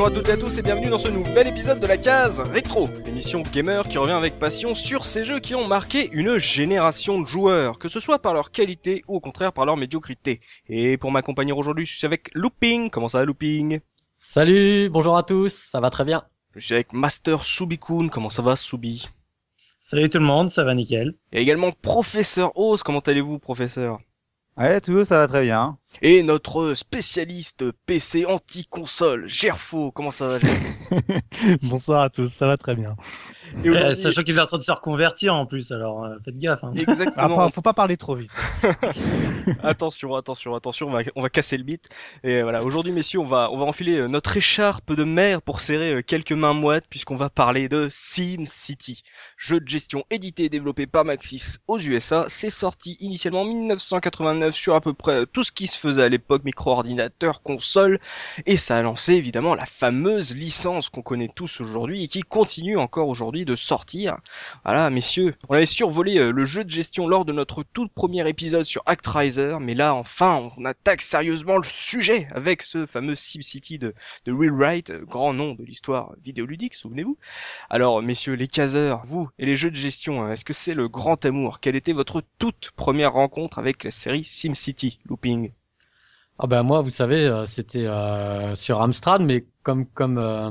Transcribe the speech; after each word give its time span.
bonjour 0.00 0.16
à 0.16 0.18
toutes 0.18 0.28
et 0.30 0.32
à 0.32 0.36
tous 0.38 0.56
et 0.56 0.62
bienvenue 0.62 0.88
dans 0.88 0.96
ce 0.96 1.08
nouvel 1.08 1.48
épisode 1.48 1.78
de 1.78 1.86
la 1.86 1.98
case 1.98 2.40
rétro, 2.40 2.88
l'émission 3.04 3.42
gamer 3.42 3.86
qui 3.86 3.98
revient 3.98 4.14
avec 4.14 4.38
passion 4.38 4.74
sur 4.74 5.04
ces 5.04 5.24
jeux 5.24 5.40
qui 5.40 5.54
ont 5.54 5.68
marqué 5.68 6.08
une 6.12 6.38
génération 6.38 7.20
de 7.20 7.26
joueurs, 7.26 7.78
que 7.78 7.88
ce 7.88 8.00
soit 8.00 8.18
par 8.18 8.32
leur 8.32 8.50
qualité 8.50 9.04
ou 9.08 9.16
au 9.16 9.20
contraire 9.20 9.52
par 9.52 9.66
leur 9.66 9.76
médiocrité. 9.76 10.40
Et 10.70 10.96
pour 10.96 11.12
m'accompagner 11.12 11.52
aujourd'hui, 11.52 11.84
je 11.84 11.98
suis 11.98 12.06
avec 12.06 12.30
Looping. 12.34 12.88
Comment 12.88 13.10
ça 13.10 13.18
va 13.18 13.26
Looping? 13.26 13.80
Salut, 14.18 14.88
bonjour 14.88 15.18
à 15.18 15.22
tous, 15.22 15.52
ça 15.52 15.80
va 15.80 15.90
très 15.90 16.06
bien. 16.06 16.24
Je 16.56 16.60
suis 16.60 16.74
avec 16.74 16.94
Master 16.94 17.44
Subikun. 17.44 18.08
Comment 18.08 18.30
ça 18.30 18.40
va 18.40 18.56
Subi 18.56 19.06
Salut 19.80 20.08
tout 20.08 20.18
le 20.18 20.24
monde, 20.24 20.48
ça 20.48 20.64
va 20.64 20.74
nickel. 20.74 21.14
Et 21.30 21.42
également 21.42 21.72
Professeur 21.72 22.56
Oz. 22.56 22.82
Comment 22.82 23.00
allez-vous 23.00 23.38
Professeur? 23.38 23.98
Ouais, 24.56 24.80
tout 24.80 25.04
ça 25.04 25.18
va 25.18 25.28
très 25.28 25.42
bien. 25.42 25.76
Et 26.02 26.22
notre 26.22 26.72
spécialiste 26.74 27.64
PC 27.84 28.24
anti-console, 28.24 29.28
Gerfo, 29.28 29.90
comment 29.90 30.10
ça 30.10 30.28
va 30.28 30.38
Bonsoir 31.62 32.02
à 32.02 32.10
tous, 32.10 32.30
ça 32.30 32.46
va 32.46 32.56
très 32.56 32.74
bien. 32.74 32.96
Et 33.64 33.68
euh, 33.68 33.94
sachant 33.96 34.22
qu'il 34.22 34.38
est 34.38 34.40
en 34.40 34.46
train 34.46 34.58
de 34.58 34.62
se 34.62 34.70
reconvertir 34.70 35.34
en 35.34 35.44
plus, 35.44 35.72
alors 35.72 36.04
euh, 36.04 36.16
faites 36.24 36.38
gaffe. 36.38 36.62
Hein. 36.62 36.72
Exactement. 36.76 37.40
Ah, 37.40 37.48
faut 37.50 37.60
pas 37.60 37.74
parler 37.74 37.96
trop 37.96 38.14
vite. 38.14 38.30
attention, 39.62 40.14
attention, 40.14 40.54
attention, 40.54 40.86
on 40.86 40.92
va, 40.92 41.00
on 41.16 41.22
va 41.22 41.28
casser 41.28 41.58
le 41.58 41.64
beat. 41.64 41.88
Et 42.22 42.40
voilà, 42.42 42.62
aujourd'hui 42.62 42.92
messieurs, 42.92 43.18
on 43.18 43.26
va, 43.26 43.50
on 43.50 43.58
va 43.58 43.64
enfiler 43.64 43.98
euh, 43.98 44.06
notre 44.06 44.36
écharpe 44.36 44.92
de 44.92 45.04
mer 45.04 45.42
pour 45.42 45.60
serrer 45.60 46.02
quelques 46.02 46.32
mains 46.32 46.54
moites 46.54 46.84
puisqu'on 46.88 47.16
va 47.16 47.28
parler 47.28 47.68
de 47.68 47.88
Sim 47.90 48.46
City, 48.46 49.02
jeu 49.36 49.60
de 49.60 49.68
gestion 49.68 50.04
édité 50.10 50.44
et 50.44 50.48
développé 50.48 50.86
par 50.86 51.04
Maxis 51.04 51.58
aux 51.66 51.80
USA. 51.80 52.24
C'est 52.28 52.48
sorti 52.48 52.96
initialement 53.00 53.42
en 53.42 53.46
1989 53.46 54.54
sur 54.54 54.76
à 54.76 54.80
peu 54.80 54.94
près 54.94 55.26
tout 55.26 55.42
ce 55.42 55.52
qui 55.52 55.66
se 55.66 55.79
faisait 55.80 56.02
à 56.02 56.08
l'époque, 56.08 56.44
micro-ordinateur, 56.44 57.42
console, 57.42 57.98
et 58.46 58.56
ça 58.56 58.76
a 58.76 58.82
lancé 58.82 59.14
évidemment 59.14 59.54
la 59.54 59.66
fameuse 59.66 60.34
licence 60.36 60.88
qu'on 60.88 61.02
connaît 61.02 61.30
tous 61.34 61.60
aujourd'hui 61.60 62.04
et 62.04 62.08
qui 62.08 62.22
continue 62.22 62.76
encore 62.76 63.08
aujourd'hui 63.08 63.44
de 63.44 63.56
sortir. 63.56 64.18
Voilà, 64.64 64.90
messieurs, 64.90 65.34
on 65.48 65.54
avait 65.54 65.66
survolé 65.66 66.18
euh, 66.18 66.30
le 66.30 66.44
jeu 66.44 66.64
de 66.64 66.70
gestion 66.70 67.08
lors 67.08 67.24
de 67.24 67.32
notre 67.32 67.62
tout 67.62 67.88
premier 67.88 68.28
épisode 68.28 68.64
sur 68.64 68.82
Actraiser, 68.86 69.56
mais 69.60 69.74
là 69.74 69.94
enfin 69.94 70.50
on 70.56 70.64
attaque 70.64 71.02
sérieusement 71.02 71.56
le 71.56 71.64
sujet 71.64 72.28
avec 72.34 72.62
ce 72.62 72.86
fameux 72.86 73.14
SimCity 73.14 73.78
de, 73.78 73.94
de 74.24 74.32
Will 74.32 74.52
Wright, 74.52 74.92
grand 74.92 75.32
nom 75.32 75.54
de 75.54 75.64
l'histoire 75.64 76.14
vidéoludique, 76.22 76.74
souvenez-vous. 76.74 77.18
Alors 77.70 78.02
messieurs 78.02 78.34
les 78.34 78.48
caseurs, 78.48 79.02
vous 79.04 79.28
et 79.38 79.46
les 79.46 79.56
jeux 79.56 79.70
de 79.70 79.76
gestion, 79.76 80.22
hein, 80.22 80.32
est-ce 80.32 80.44
que 80.44 80.52
c'est 80.52 80.74
le 80.74 80.88
grand 80.88 81.24
amour? 81.24 81.60
Quelle 81.60 81.76
était 81.76 81.92
votre 81.92 82.22
toute 82.38 82.70
première 82.72 83.12
rencontre 83.12 83.58
avec 83.58 83.84
la 83.84 83.90
série 83.90 84.24
SimCity, 84.24 85.00
Looping? 85.06 85.52
Ah 86.42 86.46
ben 86.46 86.62
moi, 86.62 86.80
vous 86.80 86.88
savez, 86.88 87.26
euh, 87.26 87.44
c'était 87.44 87.84
euh, 87.86 88.54
sur 88.54 88.80
Amstrad, 88.80 89.20
mais 89.20 89.44
comme 89.62 89.84
comme 89.84 90.16
euh, 90.16 90.48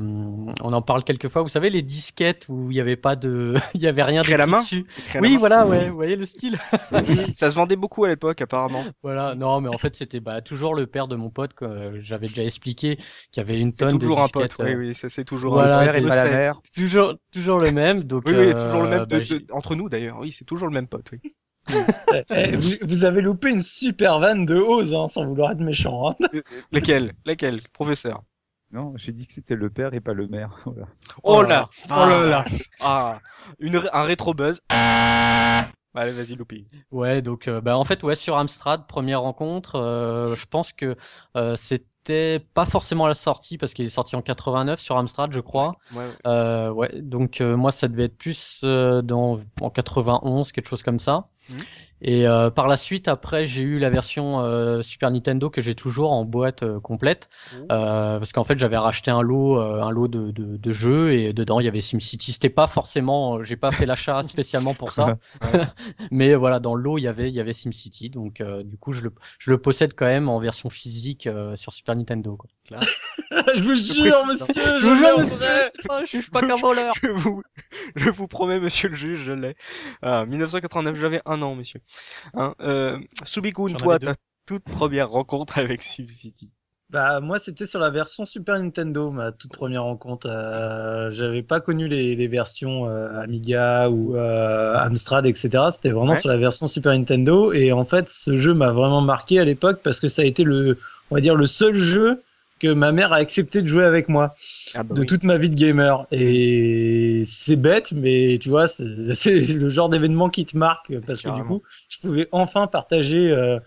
on 0.62 0.72
en 0.72 0.84
parle 0.84 1.04
quelquefois, 1.04 1.42
vous 1.42 1.50
savez 1.50 1.72
les 1.72 1.82
disquettes 1.82 2.46
où 2.48 2.70
il 2.70 2.76
n'y 2.76 2.80
avait 2.80 2.96
pas 2.96 3.16
de, 3.16 3.56
il 3.74 3.82
y 3.82 3.88
avait 3.88 4.04
rien 4.04 4.22
de 4.22 4.32
la 4.36 4.46
main 4.46 4.60
dessus. 4.60 4.86
Oui, 5.20 5.38
voilà, 5.38 5.66
ouais, 5.66 5.90
vous 5.90 5.96
voyez 5.96 6.16
le 6.16 6.26
style. 6.26 6.60
ça 7.34 7.50
se 7.50 7.56
vendait 7.56 7.76
beaucoup 7.76 8.04
à 8.04 8.08
l'époque, 8.08 8.40
apparemment. 8.40 8.86
Voilà, 9.02 9.34
non, 9.34 9.62
mais 9.62 9.70
en 9.70 9.80
fait 9.80 9.96
c'était 9.96 10.20
bah, 10.20 10.42
toujours 10.42 10.76
le 10.76 10.86
père 10.86 11.08
de 11.08 11.16
mon 11.16 11.32
pote 11.32 11.56
que 11.56 12.00
j'avais 12.00 12.28
déjà 12.28 12.44
expliqué, 12.44 13.00
qui 13.32 13.40
avait 13.40 13.60
une 13.60 13.72
tonne 13.72 13.94
de 13.94 13.98
toujours 13.98 14.22
un 14.22 14.28
pote. 14.28 14.54
Oui, 14.60 14.76
oui, 14.76 14.94
c'est 14.94 15.26
toujours 15.26 15.54
voilà, 15.54 15.80
un 15.80 15.86
père 15.86 15.96
et 15.96 16.02
la 16.02 16.30
mère. 16.30 16.62
Toujours, 16.76 17.16
toujours 17.32 17.58
le 17.58 17.72
même. 17.72 18.04
Donc, 18.04 18.26
oui, 18.28 18.36
oui, 18.38 18.54
toujours 18.54 18.84
le 18.84 18.90
même 18.90 19.06
bah, 19.06 19.18
entre 19.54 19.74
nous 19.74 19.90
d'ailleurs. 19.90 20.20
Oui, 20.20 20.32
c'est 20.32 20.46
toujours 20.46 20.68
le 20.68 20.74
même 20.74 20.88
pote. 20.88 21.10
Oui. 21.14 21.34
Eh, 22.32 22.56
vous, 22.56 22.72
vous, 22.82 23.06
avez 23.06 23.22
loupé 23.22 23.52
une 23.52 23.62
super 23.62 24.20
vanne 24.20 24.46
de 24.46 24.56
Oz, 24.56 24.94
hein, 24.94 25.08
sans 25.08 25.26
vouloir 25.26 25.52
être 25.52 25.60
méchant. 25.60 26.10
Hein. 26.10 26.16
Laquelle? 26.72 27.14
Laquelle? 27.26 27.62
Professeur 27.74 28.24
Non, 28.72 28.94
j'ai 28.96 29.12
dit 29.12 29.28
que 29.28 29.34
c'était 29.34 29.56
le 29.56 29.70
père 29.70 29.94
et 29.94 30.00
pas 30.00 30.14
le 30.14 30.28
maire. 30.28 30.66
Voilà. 30.66 30.88
Oh 31.24 31.44
là 31.44 31.70
Oh 31.86 32.10
là 32.10 32.26
là 32.26 32.46
Ah 32.80 33.20
une, 33.60 33.80
Un 33.94 34.02
rétro 34.02 34.34
buzz. 34.34 34.62
Allez, 35.96 36.12
vas-y, 36.12 36.36
Loupi. 36.36 36.68
Ouais, 36.92 37.22
donc 37.22 37.48
euh, 37.48 37.62
bah, 37.62 37.78
en 37.78 37.84
fait, 37.84 38.04
ouais, 38.04 38.16
sur 38.16 38.38
Amstrad, 38.38 38.88
première 38.88 39.22
rencontre, 39.22 39.76
euh, 39.76 40.36
je 40.36 40.46
pense 40.46 40.72
que 40.72 40.96
euh, 41.36 41.56
c'était 42.10 42.40
pas 42.40 42.66
forcément 42.66 43.06
à 43.06 43.08
la 43.08 43.14
sortie 43.14 43.58
parce 43.60 43.74
qu'il 43.74 43.86
est 43.86 43.90
sorti 43.90 44.16
en 44.16 44.22
89 44.24 44.80
sur 44.80 44.98
Amstrad, 44.98 45.32
je 45.32 45.40
crois. 45.40 45.76
Ouais, 45.96 46.04
Euh, 46.26 46.72
ouais 46.72 46.90
donc 47.02 47.40
euh, 47.40 47.56
moi, 47.56 47.72
ça 47.72 47.88
devait 47.88 48.06
être 48.06 48.18
plus 48.18 48.62
euh, 48.64 49.02
dans 49.04 49.40
en 49.62 49.70
91, 49.70 50.52
quelque 50.52 50.68
chose 50.68 50.82
comme 50.82 51.00
ça. 51.00 51.28
Mhm. 51.50 51.58
Et 52.02 52.24
par 52.56 52.70
la 52.70 52.78
suite, 52.78 53.10
après, 53.10 53.44
j'ai 53.44 53.62
eu 53.62 53.78
la 53.78 53.90
version 53.90 54.42
Super 54.82 55.12
Nintendo 55.12 55.50
que 55.50 55.60
j'ai 55.60 55.76
toujours 55.76 56.14
en 56.14 56.24
boîte 56.24 56.64
complète, 56.80 57.28
Oh. 57.54 57.66
parce 57.68 58.32
qu'en 58.32 58.46
fait, 58.46 58.58
j'avais 58.58 58.78
racheté 58.78 59.12
un 59.12 59.22
lot, 59.22 59.58
un 59.60 59.92
lot 59.92 60.08
de, 60.08 60.32
de, 60.32 60.56
de 60.56 60.72
jeux 60.72 61.12
et 61.14 61.34
dedans 61.34 61.60
il 61.60 61.66
y 61.66 61.68
avait 61.68 61.82
SimCity. 61.82 62.32
C'était 62.32 62.48
pas 62.48 62.68
forcément, 62.68 63.44
j'ai 63.44 63.58
pas 63.58 63.74
fait 63.74 63.86
l'achat 63.86 64.24
spécialement 64.24 64.74
pour 64.74 64.94
ça, 64.94 65.18
mais 66.10 66.36
voilà, 66.36 66.62
dans 66.62 66.74
le 66.74 66.82
lot 66.84 66.98
il 66.98 67.02
y 67.02 67.08
avait, 67.10 67.28
il 67.28 67.36
y 67.36 67.42
avait 67.42 67.52
SimCity, 67.52 68.10
donc 68.10 68.42
du 68.64 68.78
coup 68.78 68.94
je 68.94 69.02
le, 69.02 69.14
je 69.38 69.52
le 69.52 69.58
possède 69.58 69.94
quand 69.94 70.06
même 70.06 70.30
en 70.30 70.40
version 70.40 70.70
physique 70.70 71.28
sur 71.56 71.74
Super 71.74 71.98
Nintendo. 71.98 71.99
Quoi. 72.06 72.80
je 73.56 73.62
vous 73.62 73.76
jure, 73.76 74.26
monsieur, 74.28 74.54
Je 74.56 74.80
je 74.80 74.88
vous 74.88 74.96
jure, 74.96 75.20
monsieur, 75.20 75.38
je 75.38 75.88
pas, 75.88 76.06
suis 76.06 76.22
pas 76.32 76.42
qu'un 76.42 76.56
voleur. 76.56 76.94
je 77.04 77.10
vous, 77.10 77.44
je 77.96 78.10
vous 78.10 78.28
promets, 78.28 78.60
monsieur 78.60 78.90
le 78.90 78.96
juge, 78.96 79.20
je 79.20 79.34
l'ai. 79.34 79.56
Ah, 80.02 80.26
1989, 80.26 80.96
j'avais 80.96 81.22
un 81.26 81.42
an, 81.42 81.56
monsieur. 81.56 81.82
Hein, 82.34 82.56
euh, 82.62 83.00
Subikun, 83.24 83.74
toi, 83.74 84.00
ta 84.00 84.16
toute 84.46 84.64
première 84.64 85.10
rencontre 85.10 85.60
avec 85.60 85.84
SimCity. 85.84 86.52
Bah 86.92 87.20
moi 87.20 87.38
c'était 87.38 87.68
sur 87.68 87.80
la 87.80 87.92
version 87.92 88.26
Super 88.26 88.58
Nintendo 88.58 89.12
ma 89.12 89.32
toute 89.32 89.52
première 89.52 89.84
rencontre. 89.84 90.28
Euh, 90.28 91.12
J'avais 91.12 91.44
pas 91.44 91.60
connu 91.60 91.88
les, 91.88 92.16
les 92.16 92.28
versions 92.28 92.88
euh, 92.90 93.22
Amiga 93.22 93.90
ou 93.92 94.16
euh, 94.18 94.76
Amstrad 94.76 95.28
etc. 95.28 95.66
C'était 95.72 95.92
vraiment 95.92 96.14
Ouais. 96.14 96.20
sur 96.20 96.30
la 96.30 96.38
version 96.38 96.68
Super 96.68 96.94
Nintendo 96.94 97.54
et 97.54 97.72
en 97.72 97.86
fait 97.86 98.10
ce 98.10 98.38
jeu 98.38 98.56
m'a 98.56 98.72
vraiment 98.72 99.02
marqué 99.02 99.38
à 99.40 99.44
l'époque 99.46 99.82
parce 99.84 100.00
que 100.00 100.08
ça 100.08 100.24
a 100.24 100.26
été 100.26 100.44
le 100.44 100.80
on 101.12 101.16
va 101.16 101.22
dire 101.22 101.36
le 101.36 101.46
seul 101.46 101.76
jeu 101.78 102.24
que 102.60 102.74
ma 102.74 102.92
mère 102.92 103.14
a 103.14 103.18
accepté 103.18 103.62
de 103.62 103.68
jouer 103.68 103.86
avec 103.86 104.10
moi 104.10 104.34
Ah 104.74 104.82
bah 104.82 104.96
de 104.96 105.04
toute 105.04 105.24
ma 105.24 105.38
vie 105.38 105.52
de 105.52 105.56
gamer 105.56 106.08
et 106.12 107.24
c'est 107.28 107.56
bête 107.56 107.92
mais 107.92 108.40
tu 108.42 108.50
vois 108.50 108.68
c'est 108.68 109.30
le 109.54 109.70
genre 109.70 109.90
d'événement 109.90 110.30
qui 110.30 110.44
te 110.48 110.58
marque 110.58 110.92
parce 111.06 111.22
que 111.22 111.30
du 111.30 111.44
coup 111.44 111.62
je 111.88 112.00
pouvais 112.00 112.28
enfin 112.32 112.66
partager 112.66 113.32
euh, 113.32 113.60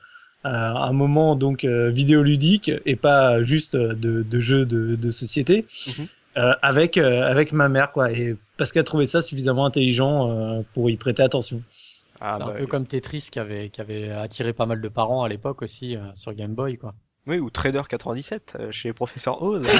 un 0.44 0.92
moment 0.92 1.36
donc 1.36 1.64
euh, 1.64 1.91
vidéoludique 1.91 2.70
et 2.84 2.97
pas 2.97 3.42
juste 3.42 3.75
euh, 3.75 3.94
de, 3.94 4.22
de 4.22 4.41
jeu 4.41 4.64
de, 4.66 4.97
de 4.97 5.10
société 5.10 5.66
Mhm. 5.86 6.06
euh, 6.38 6.54
avec 6.62 6.97
euh, 6.98 7.22
avec 7.30 7.53
ma 7.53 7.69
mère 7.69 7.92
quoi 7.92 8.10
et 8.12 8.36
parce 8.56 8.72
qu'elle 8.72 8.84
trouvait 8.84 9.06
ça 9.06 9.22
suffisamment 9.22 9.66
intelligent 9.66 10.31
euh, 10.31 10.62
pour 10.75 10.91
y 10.91 10.97
prêter 10.97 11.22
attention. 11.22 11.62
Ah, 12.20 12.36
c'est 12.38 12.44
bah, 12.44 12.52
un 12.54 12.58
peu 12.58 12.66
comme 12.66 12.86
Tetris 12.86 13.28
qui 13.32 13.38
avait, 13.41 13.69
qui 13.70 13.81
avait 13.81 14.10
attiré 14.10 14.52
pas 14.52 14.64
mal 14.66 14.81
de 14.81 14.88
parents 14.88 15.25
à 15.25 15.28
l'époque 15.28 15.62
aussi 15.62 15.97
euh, 15.97 16.00
sur 16.14 16.32
Game 16.34 16.54
Boy, 16.54 16.78
quoi. 16.78 16.94
Oui, 17.26 17.38
ou 17.38 17.50
Trader 17.50 17.82
97 17.88 18.56
euh, 18.60 18.72
chez 18.72 18.92
Professeur 18.92 19.42
Oz. 19.42 19.66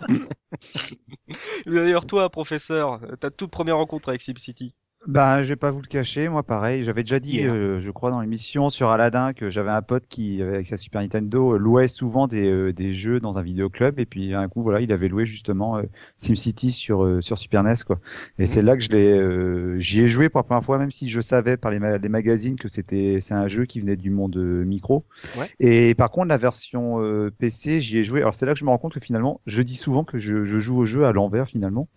D'ailleurs, 1.66 2.06
toi, 2.06 2.30
professeur, 2.30 3.00
ta 3.20 3.30
toute 3.30 3.50
première 3.50 3.76
rencontre 3.76 4.08
avec 4.08 4.20
SimCity. 4.20 4.74
Ben, 5.06 5.42
je 5.42 5.48
vais 5.50 5.56
pas 5.56 5.70
vous 5.70 5.80
le 5.80 5.86
cacher, 5.86 6.28
moi 6.28 6.42
pareil. 6.42 6.82
J'avais 6.84 7.02
déjà 7.02 7.18
dit, 7.20 7.36
Yeah. 7.36 7.52
euh, 7.52 7.80
je 7.80 7.90
crois, 7.92 8.10
dans 8.10 8.20
l'émission 8.20 8.68
sur 8.68 8.90
Aladdin 8.90 9.32
que 9.32 9.48
j'avais 9.48 9.70
un 9.70 9.80
pote 9.80 10.04
qui, 10.08 10.42
avec 10.42 10.66
sa 10.66 10.76
Super 10.76 11.00
Nintendo, 11.00 11.54
euh, 11.54 11.56
louait 11.56 11.86
souvent 11.88 12.26
des, 12.26 12.46
euh, 12.50 12.72
des 12.74 12.92
jeux 12.92 13.18
dans 13.20 13.38
un 13.38 13.42
vidéoclub. 13.42 13.98
Et 14.00 14.06
puis, 14.06 14.34
un 14.34 14.48
coup, 14.48 14.62
voilà, 14.62 14.80
il 14.80 14.92
avait 14.92 15.08
loué 15.08 15.24
justement 15.24 15.78
euh, 15.78 15.82
SimCity 16.18 16.72
sur, 16.72 17.04
euh, 17.04 17.20
sur 17.22 17.38
Super 17.38 17.62
NES, 17.62 17.84
quoi. 17.86 18.00
Et 18.38 18.44
c'est 18.44 18.60
là 18.60 18.76
que 18.76 18.82
je 18.82 18.90
l'ai, 18.90 19.12
euh, 19.16 19.78
j'y 19.78 20.00
ai 20.02 20.08
joué 20.08 20.28
pour 20.28 20.40
la 20.40 20.44
première 20.44 20.64
fois, 20.64 20.78
même 20.78 20.90
si 20.90 21.08
je 21.08 21.20
savais 21.20 21.56
par 21.56 21.70
les, 21.70 21.78
ma- 21.78 21.96
les 21.96 22.08
magazines 22.08 22.56
que 22.58 22.68
c'était, 22.68 23.18
c'est 23.22 23.34
un 23.34 23.48
jeu 23.48 23.64
qui 23.66 23.80
venait 23.80 23.96
du 23.96 24.10
monde 24.10 24.36
euh, 24.36 24.64
micro. 24.64 25.06
Ouais. 25.34 25.50
Et 25.60 25.94
par 25.94 26.10
contre, 26.10 26.28
la 26.28 26.36
version 26.36 27.00
euh, 27.02 27.30
PC, 27.30 27.80
j'y 27.80 27.98
ai 27.98 28.04
joué. 28.04 28.20
Alors, 28.20 28.34
c'est 28.34 28.46
là 28.46 28.52
que 28.52 28.58
je 28.58 28.64
me 28.64 28.70
rends 28.70 28.78
compte 28.78 28.94
que 28.94 29.00
finalement, 29.00 29.40
je 29.46 29.62
dis 29.62 29.76
souvent 29.76 30.04
que 30.04 30.18
je, 30.18 30.44
je 30.44 30.58
joue 30.58 30.76
au 30.78 30.84
jeu 30.84 31.06
à 31.06 31.12
l'envers, 31.12 31.46
finalement. 31.48 31.88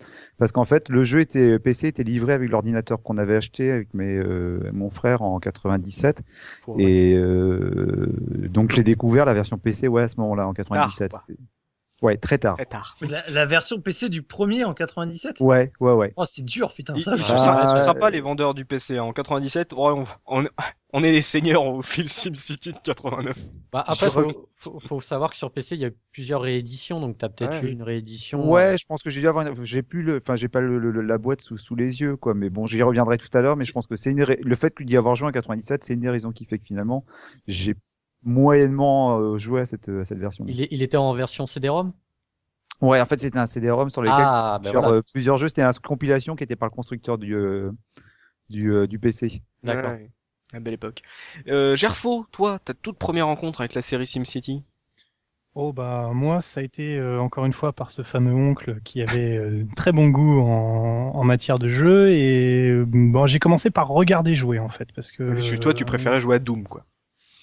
Parce 0.42 0.52
qu'en 0.52 0.66
fait, 0.66 0.90
le 0.90 1.04
jeu 1.04 1.20
était 1.20 1.60
PC 1.60 1.86
était 1.88 2.02
livré 2.02 2.34
avec 2.34 2.50
l'ordinateur 2.50 3.04
qu'on 3.04 3.20
avait 3.20 3.36
acheté 3.36 3.70
avec 3.70 3.94
mes, 3.94 4.18
euh, 4.18 4.72
mon 4.74 4.90
frère 4.90 5.22
en 5.22 5.40
97. 5.40 6.24
Pour- 6.64 6.80
Et 6.80 7.14
euh, 7.16 8.08
donc, 8.50 8.72
j'ai 8.72 8.82
découvert 8.82 9.26
la 9.26 9.36
version 9.36 9.60
PC 9.60 9.88
ouais, 9.88 10.02
à 10.02 10.08
ce 10.08 10.20
moment-là, 10.20 10.48
en 10.48 10.54
97. 10.54 11.12
quoi. 11.12 11.22
C'est- 11.24 11.38
Ouais, 12.02 12.18
très 12.18 12.38
tard. 12.40 12.56
Très 12.56 12.66
tard. 12.66 12.98
La, 13.02 13.22
la 13.30 13.46
version 13.46 13.80
PC 13.80 14.10
du 14.10 14.24
premier 14.24 14.64
en 14.66 14.74
97. 14.74 15.40
Ouais, 15.40 15.72
ouais, 15.80 15.94
ouais. 15.94 16.14
Oh 16.16 16.26
c'est 16.26 16.44
dur 16.44 16.74
putain 16.74 16.94
Ils, 16.96 17.04
ça. 17.04 17.16
ils 17.16 17.24
sont, 17.24 17.34
Ah, 17.34 17.38
sympas, 17.38 17.62
ils 17.62 17.66
sont 17.68 17.76
euh, 17.76 17.78
sympas, 17.78 18.10
les 18.10 18.22
vendeurs 18.22 18.54
du 18.54 18.66
PC. 18.66 18.98
hein. 18.98 19.04
En 19.04 19.14
97, 19.14 19.74
ouais, 19.74 19.80
on, 19.80 20.04
on, 20.26 20.48
on 20.94 21.04
est 21.04 21.12
les 21.12 21.22
seigneurs 21.22 21.64
au 21.64 21.82
fil 21.82 22.10
SimCity 22.10 22.74
de 22.74 22.78
89. 22.84 23.38
Bah, 23.72 23.84
après, 23.88 24.08
Je 24.08 24.12
faut, 24.12 24.50
faut, 24.54 24.80
faut 24.80 25.00
savoir 25.02 25.30
que 25.30 25.36
sur 25.38 25.52
PC, 25.52 25.76
il 25.76 25.82
y 25.82 25.86
a 25.86 25.92
plusieurs 26.12 26.42
rééditions, 26.42 27.00
donc 27.00 27.18
t'as 27.18 27.30
peut-être 27.30 27.62
Ouais. 27.62 27.70
eu 27.70 27.72
une 27.72 27.84
réédition. 27.84 28.50
Ouais, 28.50 28.78
je 28.78 28.86
pense 28.86 29.02
que 29.04 29.10
j'ai 29.10 29.22
dû 29.22 29.28
avoir, 29.28 29.48
une- 29.48 29.64
j'ai 29.64 29.82
plus 29.84 30.02
le, 30.04 30.18
enfin, 30.18 30.36
j'ai 30.36 30.48
pas 30.50 30.60
le, 30.60 30.80
le- 30.80 31.02
la 31.02 31.18
boîte 31.18 31.42
sous, 31.42 31.58
sous 31.58 31.76
les 31.76 32.02
yeux, 32.02 32.18
quoi. 32.18 32.34
Mais 32.34 32.50
bon, 32.50 32.66
j'y 32.66 32.82
reviendrai 32.84 33.18
tout 33.18 33.30
à 33.34 33.42
l'heure. 33.42 33.56
Mais 33.58 33.64
je 33.66 33.72
pense 33.72 33.88
que 33.88 33.96
c'est 33.96 34.12
une, 34.12 34.24
le 34.26 34.56
fait 34.56 34.74
d'y 34.82 34.98
avoir 34.98 35.16
joué 35.16 35.30
en 35.30 35.32
97, 35.32 35.84
c'est 35.84 35.94
une 35.94 36.00
des 36.02 36.10
raisons 36.10 36.32
qui 36.32 36.46
fait 36.46 36.58
que 36.60 36.66
finalement, 36.66 37.06
j'ai 37.48 37.76
moyennement 38.24 39.20
euh, 39.20 39.38
joué 39.38 39.62
à 39.62 39.66
cette, 39.66 39.90
à 39.90 40.06
cette 40.06 40.20
version. 40.20 40.46
Il, 40.48 40.62
est- 40.62 40.68
il 40.72 40.84
était 40.84 40.98
en 40.98 41.14
version 41.14 41.48
CD-ROM? 41.48 41.94
Ouais, 42.82 43.00
en 43.00 43.06
fait, 43.06 43.22
c'était 43.22 43.38
un 43.38 43.46
CD-ROM 43.46 43.90
sur 43.92 44.02
lequel 44.02 44.26
Ah, 44.26 44.60
ben 44.64 44.70
sur 44.70 44.82
voilà. 44.82 44.98
euh, 44.98 45.02
plusieurs 45.14 45.38
jeux, 45.38 45.48
c'était 45.48 45.62
une 45.62 45.72
compilation 45.84 46.36
qui 46.36 46.44
était 46.44 46.56
par 46.56 46.68
le 46.70 46.74
constructeur 46.76 47.18
du 47.18 47.36
euh, 47.36 47.72
du, 48.50 48.72
euh, 48.74 48.88
du 48.88 49.00
PC. 49.00 49.42
D'accord. 49.64 49.92
Ouais, 49.92 50.12
à 50.54 50.60
belle 50.60 50.74
époque. 50.74 51.02
Euh, 51.48 51.76
Gerfo, 51.76 52.26
toi, 52.32 52.60
ta 52.60 52.74
toute 52.74 52.98
première 52.98 53.28
rencontre 53.28 53.62
avec 53.62 53.74
la 53.76 53.82
série 53.82 54.08
SimCity? 54.08 54.64
Oh 55.54 55.74
bah 55.74 56.12
moi 56.14 56.40
ça 56.42 56.62
a 56.62 56.64
été 56.64 56.98
euh, 56.98 57.20
encore 57.20 57.46
une 57.46 57.52
fois 57.52 57.74
par 57.74 57.92
ce 57.92 58.04
fameux 58.04 58.34
oncle 58.34 58.80
qui 58.86 59.02
avait 59.02 59.36
euh, 59.36 59.66
très 59.76 59.92
bon 59.92 60.08
goût 60.10 60.40
en, 60.40 61.12
en 61.14 61.24
matière 61.26 61.60
de 61.60 61.68
jeu 61.68 62.10
et 62.10 62.70
euh, 62.70 62.86
bon 62.88 63.26
j'ai 63.28 63.40
commencé 63.40 63.70
par 63.70 63.90
regarder 63.90 64.34
jouer 64.34 64.60
en 64.60 64.70
fait 64.70 64.90
parce 64.94 65.12
que 65.12 65.56
Toi, 65.58 65.74
tu 65.74 65.84
préférais 65.84 66.22
jouer 66.22 66.38
à 66.38 66.40
Doom, 66.40 66.64
quoi. 66.68 66.86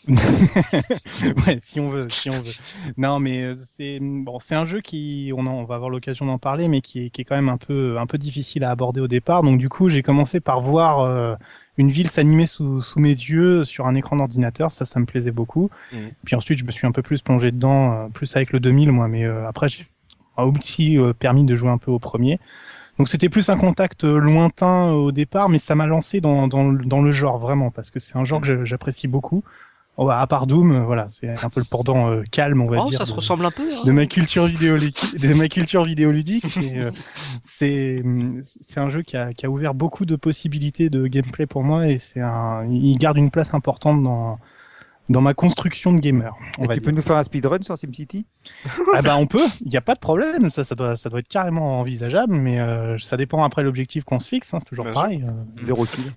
ouais, 1.47 1.59
si 1.63 1.81
on 1.81 1.91
veut, 1.91 2.09
si 2.11 2.31
on 2.31 2.41
veut. 2.41 2.55
Non, 2.97 3.19
mais 3.21 3.43
euh, 3.43 3.57
c'est 3.77 3.99
bon, 4.01 4.39
c'est 4.39 4.55
un 4.55 4.65
jeu 4.65 4.81
qui, 4.81 5.33
on, 5.37 5.41
en- 5.47 5.51
on 5.53 5.65
va 5.65 5.75
avoir 5.75 5.91
l'occasion 5.91 6.25
d'en 6.27 6.39
parler, 6.39 6.69
mais 6.69 6.81
qui 6.81 7.07
est, 7.07 7.11
qui 7.11 7.21
est 7.23 7.25
quand 7.25 7.35
même 7.37 7.49
un 7.51 7.59
peu, 7.59 7.99
un 7.99 8.07
peu 8.07 8.17
difficile 8.17 8.65
à 8.65 8.71
aborder 8.71 9.01
au 9.01 9.09
départ. 9.09 9.43
Donc 9.43 9.59
du 9.59 9.69
coup, 9.69 9.89
j'ai 9.89 10.03
commencé 10.03 10.41
par 10.41 10.61
voir 10.63 11.01
euh, 11.01 11.35
une 11.77 11.91
ville 11.91 12.09
s'animer 12.09 12.47
sous, 12.47 12.81
sous 12.81 13.01
mes 13.01 13.11
yeux 13.11 13.65
sur 13.65 13.87
un 13.87 13.95
écran 13.97 14.17
d'ordinateur. 14.17 14.73
Ça, 14.73 14.85
ça 14.87 14.99
me 15.01 15.05
plaisait 15.07 15.33
beaucoup. 15.33 15.69
Mhm. 15.93 16.11
Puis 16.25 16.37
ensuite, 16.37 16.59
je 16.59 16.65
me 16.65 16.71
suis 16.71 16.87
un 16.87 16.93
peu 16.93 17.03
plus 17.03 17.23
plongé 17.23 17.53
dedans, 17.53 17.93
euh, 18.07 18.09
plus 18.09 18.35
avec 18.37 18.53
le 18.53 18.61
2000, 18.61 18.93
moi. 18.93 19.09
Mais 19.09 19.25
euh, 19.25 19.49
après, 19.49 19.69
j'ai 19.69 19.87
aussi 20.37 20.99
euh, 20.99 21.13
permis 21.13 21.45
de 21.45 21.57
jouer 21.57 21.71
un 21.71 21.79
peu 21.79 21.91
au 21.91 21.99
premier. 21.99 22.39
Donc 22.99 23.09
c'était 23.09 23.29
plus 23.29 23.49
un 23.49 23.57
contact 23.57 24.05
euh, 24.05 24.19
lointain 24.19 24.91
au 24.91 25.13
départ, 25.13 25.49
mais 25.49 25.59
ça 25.59 25.75
m'a 25.75 25.87
lancé 25.87 26.21
dans, 26.21 26.49
dans, 26.49 26.71
le- 26.71 26.85
dans 26.85 27.01
le 27.03 27.13
genre 27.13 27.39
vraiment, 27.39 27.71
parce 27.71 27.91
que 27.91 27.99
c'est 28.01 28.17
un 28.17 28.25
genre 28.25 28.41
que 28.41 28.47
j'a- 28.47 28.65
j'apprécie 28.65 29.09
beaucoup. 29.09 29.45
Oh, 30.01 30.07
bah, 30.07 30.21
à 30.21 30.27
part 30.29 30.47
Doom, 30.47 30.71
euh, 30.73 30.85
voilà, 30.85 31.09
c'est 31.09 31.29
un 31.29 31.51
peu 31.51 31.59
le 31.61 31.67
pendant 31.69 32.09
euh, 32.09 32.23
calme, 32.31 32.63
on 32.63 32.69
va 32.71 32.83
Oh, 32.85 32.89
dire. 32.89 32.99
ça 32.99 33.05
se 33.05 33.11
de- 33.11 33.17
ressemble 33.17 33.45
un 33.45 33.51
peu. 33.51 33.65
hein. 33.65 33.83
de 33.85 33.91
ma 33.93 34.07
culture 34.07 34.47
vidéoludique, 34.47 35.19
de 35.21 35.35
ma 35.35 35.49
culture 35.49 35.83
vidéoludique. 35.85 36.45
euh, 36.77 36.91
c'est 37.43 38.03
c'est 38.41 38.79
un 38.81 38.89
jeu 38.89 39.03
qui 39.03 39.17
a, 39.17 39.33
qui 39.33 39.45
a 39.45 39.51
ouvert 39.51 39.75
beaucoup 39.75 40.07
de 40.07 40.15
possibilités 40.17 40.89
de 40.89 41.07
gameplay 41.09 41.47
pour 41.47 41.65
moi 41.65 41.89
et 41.89 41.99
c'est 41.99 42.21
un, 42.21 42.65
il 42.71 42.97
garde 42.97 43.17
une 43.19 43.31
place 43.33 43.55
importante 43.55 44.03
dans 44.03 44.39
dans 45.09 45.21
ma 45.23 45.33
construction 45.35 45.93
de 45.95 45.99
gamer. 46.01 46.37
On 46.59 46.65
Et 46.65 46.69
va 46.69 46.75
tu 46.75 46.81
dire. 46.81 46.91
peux 46.91 46.95
nous 46.95 47.03
faire 47.03 47.17
un 47.17 47.23
speedrun 47.23 47.63
sur 47.63 47.77
SimCity? 47.77 48.27
Ah 48.95 49.03
bah 49.03 49.17
on 49.17 49.27
peut, 49.27 49.47
il 49.63 49.69
n'y 49.71 49.77
a 49.77 49.81
pas 49.81 49.95
de 49.95 49.99
problème, 50.01 50.49
ça, 50.51 50.65
ça 50.65 50.75
doit, 50.75 50.97
ça 50.97 51.09
doit 51.11 51.19
être 51.21 51.29
carrément 51.29 51.81
envisageable, 51.81 52.35
mais 52.35 52.61
euh, 52.61 52.99
ça 52.99 53.17
dépend 53.17 53.43
après 53.43 53.63
l'objectif 53.63 54.05
qu'on 54.05 54.21
se 54.21 54.29
fixe, 54.29 54.53
hein, 54.55 54.59
c'est 54.61 54.69
toujours 54.69 54.85
Bien 54.85 54.95
pareil. 54.95 55.25
euh, 55.27 55.63
Zéro 55.63 55.85
kill. 55.87 56.13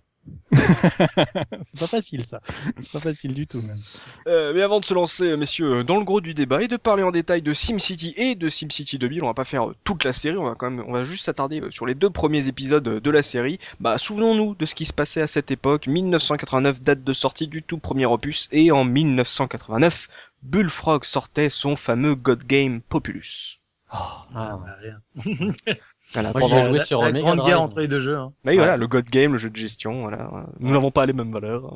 c'est 0.51 1.79
pas 1.79 1.87
facile 1.87 2.23
ça, 2.23 2.41
c'est 2.79 2.91
pas 2.91 2.99
facile 2.99 3.33
du 3.33 3.47
tout 3.47 3.61
même. 3.61 3.79
Euh, 4.27 4.53
mais 4.53 4.61
avant 4.61 4.79
de 4.79 4.85
se 4.85 4.93
lancer, 4.93 5.35
messieurs, 5.37 5.83
dans 5.83 5.97
le 5.97 6.05
gros 6.05 6.21
du 6.21 6.33
débat 6.33 6.61
et 6.61 6.67
de 6.67 6.77
parler 6.77 7.03
en 7.03 7.11
détail 7.11 7.41
de 7.41 7.53
SimCity 7.53 8.13
et 8.17 8.35
de 8.35 8.49
SimCity 8.49 8.97
2000, 8.97 9.23
on 9.23 9.27
va 9.27 9.33
pas 9.33 9.45
faire 9.45 9.67
toute 9.83 10.03
la 10.03 10.13
série, 10.13 10.37
on 10.37 10.45
va 10.45 10.55
quand 10.55 10.69
même, 10.69 10.85
on 10.87 10.93
va 10.93 11.03
juste 11.03 11.25
s'attarder 11.25 11.61
sur 11.69 11.85
les 11.85 11.95
deux 11.95 12.09
premiers 12.09 12.47
épisodes 12.47 12.83
de 12.83 13.11
la 13.11 13.21
série. 13.21 13.59
Bah, 13.79 13.97
souvenons-nous 13.97 14.55
de 14.55 14.65
ce 14.65 14.75
qui 14.75 14.85
se 14.85 14.93
passait 14.93 15.21
à 15.21 15.27
cette 15.27 15.51
époque. 15.51 15.87
1989, 15.87 16.81
date 16.81 17.03
de 17.03 17.13
sortie 17.13 17.47
du 17.47 17.63
tout 17.63 17.77
premier 17.77 18.05
opus, 18.05 18.47
et 18.51 18.71
en 18.71 18.83
1989, 18.83 20.07
Bullfrog 20.43 21.03
sortait 21.03 21.49
son 21.49 21.75
fameux 21.75 22.15
God 22.15 22.43
Game 22.43 22.81
Populus. 22.81 23.59
Ah, 23.89 24.21
Ah, 24.33 24.59
rien. 24.81 25.01
Voilà, 26.13 26.31
Moi, 26.31 26.41
pendant- 26.41 26.63
joué 26.63 26.77
la, 26.79 26.85
sur 26.85 27.01
la 27.01 27.11
Mega 27.11 27.21
grande 27.25 27.37
Drive. 27.37 27.49
guerre 27.49 27.61
entre 27.61 27.79
les 27.79 27.87
deux 27.87 28.01
jeux. 28.01 28.17
Hein. 28.17 28.33
Mais 28.43 28.55
voilà, 28.55 28.75
le 28.77 28.87
God 28.87 29.05
Game, 29.05 29.31
le 29.33 29.37
jeu 29.37 29.49
de 29.49 29.55
gestion, 29.55 30.01
voilà. 30.01 30.29
Nous 30.59 30.71
n'avons 30.71 30.91
pas 30.91 31.05
les 31.05 31.13
mêmes 31.13 31.31
valeurs. 31.31 31.73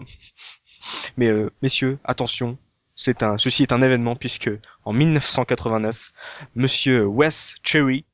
Mais 1.18 1.28
euh, 1.30 1.50
messieurs, 1.62 1.98
attention, 2.04 2.58
c'est 2.96 3.24
un, 3.24 3.38
ceci 3.38 3.64
est 3.64 3.72
un 3.72 3.82
événement 3.82 4.16
puisque 4.16 4.50
en 4.84 4.94
1989, 4.94 6.12
Monsieur 6.56 7.06
Wes 7.06 7.56
Cherry 7.64 8.06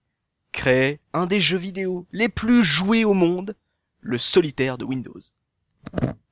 crée 0.51 0.99
un 1.13 1.25
des 1.25 1.39
jeux 1.39 1.57
vidéo 1.57 2.05
les 2.11 2.29
plus 2.29 2.63
joués 2.63 3.03
au 3.05 3.13
monde, 3.13 3.55
le 4.01 4.17
solitaire 4.17 4.77
de 4.77 4.85
Windows. 4.85 5.19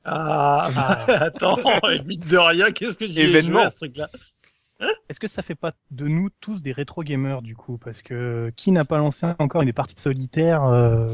Ah, 0.05 0.69
attends, 1.07 1.57
vite 2.05 2.27
de 2.27 2.37
rien, 2.37 2.71
qu'est-ce 2.71 2.97
que 2.97 3.07
j'ai 3.07 3.23
Événement. 3.23 3.59
joué 3.59 3.61
à 3.63 3.69
ce 3.69 3.75
truc-là? 3.77 4.07
Est-ce 5.09 5.19
que 5.19 5.27
ça 5.27 5.41
fait 5.41 5.55
pas 5.55 5.73
de 5.91 6.07
nous 6.07 6.29
tous 6.39 6.61
des 6.61 6.71
rétro 6.71 7.03
gamers 7.03 7.41
du 7.41 7.55
coup? 7.55 7.77
Parce 7.77 8.01
que 8.01 8.53
qui 8.55 8.71
n'a 8.71 8.85
pas 8.85 8.97
lancé 8.97 9.25
encore 9.39 9.61
une 9.61 9.73
partie 9.73 9.95
de 9.95 9.99
solitaire 9.99 10.63
euh, 10.63 11.07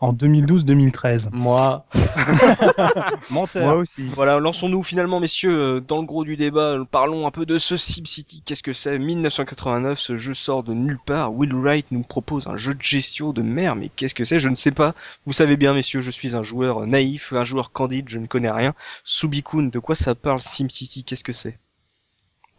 en 0.00 0.12
2012-2013 0.12 1.28
Moi, 1.32 1.84
Menteur. 3.30 3.64
Moi 3.64 3.74
aussi. 3.74 4.02
Voilà, 4.14 4.38
lançons-nous 4.38 4.82
finalement, 4.82 5.20
messieurs, 5.20 5.76
euh, 5.76 5.80
dans 5.80 6.00
le 6.00 6.06
gros 6.06 6.24
du 6.24 6.36
débat. 6.36 6.78
Parlons 6.90 7.26
un 7.26 7.30
peu 7.30 7.44
de 7.44 7.58
ce 7.58 7.76
SimCity. 7.76 8.42
Qu'est-ce 8.42 8.62
que 8.62 8.72
c'est? 8.72 8.98
1989, 8.98 9.98
ce 9.98 10.16
jeu 10.16 10.34
sort 10.34 10.62
de 10.62 10.72
nulle 10.72 11.00
part. 11.04 11.34
Will 11.34 11.54
Wright 11.54 11.86
nous 11.90 12.02
propose 12.02 12.46
un 12.46 12.56
jeu 12.56 12.74
de 12.74 12.82
gestion 12.82 13.32
de 13.32 13.42
mer, 13.42 13.76
mais 13.76 13.90
qu'est-ce 13.94 14.14
que 14.14 14.24
c'est? 14.24 14.38
Je 14.38 14.48
ne 14.48 14.56
sais 14.56 14.70
pas. 14.70 14.94
Vous 15.26 15.32
savez 15.32 15.56
bien, 15.56 15.74
messieurs, 15.74 16.00
je 16.00 16.10
suis 16.10 16.36
un 16.36 16.42
joueur 16.42 16.86
naïf, 16.86 17.32
un 17.32 17.44
joueur 17.44 17.72
candide, 17.72 18.08
je 18.08 18.18
ne 18.18 18.26
connais 18.26 18.50
rien. 18.50 18.72
Subikun, 19.04 19.64
de 19.64 19.78
quoi 19.78 19.96
ça 19.96 20.14
parle 20.14 20.40
SimCity 20.40 21.04
Qu'est-ce 21.04 21.24
que 21.24 21.32
c'est? 21.32 21.58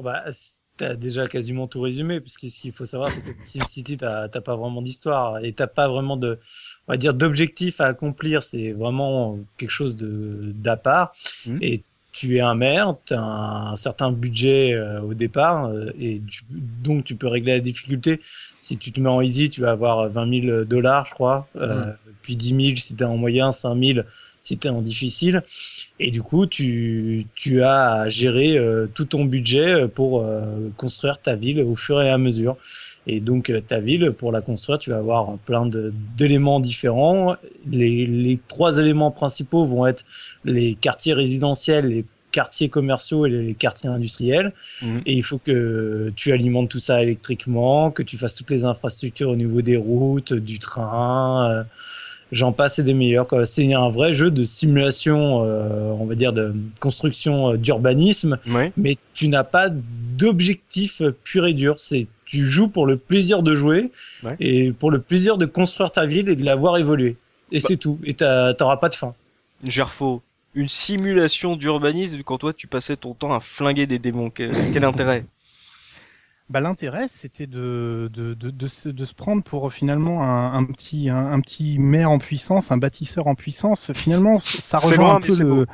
Bah, 0.03 0.23
t'as 0.77 0.95
déjà 0.95 1.27
quasiment 1.27 1.67
tout 1.67 1.81
résumé, 1.81 2.19
puisque 2.19 2.49
ce 2.49 2.59
qu'il 2.59 2.71
faut 2.73 2.85
savoir, 2.85 3.11
c'est 3.13 3.21
que 3.21 3.31
SimCity, 3.43 3.97
t'as 3.97 4.27
t'as 4.29 4.41
pas 4.41 4.55
vraiment 4.55 4.81
d'histoire 4.81 5.43
et 5.43 5.53
t'as 5.53 5.67
pas 5.67 5.87
vraiment 5.87 6.17
de, 6.17 6.39
on 6.87 6.93
va 6.93 6.97
dire, 6.97 7.13
d'objectif 7.13 7.79
à 7.81 7.87
accomplir. 7.87 8.43
C'est 8.43 8.71
vraiment 8.71 9.39
quelque 9.57 9.69
chose 9.71 9.95
de 9.95 10.51
d'à 10.55 10.77
part. 10.77 11.13
Mhm. 11.45 11.59
Et 11.61 11.83
tu 12.11 12.37
es 12.37 12.41
un 12.41 12.53
maire, 12.55 12.95
tu 13.05 13.13
as 13.15 13.21
un, 13.21 13.75
certain 13.75 14.11
budget 14.11 14.73
euh, 14.73 15.01
au 15.01 15.13
départ, 15.15 15.65
euh, 15.65 15.91
et 15.99 16.21
tu- 16.29 16.43
donc 16.49 17.05
tu 17.05 17.15
peux 17.15 17.27
régler 17.27 17.53
la 17.53 17.59
difficulté. 17.59 18.21
Si 18.61 18.77
tu 18.77 18.91
te 18.91 18.99
mets 18.99 19.09
en 19.09 19.21
easy, 19.21 19.49
tu 19.49 19.61
vas 19.61 19.71
avoir 19.71 20.07
20 20.09 20.25
000 20.27 20.63
dollars, 20.65 21.05
je 21.05 21.11
crois, 21.13 21.47
euh, 21.55 21.91
puis 22.21 22.35
10 22.35 22.53
000 22.53 22.77
si 22.77 22.95
t'es 22.95 23.03
en 23.03 23.17
moyen, 23.17 23.51
5 23.51 23.75
000 23.75 24.05
si 24.43 24.57
t'es 24.57 24.69
en 24.69 24.81
difficile. 24.81 25.41
Et 25.99 26.11
du 26.11 26.21
coup, 26.21 26.45
tu, 26.45 27.25
tu 27.33 27.63
as 27.63 27.93
à 27.93 28.09
gérer 28.09 28.57
euh, 28.57 28.87
tout 28.93 29.05
ton 29.05 29.25
budget 29.25 29.87
pour 29.87 30.21
euh, 30.21 30.69
construire 30.77 31.19
ta 31.19 31.35
ville 31.35 31.61
au 31.61 31.75
fur 31.75 32.01
et 32.01 32.09
à 32.09 32.17
mesure. 32.17 32.57
Et 33.07 33.19
donc, 33.19 33.49
euh, 33.49 33.61
ta 33.61 33.79
ville, 33.79 34.11
pour 34.11 34.31
la 34.31 34.41
construire, 34.41 34.79
tu 34.79 34.89
vas 34.89 34.97
avoir 34.97 35.37
plein 35.45 35.65
de- 35.65 35.93
d'éléments 36.17 36.59
différents. 36.59 37.35
Les, 37.69 38.05
les 38.05 38.39
trois 38.47 38.77
éléments 38.77 39.11
principaux 39.11 39.65
vont 39.65 39.87
être 39.87 40.03
les 40.45 40.75
quartiers 40.75 41.13
résidentiels, 41.13 41.87
les 41.87 42.05
quartiers 42.31 42.67
commerciaux 42.69 43.25
et 43.25 43.29
les 43.29 43.53
quartiers 43.53 43.89
industriels. 43.89 44.53
Mhm. 44.81 45.01
Et 45.05 45.13
il 45.13 45.23
faut 45.23 45.37
que 45.37 46.11
tu 46.15 46.31
alimentes 46.33 46.69
tout 46.69 46.79
ça 46.79 47.01
électriquement, 47.01 47.91
que 47.91 48.03
tu 48.03 48.17
fasses 48.17 48.35
toutes 48.35 48.51
les 48.51 48.65
infrastructures 48.65 49.29
au 49.29 49.35
niveau 49.35 49.61
des 49.61 49.77
routes, 49.77 50.33
du 50.33 50.59
train, 50.59 51.49
euh, 51.49 51.63
j'en 52.33 52.51
passe 52.51 52.79
et 52.79 52.83
des 52.83 52.93
meilleurs. 52.93 53.27
C'est 53.45 53.73
un 53.73 53.89
vrai 53.89 54.13
jeu 54.13 54.31
de 54.31 54.43
simulation, 54.43 55.43
euh, 55.45 55.91
on 55.97 56.05
va 56.05 56.15
dire, 56.15 56.33
de 56.33 56.53
construction 56.79 57.53
euh, 57.53 57.57
d'urbanisme, 57.57 58.37
mais 58.75 58.97
tu 59.13 59.27
n'as 59.29 59.43
pas 59.43 59.69
d'objectif 59.69 61.01
pur 61.23 61.45
et 61.45 61.53
dur. 61.53 61.75
C'est 61.79 62.07
tu 62.25 62.49
joues 62.49 62.67
pour 62.67 62.87
le 62.87 62.97
plaisir 62.97 63.43
de 63.43 63.53
jouer 63.53 63.91
et 64.39 64.71
pour 64.71 64.89
le 64.89 64.99
plaisir 64.99 65.37
de 65.37 65.45
construire 65.45 65.91
ta 65.91 66.05
ville 66.05 66.29
et 66.29 66.35
de 66.35 66.43
la 66.43 66.55
voir 66.55 66.77
évoluer. 66.77 67.15
Et 67.51 67.59
Bah. 67.59 67.65
c'est 67.67 67.77
tout. 67.77 67.99
Et 68.03 68.15
t'auras 68.15 68.77
pas 68.77 68.89
de 68.89 68.95
fin. 68.95 69.13
Gerfo, 69.63 70.23
une 70.55 70.67
simulation 70.67 71.55
d'urbanisme 71.55 72.21
quand 72.23 72.39
toi 72.39 72.53
tu 72.53 72.67
passais 72.67 72.95
ton 72.95 73.13
temps 73.13 73.33
à 73.33 73.39
flinguer 73.39 73.85
des 73.85 73.99
démons. 73.99 74.31
Quel, 74.31 74.51
quel 74.73 74.83
intérêt? 74.83 75.25
Bah, 76.49 76.59
l'intérêt, 76.59 77.07
c'était 77.07 77.47
de, 77.47 78.09
de, 78.13 78.33
de, 78.33 78.49
de, 78.51 78.67
se, 78.67 78.89
de 78.89 79.05
se 79.05 79.13
prendre 79.13 79.43
pour 79.43 79.71
finalement 79.73 80.23
un, 80.23 80.53
un 80.53 80.65
petit 80.65 81.09
un, 81.09 81.31
un 81.31 81.39
petit 81.39 81.79
maire 81.79 82.11
en 82.11 82.19
puissance, 82.19 82.71
un 82.71 82.77
bâtisseur 82.77 83.27
en 83.27 83.35
puissance. 83.35 83.91
Finalement, 83.93 84.39
ça 84.39 84.77
rejoint 84.77 84.97
loin, 84.97 85.15
un 85.15 85.19
peu 85.19 85.35
le. 85.35 85.65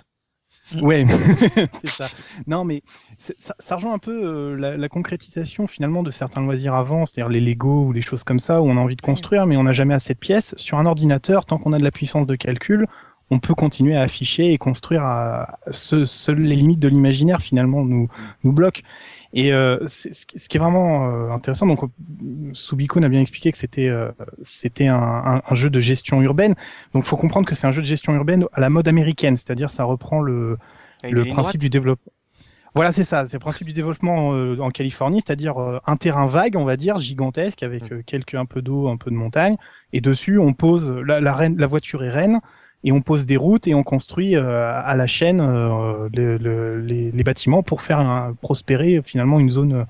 Ouais, 0.82 1.06
c'est 1.84 1.88
ça. 1.90 2.08
Non, 2.46 2.64
mais 2.64 2.84
ça, 3.18 3.56
ça 3.58 3.76
rejoint 3.76 3.94
un 3.94 3.98
peu 4.00 4.24
euh, 4.24 4.56
la, 4.56 4.78
la 4.78 4.90
concrétisation 4.90 5.66
finalement 5.66 6.04
de 6.04 6.12
certains 6.12 6.42
loisirs 6.42 6.76
avant, 6.76 7.08
c'est-à-dire 7.08 7.30
les 7.30 7.40
Lego 7.40 7.86
ou 7.86 7.92
les 7.92 8.02
choses 8.04 8.24
comme 8.24 8.40
ça 8.40 8.62
où 8.62 8.68
on 8.70 8.78
a 8.78 8.80
envie 8.80 8.96
de 8.96 9.02
construire, 9.02 9.48
mais 9.48 9.58
on 9.58 9.64
n'a 9.64 9.72
jamais 9.72 9.96
assez 9.96 10.14
de 10.14 10.20
pièces. 10.20 10.54
Sur 10.58 10.78
un 10.78 10.86
ordinateur, 10.86 11.46
tant 11.46 11.58
qu'on 11.58 11.74
a 11.74 11.80
de 11.80 11.84
la 11.84 11.92
puissance 11.92 12.28
de 12.28 12.36
calcul, 12.36 12.86
on 13.32 13.40
peut 13.40 13.54
continuer 13.56 13.96
à 13.96 14.02
afficher 14.02 14.54
et 14.54 14.58
construire 14.58 15.04
à 15.04 15.60
ce, 15.72 16.06
ce- 16.06 16.32
les 16.32 16.56
limites 16.56 16.80
de 16.80 16.88
l'imaginaire 16.88 17.42
finalement 17.42 17.84
nous 17.86 18.08
nous 18.44 18.52
bloquent. 18.52 18.82
Et 19.34 19.54
euh, 19.54 19.86
ce 19.86 20.48
qui 20.50 20.58
est 20.58 20.60
vraiment 20.60 21.10
euh, 21.12 21.32
intéressant, 21.32 21.68
donc 21.68 21.82
Subikun 22.54 23.04
a 23.04 23.10
bien 23.10 23.22
expliqué 23.22 23.52
que 23.52 23.58
c'était 23.58 23.88
euh, 23.88 24.12
c'était 24.42 24.88
un, 24.88 24.98
un, 24.98 25.42
un 25.48 25.56
jeu 25.56 25.70
de 25.70 25.80
gestion 25.80 26.22
urbaine. 26.22 26.56
Donc 26.94 27.04
faut 27.04 27.18
comprendre 27.18 27.48
que 27.48 27.56
c'est 27.56 27.68
un 27.68 27.72
jeu 27.72 27.82
de 27.82 27.88
gestion 27.88 28.14
urbaine 28.16 28.46
à 28.54 28.60
la 28.60 28.70
mode 28.70 28.88
américaine, 28.88 29.38
c'est-à-dire 29.38 29.70
ça 29.72 29.84
reprend 29.84 30.22
le 30.22 30.58
Avec 31.04 31.14
le 31.16 31.26
principe 31.26 31.62
du 31.62 31.70
développement. 31.70 32.12
Voilà, 32.76 32.92
c'est 32.92 33.04
ça, 33.04 33.26
c'est 33.28 33.38
le 33.38 33.40
principe 33.40 33.66
du 33.68 33.74
développement 33.74 34.34
euh, 34.34 34.58
en 34.60 34.70
Californie, 34.70 35.22
c'est-à-dire 35.26 35.58
euh, 35.60 35.80
un 35.88 35.96
terrain 35.98 36.28
vague, 36.28 36.56
on 36.56 36.66
va 36.66 36.78
dire, 36.78 36.98
gigantesque, 37.00 37.64
avec 37.64 37.92
euh, 37.92 38.04
quelques 38.06 38.36
un 38.36 38.46
peu 38.46 38.62
d'eau, 38.62 38.90
un 38.90 38.98
peu 38.98 39.10
de 39.10 39.16
montagne, 39.16 39.58
et 39.92 40.02
dessus 40.02 40.38
on 40.38 40.54
pose 40.54 40.92
la, 40.92 41.20
la, 41.20 41.34
reine, 41.34 41.58
la 41.58 41.66
voiture 41.68 42.04
est 42.04 42.10
reine, 42.12 42.42
et 42.84 42.92
on 42.92 43.02
pose 43.02 43.26
des 43.26 43.38
routes 43.38 43.68
et 43.68 43.74
on 43.76 43.84
construit 43.84 44.36
euh, 44.36 44.72
à 44.74 44.96
la 44.96 45.08
chaîne 45.08 45.42
euh, 45.42 46.08
le- 46.16 46.38
le- 46.38 46.80
les, 46.82 47.12
les 47.12 47.24
bâtiments 47.24 47.64
pour 47.64 47.82
faire 47.82 48.00
un- 48.00 48.34
prospérer 48.42 49.02
finalement 49.04 49.40
une 49.40 49.50
zone 49.50 49.86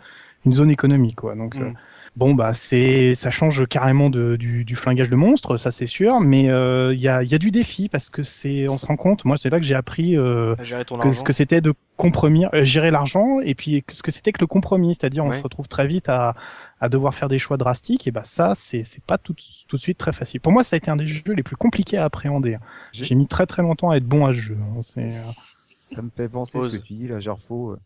une 0.45 0.53
zone 0.53 0.69
économique 0.71 1.17
quoi. 1.17 1.35
Donc 1.35 1.55
Mm. 1.55 1.61
euh, 1.61 1.71
Bon 2.15 2.33
bah 2.33 2.53
c'est 2.53 3.13
ça 3.15 3.29
change 3.29 3.65
carrément 3.67 4.09
de, 4.09 4.35
du, 4.35 4.65
du 4.65 4.75
flingage 4.75 5.09
de 5.11 5.15
monstres, 5.15 5.57
ça 5.57 5.71
c'est 5.71 5.85
sûr, 5.85 6.19
mais 6.19 6.45
il 6.45 6.49
euh, 6.49 6.93
y, 6.95 7.07
a, 7.07 7.23
y 7.23 7.35
a 7.35 7.37
du 7.37 7.51
défi 7.51 7.87
parce 7.87 8.09
que 8.09 8.23
c'est 8.23 8.67
on 8.67 8.77
se 8.77 8.85
rend 8.87 8.95
compte, 8.97 9.23
moi 9.25 9.37
c'est 9.37 9.49
là 9.49 9.59
que 9.59 9.65
j'ai 9.65 9.75
appris 9.75 10.17
euh, 10.17 10.55
que 10.99 11.11
ce 11.11 11.23
que 11.23 11.31
c'était 11.33 11.61
de 11.61 11.73
compromis, 11.97 12.45
euh, 12.53 12.65
gérer 12.65 12.91
l'argent 12.91 13.39
et 13.41 13.53
puis 13.55 13.83
ce 13.89 14.01
que 14.01 14.11
c'était 14.11 14.31
que 14.31 14.41
le 14.41 14.47
compromis, 14.47 14.95
c'est-à-dire 14.95 15.23
on 15.23 15.31
se 15.31 15.41
retrouve 15.43 15.67
très 15.67 15.87
vite 15.87 16.09
à, 16.09 16.33
à 16.79 16.89
devoir 16.89 17.13
faire 17.13 17.27
des 17.27 17.39
choix 17.39 17.57
drastiques 17.57 18.07
et 18.07 18.11
bah 18.11 18.23
ça 18.23 18.55
c'est 18.55 18.83
c'est 18.83 19.03
pas 19.03 19.17
tout, 19.17 19.35
tout 19.67 19.77
de 19.77 19.81
suite 19.81 19.97
très 19.97 20.13
facile. 20.13 20.41
Pour 20.41 20.51
moi 20.51 20.63
ça 20.63 20.75
a 20.75 20.77
été 20.77 20.89
un 20.91 20.95
des 20.95 21.07
jeux 21.07 21.33
les 21.35 21.43
plus 21.43 21.55
compliqués 21.55 21.97
à 21.97 22.05
appréhender. 22.05 22.57
J'ai 22.91 23.15
mis 23.15 23.27
très 23.27 23.45
très 23.45 23.61
longtemps 23.61 23.89
à 23.89 23.97
être 23.97 24.05
bon 24.05 24.25
à 24.25 24.33
ce 24.33 24.39
jeu. 24.39 24.57
Hein. 24.59 24.81
C'est 24.81 25.11
ça 25.11 26.01
me 26.01 26.09
fait 26.15 26.29
penser 26.29 26.57
à 26.57 26.69
ce 26.69 26.77
que 26.77 26.83
tu 26.83 26.93
dis 26.93 27.07
là, 27.07 27.19
genre 27.19 27.41
faut 27.41 27.77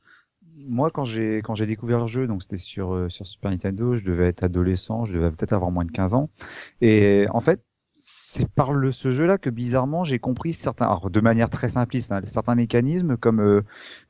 moi, 0.56 0.90
quand 0.92 1.04
j'ai 1.04 1.38
quand 1.38 1.56
j'ai 1.56 1.66
découvert 1.66 2.00
le 2.00 2.08
jeu, 2.08 2.28
donc 2.28 2.44
c'était 2.44 2.58
sur 2.58 2.94
euh, 2.94 3.10
sur 3.10 3.26
Super 3.26 3.52
Nintendo, 3.52 3.96
je 3.96 4.04
devais 4.04 4.28
être 4.28 4.44
adolescent, 4.44 5.06
je 5.06 5.16
devais 5.16 5.32
peut-être 5.32 5.54
avoir 5.54 5.72
moins 5.72 5.86
de 5.86 5.92
15 5.92 6.14
ans. 6.14 6.30
Et 6.82 7.26
en 7.32 7.40
fait, 7.40 7.64
c'est 8.06 8.50
par 8.52 8.74
le, 8.74 8.92
ce 8.92 9.12
jeu-là 9.12 9.38
que 9.38 9.50
bizarrement 9.50 10.04
j'ai 10.04 10.20
compris 10.20 10.52
certains, 10.52 10.86
alors 10.86 11.10
de 11.10 11.20
manière 11.22 11.50
très 11.50 11.70
simpliste, 11.70 12.12
hein, 12.12 12.20
certains 12.26 12.56
mécanismes 12.56 13.16
comme 13.16 13.40
euh, 13.40 13.62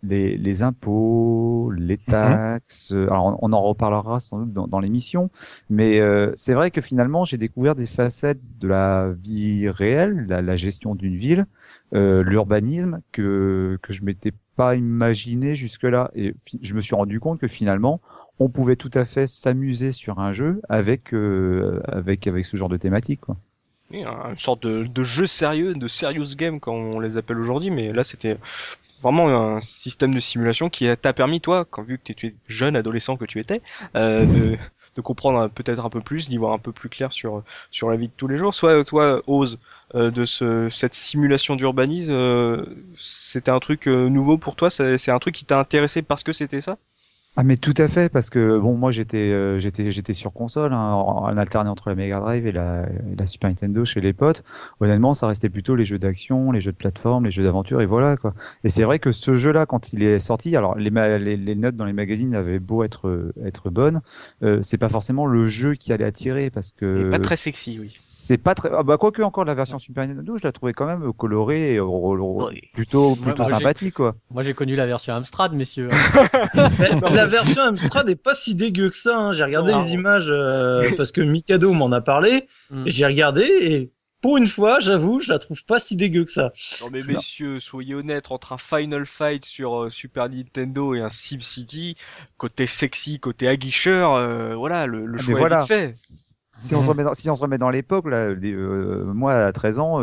les, 0.02 0.36
les 0.38 0.64
impôts, 0.64 1.72
les 1.78 1.98
mhm. 1.98 2.04
taxes. 2.08 2.92
Euh, 2.92 3.06
alors 3.06 3.38
on, 3.42 3.54
en 3.54 3.62
reparlera 3.62 4.20
sans 4.20 4.40
doute 4.40 4.54
dans, 4.54 4.68
dans 4.68 4.80
l'émission, 4.80 5.30
mais 5.70 6.02
c'est 6.36 6.54
vrai 6.54 6.72
que 6.72 6.82
finalement 6.82 7.24
j'ai 7.24 7.38
découvert 7.38 7.76
des 7.76 7.86
facettes 7.86 8.42
de 8.60 8.68
la 8.68 9.12
vie 9.12 9.70
réelle, 9.70 10.26
la, 10.28 10.42
la 10.42 10.56
gestion 10.56 10.96
d'une 10.96 11.18
ville, 11.18 11.46
l'urbanisme 11.92 13.02
que 13.12 13.78
que 13.84 13.94
je 13.94 14.04
m'étais 14.04 14.34
pas 14.56 14.76
imaginé 14.76 15.56
jusque-là. 15.56 16.12
Et 16.16 16.36
je 16.62 16.74
me 16.74 16.82
suis 16.82 16.96
rendu 16.96 17.20
compte 17.20 17.40
que 17.40 17.48
finalement, 17.48 18.02
on 18.40 18.50
pouvait 18.50 18.76
tout 18.76 18.92
à 18.94 19.06
fait 19.06 19.28
s'amuser 19.28 19.92
sur 19.92 20.20
un 20.20 20.34
jeu 20.34 20.62
avec 20.70 21.14
euh, 21.14 21.82
avec 21.88 22.28
avec 22.28 22.46
ce 22.46 22.58
genre 22.58 22.70
de 22.70 22.78
thématique. 22.78 23.22
Quoi. 23.22 23.38
Une 23.94 24.38
sorte 24.38 24.64
de, 24.64 25.04
jeu 25.04 25.28
sérieux, 25.28 25.74
de 25.74 25.88
serious 25.88 26.36
game 26.36 26.60
comme 26.60 26.76
on 26.76 27.00
les 27.00 27.18
appelle 27.18 27.38
aujourd'hui, 27.38 27.70
mais 27.70 27.94
là 27.94 28.04
c'était 28.04 28.38
vraiment 29.02 29.56
un 29.56 29.62
système 29.62 30.14
de 30.14 30.20
simulation 30.20 30.70
qui 30.70 30.88
t'a 30.98 31.14
permis 31.14 31.42
toi, 31.42 31.66
quand 31.70 31.84
vu 31.84 32.00
que 32.00 32.14
tu 32.14 32.28
es 32.28 32.36
jeune 32.48 32.76
adolescent 32.76 33.18
que 33.18 33.26
tu 33.26 33.40
étais, 33.40 33.62
euh, 33.96 34.26
de, 34.26 34.58
comprendre 35.02 35.50
peut-être 35.50 35.86
un 35.86 35.90
peu 35.90 36.02
plus, 36.02 36.30
d'y 36.30 36.38
voir 36.38 36.54
un 36.54 36.60
peu 36.60 36.72
plus 36.72 36.88
clair 36.90 37.12
sur 37.12 37.44
sur 37.72 37.90
la 37.90 37.98
vie 37.98 38.08
de 38.08 38.14
tous 38.16 38.28
les 38.28 38.38
jours. 38.38 38.54
Soit 38.54 38.84
toi 38.84 39.22
ose 39.28 39.60
euh, 39.96 40.10
de 40.10 40.24
ce, 40.24 40.70
cette 40.70 40.94
simulation 40.96 41.56
d'urbanisme, 41.56 42.14
euh, 42.14 42.66
c'était 42.96 43.52
un 43.52 43.60
truc 43.60 43.88
euh, 43.88 44.10
nouveau 44.10 44.38
pour 44.38 44.56
toi? 44.56 44.70
C'est 44.70 45.12
un 45.12 45.20
truc 45.20 45.36
qui 45.36 45.46
t'a 45.46 45.60
intéressé 45.60 46.02
parce 46.02 46.24
que 46.24 46.34
c'était 46.34 46.62
ça? 46.62 46.78
Ah 47.36 47.44
mais 47.44 47.58
tout 47.58 47.74
à 47.78 47.88
fait 47.88 48.10
parce 48.10 48.30
que 48.30 48.60
bon 48.60 48.78
moi 48.78 48.92
j'étais 48.92 49.32
euh, 49.32 49.58
j'étais 49.58 49.92
j'étais 49.92 50.14
sur 50.14 50.34
console 50.34 50.72
hein, 50.72 50.94
en, 50.94 51.36
alternant 51.36 51.72
entre 51.72 51.90
la 51.90 51.96
Mega 51.96 52.20
Drive 52.20 52.46
et 52.46 52.52
la, 52.52 52.86
la, 53.18 53.26
Super 53.26 53.50
Nintendo 53.50 53.84
chez 53.86 54.02
les 54.02 54.14
potes. 54.14 54.44
Honnêtement 54.80 55.16
ça 55.16 55.26
restait 55.26 55.50
plutôt 55.50 55.76
les 55.76 55.86
jeux 55.86 55.98
d'action, 55.98 56.52
les 56.52 56.62
jeux 56.62 56.72
de 56.72 56.78
plateforme, 56.78 57.26
les 57.26 57.32
jeux 57.32 57.44
d'aventure 57.44 57.82
et 57.82 57.88
voilà 57.88 58.18
quoi. 58.18 58.36
Et 58.64 58.70
c'est 58.70 58.84
vrai 58.84 59.00
que 59.00 59.12
ce 59.12 59.34
jeu-là 59.34 59.66
quand 59.66 59.94
il 59.94 60.04
est 60.04 60.20
sorti, 60.20 60.56
alors 60.56 60.76
les, 60.76 60.92
les, 60.92 61.36
les, 61.36 61.56
notes 61.56 61.76
dans 61.76 61.86
les 61.86 61.94
magazines 61.94 62.36
avaient 62.36 62.60
beau 62.60 62.84
être 62.84 63.34
être 63.44 63.72
bonnes, 63.72 64.02
euh, 64.44 64.60
c'est 64.62 64.78
pas 64.78 64.90
forcément 64.90 65.26
le 65.26 65.48
jeu 65.48 65.74
qui 65.74 65.92
allait 65.92 66.06
attirer 66.06 66.52
parce 66.52 66.72
que. 66.72 67.10
pas 67.10 67.18
très 67.18 67.36
sexy 67.36 67.80
oui. 67.82 67.94
C'est 67.96 68.38
pas 68.38 68.54
très 68.54 68.70
ah 68.72 68.84
bah 68.84 68.98
quoique 68.98 69.24
encore 69.24 69.46
la 69.46 69.56
version 69.56 69.80
Super 69.80 70.08
Nintendo 70.08 70.36
je 70.38 70.44
la 70.44 70.52
trouvais 70.52 70.74
quand 70.74 70.86
même 70.86 71.12
colorée 71.14 71.76
et 71.76 71.80
plutôt 72.74 73.16
plutôt 73.16 73.46
sympathique 73.46 73.96
quoi. 73.96 74.16
Moi 74.30 74.44
j'ai 74.44 74.54
connu 74.54 74.76
la 74.76 74.86
version 74.86 75.16
Amstrad 75.16 75.54
messieurs. 75.54 75.90
la 77.24 77.30
version 77.30 77.62
Amstrad 77.62 78.08
n'est 78.08 78.16
pas 78.16 78.36
si 78.36 78.56
dégueu 78.56 78.90
que 78.90 78.98
ça. 78.98 79.18
Hein. 79.18 79.32
J'ai 79.32 79.44
regardé 79.44 79.74
les 79.74 79.92
images 79.92 80.30
euh, 80.30 80.82
parce 80.98 81.12
que 81.12 81.22
Mikado 81.22 81.74
m'en 81.74 81.92
a 81.92 82.02
parlé. 82.02 82.48
Mm. 82.70 82.84
J'ai 82.88 83.06
regardé 83.06 83.44
et 83.44 83.92
pour 84.24 84.38
une 84.38 84.48
fois, 84.48 84.80
j'avoue, 84.80 85.20
je 85.20 85.34
la 85.34 85.38
trouve 85.38 85.66
pas 85.66 85.80
si 85.80 85.98
dégueu 85.98 86.24
que 86.24 86.32
ça. 86.32 86.54
Non 86.80 86.90
mais 86.90 87.02
messieurs, 87.04 87.60
soyez 87.60 87.94
honnêtes, 87.94 88.32
entre 88.32 88.54
un 88.54 88.58
Final 88.58 89.06
Fight 89.06 89.44
sur 89.44 89.84
euh, 89.84 89.90
Super 89.90 90.30
Nintendo 90.30 90.96
et 90.96 91.02
un 91.02 91.10
SimCity, 91.10 91.96
côté 92.38 92.66
sexy, 92.66 93.20
côté 93.20 93.50
aguicheur, 93.50 94.14
euh, 94.14 94.56
voilà, 94.56 94.88
le, 94.88 95.06
le 95.06 95.18
ah, 95.20 95.22
choix 95.22 95.42
est 95.42 95.60
vite 95.60 95.68
fait. 95.68 95.94
Si 96.60 96.76
on 96.76 96.84
se 96.84 96.90
remet 96.90 97.04
dans, 97.04 97.14
si 97.14 97.30
on 97.30 97.36
se 97.36 97.42
remet 97.42 97.58
dans 97.58 97.70
l'époque, 97.70 98.06
là, 98.08 98.30
moi 99.14 99.34
à 99.34 99.52
13 99.52 99.80
ans, 99.80 100.02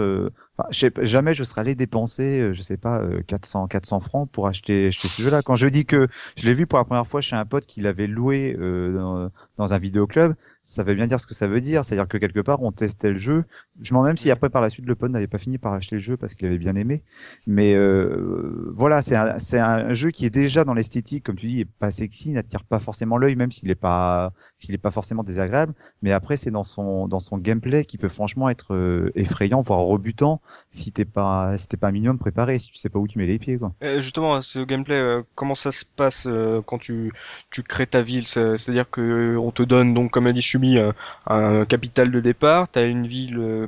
jamais 0.71 1.35
je 1.35 1.45
serais 1.45 1.63
allé 1.63 1.75
dépenser, 1.75 2.41
euh, 2.41 2.53
je 2.53 2.63
sais 2.63 2.77
pas, 2.77 3.03
400, 3.27 3.65
euh, 3.65 3.67
400 3.69 4.01
francs 4.01 4.31
pour 4.31 4.47
acheter, 4.47 4.89
acheter 4.89 5.09
ce 5.09 5.23
jeu-là. 5.23 5.43
Quand 5.43 5.55
je 5.55 5.69
dis 5.69 5.87
que 5.87 6.09
je 6.37 6.47
l'ai 6.47 6.55
vu 6.55 6.67
pour 6.67 6.79
la 6.79 6.85
première 6.85 7.07
fois 7.07 7.21
chez 7.21 7.37
un 7.37 7.45
pote 7.45 7.67
qui 7.67 7.81
l'avait 7.81 8.07
loué 8.07 8.57
euh, 8.59 8.95
dans, 8.95 9.31
dans, 9.57 9.75
un 9.75 9.79
vidéoclub, 9.79 10.35
ça 10.63 10.83
veut 10.83 10.95
bien 10.95 11.07
dire 11.07 11.21
ce 11.21 11.27
que 11.27 11.35
ça 11.35 11.47
veut 11.47 11.61
dire. 11.61 11.85
C'est-à-dire 11.85 12.09
que 12.09 12.19
quelque 12.19 12.41
part, 12.41 12.63
on 12.63 12.73
testait 12.73 13.11
le 13.11 13.17
jeu. 13.19 13.45
Je 13.81 13.95
m'en 13.95 14.03
même 14.03 14.17
si 14.17 14.31
après, 14.31 14.51
par 14.51 14.61
la 14.61 14.71
suite, 14.71 14.87
le 14.87 14.95
pote 14.95 15.11
n'avait 15.11 15.27
pas 15.27 15.39
fini 15.39 15.59
par 15.59 15.73
acheter 15.73 15.97
le 15.97 16.03
jeu 16.03 16.17
parce 16.17 16.35
qu'il 16.35 16.47
avait 16.47 16.59
bien 16.59 16.77
aimé. 16.77 17.03
Mais 17.47 17.75
euh, 17.75 18.73
voilà, 18.77 19.03
c'est 19.03 19.17
un, 19.17 19.39
c'est 19.39 19.59
un 19.59 19.93
jeu 19.93 20.11
qui 20.11 20.27
est 20.27 20.31
déjà 20.31 20.65
dans 20.65 20.75
l'esthétique, 20.75 21.25
comme 21.25 21.37
tu 21.37 21.47
dis, 21.47 21.61
est 21.61 21.65
pas 21.65 21.91
sexy, 21.91 22.31
n'attire 22.31 22.65
pas 22.65 22.79
forcément 22.79 23.17
l'œil, 23.17 23.37
même 23.37 23.53
s'il 23.53 23.71
est 23.71 23.75
pas, 23.75 24.33
s'il 24.57 24.75
est 24.75 24.79
pas 24.79 24.91
forcément 24.91 25.23
désagréable. 25.23 25.73
Mais 26.03 26.13
après, 26.13 26.37
c'est 26.37 26.51
dans 26.51 26.65
son, 26.65 27.09
dans 27.09 27.21
son 27.21 27.39
gameplay 27.39 27.85
qui 27.85 27.97
peut 27.99 28.09
franchement 28.09 28.51
être 28.51 28.75
euh, 28.75 29.13
effrayant, 29.15 29.63
voire 29.63 29.81
rebutant, 29.81 30.41
si 30.71 30.93
t'es 30.93 31.05
pas, 31.07 31.57
si 31.57 31.69
t'es 31.69 31.77
pas 31.77 31.89
un 31.89 31.93
minimum 31.93 32.19
préparé, 32.19 32.59
si 32.59 32.69
tu 32.69 32.77
sais 32.77 32.91
pas 32.91 32.99
où 32.99 33.09
tu 33.09 33.19
mets 33.19 33.27
les 33.27 33.39
pieds, 33.39 33.57
quoi. 33.57 33.73
Euh, 33.83 33.99
justement, 33.99 34.41
ce 34.41 34.59
gameplay, 34.61 35.23
comment 35.35 35.55
ça 35.55 35.73
se 35.73 35.85
passe 35.85 36.29
quand 36.67 36.79
tu, 36.79 37.13
tu 37.51 37.63
crées 37.63 37.87
ta 37.87 38.03
ville? 38.03 38.27
C'est-à-dire 38.27 38.89
que 38.91 39.37
on 39.37 39.51
te 39.51 39.63
donne 39.63 39.95
donc, 39.95 40.11
comme 40.11 40.27
a 40.27 40.33
dit 40.33 40.43
Chumi 40.51 40.79
un, 40.79 40.95
un 41.27 41.65
capital 41.65 42.11
de 42.11 42.21
départ, 42.21 42.71
tu 42.71 42.79
as 42.79 42.83
une 42.83 43.07
ville 43.07 43.39
euh, 43.39 43.67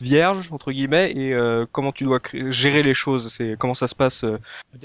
vierge 0.00 0.48
entre 0.52 0.72
guillemets 0.72 1.12
et 1.12 1.32
euh, 1.32 1.64
comment 1.70 1.92
tu 1.92 2.04
dois 2.04 2.20
gérer 2.48 2.82
les 2.82 2.94
choses 2.94 3.28
c'est 3.28 3.56
comment 3.58 3.74
ça 3.74 3.86
se 3.86 3.94
passe 3.94 4.24
euh, 4.24 4.38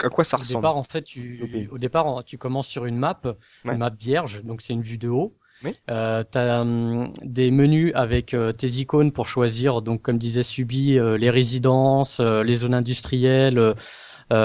à 0.04 0.10
quoi 0.10 0.24
ça 0.24 0.38
ressemble 0.38 0.58
au 0.58 0.62
départ 0.62 0.78
en 0.78 0.84
fait 0.84 1.02
tu 1.02 1.68
au 1.72 1.78
départ 1.78 2.24
tu 2.24 2.38
commences 2.38 2.68
sur 2.68 2.86
une 2.86 2.98
map 2.98 3.20
une 3.66 3.78
map 3.78 3.92
vierge 4.00 4.44
donc 4.44 4.62
c'est 4.62 4.74
une 4.74 4.84
vue 4.84 4.98
de 4.98 5.10
haut 5.10 5.34
oui. 5.64 5.76
Euh, 5.90 6.24
tu 6.32 6.38
as 6.38 6.62
hum, 6.62 7.12
des 7.24 7.50
menus 7.50 7.92
avec 7.96 8.36
tes 8.60 8.68
icônes 8.68 9.12
pour 9.12 9.28
choisir, 9.28 9.82
donc 9.82 10.04
comme 10.04 10.20
disait 10.20 10.44
Subi, 10.44 11.00
les 11.18 11.30
résidences, 11.32 12.20
les 12.20 12.56
zones 12.58 12.76
industrielles. 12.76 13.74
Il 14.30 14.36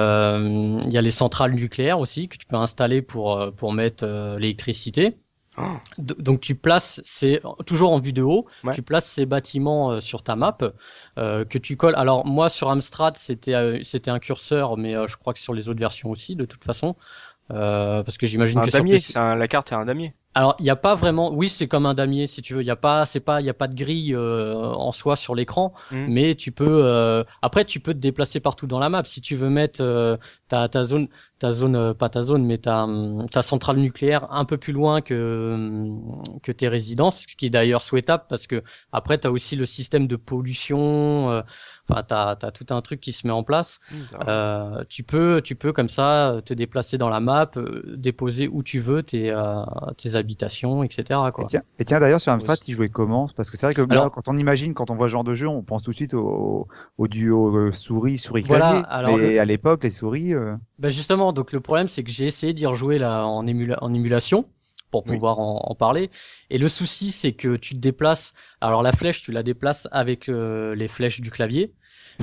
y 0.90 0.96
a 0.96 1.02
les 1.02 1.10
centrales 1.10 1.52
nucléaires 1.52 1.98
aussi 1.98 2.28
que 2.28 2.38
tu 2.38 2.46
peux 2.46 2.56
installer 2.56 3.02
pour 3.02 3.52
pour 3.54 3.74
mettre 3.74 4.06
l'électricité. 4.38 5.14
Donc 5.98 6.40
tu 6.40 6.54
places, 6.54 7.00
c'est 7.04 7.42
toujours 7.66 7.92
en 7.92 7.98
vue 7.98 8.12
de 8.12 8.22
haut, 8.22 8.46
tu 8.72 8.82
places 8.82 9.06
ces 9.06 9.26
bâtiments 9.26 9.92
euh, 9.92 10.00
sur 10.00 10.22
ta 10.22 10.34
map 10.34 10.56
euh, 11.18 11.44
que 11.44 11.58
tu 11.58 11.76
colles. 11.76 11.94
Alors 11.96 12.26
moi 12.26 12.48
sur 12.48 12.70
Amstrad 12.70 13.16
c'était 13.18 13.54
euh, 13.54 13.78
c'était 13.82 14.10
un 14.10 14.18
curseur, 14.18 14.78
mais 14.78 14.94
je 15.06 15.16
crois 15.16 15.34
que 15.34 15.38
sur 15.38 15.52
les 15.52 15.68
autres 15.68 15.80
versions 15.80 16.10
aussi 16.10 16.36
de 16.36 16.46
toute 16.46 16.64
façon, 16.64 16.96
parce 17.48 18.16
que 18.16 18.26
j'imagine 18.26 18.62
que 18.62 18.70
damier, 18.70 18.98
sur 18.98 19.22
la 19.22 19.48
carte 19.48 19.72
est 19.72 19.76
un 19.76 19.84
damier. 19.84 20.12
Alors, 20.34 20.56
il 20.58 20.62
n'y 20.62 20.70
a 20.70 20.76
pas 20.76 20.94
vraiment. 20.94 21.30
Oui, 21.32 21.50
c'est 21.50 21.68
comme 21.68 21.84
un 21.84 21.92
damier, 21.92 22.26
si 22.26 22.40
tu 22.40 22.54
veux. 22.54 22.62
Il 22.62 22.66
y 22.66 22.70
a 22.70 22.76
pas, 22.76 23.04
c'est 23.04 23.20
pas, 23.20 23.40
il 23.40 23.46
y 23.46 23.50
a 23.50 23.54
pas 23.54 23.68
de 23.68 23.74
grille 23.74 24.14
euh, 24.14 24.54
en 24.54 24.90
soi 24.90 25.14
sur 25.14 25.34
l'écran, 25.34 25.74
mmh. 25.90 26.06
mais 26.08 26.34
tu 26.34 26.52
peux. 26.52 26.84
Euh, 26.84 27.22
après, 27.42 27.66
tu 27.66 27.80
peux 27.80 27.92
te 27.92 27.98
déplacer 27.98 28.40
partout 28.40 28.66
dans 28.66 28.78
la 28.78 28.88
map. 28.88 29.02
Si 29.04 29.20
tu 29.20 29.36
veux 29.36 29.50
mettre 29.50 29.82
euh, 29.82 30.16
ta, 30.48 30.68
ta 30.68 30.84
zone, 30.84 31.08
ta 31.38 31.52
zone, 31.52 31.92
pas 31.92 32.08
ta 32.08 32.22
zone, 32.22 32.46
mais 32.46 32.56
ta, 32.56 32.86
ta 33.30 33.42
centrale 33.42 33.76
nucléaire 33.76 34.32
un 34.32 34.46
peu 34.46 34.56
plus 34.56 34.72
loin 34.72 35.02
que 35.02 35.88
que 36.42 36.52
tes 36.52 36.68
résidences, 36.68 37.26
ce 37.28 37.36
qui 37.36 37.46
est 37.46 37.50
d'ailleurs 37.50 37.82
souhaitable 37.82 38.24
parce 38.28 38.46
que 38.46 38.62
après, 38.90 39.18
tu 39.18 39.26
as 39.26 39.30
aussi 39.30 39.54
le 39.56 39.66
système 39.66 40.06
de 40.06 40.16
pollution. 40.16 41.42
Enfin, 41.88 42.02
t'as 42.06 42.36
as 42.40 42.50
tout 42.52 42.66
un 42.70 42.80
truc 42.80 43.00
qui 43.00 43.12
se 43.12 43.26
met 43.26 43.32
en 43.32 43.42
place. 43.42 43.80
Mmh, 43.90 43.96
euh, 44.28 44.84
tu 44.88 45.02
peux, 45.02 45.40
tu 45.42 45.56
peux 45.56 45.72
comme 45.72 45.88
ça 45.88 46.36
te 46.44 46.54
déplacer 46.54 46.96
dans 46.96 47.08
la 47.08 47.20
map, 47.20 47.50
déposer 47.96 48.48
où 48.48 48.62
tu 48.62 48.78
veux 48.78 49.02
tes, 49.02 49.34
tes 49.96 50.14
habitations, 50.14 50.82
etc. 50.82 51.20
Quoi. 51.34 51.46
Et 51.78 51.84
tiens, 51.84 52.00
d'ailleurs, 52.00 52.20
sur 52.20 52.32
Amstrad, 52.32 52.58
il 52.66 52.74
jouait 52.74 52.88
comment? 52.88 53.28
Parce 53.36 53.50
que 53.50 53.56
c'est 53.56 53.66
vrai 53.66 53.74
que 53.74 53.82
quand 53.82 54.28
on 54.28 54.36
imagine, 54.36 54.74
quand 54.74 54.90
on 54.90 54.94
voit 54.94 55.08
ce 55.08 55.12
genre 55.12 55.24
de 55.24 55.34
jeu, 55.34 55.48
on 55.48 55.62
pense 55.62 55.82
tout 55.82 55.90
de 55.90 55.96
suite 55.96 56.14
au, 56.14 56.68
au 56.98 57.08
duo 57.08 57.56
euh, 57.56 57.72
souris 57.72 58.18
souris 58.18 58.44
clavier. 58.44 58.82
et 59.20 59.38
à 59.38 59.44
l'époque, 59.44 59.84
les 59.84 59.90
souris. 59.90 60.34
Euh... 60.34 60.54
Ben 60.78 60.90
justement, 60.90 61.32
donc 61.32 61.52
le 61.52 61.60
problème, 61.60 61.88
c'est 61.88 62.04
que 62.04 62.10
j'ai 62.10 62.26
essayé 62.26 62.52
d'y 62.52 62.66
rejouer 62.66 62.98
là 62.98 63.26
en, 63.26 63.46
en 63.46 63.94
émulation 63.94 64.46
pour 64.92 65.02
pouvoir 65.02 65.40
en, 65.40 65.74
parler. 65.74 66.10
Et 66.50 66.58
le 66.58 66.68
souci, 66.68 67.10
c'est 67.10 67.32
que 67.32 67.56
tu 67.56 67.74
te 67.74 67.80
déplaces. 67.80 68.34
Alors 68.60 68.82
la 68.82 68.92
flèche, 68.92 69.22
tu 69.22 69.32
la 69.32 69.42
déplaces 69.42 69.88
avec 69.90 70.28
euh, 70.28 70.76
les 70.76 70.86
flèches 70.86 71.20
du 71.20 71.30
clavier 71.30 71.72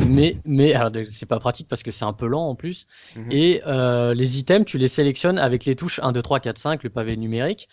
mais 0.07 0.37
mais 0.45 0.73
c'est 1.05 1.25
pas 1.25 1.39
pratique 1.39 1.67
parce 1.67 1.83
que 1.83 1.91
c'est 1.91 2.05
un 2.05 2.13
peu 2.13 2.27
lent 2.27 2.47
en 2.47 2.55
plus. 2.55 2.87
Mhm. 3.15 3.27
Et 3.31 3.61
euh, 3.67 4.13
les 4.13 4.39
items, 4.39 4.65
tu 4.65 4.77
les 4.77 4.87
sélectionnes 4.87 5.37
avec 5.37 5.65
les 5.65 5.75
touches 5.75 5.99
1, 6.01 6.11
2, 6.11 6.21
3, 6.21 6.39
4, 6.39 6.57
5, 6.57 6.83
le 6.83 6.89
pavé 6.89 7.17
numérique. 7.17 7.67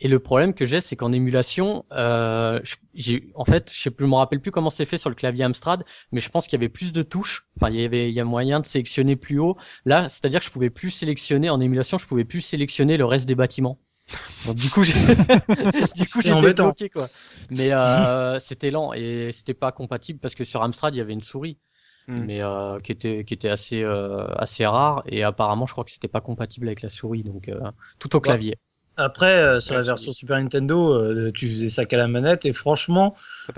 Et 0.00 0.08
le 0.08 0.18
problème 0.18 0.52
que 0.52 0.64
j'ai, 0.64 0.80
c'est 0.80 0.96
qu'en 0.96 1.12
émulation, 1.12 1.84
euh, 1.92 2.58
j'ai, 2.92 3.30
en 3.36 3.44
fait, 3.44 3.70
je 3.72 3.80
sais 3.80 3.90
plus, 3.90 4.04
je 4.04 4.10
me 4.10 4.16
rappelle 4.16 4.40
plus 4.40 4.50
comment 4.50 4.70
c'est 4.70 4.84
fait 4.84 4.96
sur 4.96 5.10
le 5.10 5.14
clavier 5.14 5.44
Amstrad, 5.44 5.84
mais 6.10 6.20
je 6.20 6.28
pense 6.28 6.46
qu'il 6.46 6.58
y 6.58 6.60
avait 6.60 6.68
plus 6.68 6.92
de 6.92 7.02
touches. 7.02 7.46
Enfin, 7.56 7.72
il 7.72 7.80
y 7.80 7.84
avait, 7.84 8.08
il 8.08 8.14
y 8.14 8.18
a 8.18 8.24
moyen 8.24 8.58
de 8.58 8.66
sélectionner 8.66 9.14
plus 9.14 9.38
haut. 9.38 9.56
Là, 9.84 10.08
c'est-à-dire 10.08 10.40
que 10.40 10.46
je 10.46 10.50
pouvais 10.50 10.70
plus 10.70 10.90
sélectionner 10.90 11.50
en 11.50 11.60
émulation, 11.60 11.98
je 11.98 12.06
pouvais 12.08 12.24
plus 12.24 12.40
sélectionner 12.40 12.96
le 12.96 13.04
reste 13.04 13.28
des 13.28 13.36
bâtiments. 13.36 13.78
Donc 14.44 14.56
du 14.56 14.70
coup, 14.70 14.82
j'ai- 14.84 14.94
du 15.94 16.08
coup, 16.08 16.20
j'étais 16.20 16.52
bloqué 16.54 16.88
quoi. 16.88 17.08
Mais 17.50 17.72
euh, 17.72 18.38
c'était 18.40 18.70
lent 18.70 18.92
et 18.92 19.30
c'était 19.32 19.54
pas 19.54 19.72
compatible 19.72 20.18
parce 20.18 20.34
que 20.34 20.44
sur 20.44 20.62
Amstrad 20.62 20.94
il 20.94 20.98
y 20.98 21.00
avait 21.00 21.12
une 21.12 21.20
souris, 21.20 21.58
Hmm. 22.08 22.24
mais 22.24 22.42
euh, 22.42 22.80
qui 22.80 22.92
était 22.92 23.24
qui 23.24 23.34
était 23.34 23.48
assez 23.48 23.82
euh, 23.82 24.26
assez 24.36 24.66
rare 24.66 25.02
et 25.06 25.22
apparemment 25.22 25.66
je 25.66 25.72
crois 25.72 25.84
que 25.84 25.90
c'était 25.90 26.08
pas 26.08 26.20
compatible 26.20 26.66
avec 26.68 26.82
la 26.82 26.88
souris, 26.88 27.22
donc 27.22 27.48
euh, 27.48 27.60
tout 27.98 28.14
au 28.16 28.20
clavier. 28.20 28.56
Après, 28.96 29.40
euh, 29.40 29.60
sur 29.60 29.74
la 29.74 29.80
version 29.80 30.12
Super 30.12 30.36
Nintendo, 30.38 30.92
euh, 30.92 31.32
tu 31.34 31.48
faisais 31.50 31.70
ça 31.70 31.86
qu'à 31.86 31.96
la 31.96 32.08
manette 32.08 32.44
et 32.44 32.52
franchement, 32.52 33.16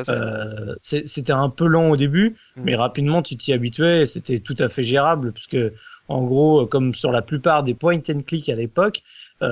euh, 0.09 0.77
c'était 0.81 1.33
un 1.33 1.51
peu 1.51 1.67
lent 1.67 1.91
au 1.91 1.97
début, 1.97 2.37
Mhm. 2.57 2.65
mais 2.65 2.77
rapidement 2.77 3.21
tu 3.21 3.37
t'y 3.37 3.53
habituais 3.53 4.03
et 4.03 4.07
c'était 4.07 4.39
tout 4.39 4.55
à 4.61 4.69
fait 4.69 4.85
gérable 4.85 5.33
parce 5.33 5.49
que 5.49 5.73
en 6.07 6.23
gros, 6.23 6.67
comme 6.67 6.95
sur 6.95 7.11
la 7.11 7.23
plupart 7.23 7.65
des 7.65 7.75
point 7.75 7.99
and 8.11 8.23
click 8.27 8.49
à 8.49 8.55
l'époque, 8.55 9.03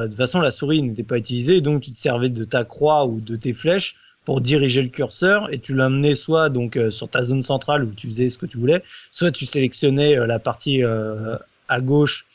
de 0.02 0.06
toute 0.08 0.16
façon 0.16 0.40
la 0.40 0.50
souris 0.50 0.82
n'était 0.82 1.02
pas 1.02 1.18
utilisée, 1.18 1.60
donc 1.60 1.82
tu 1.82 1.92
te 1.92 1.98
servais 1.98 2.28
de 2.28 2.44
ta 2.44 2.64
croix 2.64 3.06
ou 3.06 3.20
de 3.20 3.36
tes 3.36 3.52
flèches 3.52 3.94
pour 4.24 4.40
diriger 4.40 4.82
le 4.82 4.88
curseur 4.88 5.52
et 5.52 5.58
tu 5.58 5.74
l'amenais 5.74 6.14
soit 6.14 6.48
donc 6.48 6.76
euh, 6.76 6.90
sur 6.90 7.08
ta 7.08 7.22
zone 7.24 7.42
centrale 7.42 7.84
où 7.84 7.90
tu 7.92 8.06
faisais 8.06 8.28
ce 8.28 8.38
que 8.38 8.46
tu 8.46 8.56
voulais, 8.58 8.82
soit 9.10 9.32
tu 9.32 9.46
sélectionnais 9.46 10.16
euh, 10.16 10.26
la 10.26 10.38
partie 10.38 10.84
euh, 10.84 11.36
à 11.68 11.80
gauche, 11.80 12.26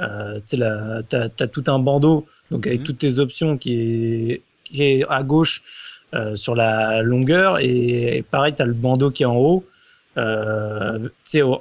euh, 0.00 0.40
tu 0.48 0.56
t'as 0.58 1.46
tout 1.46 1.64
un 1.68 1.78
bandeau 1.78 2.26
donc 2.50 2.66
avec 2.66 2.80
Mhm. 2.80 2.86
toutes 2.86 2.98
tes 2.98 3.18
options 3.18 3.56
qui 3.58 3.72
est, 3.74 4.42
qui 4.64 4.82
est 4.82 5.04
à 5.08 5.22
gauche 5.22 5.62
euh, 6.14 6.36
sur 6.36 6.54
la 6.54 7.02
longueur 7.02 7.58
et, 7.60 8.24
pareil 8.30 8.54
tu 8.54 8.62
as 8.62 8.66
le 8.66 8.74
bandeau 8.74 9.10
qui 9.10 9.22
est 9.22 9.26
en 9.26 9.36
haut 9.36 9.64
euh, 10.18 11.08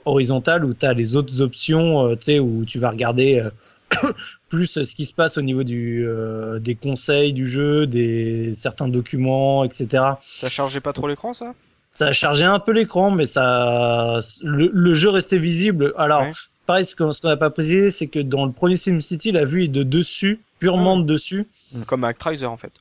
horizontal 0.05 0.65
où 0.65 0.73
tu 0.73 0.85
as 0.85 0.93
les 0.93 1.15
autres 1.15 1.41
options 1.41 2.07
euh, 2.07 2.39
où 2.39 2.65
tu 2.65 2.79
vas 2.79 2.89
regarder 2.89 3.39
euh, 3.39 3.49
plus 4.49 4.67
ce 4.67 4.95
qui 4.95 5.05
se 5.05 5.13
passe 5.13 5.37
au 5.37 5.41
niveau 5.41 5.63
du 5.63 6.05
euh, 6.07 6.59
des 6.59 6.75
conseils 6.75 7.33
du 7.33 7.47
jeu 7.47 7.85
des 7.87 8.53
certains 8.55 8.87
documents 8.87 9.63
etc 9.63 10.03
Ça 10.21 10.49
chargeait 10.49 10.79
pas 10.81 10.93
trop 10.93 11.07
l'écran, 11.07 11.33
ça? 11.33 11.53
Ça 11.91 12.11
chargé 12.11 12.43
un 12.43 12.59
peu 12.59 12.73
l'écran, 12.73 13.09
mais 13.09 13.25
ça, 13.25 14.19
le, 14.43 14.69
le 14.73 14.93
jeu 14.95 15.09
restait 15.09 15.37
visible. 15.37 15.93
Alors, 15.97 16.23
Ouais. 16.23 16.31
pareil, 16.65 16.83
ce 16.83 16.93
qu'on 16.93 17.13
ce 17.13 17.21
qu'on 17.21 17.29
n'a 17.29 17.37
pas 17.37 17.49
précisé, 17.49 17.89
c'est 17.89 18.07
que 18.07 18.19
dans 18.19 18.45
le 18.45 18.51
premier 18.51 18.75
SimCity, 18.75 19.31
la 19.31 19.45
vue 19.45 19.63
est 19.63 19.67
de 19.69 19.81
dessus, 19.83 20.41
purement 20.59 20.97
de 20.99 21.05
dessus. 21.05 21.47
Comme 21.87 22.03
Actraiser, 22.03 22.47
en 22.47 22.57
fait. 22.57 22.73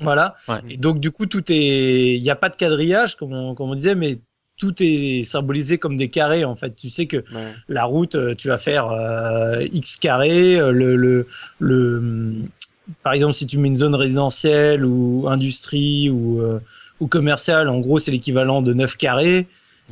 Voilà. 0.00 0.34
Ouais. 0.48 0.60
Et 0.70 0.76
donc, 0.78 0.98
du 0.98 1.10
coup, 1.10 1.26
tout 1.26 1.44
est, 1.52 2.14
il 2.16 2.22
n'y 2.22 2.30
a 2.30 2.36
pas 2.36 2.48
de 2.48 2.56
quadrillage, 2.56 3.16
comme 3.16 3.34
on, 3.34 3.54
comme 3.54 3.68
on 3.68 3.74
disait, 3.74 3.94
mais 3.94 4.18
tout 4.58 4.74
est 4.80 5.24
symbolisé 5.24 5.78
comme 5.78 5.96
des 5.96 6.08
carrés, 6.08 6.44
en 6.44 6.56
fait. 6.56 6.74
Tu 6.76 6.90
sais 6.90 7.06
que 7.06 7.18
Ouais. 7.32 7.54
la 7.68 7.84
route, 7.84 8.14
euh, 8.16 8.34
tu 8.34 8.48
vas 8.48 8.58
faire 8.58 8.90
euh, 8.90 9.66
X 9.72 9.96
carré, 9.96 10.56
euh, 10.56 10.72
le, 10.72 10.96
le, 10.96 11.26
le, 11.60 11.98
hum, 11.98 12.48
par 13.02 13.12
exemple, 13.12 13.34
si 13.34 13.46
tu 13.46 13.56
mets 13.58 13.68
une 13.68 13.76
zone 13.76 13.94
résidentielle 13.94 14.84
ou 14.84 15.26
industrie 15.28 16.10
ou, 16.10 16.40
euh, 16.42 16.60
ou 17.00 17.06
commerciale, 17.06 17.68
en 17.68 17.78
gros, 17.80 17.98
c'est 17.98 18.10
l'équivalent 18.10 18.60
de 18.62 18.72
9 18.74 18.96
carrés. 18.96 19.46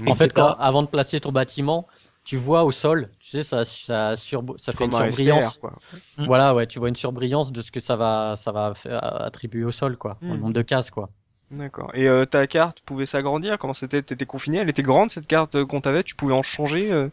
En 0.07 0.15
fait, 0.15 0.33
avant 0.59 0.83
de 0.83 0.89
placer 0.89 1.21
ton 1.21 1.33
bâtiment, 1.33 1.87
tu 2.25 2.37
vois 2.37 2.65
au 2.65 2.73
sol, 2.73 3.09
tu 3.21 3.31
sais, 3.31 3.43
ça, 3.43 3.65
ça, 3.65 4.17
sur, 4.17 4.43
ça 4.57 4.73
fait 4.73 4.85
une 4.85 4.95
un 4.95 5.11
surbrillance. 5.11 5.53
STR, 5.55 5.61
quoi. 5.61 5.73
Mm. 6.19 6.27
Voilà, 6.27 6.55
ouais, 6.55 6.67
tu 6.67 6.79
vois 6.81 6.89
une 6.89 6.97
surbrillance 6.97 7.53
de 7.53 7.63
ce 7.63 7.71
que 7.71 7.79
ça 7.81 7.95
va, 7.97 8.35
ça 8.37 8.51
va 8.51 8.73
attribuer 9.21 9.63
au 9.65 9.71
sol, 9.73 9.97
quoi, 9.97 10.19
Mm. 10.21 10.33
le 10.33 10.39
nombre 10.39 10.53
de 10.55 10.63
cases, 10.63 10.91
quoi. 10.91 11.09
D'accord. 11.53 11.93
Et 11.95 12.09
euh, 12.09 12.25
ta 12.25 12.49
carte 12.49 12.81
pouvait 12.85 13.07
s'agrandir? 13.07 13.57
Comment 13.59 13.73
c'était? 13.73 14.03
T'étais 14.03 14.27
confiné? 14.27 14.59
Elle 14.59 14.69
était 14.69 14.83
grande 14.83 15.11
cette 15.11 15.29
carte 15.29 15.55
euh, 15.55 15.65
qu'on 15.65 15.81
t'avait? 15.81 16.03
Tu 16.03 16.17
pouvais 16.17 16.35
en 16.35 16.43
changer 16.43 16.91
euh? 16.91 17.09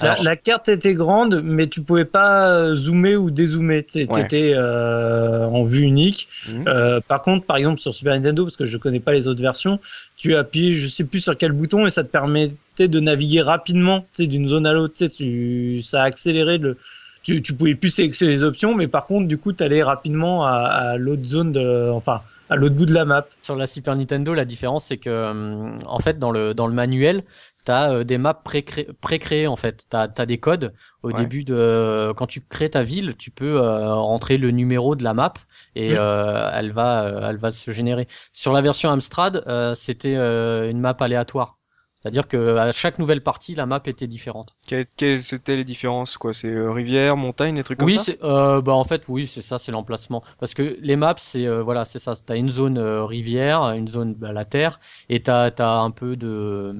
La, 0.00 0.12
Alors- 0.12 0.24
la 0.24 0.36
carte 0.36 0.68
était 0.68 0.92
grande, 0.92 1.40
mais 1.42 1.66
tu 1.66 1.80
pouvais 1.80 2.04
pas 2.04 2.50
euh, 2.50 2.74
zoomer 2.74 3.16
ou 3.16 3.30
dézoomer. 3.30 3.84
Tu 3.84 4.04
Ouais. 4.04 4.20
étais 4.22 4.52
euh, 4.54 5.46
en 5.46 5.64
vue 5.64 5.80
unique. 5.80 6.28
Euh, 6.66 7.00
par 7.00 7.22
contre, 7.22 7.46
par 7.46 7.56
exemple 7.56 7.80
sur 7.80 7.94
Super 7.94 8.12
Nintendo, 8.14 8.44
parce 8.44 8.56
que 8.56 8.66
je 8.66 8.76
connais 8.76 9.00
pas 9.00 9.12
les 9.12 9.28
autres 9.28 9.40
versions, 9.42 9.78
tu 10.16 10.36
appuies, 10.36 10.76
je 10.76 10.86
sais 10.88 11.04
plus 11.04 11.20
sur 11.20 11.36
quel 11.38 11.52
bouton, 11.52 11.86
et 11.86 11.90
ça 11.90 12.02
te 12.04 12.08
permettait 12.08 12.88
de 12.88 13.00
naviguer 13.00 13.40
rapidement, 13.40 14.00
tu 14.14 14.24
sais, 14.24 14.26
d'une 14.26 14.48
zone 14.48 14.66
à 14.66 14.74
l'autre. 14.74 14.94
Tu 14.96 15.04
sais, 15.06 15.10
tu, 15.10 15.82
ça 15.82 16.02
a 16.02 16.04
accéléré 16.04 16.58
le. 16.58 16.76
Tu, 17.22 17.40
tu 17.42 17.54
pouvais 17.54 17.74
plus 17.74 17.90
sélectionner 17.90 18.32
les 18.32 18.44
options, 18.44 18.74
mais 18.74 18.88
par 18.88 19.06
contre, 19.06 19.26
du 19.26 19.36
coup, 19.38 19.52
tu 19.54 19.62
allais 19.64 19.82
rapidement 19.82 20.46
à, 20.46 20.52
à 20.52 20.96
l'autre 20.96 21.24
zone 21.24 21.52
de, 21.52 21.90
enfin, 21.90 22.22
à 22.50 22.56
l'autre 22.56 22.74
bout 22.76 22.86
de 22.86 22.92
la 22.94 23.04
map. 23.06 23.26
Sur 23.42 23.56
la 23.56 23.66
Super 23.66 23.96
Nintendo, 23.96 24.34
la 24.34 24.44
différence, 24.44 24.86
c'est 24.86 24.98
que, 24.98 25.30
hum, 25.30 25.76
en 25.86 25.98
fait, 26.00 26.18
dans 26.18 26.30
le, 26.32 26.54
dans 26.54 26.66
le 26.66 26.74
manuel, 26.74 27.24
t'as 27.64 27.92
euh, 27.94 28.04
des 28.04 28.18
maps 28.18 28.34
pré-cré- 28.44 28.92
pré-créées, 29.00 29.46
en 29.46 29.56
fait. 29.56 29.86
T'as, 29.88 30.08
t'as 30.08 30.26
des 30.26 30.38
codes. 30.38 30.74
Au 31.02 31.12
Ouais. 31.12 31.14
début 31.14 31.44
de, 31.44 32.12
quand 32.16 32.26
tu 32.26 32.40
crées 32.42 32.70
ta 32.70 32.82
ville, 32.82 33.16
tu 33.16 33.30
peux 33.30 33.60
euh, 33.62 33.94
rentrer 33.94 34.36
le 34.38 34.50
numéro 34.50 34.96
de 34.96 35.04
la 35.04 35.14
map 35.14 35.32
et 35.74 35.96
euh, 35.96 36.50
elle 36.52 36.72
va, 36.72 37.04
euh, 37.06 37.28
elle 37.30 37.38
va 37.38 37.52
se 37.52 37.70
générer. 37.70 38.08
Sur 38.32 38.52
la 38.52 38.60
version 38.62 38.90
Amstrad, 38.90 39.44
euh, 39.46 39.74
c'était 39.74 40.16
euh, 40.16 40.70
une 40.70 40.80
map 40.80 40.96
aléatoire. 41.00 41.59
C'est-à-dire 42.00 42.28
que 42.28 42.56
à 42.56 42.72
chaque 42.72 42.98
nouvelle 42.98 43.22
partie, 43.22 43.54
la 43.54 43.66
map 43.66 43.82
était 43.84 44.06
différente. 44.06 44.56
Quelles, 44.66 45.18
étaient 45.34 45.56
les 45.56 45.64
différences 45.64 46.16
quoi? 46.16 46.32
C'est 46.32 46.48
euh, 46.48 46.70
rivière, 46.72 47.18
montagne, 47.18 47.56
des 47.56 47.62
trucs 47.62 47.78
comme 47.78 47.86
Oui, 47.86 47.96
ça? 47.96 48.04
c'est 48.04 48.24
euh, 48.24 48.62
bah 48.62 48.72
en 48.72 48.84
fait 48.84 49.02
oui, 49.08 49.26
c'est 49.26 49.42
ça, 49.42 49.58
c'est 49.58 49.70
l'emplacement. 49.70 50.22
Parce 50.38 50.54
que 50.54 50.78
les 50.80 50.96
maps, 50.96 51.14
c'est 51.18 51.46
euh, 51.46 51.62
voilà, 51.62 51.84
c'est 51.84 51.98
ça. 51.98 52.14
T'as 52.14 52.36
une 52.36 52.48
zone 52.48 52.78
euh, 52.78 53.04
rivière, 53.04 53.62
une 53.72 53.86
zone 53.86 54.14
bah, 54.14 54.32
la 54.32 54.46
terre, 54.46 54.80
et 55.10 55.20
t'as 55.20 55.50
t'as 55.50 55.76
un 55.76 55.90
peu 55.90 56.16
de 56.16 56.74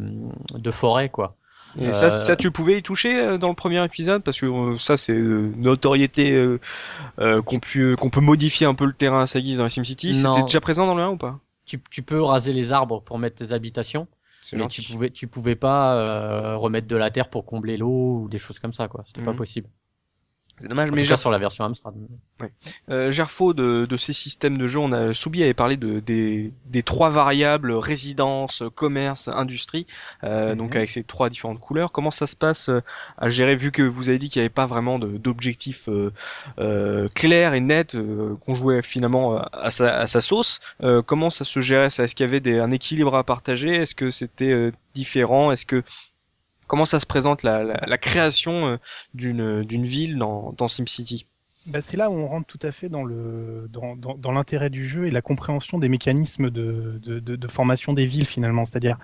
de 0.55 0.71
forêt 0.71 1.11
quoi. 1.11 1.37
Et 1.79 1.93
ça, 1.93 2.11
ça, 2.11 2.35
tu 2.35 2.51
pouvais 2.51 2.79
y 2.79 2.83
toucher 2.83 3.39
dans 3.39 3.49
le 3.49 3.55
premier 3.55 3.85
épisode? 3.85 4.25
Parce 4.25 4.41
que 4.41 4.77
ça, 4.77 4.97
c'est 4.97 5.15
notoriété 5.15 6.59
qu'on 7.19 7.61
peut 7.61 7.95
qu'on 7.95 8.11
peut 8.11 8.21
modifier 8.21 8.67
un 8.67 8.75
peu 8.75 8.87
le 8.87 8.93
terrain 8.93 9.23
à 9.23 9.27
sa 9.27 9.41
guise 9.41 9.59
dans 9.59 9.65
les 9.65 9.71
SimCity. 9.71 10.15
C'était 10.15 10.43
déjà 10.43 10.61
présent 10.61 10.87
dans 10.87 10.97
le 10.97 11.03
1 11.03 11.11
ou 11.11 11.17
pas? 11.17 11.39
Tu 11.67 11.79
tu 11.91 12.03
peux 12.03 12.21
raser 12.21 12.53
les 12.53 12.73
arbres 12.73 13.03
pour 13.03 13.19
mettre 13.21 13.37
tes 13.37 13.53
habitations, 13.53 14.09
mais 14.57 14.65
gentil. 14.65 14.83
tu 14.83 14.83
pouvais 14.93 15.11
tu 15.11 15.27
pouvais 15.29 15.57
pas 15.57 15.97
euh, 15.97 16.57
remettre 16.57 16.87
de 16.89 16.97
la 16.97 17.11
terre 17.11 17.31
pour 17.31 17.45
combler 17.47 17.77
l'eau 17.77 18.23
ou 18.25 18.29
des 18.29 18.39
choses 18.39 18.59
comme 18.59 18.73
ça 18.73 18.89
quoi. 18.89 19.03
C'était 19.07 19.23
pas 19.23 19.33
Mhm. 19.33 19.37
possible. 19.37 19.69
C'est 20.61 20.69
dommage, 20.69 20.91
En 20.91 20.93
mais 20.93 21.03
tout 21.03 21.07
cas, 21.07 21.17
Gerfo, 21.17 21.23
sur 21.23 21.31
la 21.31 21.39
version 21.39 21.65
Amstrad. 21.65 21.95
euh, 22.91 23.11
Gerfo, 23.11 23.55
de, 23.55 23.87
de 23.89 23.97
ces 23.97 24.13
systèmes 24.13 24.59
de 24.59 24.67
jeu, 24.67 24.79
on 24.79 24.93
a 24.93 25.13
Soubi 25.13 25.43
avait 25.43 25.55
parlé 25.55 25.77
de 25.77 26.01
des, 26.01 26.53
des 26.67 26.83
trois 26.83 27.11
variables 27.11 27.73
résidence, 27.73 28.63
commerce, 28.75 29.29
industrie, 29.29 29.87
euh, 30.25 30.55
Mhm. 30.55 30.57
donc 30.57 30.77
avec 30.77 30.91
ces 30.91 31.03
trois 31.05 31.31
différentes 31.31 31.61
couleurs. 31.61 31.93
Comment 31.93 32.11
ça 32.11 32.27
se 32.27 32.37
passe 32.37 32.69
euh, 32.69 32.81
à 33.19 33.29
gérer 33.31 33.57
vu 33.57 33.73
que 33.73 33.83
vous 33.83 34.09
avez 34.11 34.19
dit 34.19 34.29
qu'il 34.31 34.41
n'y 34.41 34.45
avait 34.45 34.51
pas 34.55 34.67
vraiment 34.67 34.99
d'objectif 34.99 35.89
euh, 35.89 36.13
euh, 36.59 37.09
clair 37.15 37.55
et 37.55 37.61
net 37.61 37.95
euh, 37.95 38.37
qu'on 38.45 38.55
jouait 38.55 38.83
finalement 38.83 39.39
à 39.53 39.71
sa, 39.71 39.99
à 39.99 40.07
sa 40.07 40.21
sauce. 40.21 40.61
Euh, 40.83 41.03
comment 41.03 41.31
ça 41.31 41.45
se 41.45 41.61
gérait 41.61 41.91
ça? 41.91 42.05
Est-ce 42.05 42.15
qu'il 42.15 42.25
y 42.27 42.29
avait 42.29 42.41
des, 42.41 42.59
un 42.59 42.71
équilibre 42.71 43.15
à 43.17 43.25
partager? 43.25 43.75
Est-ce 43.77 43.95
que 43.95 44.11
c'était 44.11 44.51
euh, 44.53 44.73
différent? 44.95 45.53
Est-ce 45.53 45.67
que 45.67 45.83
comment 46.71 46.85
ça 46.87 47.01
se 47.01 47.07
présente 47.15 47.43
la, 47.43 47.65
la, 47.65 47.79
la 47.95 47.99
création 47.99 48.55
euh, 48.69 48.77
d'une 49.13 49.65
d'une 49.65 49.85
ville 49.85 50.17
dans, 50.19 50.53
dans 50.57 50.69
SimCity? 50.69 51.27
Bah, 51.67 51.81
c'est 51.83 51.97
là 51.97 52.09
où 52.11 52.15
on 52.15 52.27
rentre 52.29 52.47
tout 52.47 52.65
à 52.67 52.71
fait 52.71 52.89
dans 52.89 53.05
le 53.05 53.69
dans, 53.77 53.97
dans, 53.97 54.15
dans 54.17 54.33
l'intérêt 54.33 54.71
du 54.71 54.87
jeu 54.87 55.07
et 55.09 55.11
la 55.11 55.21
compréhension 55.21 55.79
des 55.79 55.89
mécanismes 55.89 56.49
de, 56.49 57.01
de, 57.07 57.19
de, 57.19 57.37
de 57.37 57.49
formation 57.49 57.93
des 57.93 58.07
villes 58.07 58.27
finalement. 58.37 58.65
C'est-à-dire 58.65 58.99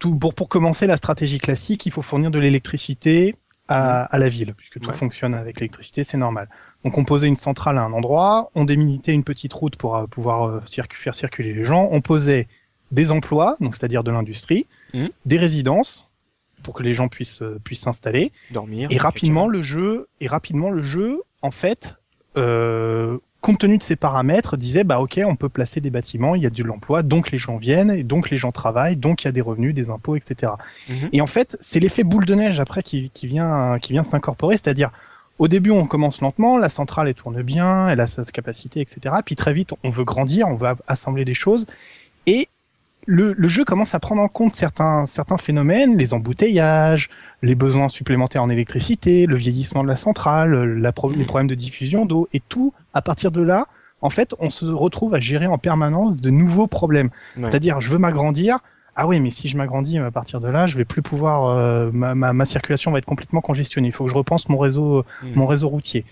tout 0.00 0.16
pour 0.22 0.34
pour 0.34 0.48
commencer 0.48 0.86
la 0.86 0.96
stratégie 0.96 1.38
classique, 1.38 1.86
il 1.86 1.92
faut 1.92 2.02
fournir 2.02 2.30
de 2.30 2.38
l'électricité 2.38 3.34
à, 3.68 4.04
à 4.04 4.18
la 4.18 4.28
ville 4.28 4.54
puisque 4.54 4.80
tout 4.80 4.90
Ouais. 4.90 4.96
fonctionne 4.96 5.34
avec 5.34 5.60
l'électricité, 5.60 6.02
c'est 6.02 6.16
normal. 6.18 6.48
Donc 6.84 6.98
on 6.98 7.04
posait 7.04 7.28
une 7.28 7.36
centrale 7.36 7.78
à 7.78 7.82
un 7.82 7.92
endroit, 7.92 8.50
on 8.54 8.64
délimitait 8.64 9.12
une 9.12 9.24
petite 9.24 9.52
route 9.52 9.76
pour 9.76 9.96
euh, 9.96 10.06
pouvoir 10.06 10.48
euh, 10.48 10.60
circu- 10.66 10.96
faire 10.96 11.14
circuler 11.14 11.52
les 11.54 11.64
gens, 11.64 11.88
on 11.92 12.00
posait 12.00 12.48
des 12.90 13.12
emplois, 13.12 13.56
donc 13.60 13.76
c'est-à-dire 13.76 14.02
de 14.02 14.10
l'industrie, 14.10 14.66
Mhm. 14.94 15.10
des 15.24 15.38
résidences 15.38 16.11
pour 16.62 16.74
que 16.74 16.82
les 16.82 16.94
gens 16.94 17.08
puissent 17.08 17.42
euh, 17.42 17.58
puissent 17.62 17.82
s'installer 17.82 18.32
Dormir 18.50 18.88
et 18.90 18.98
rapidement, 18.98 19.46
le 19.46 19.62
jeu, 19.62 20.08
et 20.20 20.26
rapidement, 20.26 20.70
le 20.70 20.82
jeu, 20.82 21.22
en 21.42 21.50
fait, 21.50 21.94
euh, 22.38 23.18
compte 23.40 23.58
tenu 23.58 23.76
de 23.76 23.82
ses 23.82 23.96
paramètres, 23.96 24.56
disait 24.56 24.84
bah 24.84 25.00
ok, 25.00 25.20
on 25.26 25.36
peut 25.36 25.48
placer 25.48 25.80
des 25.80 25.90
bâtiments, 25.90 26.34
il 26.34 26.42
y 26.42 26.46
a 26.46 26.50
de 26.50 26.62
l'emploi, 26.62 27.02
donc 27.02 27.30
les 27.30 27.38
gens 27.38 27.56
viennent, 27.56 27.90
et 27.90 28.04
donc 28.04 28.30
les 28.30 28.36
gens 28.36 28.52
travaillent, 28.52 28.96
donc 28.96 29.22
il 29.22 29.26
y 29.26 29.28
a 29.28 29.32
des 29.32 29.40
revenus, 29.40 29.74
des 29.74 29.90
impôts, 29.90 30.16
etc. 30.16 30.52
Mhm. 30.88 31.08
Et 31.12 31.20
en 31.20 31.26
fait, 31.26 31.56
c'est 31.60 31.80
l'effet 31.80 32.04
boule 32.04 32.24
de 32.24 32.34
neige 32.34 32.60
après 32.60 32.82
qui, 32.82 33.10
qui 33.10 33.26
vient, 33.26 33.78
qui 33.80 33.92
vient 33.92 34.04
s'incorporer, 34.04 34.56
c'est-à-dire 34.56 34.90
au 35.38 35.48
début, 35.48 35.70
on 35.70 35.86
commence 35.86 36.20
lentement, 36.20 36.56
la 36.56 36.68
centrale 36.68 37.08
elle 37.08 37.14
tourne 37.14 37.42
bien, 37.42 37.88
elle 37.88 38.00
a 38.00 38.06
sa 38.06 38.24
capacité, 38.24 38.80
etc. 38.80 39.16
Puis 39.24 39.34
très 39.34 39.52
vite, 39.52 39.74
on 39.82 39.90
veut 39.90 40.04
grandir, 40.04 40.46
on 40.46 40.54
veut 40.54 40.68
assembler 40.86 41.24
des 41.24 41.34
choses, 41.34 41.66
et 42.26 42.48
le, 43.06 43.32
le 43.32 43.48
jeu 43.48 43.64
commence 43.64 43.94
à 43.94 44.00
prendre 44.00 44.22
en 44.22 44.28
compte 44.28 44.54
certains, 44.54 45.06
certains 45.06 45.36
phénomènes, 45.36 45.96
les 45.96 46.14
embouteillages, 46.14 47.08
les 47.42 47.54
besoins 47.54 47.88
supplémentaires 47.88 48.42
en 48.42 48.48
électricité, 48.50 49.26
le 49.26 49.36
vieillissement 49.36 49.82
de 49.82 49.88
la 49.88 49.96
centrale, 49.96 50.78
la 50.78 50.92
pro- 50.92 51.10
les 51.10 51.24
problèmes 51.24 51.48
de 51.48 51.54
diffusion 51.56 52.06
d'eau, 52.06 52.28
et 52.32 52.40
tout, 52.40 52.72
à 52.94 53.02
partir 53.02 53.32
de 53.32 53.42
là, 53.42 53.66
en 54.00 54.10
fait, 54.10 54.34
on 54.38 54.50
se 54.50 54.66
retrouve 54.66 55.14
à 55.14 55.20
gérer 55.20 55.46
en 55.46 55.58
permanence 55.58 56.16
de 56.16 56.30
nouveaux 56.30 56.66
problèmes. 56.68 57.10
Ouais. 57.36 57.44
C'est-à-dire, 57.44 57.80
je 57.80 57.88
veux 57.90 57.98
m'agrandir, 57.98 58.58
ah 58.94 59.06
oui, 59.06 59.20
mais 59.20 59.30
si 59.30 59.48
je 59.48 59.56
m'agrandis 59.56 59.98
à 59.98 60.10
partir 60.10 60.40
de 60.40 60.48
là, 60.48 60.66
je 60.66 60.76
vais 60.76 60.84
plus 60.84 61.02
pouvoir, 61.02 61.46
euh, 61.46 61.90
ma, 61.92 62.14
ma, 62.14 62.32
ma 62.32 62.44
circulation 62.44 62.90
va 62.92 62.98
être 62.98 63.04
complètement 63.04 63.40
congestionnée. 63.40 63.88
Il 63.88 63.92
faut 63.92 64.04
que 64.04 64.10
je 64.10 64.16
repense 64.16 64.48
mon 64.48 64.58
réseau, 64.58 65.04
Mhm. 65.22 65.32
mon 65.36 65.46
réseau 65.46 65.68
routier. 65.68 66.04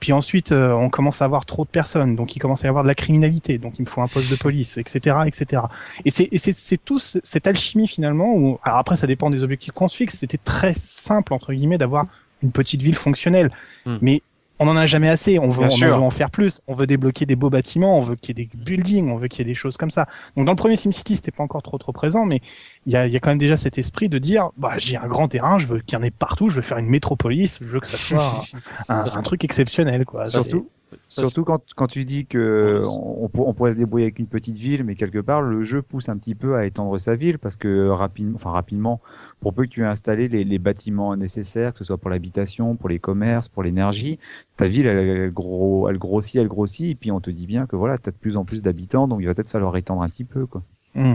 Puis 0.00 0.12
ensuite, 0.12 0.52
euh, 0.52 0.72
on 0.72 0.90
commence 0.90 1.22
à 1.22 1.24
avoir 1.24 1.44
trop 1.44 1.64
de 1.64 1.70
personnes, 1.70 2.14
donc 2.16 2.36
il 2.36 2.38
commence 2.38 2.64
à 2.64 2.66
y 2.66 2.70
avoir 2.70 2.84
de 2.84 2.88
la 2.88 2.94
criminalité, 2.94 3.58
donc 3.58 3.74
il 3.78 3.82
me 3.82 3.86
faut 3.88 4.00
un 4.00 4.06
poste 4.08 4.30
de 4.30 4.36
police, 4.36 4.78
etc., 4.78 5.16
etc. 5.26 5.62
Et 6.04 6.10
c'est 6.10 6.28
et 6.30 6.38
c'est 6.38 6.56
c'est 6.56 6.76
tout 6.84 6.98
ce- 6.98 7.18
cette 7.24 7.46
alchimie 7.46 7.88
finalement. 7.88 8.32
Où, 8.34 8.58
alors 8.62 8.78
après, 8.78 8.96
ça 8.96 9.06
dépend 9.06 9.30
des 9.30 9.42
objectifs 9.42 9.72
qu'on 9.72 9.88
se 9.88 9.96
fixe. 9.96 10.16
C'était 10.18 10.38
très 10.38 10.72
simple 10.72 11.32
entre 11.34 11.52
guillemets 11.52 11.78
d'avoir 11.78 12.06
une 12.42 12.52
petite 12.52 12.82
ville 12.82 12.94
fonctionnelle, 12.94 13.50
Hmm. 13.86 13.98
mais 14.00 14.22
on 14.58 14.68
en 14.68 14.76
a 14.76 14.86
jamais 14.86 15.08
assez. 15.08 15.38
On 15.38 15.48
veut, 15.48 15.66
on 15.70 15.76
veut 15.76 15.92
en 15.92 16.10
faire 16.10 16.30
plus. 16.30 16.60
On 16.66 16.74
veut 16.74 16.86
débloquer 16.86 17.26
des 17.26 17.36
beaux 17.36 17.50
bâtiments, 17.50 17.98
on 17.98 18.00
veut 18.00 18.16
qu'il 18.16 18.38
y 18.38 18.42
ait 18.42 18.46
des 18.46 18.50
buildings, 18.56 19.10
on 19.10 19.16
veut 19.16 19.28
qu'il 19.28 19.40
y 19.40 19.42
ait 19.42 19.52
des 19.52 19.54
choses 19.54 19.76
comme 19.76 19.90
ça. 19.90 20.06
Donc 20.36 20.46
dans 20.46 20.52
le 20.52 20.56
premier 20.56 20.76
SimCity, 20.76 21.16
c'était 21.16 21.30
pas 21.30 21.42
encore 21.42 21.62
trop 21.62 21.78
trop 21.78 21.92
présent, 21.92 22.24
mais 22.24 22.40
il 22.86 22.92
y 22.92 22.96
a, 22.96 23.06
y 23.06 23.16
a 23.16 23.20
quand 23.20 23.30
même 23.30 23.38
déjà 23.38 23.56
cet 23.56 23.78
esprit 23.78 24.08
de 24.08 24.18
dire, 24.18 24.50
bah 24.56 24.74
j'ai 24.78 24.96
un 24.96 25.06
grand 25.06 25.28
terrain, 25.28 25.58
je 25.58 25.66
veux 25.66 25.80
qu'il 25.80 25.98
y 25.98 26.00
en 26.00 26.04
ait 26.04 26.10
partout, 26.10 26.48
je 26.48 26.56
veux 26.56 26.62
faire 26.62 26.78
une 26.78 26.88
métropolis, 26.88 27.58
je 27.60 27.66
veux 27.66 27.80
que 27.80 27.86
ça 27.86 27.96
soit 27.96 28.42
un, 28.88 29.04
un 29.04 29.22
truc 29.22 29.44
exceptionnel, 29.44 30.04
quoi. 30.04 30.26
Surtout, 30.26 30.68
surtout 31.08 31.44
quand, 31.44 31.62
quand 31.76 31.86
tu 31.86 32.04
dis 32.04 32.26
que 32.26 32.84
on, 32.86 33.24
on 33.24 33.28
pour- 33.28 33.48
on 33.48 33.54
pourrait 33.54 33.72
se 33.72 33.76
débrouiller 33.76 34.06
avec 34.06 34.18
une 34.18 34.28
petite 34.28 34.56
ville, 34.56 34.84
mais 34.84 34.94
quelque 34.96 35.18
part 35.20 35.42
le 35.42 35.62
jeu 35.62 35.82
pousse 35.82 36.08
un 36.08 36.16
petit 36.18 36.34
peu 36.34 36.56
à 36.56 36.66
étendre 36.66 36.98
sa 36.98 37.16
ville 37.16 37.38
parce 37.38 37.56
que 37.56 37.88
rapidement, 37.88 38.34
enfin 38.36 38.50
rapidement, 38.50 39.00
pour 39.40 39.54
peu 39.54 39.64
que 39.64 39.68
tu 39.70 39.82
aies 39.82 39.86
installé 39.86 40.28
les, 40.28 40.44
les 40.44 40.58
bâtiments 40.58 41.16
nécessaires, 41.16 41.72
que 41.72 41.78
ce 41.80 41.84
soit 41.84 41.98
pour 41.98 42.10
l'habitation, 42.10 42.76
pour 42.76 42.88
les 42.88 42.98
commerces, 42.98 43.48
pour 43.48 43.62
l'énergie, 43.62 44.18
ta 44.56 44.68
ville 44.68 44.86
elle, 44.86 44.98
elle 44.98 45.32
gros, 45.32 45.88
elle 45.88 45.98
grossit, 45.98 46.36
elle 46.36 46.48
grossit, 46.48 46.90
et 46.90 46.94
puis 46.94 47.10
on 47.12 47.20
te 47.20 47.30
dit 47.30 47.46
bien 47.46 47.66
que 47.66 47.76
voilà, 47.76 47.98
tu 47.98 48.08
as 48.08 48.12
de 48.12 48.16
plus 48.18 48.36
en 48.36 48.44
plus 48.44 48.62
d'habitants, 48.62 49.08
donc 49.08 49.20
il 49.20 49.26
va 49.26 49.34
peut-être 49.34 49.50
falloir 49.50 49.76
étendre 49.76 50.02
un 50.02 50.08
petit 50.10 50.24
peu 50.24 50.46
quoi. 50.46 50.62
Mm. 50.94 51.14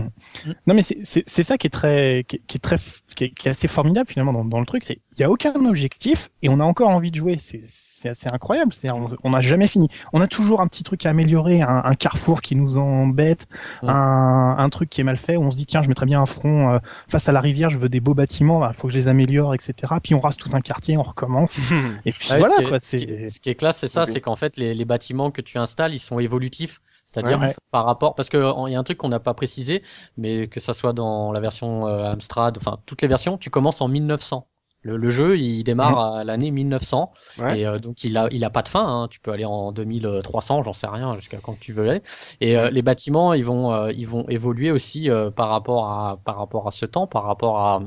Non 0.66 0.74
mais 0.74 0.82
c'est- 0.82 0.98
c'est 1.02 1.24
c'est 1.26 1.42
ça 1.42 1.58
qui 1.58 1.66
est 1.66 1.70
très 1.70 2.24
qui 2.28 2.36
est, 2.36 2.42
qui 2.46 2.56
est 2.56 2.60
très 2.60 2.76
qui 3.16 3.24
est, 3.24 3.30
qui 3.30 3.48
est 3.48 3.50
assez 3.50 3.68
formidable 3.68 4.08
finalement 4.08 4.32
dans, 4.32 4.44
dans 4.44 4.60
le 4.60 4.66
truc 4.66 4.84
c'est 4.84 5.00
il 5.16 5.20
y 5.20 5.24
a 5.24 5.30
aucun 5.30 5.54
objectif 5.66 6.30
et 6.42 6.48
on 6.48 6.58
a 6.60 6.64
encore 6.64 6.88
envie 6.90 7.10
de 7.10 7.16
jouer. 7.16 7.36
C'est 7.38 7.60
c'est 7.64 8.08
assez 8.08 8.28
incroyable. 8.28 8.72
C'est 8.72 8.90
on 8.90 9.08
on 9.24 9.30
n'a 9.30 9.40
jamais 9.40 9.68
fini. 9.68 9.88
On 10.12 10.20
a 10.20 10.26
toujours 10.26 10.60
un 10.60 10.66
petit 10.68 10.82
truc 10.84 11.04
à 11.06 11.10
améliorer 11.10 11.60
un, 11.62 11.82
un 11.84 11.94
carrefour 11.94 12.40
qui 12.42 12.56
nous 12.56 12.78
embête 12.78 13.46
un, 13.82 14.56
un 14.58 14.68
truc 14.70 14.90
qui 14.90 15.00
est 15.00 15.04
mal 15.04 15.16
fait. 15.16 15.36
Où 15.36 15.42
on 15.42 15.50
se 15.50 15.56
dit 15.56 15.66
tiens 15.66 15.82
je 15.82 15.88
mettrais 15.88 16.06
bien 16.06 16.20
un 16.20 16.26
front 16.26 16.72
euh, 16.74 16.78
face 17.08 17.28
à 17.28 17.32
la 17.32 17.40
rivière 17.40 17.70
je 17.70 17.78
veux 17.78 17.88
des 17.88 18.00
beaux 18.00 18.14
bâtiments 18.14 18.66
il 18.68 18.74
faut 18.74 18.88
que 18.88 18.92
je 18.94 18.98
les 18.98 19.08
améliore 19.08 19.54
etc 19.54 19.94
puis 20.02 20.14
on 20.14 20.20
rase 20.20 20.36
tout 20.36 20.50
un 20.52 20.60
quartier 20.60 20.96
on 20.98 21.02
recommence. 21.02 21.56
Et 22.06 22.12
puis 22.12 22.30
Ouais, 22.30 22.38
voilà 22.38 22.54
ce 22.56 22.60
qui 22.60 22.64
est- 22.64 22.68
quoi 22.68 22.76
est- 22.78 23.28
Ce 23.30 23.40
qui 23.40 23.50
est 23.50 23.54
classe, 23.54 23.78
c'est 23.78 23.88
ça, 23.88 24.06
c'est 24.06 24.20
qu'en 24.20 24.36
fait, 24.36 24.56
les, 24.56 24.74
les 24.74 24.84
bâtiments 24.84 25.30
que 25.30 25.40
tu 25.42 25.58
installes, 25.58 25.94
ils 25.94 25.98
sont 25.98 26.18
évolutifs. 26.18 26.80
C'est-à-dire 27.04 27.38
Ouais, 27.40 27.46
ouais. 27.48 27.54
par 27.70 27.84
rapport, 27.84 28.14
parce 28.14 28.28
que 28.30 28.38
en- 28.38 28.66
il 28.66 28.72
y 28.72 28.76
a 28.76 28.78
un 28.78 28.84
truc 28.84 28.98
qu'on 28.98 29.08
n'a 29.08 29.20
pas 29.20 29.34
précisé, 29.34 29.82
mais 30.16 30.46
que 30.48 30.60
ça 30.60 30.72
soit 30.72 30.92
dans 30.92 31.32
la 31.32 31.40
version 31.40 31.86
euh, 31.86 32.12
Amstrad, 32.12 32.56
enfin 32.58 32.80
toutes 32.86 33.02
les 33.02 33.08
versions, 33.08 33.38
tu 33.38 33.50
commences 33.50 33.80
en 33.80 33.88
1900. 33.88 34.48
Le, 34.82 34.96
le 34.98 35.08
jeu, 35.10 35.38
il 35.38 35.64
démarre 35.64 35.98
à 36.16 36.24
l'année 36.24 36.50
1900 36.50 37.12
Ouais. 37.38 37.60
et 37.60 37.66
euh, 37.66 37.78
donc 37.78 38.04
il 38.04 38.16
a, 38.18 38.28
il 38.30 38.44
a 38.44 38.50
pas 38.50 38.62
de 38.62 38.68
fin. 38.68 38.86
hein. 39.04 39.08
Tu 39.08 39.18
peux 39.20 39.32
aller 39.32 39.44
en 39.46 39.72
2300, 39.72 40.62
j'en 40.62 40.72
sais 40.74 40.86
rien, 40.86 41.14
jusqu'à 41.16 41.38
quand 41.40 41.58
tu 41.58 41.72
veux 41.72 41.88
aller. 41.88 42.02
Et 42.40 42.56
euh, 42.58 42.70
les 42.70 42.82
bâtiments, 42.82 43.32
ils 43.32 43.44
vont, 43.44 43.72
euh, 43.72 43.92
ils 43.92 44.06
vont 44.06 44.28
évoluer 44.28 44.70
aussi 44.70 45.08
euh, 45.10 45.30
par 45.30 45.48
rapport 45.48 45.88
à, 45.88 46.18
par 46.24 46.36
rapport 46.36 46.66
à 46.66 46.70
ce 46.70 46.84
temps, 46.86 47.06
par 47.06 47.24
rapport 47.24 47.58
à 47.60 47.82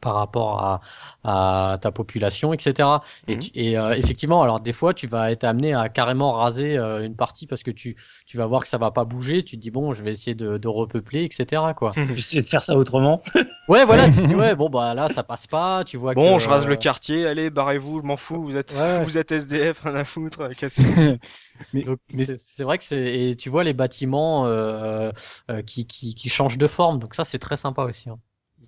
par 0.00 0.14
rapport 0.14 0.62
à, 0.62 0.80
à 1.72 1.78
ta 1.78 1.90
population, 1.92 2.52
etc. 2.52 3.02
Et, 3.28 3.36
Mhm. 3.36 3.38
tu- 3.38 3.50
et 3.54 3.78
euh, 3.78 3.92
effectivement, 3.94 4.42
alors 4.42 4.60
des 4.60 4.72
fois, 4.72 4.94
tu 4.94 5.06
vas 5.06 5.30
être 5.32 5.44
amené 5.44 5.74
à 5.74 5.88
carrément 5.88 6.32
raser 6.32 6.78
euh, 6.78 7.04
une 7.04 7.16
partie 7.16 7.46
parce 7.46 7.62
que 7.62 7.70
tu, 7.70 7.96
tu 8.26 8.36
vas 8.36 8.46
voir 8.46 8.62
que 8.62 8.68
ça 8.68 8.78
va 8.78 8.90
pas 8.92 9.04
bouger. 9.04 9.42
Tu 9.42 9.56
te 9.56 9.60
dis 9.62 9.70
bon, 9.70 9.92
je 9.92 10.02
vais 10.02 10.12
essayer 10.12 10.34
de, 10.34 10.58
de 10.58 10.68
repeupler, 10.68 11.24
etc. 11.24 11.74
Quoi. 11.74 11.96
J'essaie 12.14 12.40
de 12.42 12.46
faire 12.46 12.62
ça 12.62 12.76
autrement. 12.76 13.22
Ouais, 13.68 13.84
voilà. 13.84 14.08
tu 14.08 14.20
te 14.20 14.24
dis 14.26 14.34
ouais, 14.34 14.54
bon 14.56 14.68
bah 14.68 14.94
là, 14.94 15.08
ça 15.08 15.22
passe 15.22 15.46
pas. 15.46 15.84
Tu 15.84 15.96
vois 15.96 16.14
Bon, 16.14 16.38
que, 16.38 16.38
je 16.38 16.48
rase 16.48 16.66
le 16.66 16.74
euh, 16.74 16.76
quartier, 16.76 17.26
allez, 17.26 17.50
barrez-vous, 17.50 18.00
je 18.00 18.04
m'en 18.04 18.16
fous, 18.16 18.42
vous 18.42 18.56
êtes, 18.56 18.72
Ouais. 18.72 19.04
vous 19.04 19.16
êtes 19.18 19.30
SDF, 19.32 19.80
rien 19.82 19.94
à 19.94 20.04
foutre, 20.04 20.48
cassez 20.56 20.82
mais, 21.72 21.90
c'est- 22.12 22.38
c'est 22.38 22.64
vrai 22.64 22.78
que 22.78 22.84
c'est 22.84 23.30
et 23.30 23.36
tu 23.36 23.48
vois 23.50 23.64
les 23.64 23.72
bâtiments 23.74 24.46
euh, 24.46 25.12
euh, 25.50 25.62
qui, 25.62 25.86
qui 25.86 26.14
qui 26.14 26.28
changent 26.28 26.58
de 26.58 26.66
forme. 26.66 26.98
Donc 26.98 27.14
ça, 27.14 27.24
c'est 27.24 27.38
très 27.38 27.56
sympa 27.56 27.84
aussi. 27.84 28.10
hein. 28.10 28.18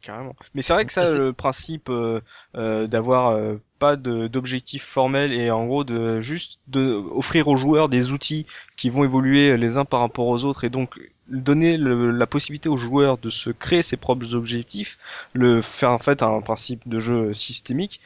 Carrément. 0.02 0.34
Mais 0.54 0.62
c'est 0.62 0.72
vrai 0.72 0.84
que 0.84 0.92
ça, 0.92 1.04
le 1.14 1.32
principe 1.32 1.88
euh, 1.88 2.20
euh, 2.56 2.88
d'avoir 2.88 3.28
euh, 3.30 3.54
pas 3.78 3.94
de- 3.94 4.26
d'objectif 4.26 4.82
formel 4.84 5.32
et 5.32 5.48
en 5.52 5.64
gros 5.66 5.84
de 5.84 6.18
juste 6.18 6.58
de 6.66 6.92
offrir 7.14 7.46
aux 7.46 7.54
joueurs 7.54 7.88
des 7.88 8.10
outils 8.10 8.44
qui 8.76 8.90
vont 8.90 9.04
évoluer 9.04 9.56
les 9.56 9.78
uns 9.78 9.84
par 9.84 10.00
rapport 10.00 10.26
aux 10.26 10.44
autres 10.44 10.64
et 10.64 10.70
donc 10.70 10.98
donner 11.28 11.76
le- 11.76 12.10
la 12.10 12.26
possibilité 12.26 12.68
aux 12.68 12.76
joueurs 12.76 13.16
de 13.16 13.30
se 13.30 13.50
créer 13.50 13.82
ses 13.82 13.96
propres 13.96 14.34
objectifs, 14.34 14.98
le 15.34 15.62
faire 15.62 15.92
en 15.92 16.00
fait 16.00 16.24
un 16.24 16.40
principe 16.40 16.82
de 16.88 16.98
jeu 16.98 17.32
systémique. 17.32 18.00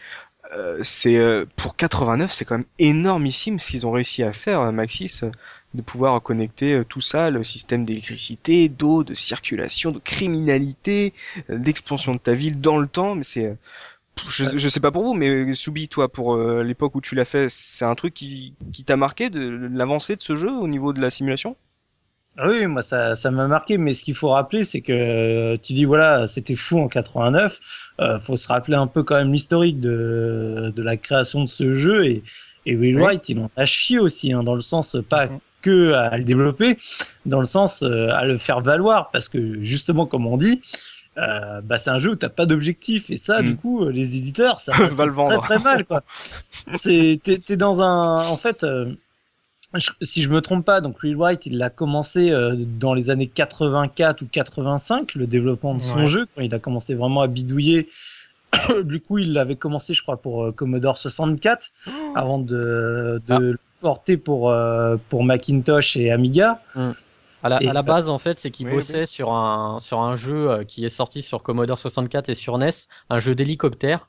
Euh, 0.52 0.78
c'est 0.82 1.16
euh, 1.16 1.44
pour 1.56 1.76
89, 1.76 2.32
c'est 2.32 2.44
quand 2.44 2.58
même 2.58 2.66
énormissime 2.78 3.58
ce 3.58 3.70
qu'ils 3.70 3.86
ont 3.86 3.90
réussi 3.90 4.22
à 4.22 4.32
faire, 4.32 4.60
euh, 4.60 4.72
Maxis, 4.72 5.22
de 5.74 5.82
pouvoir 5.82 6.20
connecter 6.22 6.82
tout 6.88 7.00
ça, 7.00 7.30
le 7.30 7.42
système 7.42 7.84
d'électricité, 7.84 8.68
d'eau, 8.68 9.04
de 9.04 9.14
circulation, 9.14 9.90
de 9.90 9.98
criminalité, 9.98 11.12
d'expansion 11.48 12.14
de 12.14 12.18
ta 12.18 12.32
ville 12.32 12.60
dans 12.60 12.78
le 12.78 12.86
temps, 12.86 13.14
mais 13.14 13.24
c'est 13.24 13.56
je, 14.26 14.56
je 14.56 14.68
sais 14.70 14.80
pas 14.80 14.90
pour 14.90 15.02
vous, 15.02 15.12
mais 15.12 15.52
Soubi, 15.52 15.88
toi, 15.88 16.10
pour 16.10 16.38
l'époque 16.38 16.94
où 16.94 17.02
tu 17.02 17.14
l'as 17.14 17.26
fait, 17.26 17.48
c'est 17.50 17.84
un 17.84 17.94
truc 17.94 18.14
qui, 18.14 18.54
t'a 18.86 18.96
marqué 18.96 19.28
de 19.28 19.68
l'avancée 19.70 20.16
de 20.16 20.22
ce 20.22 20.36
jeu 20.36 20.50
au 20.50 20.68
niveau 20.68 20.94
de 20.94 21.02
la 21.02 21.10
simulation? 21.10 21.54
Ah 22.38 22.48
Oui, 22.48 22.66
moi 22.66 22.82
ça 22.82 23.16
ça 23.16 23.30
m'a 23.30 23.46
marqué, 23.46 23.78
mais 23.78 23.94
ce 23.94 24.02
qu'il 24.04 24.14
faut 24.14 24.28
rappeler, 24.30 24.64
c'est 24.64 24.82
que 24.82 24.92
euh, 24.92 25.56
tu 25.62 25.72
dis 25.72 25.84
voilà, 25.86 26.26
c'était 26.26 26.54
fou 26.54 26.78
en 26.80 26.88
89. 26.88 27.58
Euh, 28.00 28.20
faut 28.20 28.36
se 28.36 28.46
rappeler 28.48 28.76
un 28.76 28.86
peu 28.86 29.02
quand 29.02 29.14
même 29.14 29.32
l'historique 29.32 29.80
de 29.80 30.72
de 30.74 30.82
la 30.82 30.96
création 30.98 31.44
de 31.44 31.48
ce 31.48 31.74
jeu 31.74 32.04
et 32.06 32.22
et 32.66 32.74
Will 32.76 32.96
Oui. 32.96 33.02
Wright, 33.02 33.28
il 33.28 33.38
en 33.38 33.50
a 33.56 33.64
chié 33.64 33.98
aussi, 33.98 34.32
hein, 34.32 34.42
dans 34.42 34.54
le 34.54 34.60
sens 34.60 34.96
euh, 34.96 35.02
pas 35.02 35.26
Mhm. 35.26 35.38
que 35.62 35.92
à 35.92 36.16
le 36.18 36.24
développer, 36.24 36.76
dans 37.24 37.38
le 37.40 37.44
sens 37.46 37.82
euh, 37.82 38.08
à 38.10 38.24
le 38.26 38.38
faire 38.38 38.60
valoir, 38.60 39.10
parce 39.12 39.28
que 39.28 39.62
justement, 39.62 40.06
comme 40.06 40.26
on 40.26 40.36
dit. 40.36 40.60
Euh, 41.18 41.62
bah 41.62 41.78
c'est 41.78 41.88
un 41.88 41.98
jeu 41.98 42.10
où 42.10 42.14
t'as 42.16 42.28
pas 42.28 42.44
d'objectif 42.44 43.08
et 43.08 43.16
ça 43.16 43.40
Mm. 43.40 43.46
du 43.46 43.56
coup 43.56 43.84
euh, 43.86 43.90
les 43.90 44.18
éditeurs 44.18 44.60
ça 44.60 44.72
Va 44.90 45.06
le 45.06 45.12
vendre. 45.12 45.40
très 45.40 45.56
très 45.56 45.64
mal 45.64 45.86
quoi 45.86 46.02
c'est 46.76 47.18
t'es 47.24 47.38
t'es 47.38 47.56
dans 47.56 47.80
un 47.80 48.26
en 48.26 48.36
fait 48.36 48.64
euh, 48.64 48.92
je- 49.78 49.90
si 50.02 50.22
je 50.22 50.28
me 50.28 50.40
trompe 50.40 50.64
pas, 50.64 50.80
donc 50.80 51.02
Will 51.02 51.16
Wright, 51.16 51.44
il 51.46 51.58
l'a 51.58 51.70
commencé 51.70 52.30
euh, 52.30 52.54
dans 52.56 52.94
les 52.94 53.10
années 53.10 53.26
84 53.26 54.22
ou 54.22 54.26
85, 54.30 55.14
le 55.14 55.26
développement 55.26 55.74
de 55.74 55.82
son 55.82 55.98
Ouais. 56.00 56.06
jeu, 56.06 56.26
quand 56.34 56.42
il 56.42 56.54
a 56.54 56.58
commencé 56.58 56.94
vraiment 56.94 57.20
à 57.22 57.26
bidouiller. 57.26 57.88
du 58.84 59.00
coup, 59.00 59.18
il 59.18 59.32
l'avait 59.32 59.56
commencé, 59.56 59.92
je 59.94 60.02
crois, 60.02 60.16
pour 60.16 60.44
euh, 60.44 60.52
Commodore 60.52 60.98
64, 60.98 61.70
avant 62.14 62.38
de, 62.38 63.20
de 63.26 63.34
le 63.36 63.58
porter 63.80 64.16
pour, 64.16 64.50
euh, 64.50 64.96
pour 65.08 65.24
Macintosh 65.24 65.96
et 65.96 66.10
Amiga. 66.10 66.60
À 67.42 67.48
la, 67.48 67.62
Et- 67.62 67.68
à 67.68 67.72
la 67.72 67.82
base, 67.82 68.08
en 68.08 68.18
fait, 68.18 68.38
c'est 68.38 68.50
qu'il 68.50 68.66
Oui, 68.66 68.72
oui. 68.72 68.78
bossait 68.78 69.06
sur 69.06 69.32
un 69.32 69.78
sur 69.78 70.00
un 70.00 70.16
jeu 70.16 70.64
qui 70.66 70.84
est 70.84 70.88
sorti 70.88 71.22
sur 71.22 71.42
Commodore 71.42 71.78
64 71.78 72.28
et 72.30 72.34
sur 72.34 72.56
NES, 72.58 72.70
un 73.10 73.18
jeu 73.18 73.34
d'hélicoptère. 73.34 74.08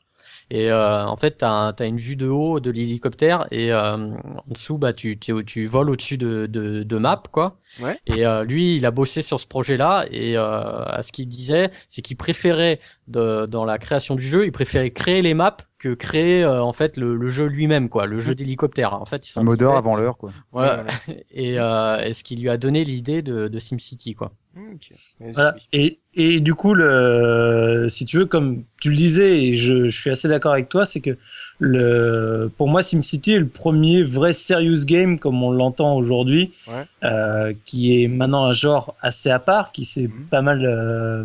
Et 0.50 0.72
euh, 0.72 1.06
en 1.06 1.18
fait, 1.18 1.40
t'as 1.40 1.74
as 1.78 1.86
une 1.86 2.00
vue 2.00 2.16
de 2.16 2.28
haut 2.28 2.60
de 2.60 2.72
l'hélicoptère 2.72 3.48
et 3.52 3.72
euh, 3.74 3.96
en 3.98 4.44
dessous, 4.48 4.78
bah, 4.78 4.94
tu, 4.94 5.20
tu, 5.20 5.44
tu 5.46 5.68
voles 5.68 5.90
au-dessus 5.90 6.18
de, 6.18 6.46
de, 6.46 6.84
de 6.84 6.98
map, 6.98 7.22
quoi. 7.32 7.60
Ouais. 7.80 8.00
Et 8.06 8.26
euh, 8.26 8.44
lui, 8.44 8.78
il 8.78 8.86
a 8.86 8.92
bossé 8.92 9.22
sur 9.22 9.40
ce 9.40 9.48
projet-là 9.48 10.06
et 10.10 10.38
euh, 10.38 10.84
à 10.86 11.04
ce 11.04 11.12
qu'il 11.12 11.28
disait, 11.28 11.72
c'est 11.90 12.02
qu'il 12.02 12.16
préférait 12.16 12.80
de, 13.08 13.46
dans 13.46 13.66
la 13.66 13.78
création 13.78 14.16
du 14.16 14.24
jeu, 14.28 14.46
il 14.46 14.52
préférait 14.52 14.92
créer 14.92 15.22
les 15.22 15.34
maps 15.34 15.58
que 15.80 15.94
créer 15.94 16.44
euh, 16.44 16.62
en 16.64 16.74
fait 16.74 16.98
le, 16.98 17.16
le 17.16 17.30
jeu 17.30 17.46
lui-même, 17.46 17.88
quoi, 17.90 18.06
le 18.08 18.20
jeu 18.20 18.34
d'hélicoptère. 18.34 18.94
En 18.94 19.06
fait, 19.06 19.28
il 19.30 19.34
Commodore 19.34 19.74
foutait. 19.74 19.78
avant 19.78 19.96
l'heure 19.96 20.18
quoi. 20.18 20.32
Voilà. 20.52 20.86
et, 21.32 21.60
euh, 21.60 22.00
et 22.00 22.14
ce 22.14 22.24
qui 22.24 22.36
lui 22.36 22.50
a 22.50 22.58
donné 22.58 22.84
l'idée 22.84 23.22
de, 23.22 23.48
de 23.48 23.60
SimCity, 23.60 24.16
quoi. 24.16 24.32
Vas-y, 24.56 25.32
Voilà. 25.34 25.56
Et, 25.74 26.00
et 26.16 26.40
du 26.40 26.56
coup, 26.56 26.74
le, 26.74 27.88
si 27.90 28.06
tu 28.06 28.18
veux, 28.18 28.26
comme 28.26 28.64
tu 28.82 28.90
le 28.90 28.96
disais, 28.96 29.44
et 29.44 29.54
je, 29.54 29.86
je 29.86 30.02
suis 30.02 30.10
assez 30.10 30.28
d'accord 30.28 30.54
avec 30.54 30.68
toi, 30.68 30.86
c'est 30.88 31.00
que 31.00 31.16
le, 31.60 32.52
pour 32.58 32.68
moi, 32.68 32.82
SimCity 32.82 33.34
est 33.34 33.40
le 33.40 33.48
premier 33.48 34.02
vrai 34.04 34.34
serious 34.34 34.84
game, 34.86 35.20
comme 35.20 35.44
on 35.44 35.52
l'entend 35.52 35.96
aujourd'hui, 35.96 36.54
Ouais. 36.68 36.86
euh, 37.04 37.54
qui 37.66 38.02
est 38.04 38.08
maintenant 38.08 38.46
un 38.46 38.54
genre 38.54 38.96
assez 39.02 39.30
à 39.30 39.38
part, 39.40 39.72
qui 39.72 39.86
s'est 39.86 40.08
Mhm. 40.08 40.26
pas 40.32 40.42
mal 40.42 40.66
euh, 40.66 41.24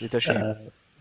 Détaché. 0.00 0.34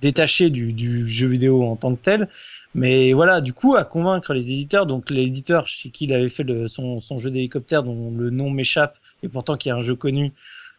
Détaché 0.04 0.50
du, 0.50 0.74
du 0.74 1.08
jeu 1.08 1.28
vidéo 1.28 1.64
en 1.64 1.76
tant 1.76 1.96
que 1.96 2.04
tel. 2.04 2.28
Mais 2.76 3.14
voilà, 3.14 3.42
du 3.42 3.54
coup, 3.54 3.76
à 3.76 3.84
convaincre 3.86 4.34
les 4.34 4.42
éditeurs, 4.42 4.86
donc 4.86 5.10
l'éditeur 5.10 5.68
chez 5.68 5.90
qui 5.90 6.06
il 6.06 6.14
avait 6.14 6.30
fait 6.30 6.44
le, 6.44 6.68
son, 6.68 7.00
son 7.00 7.18
jeu 7.18 7.32
d'hélicoptère, 7.32 7.84
dont 7.84 8.12
le 8.16 8.30
nom 8.30 8.50
m'échappe, 8.50 8.96
et 9.24 9.30
pourtant 9.30 9.58
qui 9.58 9.70
est 9.70 9.72
un 9.72 9.82
jeu 9.82 9.96
connu, 9.96 10.32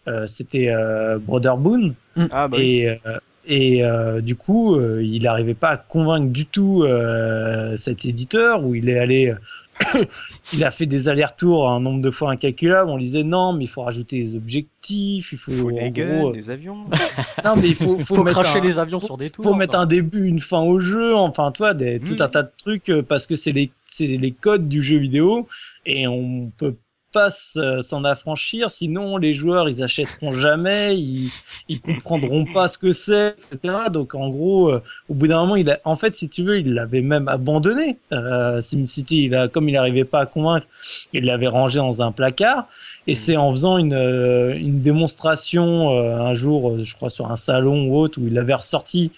euh, 0.07 0.27
c'était 0.27 0.69
euh, 0.69 1.19
Brother 1.19 1.57
Boone. 1.57 1.95
ah 2.31 2.49
bah 2.49 2.57
oui. 2.59 2.65
Et, 2.83 2.91
euh, 2.91 3.19
et 3.47 3.85
euh, 3.85 4.21
du 4.21 4.37
coup, 4.37 4.75
euh, 4.77 5.03
il 5.03 5.23
n'arrivait 5.23 5.55
pas 5.55 5.71
à 5.71 5.77
convaincre 5.77 6.31
du 6.33 6.47
tout 6.47 6.83
euh, 6.83 7.77
cet 7.77 8.05
éditeur 8.05 8.65
où 8.65 8.75
il 8.75 8.89
est 8.89 8.99
allé. 8.99 9.35
il 10.53 10.65
a 10.65 10.71
fait 10.71 10.87
des 10.87 11.09
allers-retours 11.09 11.69
un 11.69 11.81
nombre 11.81 12.01
de 12.01 12.11
fois 12.11 12.31
incalculable. 12.31 12.91
On 12.91 12.97
lui 12.97 13.05
disait 13.05 13.23
non, 13.25 13.53
mais 13.53 13.65
il 13.65 13.69
faut 13.69 13.83
rajouter 13.83 14.23
des 14.23 14.37
objectifs, 14.37 15.33
il 15.33 15.39
faut, 15.39 15.51
Il 15.51 15.57
faut 15.59 15.71
en 15.71 15.73
des 15.73 15.91
gros, 15.91 15.93
guns, 15.93 16.29
euh, 16.29 16.33
des 16.33 16.51
avions. 16.51 16.85
non, 17.45 17.53
mais 17.57 17.69
il 17.69 17.75
faut, 17.75 17.99
faut, 18.01 18.15
Faut, 18.17 18.23
mettre 18.25 18.41
cracher 18.41 18.59
un- 18.61 18.63
les 18.65 18.79
avions 18.79 19.01
faut- 19.01 19.07
sur 19.07 19.17
des 19.17 19.31
tours. 19.31 19.45
faut 19.45 19.55
mettre 19.55 19.77
un 19.77 19.87
début, 19.87 20.27
une 20.27 20.41
fin 20.41 20.61
au 20.61 20.81
jeu, 20.81 21.15
enfin 21.17 21.51
toi, 21.53 21.75
des, 21.75 21.99
Mm. 21.99 22.05
tout 22.17 22.23
un 22.23 22.29
tas 22.29 22.43
de 22.43 22.51
trucs 22.57 22.89
euh, 22.89 23.03
parce 23.03 23.27
que 23.27 23.35
c'est 23.35 23.53
les 23.53 23.71
c'est 23.89 24.07
les 24.07 24.33
codes 24.33 24.67
du 24.69 24.83
jeu 24.83 24.97
vidéo 24.99 25.47
et 25.87 26.09
on 26.09 26.51
peut 26.59 26.75
pas 27.15 27.31
s'en 27.31 28.05
affranchir, 28.05 28.71
sinon 28.71 29.17
les 29.17 29.33
joueurs 29.33 29.69
ils 29.69 29.83
achèteront 29.83 30.33
jamais, 30.33 30.99
ils, 30.99 31.31
ils 31.69 31.81
comprendront 31.81 32.45
pas 32.45 32.69
ce 32.69 32.77
que 32.77 32.93
c'est, 32.93 33.29
etc. 33.29 33.75
Donc 33.91 34.15
en 34.15 34.29
gros, 34.29 34.71
euh, 34.71 34.83
au 35.09 35.15
bout 35.15 35.29
d'un 35.29 35.41
moment, 35.41 35.57
il 35.57 35.71
a, 35.71 35.81
en 35.85 35.97
fait, 35.97 36.15
si 36.15 36.29
tu 36.29 36.43
veux, 36.43 36.59
il 36.59 36.75
l'avait 36.75 37.01
même 37.01 37.29
abandonné. 37.29 37.97
Euh, 38.13 38.61
SimCity, 38.61 39.25
il 39.25 39.35
a, 39.35 39.49
comme 39.49 39.69
il 39.69 39.73
n'arrivait 39.73 40.05
pas 40.05 40.21
à 40.21 40.27
convaincre, 40.27 40.67
il 41.15 41.25
l'avait 41.25 41.49
rangé 41.49 41.79
dans 41.79 42.03
un 42.03 42.13
placard. 42.13 42.69
Et 43.07 43.13
Mm. 43.13 43.15
c'est 43.15 43.37
en 43.37 43.51
faisant 43.53 43.79
une, 43.79 43.93
euh, 43.95 44.55
une 44.55 44.81
démonstration 44.81 45.93
euh, 45.93 46.19
un 46.19 46.35
jour, 46.35 46.71
euh, 46.71 46.85
je 46.85 46.95
crois 46.97 47.11
sur 47.11 47.31
un 47.31 47.37
salon 47.37 47.87
ou 47.89 47.97
autre, 47.97 48.21
où 48.21 48.27
il 48.27 48.35
l'avait 48.35 48.55
ressorti 48.55 49.13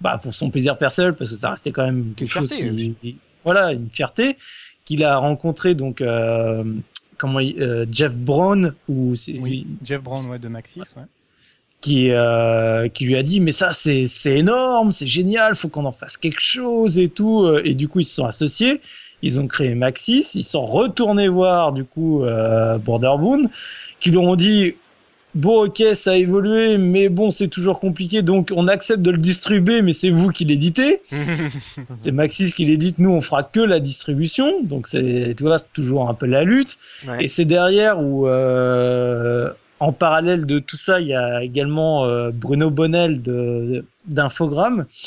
bah, 0.00 0.18
pour 0.22 0.34
son 0.34 0.50
plaisir 0.50 0.78
personnel, 0.78 1.14
parce 1.14 1.30
que 1.30 1.36
ça 1.36 1.50
restait 1.50 1.72
quand 1.72 1.84
même 1.84 2.14
quelque 2.16 2.28
chose 2.28 2.52
qui, 2.52 3.16
voilà, 3.44 3.72
une 3.72 3.90
fierté 3.90 4.36
qu'il 4.84 5.04
a 5.04 5.16
rencontré 5.16 5.74
donc 5.74 6.00
euh, 6.00 6.64
comment 7.22 7.38
il- 7.40 7.62
euh, 7.62 7.86
Jeff 7.92 8.12
Brown 8.12 8.74
ou 8.88 9.14
Oui, 9.38 9.64
Jeff 9.84 10.02
Brown 10.02 10.26
ouais, 10.28 10.40
de 10.40 10.48
Maxis. 10.48 10.80
Ouais. 10.96 11.04
qui 11.80 12.10
euh, 12.10 12.88
qui 12.88 13.04
lui 13.06 13.16
a 13.16 13.22
dit 13.22 13.38
mais 13.40 13.52
ça 13.52 13.70
c'est 13.72 14.06
c'est 14.08 14.38
énorme, 14.38 14.90
c'est 14.92 15.06
génial, 15.06 15.54
faut 15.54 15.68
qu'on 15.68 15.84
en 15.84 15.92
fasse 15.92 16.16
quelque 16.16 16.40
chose 16.40 16.98
et 16.98 17.08
tout 17.08 17.44
euh, 17.44 17.62
et 17.64 17.74
du 17.74 17.86
coup 17.88 18.00
ils 18.00 18.04
se 18.04 18.14
sont 18.16 18.24
associés, 18.26 18.80
ils 19.22 19.38
ont 19.40 19.46
créé 19.46 19.74
Maxis, 19.76 20.26
ils 20.34 20.44
sont 20.44 20.66
retournés 20.66 21.28
voir 21.28 21.72
du 21.72 21.84
coup 21.84 22.24
euh, 22.24 22.76
Borderbound 22.78 23.48
qui 24.00 24.10
leur 24.10 24.24
ont 24.24 24.36
dit 24.36 24.74
bon 25.34 25.64
ok 25.66 25.82
ça 25.94 26.12
a 26.12 26.16
évolué 26.16 26.76
mais 26.78 27.08
bon 27.08 27.30
c'est 27.30 27.48
toujours 27.48 27.80
compliqué 27.80 28.20
donc 28.22 28.50
on 28.54 28.68
accepte 28.68 29.00
de 29.02 29.10
le 29.10 29.18
distribuer 29.18 29.80
mais 29.80 29.92
c'est 29.92 30.10
vous 30.10 30.28
qui 30.30 30.44
l'éditez 30.44 31.00
c'est 32.00 32.12
Maxis 32.12 32.52
qui 32.52 32.64
l'édite 32.66 32.98
nous 32.98 33.10
on 33.10 33.20
fera 33.22 33.42
que 33.42 33.60
la 33.60 33.80
distribution 33.80 34.62
donc 34.62 34.88
c'est 34.88 35.34
tu 35.36 35.42
vois 35.42 35.58
toujours 35.60 36.08
un 36.10 36.14
peu 36.14 36.26
la 36.26 36.44
lutte 36.44 36.78
Ouais. 37.08 37.24
et 37.24 37.28
c'est 37.28 37.44
derrière 37.46 37.98
où, 38.00 38.28
euh, 38.28 39.50
en 39.80 39.90
parallèle 39.92 40.46
de 40.46 40.60
tout 40.60 40.76
ça, 40.76 41.00
il 41.00 41.08
y 41.08 41.14
a 41.14 41.42
également 41.42 42.04
euh, 42.04 42.30
Bruno 42.32 42.70
Bonnel 42.70 43.20
de 43.20 43.84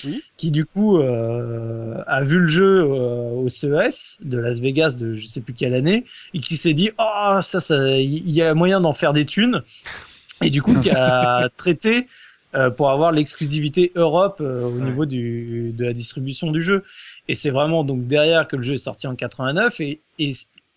Oui. 0.05 0.21
qui 0.35 0.51
du 0.51 0.65
coup 0.65 0.97
euh, 0.99 2.01
a 2.07 2.23
vu 2.25 2.39
le 2.39 2.47
jeu 2.47 2.83
euh, 2.83 3.29
au 3.31 3.47
CES 3.47 4.17
de 4.21 4.37
Las 4.37 4.59
Vegas 4.59 4.91
de 4.91 5.13
je 5.13 5.25
sais 5.27 5.39
plus 5.39 5.53
quelle 5.53 5.73
année, 5.75 6.03
et 6.33 6.39
qui 6.39 6.57
s'est 6.57 6.73
dit 6.73 6.91
ah 6.97 7.39
ça 7.41 7.61
ça 7.61 7.97
il 7.97 8.29
y 8.31 8.41
a 8.41 8.53
moyen 8.53 8.81
d'en 8.81 8.91
faire 8.93 9.13
des 9.13 9.25
thunes, 9.25 9.61
et 10.41 10.49
du 10.49 10.61
coup 10.61 10.75
qui 10.75 10.89
a 10.89 11.49
traité 11.57 12.07
euh, 12.55 12.69
pour 12.69 12.89
avoir 12.89 13.11
l'exclusivité 13.11 13.91
Europe 13.95 14.37
euh, 14.41 14.63
au 14.65 14.79
Ouais. 14.79 14.85
niveau 14.85 15.05
du, 15.05 15.71
de 15.73 15.85
la 15.85 15.93
distribution 15.93 16.51
du 16.51 16.61
jeu. 16.61 16.83
Et 17.27 17.33
c'est 17.35 17.49
vraiment 17.49 17.83
donc 17.83 18.07
derrière 18.07 18.47
que 18.47 18.55
le 18.55 18.61
jeu 18.63 18.75
est 18.75 18.77
sorti 18.77 19.07
en 19.07 19.15
89 19.15 19.79
et, 19.81 20.01
et 20.19 20.31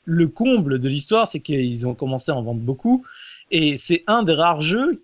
le 0.04 0.26
comble 0.28 0.78
de 0.78 0.88
l'histoire, 0.88 1.28
c'est 1.28 1.40
qu'ils 1.40 1.86
ont 1.86 1.94
commencé 1.94 2.32
à 2.32 2.34
en 2.34 2.42
vendre 2.42 2.60
beaucoup. 2.60 3.04
Et 3.50 3.76
c'est 3.76 4.04
un 4.06 4.22
des 4.22 4.32
rares 4.34 4.60
jeux 4.62 5.02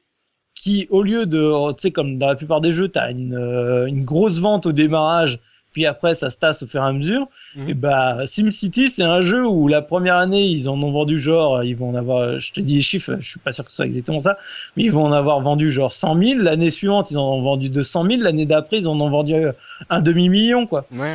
qui, 0.55 0.87
au 0.91 1.03
lieu 1.03 1.27
de, 1.27 1.73
tu 1.75 1.83
sais, 1.83 1.91
comme 1.91 2.19
dans 2.19 2.29
la 2.29 2.37
plupart 2.37 2.61
des 2.61 2.73
jeux, 2.73 2.89
tu 2.89 2.99
as 2.99 3.11
une, 3.11 3.35
euh, 3.35 3.87
une 3.87 4.05
grosse 4.05 4.39
vente 4.41 4.67
au 4.67 4.73
démarrage, 4.73 5.41
puis 5.75 5.85
après 5.85 6.15
ça 6.15 6.31
se 6.31 6.39
tasse 6.39 6.63
au 6.63 6.67
fur 6.67 6.83
et 6.83 6.87
à 6.87 6.93
mesure. 6.93 7.29
Mhm. 7.55 7.69
Et 7.69 7.75
bah, 7.75 8.23
SimCity, 8.25 8.89
c'est 8.89 9.03
un 9.03 9.21
jeu 9.21 9.47
où 9.47 9.69
la 9.69 9.83
première 9.83 10.17
année, 10.17 10.47
ils 10.47 10.71
en 10.71 10.83
ont 10.83 10.91
vendu 10.91 11.19
genre, 11.19 11.63
ils 11.63 11.77
vont 11.77 11.91
en 11.91 11.95
avoir, 11.95 12.41
je 12.41 12.53
te 12.53 12.61
dis 12.61 12.77
les 12.77 12.81
chiffres, 12.81 13.17
je 13.21 13.29
suis 13.29 13.41
pas 13.41 13.53
sûr 13.53 13.65
que 13.65 13.71
ce 13.71 13.77
soit 13.77 13.87
exactement 13.87 14.21
ça, 14.21 14.39
mais 14.77 14.85
ils 14.85 14.93
vont 14.93 15.05
en 15.05 15.13
avoir 15.13 15.41
vendu 15.43 15.71
genre 15.71 15.93
100 15.93 16.19
000. 16.23 16.41
L'année 16.41 16.71
suivante, 16.71 17.11
ils 17.11 17.19
en 17.19 17.35
ont 17.35 17.43
vendu 17.43 17.69
200 17.69 18.07
000. 18.09 18.23
L'année 18.23 18.47
d'après, 18.47 18.79
ils 18.79 18.89
en 18.89 18.99
ont 18.99 19.11
vendu 19.11 19.35
euh, 19.35 19.53
un 19.91 20.01
demi-million, 20.01 20.67
quoi. 20.67 20.87
Ouais. 20.91 21.13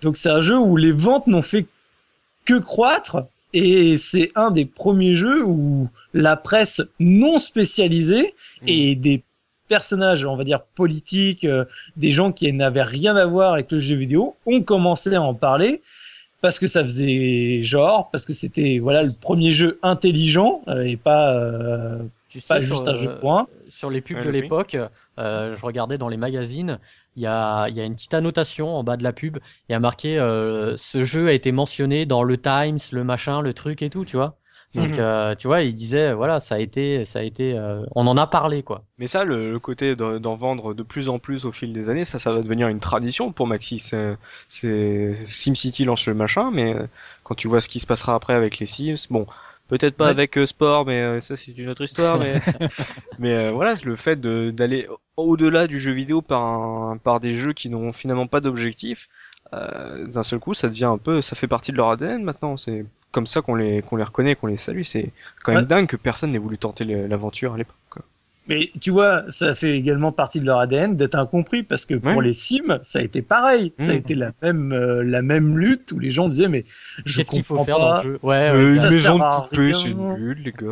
Donc 0.00 0.16
c'est 0.16 0.30
un 0.30 0.40
jeu 0.40 0.58
où 0.58 0.76
les 0.76 0.92
ventes 0.92 1.26
n'ont 1.26 1.42
fait 1.42 1.66
que 2.46 2.58
croître 2.58 3.24
et 3.52 3.96
c'est 3.96 4.30
un 4.36 4.50
des 4.50 4.64
premiers 4.64 5.14
jeux 5.14 5.44
où 5.44 5.88
la 6.14 6.36
presse 6.36 6.80
non 7.00 7.38
spécialisée 7.38 8.34
Mm. 8.62 8.68
et 8.68 8.96
des 8.96 9.22
personnages, 9.68 10.24
on 10.24 10.36
va 10.36 10.44
dire 10.44 10.62
politiques, 10.74 11.44
euh, 11.44 11.64
des 11.96 12.10
gens 12.10 12.32
qui 12.32 12.52
n'avaient 12.52 12.82
rien 12.82 13.16
à 13.16 13.26
voir 13.26 13.54
avec 13.54 13.70
le 13.72 13.78
jeu 13.78 13.96
vidéo 13.96 14.36
ont 14.46 14.62
commencé 14.62 15.14
à 15.14 15.22
en 15.22 15.34
parler 15.34 15.82
parce 16.40 16.58
que 16.58 16.66
ça 16.66 16.82
faisait 16.84 17.62
genre, 17.62 18.10
parce 18.10 18.24
que 18.24 18.32
c'était 18.32 18.78
voilà 18.78 19.02
le 19.02 19.10
premier 19.20 19.52
jeu 19.52 19.78
intelligent 19.82 20.62
euh, 20.68 20.82
et 20.82 20.96
pas 20.96 21.34
euh, 21.34 21.98
Tu 22.28 22.40
sais, 22.40 22.54
pas 22.54 22.60
sur, 22.60 22.74
juste 22.74 22.88
un 22.88 22.96
jeu 22.96 23.16
point. 23.18 23.48
sur 23.68 23.90
les 23.90 24.00
pubs 24.00 24.22
de 24.22 24.30
l'époque, 24.30 24.76
euh, 25.18 25.54
je 25.54 25.62
regardais 25.64 25.98
dans 25.98 26.08
les 26.08 26.16
magazines, 26.16 26.78
il 27.16 27.22
y 27.22 27.26
a, 27.26 27.68
il 27.68 27.76
y 27.76 27.80
a 27.80 27.84
une 27.84 27.94
petite 27.94 28.14
annotation 28.14 28.76
en 28.76 28.84
bas 28.84 28.96
de 28.96 29.02
la 29.02 29.12
pub. 29.12 29.38
Il 29.68 29.72
y 29.72 29.74
a 29.74 29.80
marqué 29.80 30.18
euh, 30.18 30.76
ce 30.76 31.02
jeu 31.02 31.28
a 31.28 31.32
été 31.32 31.50
mentionné 31.50 32.04
dans 32.04 32.22
le 32.22 32.36
Times, 32.36 32.78
le 32.92 33.04
machin, 33.04 33.40
le 33.40 33.54
truc 33.54 33.82
et 33.82 33.90
tout, 33.90 34.04
tu 34.04 34.16
vois. 34.16 34.36
Donc, 34.74 34.88
Mhm. 34.90 34.96
euh, 34.98 35.34
tu 35.36 35.46
vois, 35.46 35.62
il 35.62 35.74
disait, 35.74 36.12
voilà, 36.12 36.38
ça 36.40 36.56
a 36.56 36.58
été, 36.58 37.04
ça 37.06 37.20
a 37.20 37.22
été, 37.22 37.56
euh, 37.56 37.82
on 37.94 38.06
en 38.06 38.16
a 38.18 38.26
parlé, 38.26 38.62
quoi. 38.62 38.84
Mais 38.98 39.06
ça, 39.06 39.24
le, 39.24 39.52
le 39.52 39.58
côté 39.58 39.96
d'en 39.96 40.34
vendre 40.34 40.74
de 40.74 40.82
plus 40.82 41.08
en 41.08 41.18
plus 41.18 41.46
au 41.46 41.52
fil 41.52 41.72
des 41.72 41.88
années, 41.88 42.04
ça, 42.04 42.18
ça 42.18 42.32
va 42.32 42.42
devenir 42.42 42.68
une 42.68 42.80
tradition 42.80 43.32
pour 43.32 43.46
Maxis. 43.46 43.78
C'est- 44.48 45.14
SimCity 45.14 45.84
lance 45.84 46.06
le 46.06 46.14
machin, 46.14 46.50
mais 46.52 46.74
euh, 46.74 46.86
quand 47.24 47.34
tu 47.34 47.48
vois 47.48 47.60
ce 47.60 47.68
qui 47.68 47.80
se 47.80 47.86
passera 47.86 48.14
après 48.14 48.34
avec 48.34 48.58
les 48.58 48.66
Sims, 48.66 49.06
bon, 49.10 49.26
peut-être 49.68 49.96
pas 49.96 50.04
Ouais. 50.06 50.10
avec 50.10 50.36
euh, 50.38 50.46
Sport, 50.46 50.84
mais 50.86 51.00
euh, 51.00 51.20
ça 51.20 51.36
c'est 51.36 51.52
une 51.56 51.68
autre 51.68 51.82
histoire. 51.84 52.18
Mais, 52.18 52.34
mais 53.18 53.32
euh, 53.34 53.50
voilà, 53.52 53.74
le 53.84 53.96
fait 53.96 54.20
d'aller 54.20 54.88
au-delà 55.16 55.66
du 55.66 55.78
jeu 55.78 55.92
vidéo 55.92 56.22
par 56.22 56.42
un, 56.42 56.96
par 56.98 57.20
des 57.20 57.30
jeux 57.30 57.52
qui 57.52 57.68
n'ont 57.70 57.92
finalement 57.92 58.26
pas 58.26 58.40
d'objectif, 58.40 59.08
euh, 59.54 60.04
d'un 60.04 60.22
seul 60.22 60.38
coup, 60.38 60.54
ça 60.54 60.68
devient 60.68 60.84
un 60.86 60.98
peu, 60.98 61.20
ça 61.20 61.36
fait 61.36 61.48
partie 61.48 61.72
de 61.72 61.76
leur 61.76 61.90
ADN 61.90 62.22
maintenant. 62.22 62.56
C'est 62.56 62.84
comme 63.16 63.26
ça 63.26 63.40
qu'on 63.40 63.54
les 63.54 63.80
qu'on 63.80 63.96
les 63.96 64.04
reconnaît, 64.04 64.34
qu'on 64.34 64.46
les 64.46 64.56
salue. 64.56 64.82
C'est 64.82 65.10
quand 65.42 65.52
même 65.52 65.62
Ouais. 65.62 65.66
dingue 65.66 65.86
que 65.86 65.96
personne 65.96 66.32
n'ait 66.32 66.38
voulu 66.38 66.58
tenter 66.58 66.84
l'aventure 66.84 67.54
à 67.54 67.56
l'époque. 67.56 67.76
Mais 68.48 68.70
tu 68.80 68.90
vois, 68.90 69.24
ça 69.28 69.54
fait 69.54 69.76
également 69.76 70.12
partie 70.12 70.40
de 70.40 70.46
leur 70.46 70.60
ADN 70.60 70.96
d'être 70.96 71.16
incompris 71.16 71.62
parce 71.64 71.84
que 71.84 71.94
pour 71.94 72.16
Ouais. 72.16 72.24
les 72.24 72.32
Sims, 72.32 72.78
ça 72.82 73.00
a 73.00 73.02
été 73.02 73.20
pareil. 73.22 73.72
Ça 73.78 73.86
a 73.86 73.94
Mhm. 73.94 73.98
été 73.98 74.14
la 74.14 74.32
même, 74.42 74.72
euh, 74.72 75.02
la 75.02 75.22
même 75.22 75.58
lutte 75.58 75.90
où 75.92 75.98
les 75.98 76.10
gens 76.10 76.28
disaient 76.28 76.48
mais 76.48 76.64
je 77.04 77.16
Qu'est-ce 77.16 77.30
qu'il 77.30 77.42
faut 77.42 77.54
comprends 77.56 77.64
faire 77.64 77.76
pas. 77.76 77.82
dans 77.82 77.96
le 77.96 78.02
jeu? 78.02 78.18
Ouais, 78.22 78.28
ouais, 78.28 78.50
Euh, 78.50 78.76
ça 78.76 78.84
une 78.84 78.90
maison 78.94 79.16
sert 79.18 79.26
à 79.26 79.40
de 79.42 79.48
poupée, 79.48 79.62
rien. 79.62 79.72
c'est 79.76 79.94
nul, 79.94 80.38
les 80.44 80.52
gars. 80.52 80.66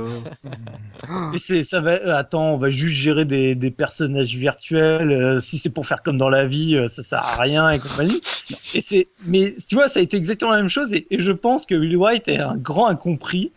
Et 1.34 1.38
c'est, 1.38 1.64
ça 1.64 1.80
va, 1.80 1.92
euh, 1.92 2.16
attends, 2.16 2.54
on 2.54 2.56
va 2.56 2.70
juste 2.70 2.94
gérer 2.94 3.24
des, 3.24 3.54
des 3.54 3.70
personnages 3.70 4.34
virtuels. 4.37 5.10
euh, 5.10 5.40
si 5.40 5.58
c'est 5.58 5.68
pour 5.70 5.87
faire 5.87 6.02
comme 6.02 6.16
dans 6.16 6.28
la 6.28 6.46
vie, 6.46 6.76
euh, 6.76 6.88
ça 6.88 7.02
sert 7.02 7.18
à 7.18 7.37
rien 7.42 7.68
et 7.70 7.78
compagnie. 7.78 8.20
Et 8.74 8.80
c'est, 8.80 9.08
mais 9.26 9.54
tu 9.68 9.74
vois, 9.74 9.88
ça 9.88 10.00
a 10.00 10.02
été 10.02 10.16
exactement 10.16 10.52
la 10.52 10.58
même 10.58 10.68
chose. 10.68 10.92
Et, 10.92 11.06
et 11.10 11.18
je 11.20 11.32
pense 11.32 11.66
que 11.66 11.74
Will 11.74 11.96
White 11.96 12.28
est 12.28 12.38
un 12.38 12.56
grand 12.56 12.87
incompris 12.87 13.52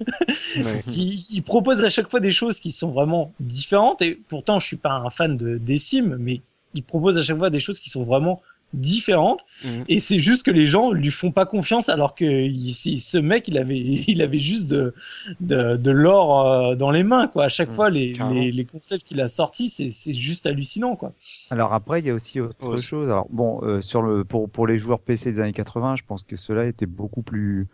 Ouais. 0.57 0.81
qui, 0.91 1.25
qui 1.29 1.41
propose 1.41 1.83
à 1.83 1.89
chaque 1.89 2.09
fois 2.09 2.19
des 2.19 2.31
choses 2.31 2.59
qui 2.59 2.71
sont 2.71 2.89
vraiment 2.91 3.31
différentes. 3.39 4.01
Et 4.01 4.06
pourtant, 4.15 4.59
je 4.59 4.65
suis 4.67 4.77
pas 4.77 4.91
un 4.91 5.09
fan 5.09 5.37
de, 5.37 5.57
des 5.57 5.77
Sims, 5.77 6.17
mais 6.19 6.41
il 6.73 6.83
propose 6.83 7.17
à 7.17 7.21
chaque 7.21 7.37
fois 7.37 7.49
des 7.49 7.59
choses 7.59 7.79
qui 7.79 7.89
sont 7.89 8.03
vraiment 8.03 8.41
différentes. 8.73 9.41
Mhm. 9.61 9.87
Et 9.87 9.99
c'est 10.01 10.19
juste 10.19 10.43
que 10.43 10.51
les 10.51 10.65
gens 10.65 10.91
lui 10.91 11.09
font 11.11 11.31
pas 11.31 11.45
confiance 11.45 11.87
alors 11.89 12.15
que 12.15 12.25
il- 12.25 12.73
ce 12.73 13.17
mec, 13.17 13.47
il 13.47 13.57
avait, 13.57 13.77
il 14.07 14.21
avait 14.21 14.39
juste 14.39 14.67
de, 14.67 14.93
de, 15.39 15.77
de 15.77 15.91
l'or 15.91 16.47
euh, 16.47 16.75
dans 16.75 16.91
les 16.91 17.03
mains, 17.03 17.27
quoi. 17.27 17.45
À 17.45 17.49
chaque 17.49 17.71
Mhm, 17.71 17.73
fois, 17.73 17.89
les, 17.89 18.13
les, 18.19 18.51
les 18.51 18.65
concepts 18.65 19.05
qu'il 19.07 19.21
a 19.21 19.27
sortis, 19.29 19.69
c'est, 19.69 19.89
c'est 19.89 20.13
juste 20.13 20.45
hallucinant, 20.45 20.95
quoi. 20.95 21.13
Alors 21.49 21.73
après, 21.73 21.99
il 22.01 22.05
y 22.05 22.09
a 22.09 22.13
aussi 22.13 22.39
autre 22.41 22.77
chose. 22.77 23.09
Alors 23.09 23.27
bon, 23.29 23.61
euh, 23.63 23.81
sur 23.81 24.01
le 24.01 24.25
pour 24.25 24.49
pour 24.49 24.67
les 24.67 24.77
joueurs 24.79 24.99
PC 25.01 25.31
des 25.31 25.39
années 25.39 25.53
80, 25.53 25.95
je 25.95 26.03
pense 26.03 26.23
que 26.23 26.35
ceux-là 26.35 26.65
étaient 26.65 26.85
beaucoup 26.85 27.21
plus 27.23 27.67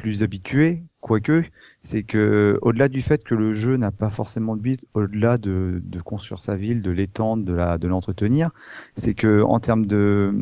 plus 0.00 0.22
habitués. 0.22 0.82
Quoique, 1.00 1.44
c'est 1.82 2.02
que 2.02 2.58
au-delà 2.62 2.88
du 2.88 3.02
fait 3.02 3.22
que 3.24 3.34
le 3.34 3.52
jeu 3.52 3.76
n'a 3.76 3.90
pas 3.90 4.10
forcément 4.10 4.56
de 4.56 4.62
but, 4.62 4.86
au-delà 4.94 5.36
de 5.36 5.82
de 5.84 6.00
construire 6.00 6.40
sa 6.40 6.56
ville, 6.56 6.80
de 6.82 6.90
l'étendre, 6.90 7.44
de 7.44 7.52
la 7.52 7.78
de 7.78 7.88
l'entretenir, 7.88 8.50
c'est 8.96 9.14
que 9.14 9.42
en 9.42 9.60
termes 9.60 9.86
de 9.86 10.34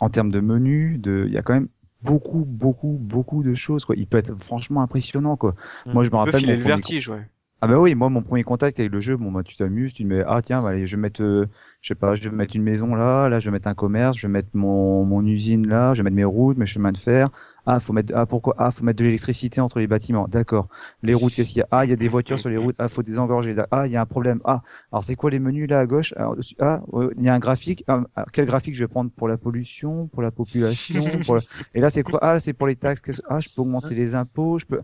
en 0.00 0.08
termes 0.08 0.32
de 0.32 0.40
menu, 0.40 0.98
de 0.98 1.24
il 1.26 1.32
y 1.32 1.38
a 1.38 1.42
quand 1.42 1.54
même 1.54 1.68
beaucoup 2.02 2.44
beaucoup 2.46 2.96
beaucoup 3.00 3.42
de 3.42 3.54
choses 3.54 3.84
quoi. 3.84 3.94
Il 3.96 4.06
peut 4.06 4.18
être 4.18 4.36
franchement 4.42 4.82
impressionnant 4.82 5.36
quoi. 5.36 5.54
Mm. 5.86 5.92
Moi 5.92 6.04
je 6.04 6.10
me 6.10 6.16
On 6.16 6.18
peut 6.18 6.24
rappelle 6.26 6.40
filer 6.40 6.56
le 6.56 6.62
vertige, 6.62 7.08
ouais. 7.08 7.28
Ah 7.62 7.66
bah 7.68 7.78
oui, 7.78 7.94
moi 7.94 8.08
mon 8.08 8.22
premier 8.22 8.42
contact 8.42 8.80
avec 8.80 8.90
le 8.90 9.00
jeu, 9.00 9.16
bon 9.18 9.30
bah 9.32 9.42
tu 9.44 9.54
t'amuses, 9.54 9.92
tu 9.92 10.02
te 10.04 10.08
mets 10.08 10.22
ah 10.26 10.40
tiens, 10.42 10.62
bah, 10.62 10.70
allez, 10.70 10.86
je 10.86 10.96
vais 10.96 11.02
mettre 11.02 11.22
euh, 11.22 11.46
je 11.82 11.88
sais 11.88 11.94
pas, 11.94 12.14
je 12.14 12.22
vais 12.28 12.34
mettre 12.34 12.56
une 12.56 12.62
maison 12.62 12.94
là, 12.94 13.28
là 13.28 13.38
je 13.38 13.46
vais 13.50 13.52
mettre 13.52 13.68
un 13.68 13.74
commerce, 13.74 14.16
je 14.16 14.26
vais 14.26 14.32
mettre 14.32 14.48
mon 14.54 15.04
mon 15.04 15.24
usine 15.26 15.66
là, 15.66 15.92
je 15.92 16.00
vais 16.00 16.04
mettre 16.04 16.16
mes 16.16 16.24
routes, 16.24 16.56
mes 16.56 16.64
chemins 16.66 16.92
de 16.92 16.96
fer. 16.98 17.28
Ah, 17.66 17.78
faut 17.78 17.92
mettre 17.92 18.14
ah 18.16 18.24
pourquoi 18.24 18.54
Ah, 18.56 18.70
faut 18.70 18.82
mettre 18.82 18.98
de 19.00 19.04
l'électricité 19.04 19.60
entre 19.60 19.78
les 19.78 19.86
bâtiments. 19.86 20.26
D'accord. 20.26 20.68
Les 21.02 21.12
routes 21.14 21.34
qu'est-ce 21.34 21.52
qu'il 21.52 21.58
y 21.60 21.62
a? 21.62 21.68
Ah, 21.70 21.84
il 21.84 21.90
y 21.90 21.92
a 21.92 21.96
des 21.96 22.08
voitures 22.08 22.38
sur 22.38 22.48
les 22.48 22.56
routes. 22.56 22.76
Ah, 22.78 22.88
faut 22.88 23.02
désengorger. 23.02 23.54
Ah, 23.70 23.86
il 23.86 23.92
y 23.92 23.96
a 23.96 24.00
un 24.00 24.06
problème. 24.06 24.40
Ah, 24.44 24.62
alors 24.90 25.04
c'est 25.04 25.14
quoi 25.14 25.30
les 25.30 25.38
menus 25.38 25.68
là 25.68 25.80
à 25.80 25.86
gauche? 25.86 26.14
Alors, 26.16 26.36
Ah, 26.60 26.80
il 27.18 27.22
y 27.24 27.28
a 27.28 27.34
un 27.34 27.38
graphique. 27.38 27.84
Ah, 27.86 28.00
ah, 28.16 28.24
quel 28.32 28.46
graphique 28.46 28.74
je 28.74 28.84
vais 28.84 28.88
prendre? 28.88 29.10
Pour 29.10 29.28
la 29.28 29.36
pollution, 29.36 30.06
pour 30.08 30.22
la 30.22 30.30
population 30.30 31.20
pour 31.20 31.36
la- 31.36 31.42
Et 31.74 31.80
là 31.80 31.90
c'est 31.90 32.02
quoi? 32.02 32.18
Ah, 32.22 32.40
c'est 32.40 32.54
pour 32.54 32.66
les 32.66 32.76
taxes. 32.76 33.20
Ah, 33.28 33.40
je 33.40 33.50
peux 33.54 33.60
augmenter 33.60 33.94
les 33.94 34.14
impôts, 34.14 34.58
je 34.58 34.64
peux 34.66 34.80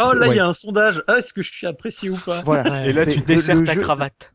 Oh 0.00 0.12
là, 0.14 0.26
il 0.26 0.30
ouais. 0.30 0.36
y 0.36 0.40
a 0.40 0.46
un 0.46 0.52
sondage. 0.52 1.02
Ah, 1.06 1.18
est-ce 1.18 1.32
que 1.32 1.42
je 1.42 1.52
suis 1.52 1.66
apprécié 1.66 2.10
ou 2.10 2.16
pas 2.16 2.42
Voilà. 2.42 2.70
Ouais. 2.70 2.90
Et 2.90 2.92
là, 2.92 3.06
tu 3.06 3.20
desserres 3.20 3.56
le 3.56 3.64
ta 3.64 3.74
jeu- 3.74 3.80
cravate. 3.80 4.32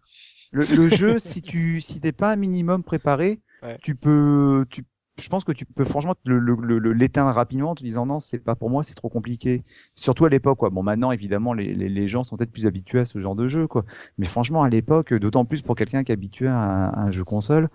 Le, 0.51 0.65
le 0.75 0.89
jeu, 0.89 1.19
si 1.19 1.41
tu 1.41 1.79
si 1.81 1.99
t'es 1.99 2.11
pas 2.11 2.31
un 2.31 2.35
minimum 2.35 2.83
préparé, 2.83 3.39
Ouais. 3.61 3.77
tu 3.83 3.93
peux 3.93 4.65
tu 4.69 4.85
je 5.21 5.27
pense 5.27 5.43
que 5.43 5.51
tu 5.51 5.65
peux 5.65 5.83
franchement 5.83 6.15
l'éteindre 6.25 7.31
rapidement 7.35 7.71
en 7.71 7.75
te 7.75 7.83
disant 7.83 8.05
non, 8.05 8.21
c'est 8.21 8.39
pas 8.39 8.55
pour 8.55 8.69
moi, 8.69 8.85
c'est 8.85 8.95
trop 8.95 9.09
compliqué. 9.09 9.63
Surtout 9.95 10.23
à 10.25 10.29
l'époque, 10.29 10.57
quoi. 10.59 10.69
Bon, 10.69 10.81
maintenant, 10.81 11.11
évidemment, 11.11 11.51
les, 11.53 11.73
les, 11.73 11.89
les 11.89 12.07
gens 12.07 12.23
sont 12.23 12.37
peut-être 12.37 12.53
plus 12.53 12.65
habitués 12.67 12.99
à 13.01 13.05
ce 13.05 13.19
genre 13.19 13.35
de 13.35 13.45
jeu, 13.47 13.67
quoi. 13.67 13.83
Mais 14.17 14.25
franchement, 14.25 14.63
à 14.63 14.69
l'époque, 14.69 15.13
d'autant 15.13 15.43
plus 15.43 15.61
pour 15.61 15.75
quelqu'un 15.75 16.05
qui 16.05 16.11
est 16.11 16.13
habitué 16.13 16.47
à 16.47 16.55
un, 16.55 16.89
à 16.89 16.99
un 17.01 17.11
jeu 17.11 17.25
console, 17.25 17.67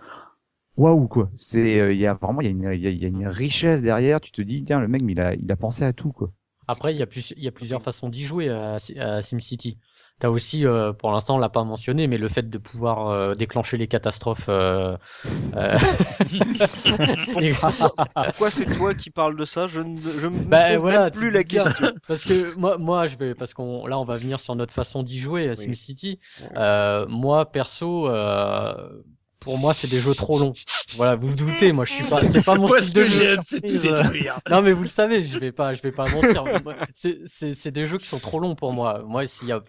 waouh, 0.79 1.07
quoi. 1.07 1.31
C'est, 1.35 1.79
euh, 1.81 1.93
il 1.93 1.99
y 1.99 2.07
a 2.07 2.15
vraiment, 2.15 2.41
il 2.41 2.45
y 2.47 2.49
a 2.49 2.51
une, 2.51 2.73
il 2.75 2.81
y 2.81 2.87
a, 2.87 2.91
il 2.91 3.03
y 3.03 3.05
a 3.05 3.09
une 3.09 3.27
richesse 3.29 3.83
derrière. 3.83 4.21
Tu 4.23 4.31
te 4.33 4.41
dis, 4.43 4.65
tiens, 4.65 4.81
le 4.81 4.89
mec, 4.89 5.03
mais 5.03 5.13
il 5.13 5.21
a, 5.21 5.35
il 5.35 5.53
a 5.53 5.57
pensé 5.57 5.85
à 5.85 5.93
tout, 5.93 6.13
quoi. 6.13 6.31
Après, 6.67 6.95
il 6.95 6.99
y 6.99 7.03
a, 7.03 7.07
plus, 7.07 7.33
il 7.37 7.43
y 7.43 7.49
a 7.49 7.53
plusieurs 7.53 7.83
façons 7.83 8.09
d'y 8.09 8.25
jouer 8.25 8.49
à, 8.51 8.77
à 8.99 9.23
SimCity. 9.23 9.79
T'as 10.21 10.29
aussi, 10.31 10.67
euh, 10.67 10.93
pour 10.93 11.11
l'instant, 11.13 11.37
on 11.37 11.39
l'a 11.39 11.49
pas 11.51 11.65
mentionné, 11.65 12.07
mais 12.07 12.19
le 12.19 12.29
fait 12.29 12.49
de 12.49 12.59
pouvoir 12.59 13.09
euh, 13.09 13.35
déclencher 13.35 13.77
les 13.77 13.89
catastrophes. 13.89 14.49
euh, 14.49 14.97
euh, 15.57 15.77
Pourquoi 18.21 18.51
c'est 18.51 18.67
toi 18.67 18.95
qui 18.95 19.11
parles 19.11 19.37
de 19.37 19.45
ça? 19.45 19.67
Je 19.67 19.81
ne 19.81 20.01
je 20.19 20.29
me 20.29 20.45
Bah, 20.45 20.63
pose 20.63 20.83
voilà, 20.83 20.85
même 20.85 21.11
tu 21.11 21.19
plus 21.19 21.31
la 21.31 21.45
question. 21.45 21.93
parce 22.07 22.25
que 22.25 22.55
moi, 22.55 22.79
moi, 22.79 23.07
je 23.07 23.17
vais, 23.17 23.35
parce 23.35 23.55
qu'on, 23.55 23.87
là, 23.87 23.99
on 23.99 24.05
va 24.05 24.17
venir 24.17 24.41
sur 24.41 24.55
notre 24.57 24.73
façon 24.75 25.03
d'y 25.03 25.19
jouer 25.19 25.49
à 25.49 25.55
SimCity. 25.55 26.21
Euh, 26.57 27.07
moi, 27.09 27.51
perso, 27.51 28.09
euh, 28.09 28.75
pour 29.45 29.59
moi, 29.59 29.73
c'est 29.75 29.87
des 29.89 30.01
jeux 30.01 30.15
trop 30.15 30.39
longs. 30.39 30.53
Voilà, 30.97 31.15
vous 31.17 31.29
vous 31.29 31.35
doutez, 31.35 31.73
moi, 31.73 31.85
je 31.85 31.93
suis 31.93 32.05
pas, 32.05 32.25
c'est 32.25 32.43
pas 32.45 32.57
mon 32.57 32.67
style 32.69 32.93
de 32.95 33.05
jeu. 33.05 33.37
euh. 33.89 34.03
Non, 34.51 34.63
mais 34.63 34.73
vous 34.73 34.83
le 34.85 34.89
savez, 34.89 35.21
je 35.21 35.39
vais 35.39 35.53
pas, 35.53 35.75
je 35.75 35.83
vais 35.83 35.93
pas 35.93 36.09
mentir. 36.09 36.45
C'est, 36.95 37.19
c'est, 37.27 37.55
c'est 37.55 37.71
des 37.71 37.87
jeux 37.87 37.99
qui 37.99 38.07
sont 38.07 38.19
trop 38.21 38.41
longs 38.41 38.55
pour 38.55 38.73
moi. 38.73 39.03
Moi, 39.07 39.27
s'il 39.27 39.49
y 39.49 39.53
a, 39.53 39.61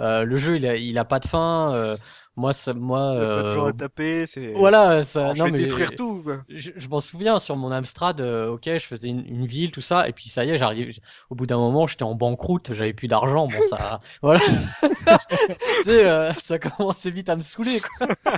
euh, 0.00 0.24
le 0.24 0.36
jeu, 0.36 0.56
il 0.56 0.66
a, 0.66 0.76
il 0.76 0.98
a 0.98 1.04
pas 1.04 1.18
de 1.20 1.26
fin. 1.26 1.72
euh, 1.74 1.96
moi, 2.36 2.52
ça, 2.52 2.74
moi, 2.74 3.14
pas 3.14 3.20
euh, 3.20 3.64
à 3.66 3.72
taper, 3.72 4.26
c'est. 4.26 4.52
voilà, 4.52 5.04
ça, 5.04 5.32
je 5.32 5.38
non 5.38 5.46
vais 5.46 5.52
mais 5.52 5.58
détruire 5.58 5.92
tout. 5.94 6.20
Quoi. 6.22 6.38
je, 6.50 6.70
je 6.76 6.88
m'en 6.88 7.00
souviens 7.00 7.38
sur 7.38 7.56
mon 7.56 7.72
Amstrad, 7.72 8.20
euh, 8.20 8.50
ok, 8.50 8.64
je 8.64 8.86
faisais 8.86 9.08
une, 9.08 9.24
une 9.26 9.46
ville, 9.46 9.70
tout 9.70 9.80
ça, 9.80 10.06
et 10.06 10.12
puis 10.12 10.28
ça 10.28 10.44
y 10.44 10.50
est, 10.50 10.58
j'arrive. 10.58 10.98
Au 11.30 11.34
bout 11.34 11.46
d'un 11.46 11.56
moment, 11.56 11.86
j'étais 11.86 12.02
en 12.02 12.14
banqueroute, 12.14 12.74
j'avais 12.74 12.92
plus 12.92 13.08
d'argent, 13.08 13.48
bon 13.48 13.58
ça, 13.70 14.00
voilà. 14.22 14.40
tu 14.82 15.84
sais, 15.84 16.04
euh, 16.06 16.32
ça 16.34 16.58
commençait 16.58 17.10
vite 17.10 17.30
à 17.30 17.36
me 17.36 17.42
saouler. 17.42 17.80
Quoi. 17.80 18.08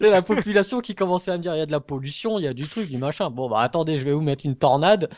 La 0.00 0.22
population 0.22 0.80
qui 0.80 0.96
commençait 0.96 1.30
à 1.30 1.38
me 1.38 1.42
dire, 1.42 1.54
il 1.54 1.58
y 1.58 1.62
a 1.62 1.66
de 1.66 1.72
la 1.72 1.80
pollution, 1.80 2.40
il 2.40 2.44
y 2.44 2.48
a 2.48 2.52
du 2.54 2.66
truc, 2.66 2.88
du 2.88 2.98
machin. 2.98 3.30
Bon 3.30 3.48
bah 3.48 3.60
attendez, 3.60 3.96
je 3.96 4.04
vais 4.04 4.12
vous 4.12 4.22
mettre 4.22 4.44
une 4.44 4.56
tornade, 4.56 5.08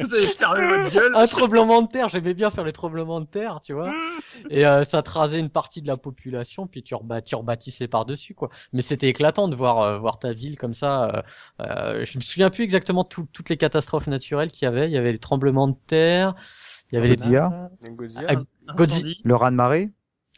Vous 0.00 0.14
allez 0.14 0.26
fermer 0.26 0.66
votre 0.66 0.94
gueule. 0.94 1.14
un 1.14 1.26
tremblement 1.26 1.82
de 1.82 1.88
terre. 1.88 2.08
J'aimais 2.08 2.34
bien 2.34 2.50
faire 2.50 2.64
les 2.64 2.72
tremblements 2.72 3.20
de 3.20 3.26
terre, 3.26 3.60
tu 3.62 3.72
vois. 3.72 3.92
Et 4.50 4.66
euh, 4.66 4.84
ça 4.84 5.02
te 5.02 5.10
rasait 5.10 5.38
une 5.38 5.50
partie 5.50 5.82
de 5.82 5.86
la 5.86 5.96
population, 5.96 6.66
puis 6.66 6.82
tu, 6.82 6.94
tu 7.24 7.34
rebâtissais 7.34 7.88
par 7.88 8.04
dessus, 8.04 8.34
quoi. 8.34 8.48
Mais 8.72 8.82
c'était 8.82 9.08
éclatant 9.08 9.48
de 9.48 9.56
voir 9.56 9.80
euh, 9.80 9.98
voir 9.98 10.18
ta 10.18 10.32
ville 10.32 10.58
comme 10.58 10.74
ça. 10.74 11.08
Euh, 11.08 11.22
euh, 11.62 12.04
je 12.04 12.18
me 12.18 12.22
souviens 12.22 12.50
plus 12.50 12.64
exactement 12.64 13.04
tout- 13.04 13.28
toutes 13.32 13.48
les 13.48 13.56
catastrophes 13.56 14.06
naturelles 14.06 14.52
qu'il 14.52 14.66
y 14.66 14.68
avait. 14.68 14.86
Il 14.88 14.92
y 14.92 14.98
avait 14.98 15.12
les 15.12 15.18
tremblements 15.18 15.68
de 15.68 15.76
terre, 15.86 16.34
il 16.90 16.96
y 16.96 16.98
avait 16.98 17.08
les 17.08 17.16
Godzilla, 17.16 17.70
Godzilla. 17.94 18.26
Ah, 18.28 18.34
le 19.24 19.34
raz-de-marée. 19.34 19.90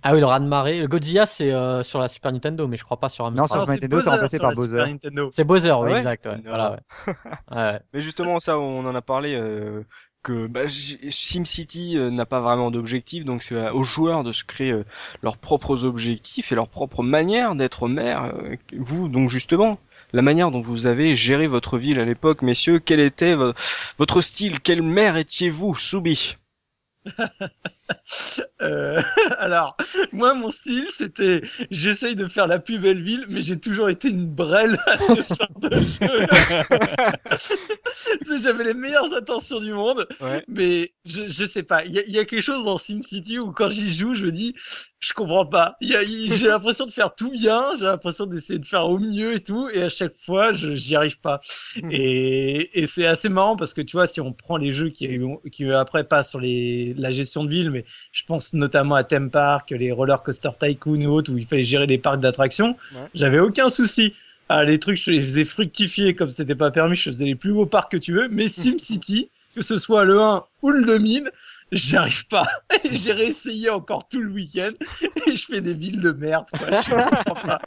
Ah 0.03 0.15
oui 0.15 0.21
le 0.21 0.27
raz 0.27 0.41
de 0.41 0.47
marée. 0.47 0.81
Le 0.81 0.89
Godzilla 0.89 1.27
c'est 1.27 1.53
euh, 1.53 1.83
sur 1.83 1.99
la 1.99 2.09
Super 2.09 2.33
Nintendo, 2.33 2.67
mais 2.69 2.77
je 2.77 2.85
crois 2.85 2.99
pas 3.01 3.09
sur 3.09 3.31
Non, 3.31 3.43
Amstrad. 3.43 3.49
sur 3.49 3.57
Non, 3.57 3.61
Super 3.63 3.75
Nintendo, 3.75 4.01
c'est 4.01 4.11
remplacé 4.11 4.39
par 4.39 4.51
la 4.51 4.55
Bowser. 4.57 5.31
C'est 5.33 5.45
Bowser, 5.45 5.73
oui, 5.73 5.77
Ah 5.77 5.81
ouais 5.83 5.97
exact. 5.97 6.27
Ouais. 6.27 6.37
Non. 6.37 6.43
Voilà, 6.47 6.71
ouais. 6.73 7.15
Ouais. 7.57 7.79
Mais 7.93 8.01
justement, 8.01 8.41
ça, 8.41 8.59
on 8.59 8.87
en 8.87 8.95
a 8.95 9.03
parlé. 9.03 9.35
Euh, 9.35 9.83
que 10.25 10.49
bah, 10.49 10.63
SimCity 10.69 11.97
euh, 11.97 12.11
n'a 12.11 12.27
pas 12.27 12.41
vraiment 12.41 12.73
d'objectif, 12.73 13.25
donc 13.25 13.41
c'est 13.41 13.55
euh, 13.55 13.73
aux 13.73 13.85
joueurs 13.85 14.25
de 14.25 14.33
se 14.33 14.43
créer 14.45 14.73
euh, 14.73 14.85
leurs 15.23 15.39
propres 15.39 15.85
objectifs 15.85 16.51
et 16.51 16.57
leur 16.57 16.69
propre 16.69 17.05
manière 17.05 17.55
d'être 17.55 17.89
maire. 17.89 18.25
Euh, 18.35 18.57
vous, 18.77 19.09
donc 19.09 19.31
justement, 19.31 19.77
la 20.13 20.23
manière 20.23 20.51
dont 20.51 20.61
vous 20.61 20.87
avez 20.87 21.15
géré 21.15 21.47
votre 21.47 21.79
ville 21.79 22.01
à 22.01 22.05
l'époque, 22.05 22.43
messieurs, 22.43 22.81
quel 22.81 22.99
était 23.01 23.37
vo- 23.37 23.53
votre 23.99 24.21
style? 24.21 24.61
Quel 24.61 24.83
maire 24.83 25.17
étiez-vous, 25.17 25.75
Soubi? 25.77 26.37
Euh, 28.61 29.01
alors, 29.39 29.77
moi, 30.13 30.35
mon 30.35 30.51
style, 30.51 30.87
c'était, 30.93 31.43
j'essaye 31.71 32.15
de 32.17 32.27
faire 32.27 32.47
la 32.49 32.59
plus 32.59 32.81
belle 32.81 33.01
ville, 33.01 33.25
mais 33.29 33.41
j'ai 33.41 33.59
toujours 33.59 33.89
été 33.89 34.09
une 34.11 34.27
brêle 34.27 34.79
à 34.87 34.97
ce 34.99 35.15
genre 35.15 35.61
de 35.61 35.71
jeu. 35.81 36.27
J'avais 38.41 38.65
les 38.65 38.75
meilleures 38.75 39.13
intentions 39.15 39.61
du 39.61 39.73
monde, 39.73 40.07
Ouais. 40.21 40.45
mais 40.49 40.93
je, 41.05 41.29
je 41.29 41.47
sais 41.47 41.63
pas. 41.63 41.85
Il 41.85 41.93
y 41.93 42.11
y 42.13 42.19
a 42.19 42.25
quelque 42.25 42.43
chose 42.43 42.65
dans 42.65 42.79
SimCity 42.79 43.39
où 43.39 43.53
quand 43.53 43.71
j'y 43.71 43.93
joue, 43.93 44.15
je 44.15 44.27
me 44.27 44.33
dis, 44.33 44.55
je 45.01 45.13
comprends 45.13 45.47
pas. 45.47 45.77
J'ai 45.81 46.49
l'impression 46.49 46.85
de 46.87 46.91
faire 46.93 47.15
tout 47.15 47.31
bien, 47.31 47.73
j'ai 47.79 47.85
l'impression 47.85 48.27
d'essayer 48.27 48.59
de 48.59 48.67
faire 48.67 48.87
au 48.87 48.99
mieux 48.99 49.35
et 49.35 49.41
tout, 49.41 49.69
et 49.73 49.83
à 49.83 49.89
chaque 49.89 50.15
fois, 50.27 50.53
je 50.53 50.75
j'y 50.75 50.97
arrive 50.97 51.19
pas. 51.21 51.41
Et, 51.91 52.81
et 52.83 52.87
c'est 52.87 53.07
assez 53.07 53.29
marrant 53.29 53.57
parce 53.57 53.75
que 53.75 53.81
tu 53.81 53.97
vois, 53.97 54.07
si 54.07 54.21
on 54.21 54.33
prend 54.33 54.57
les 54.57 54.73
jeux 54.73 54.89
qui, 54.89 55.09
qui 55.53 55.71
après 55.71 56.05
pas 56.05 56.25
sur 56.25 56.41
les, 56.41 56.95
la 56.99 57.11
gestion 57.13 57.45
de 57.45 57.51
ville, 57.51 57.71
mais 57.71 57.85
je 58.13 58.25
pense 58.27 58.53
notamment 58.53 58.97
à 58.97 59.05
Theme 59.05 59.31
Park, 59.31 59.71
les 59.71 59.93
Roller 59.93 60.23
Coaster 60.23 60.51
Tycoon 60.59 61.05
ou 61.05 61.11
autres, 61.13 61.33
où 61.33 61.39
il 61.39 61.47
fallait 61.47 61.63
gérer 61.65 61.87
les 61.87 61.99
parcs 61.99 62.21
d'attractions, 62.21 62.77
Ouais. 62.95 63.01
j'avais 63.15 63.39
aucun 63.39 63.69
souci. 63.69 64.15
Ah, 64.51 64.65
les 64.65 64.79
trucs, 64.79 64.97
je 64.97 65.11
les 65.11 65.21
faisais 65.21 65.45
fructifier 65.45 66.15
comme 66.15 66.31
c'était 66.31 66.55
pas 66.55 66.71
permis, 66.71 66.97
je 66.97 67.11
faisais 67.11 67.27
les 67.27 67.35
plus 67.35 67.53
beaux 67.53 67.67
parcs 67.67 67.93
que 67.93 67.99
tu 67.99 68.15
veux, 68.15 68.29
mais 68.31 68.49
SimCity, 68.49 69.29
que 69.55 69.61
ce 69.63 69.77
soit 69.77 70.05
le 70.07 70.21
1 70.21 70.43
ou 70.63 70.71
le 70.71 70.85
2000, 70.87 71.31
j'arrive 71.73 72.27
pas. 72.29 72.47
Et 72.85 72.97
J'ai 72.97 73.13
réessayé 73.13 73.71
encore 73.71 74.09
tout 74.09 74.21
le 74.21 74.31
week-end 74.31 74.71
et 75.27 75.37
je 75.37 75.47
fais 75.47 75.61
des 75.61 75.75
villes 75.75 76.01
de 76.01 76.13
merde. 76.13 76.47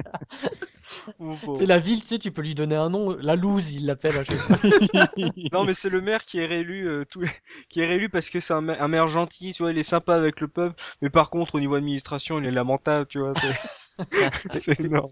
C'est 1.58 1.66
la 1.66 1.78
ville, 1.78 2.02
tu 2.02 2.08
sais, 2.08 2.20
tu 2.20 2.32
peux 2.32 2.42
lui 2.42 2.54
donner 2.54 2.76
un 2.76 2.90
nom. 2.90 3.16
La 3.22 3.36
loose, 3.38 3.72
il 3.72 3.86
l'appelle 3.86 4.18
à 4.18 4.24
chaque 4.26 4.40
fois. 4.40 4.58
Non, 5.54 5.64
mais 5.64 5.74
c'est 5.74 5.90
le 5.90 6.02
maire 6.02 6.26
qui 6.26 6.40
est 6.40 6.46
réélu, 6.46 6.88
euh, 6.88 7.06
tout... 7.06 7.24
qui 7.70 7.80
est 7.80 7.86
réélu 7.86 8.10
parce 8.10 8.30
que 8.30 8.42
c'est 8.42 8.54
un, 8.54 8.62
ma- 8.62 8.78
un 8.78 8.88
maire 8.90 9.08
gentil, 9.08 9.54
tu 9.54 9.64
vois, 9.64 9.72
il 9.72 9.78
est 9.78 9.84
sympa 9.84 10.16
avec 10.16 10.42
le 10.42 10.50
peuple, 10.50 10.76
mais 11.02 11.10
par 11.10 11.30
contre, 11.30 11.56
au 11.56 11.60
niveau 11.62 11.76
administration, 11.76 12.40
il 12.40 12.46
est 12.46 12.52
lamentable, 12.52 13.06
tu 13.08 13.20
vois. 13.20 13.32
C'est 14.52 14.80
énorme. 14.82 15.08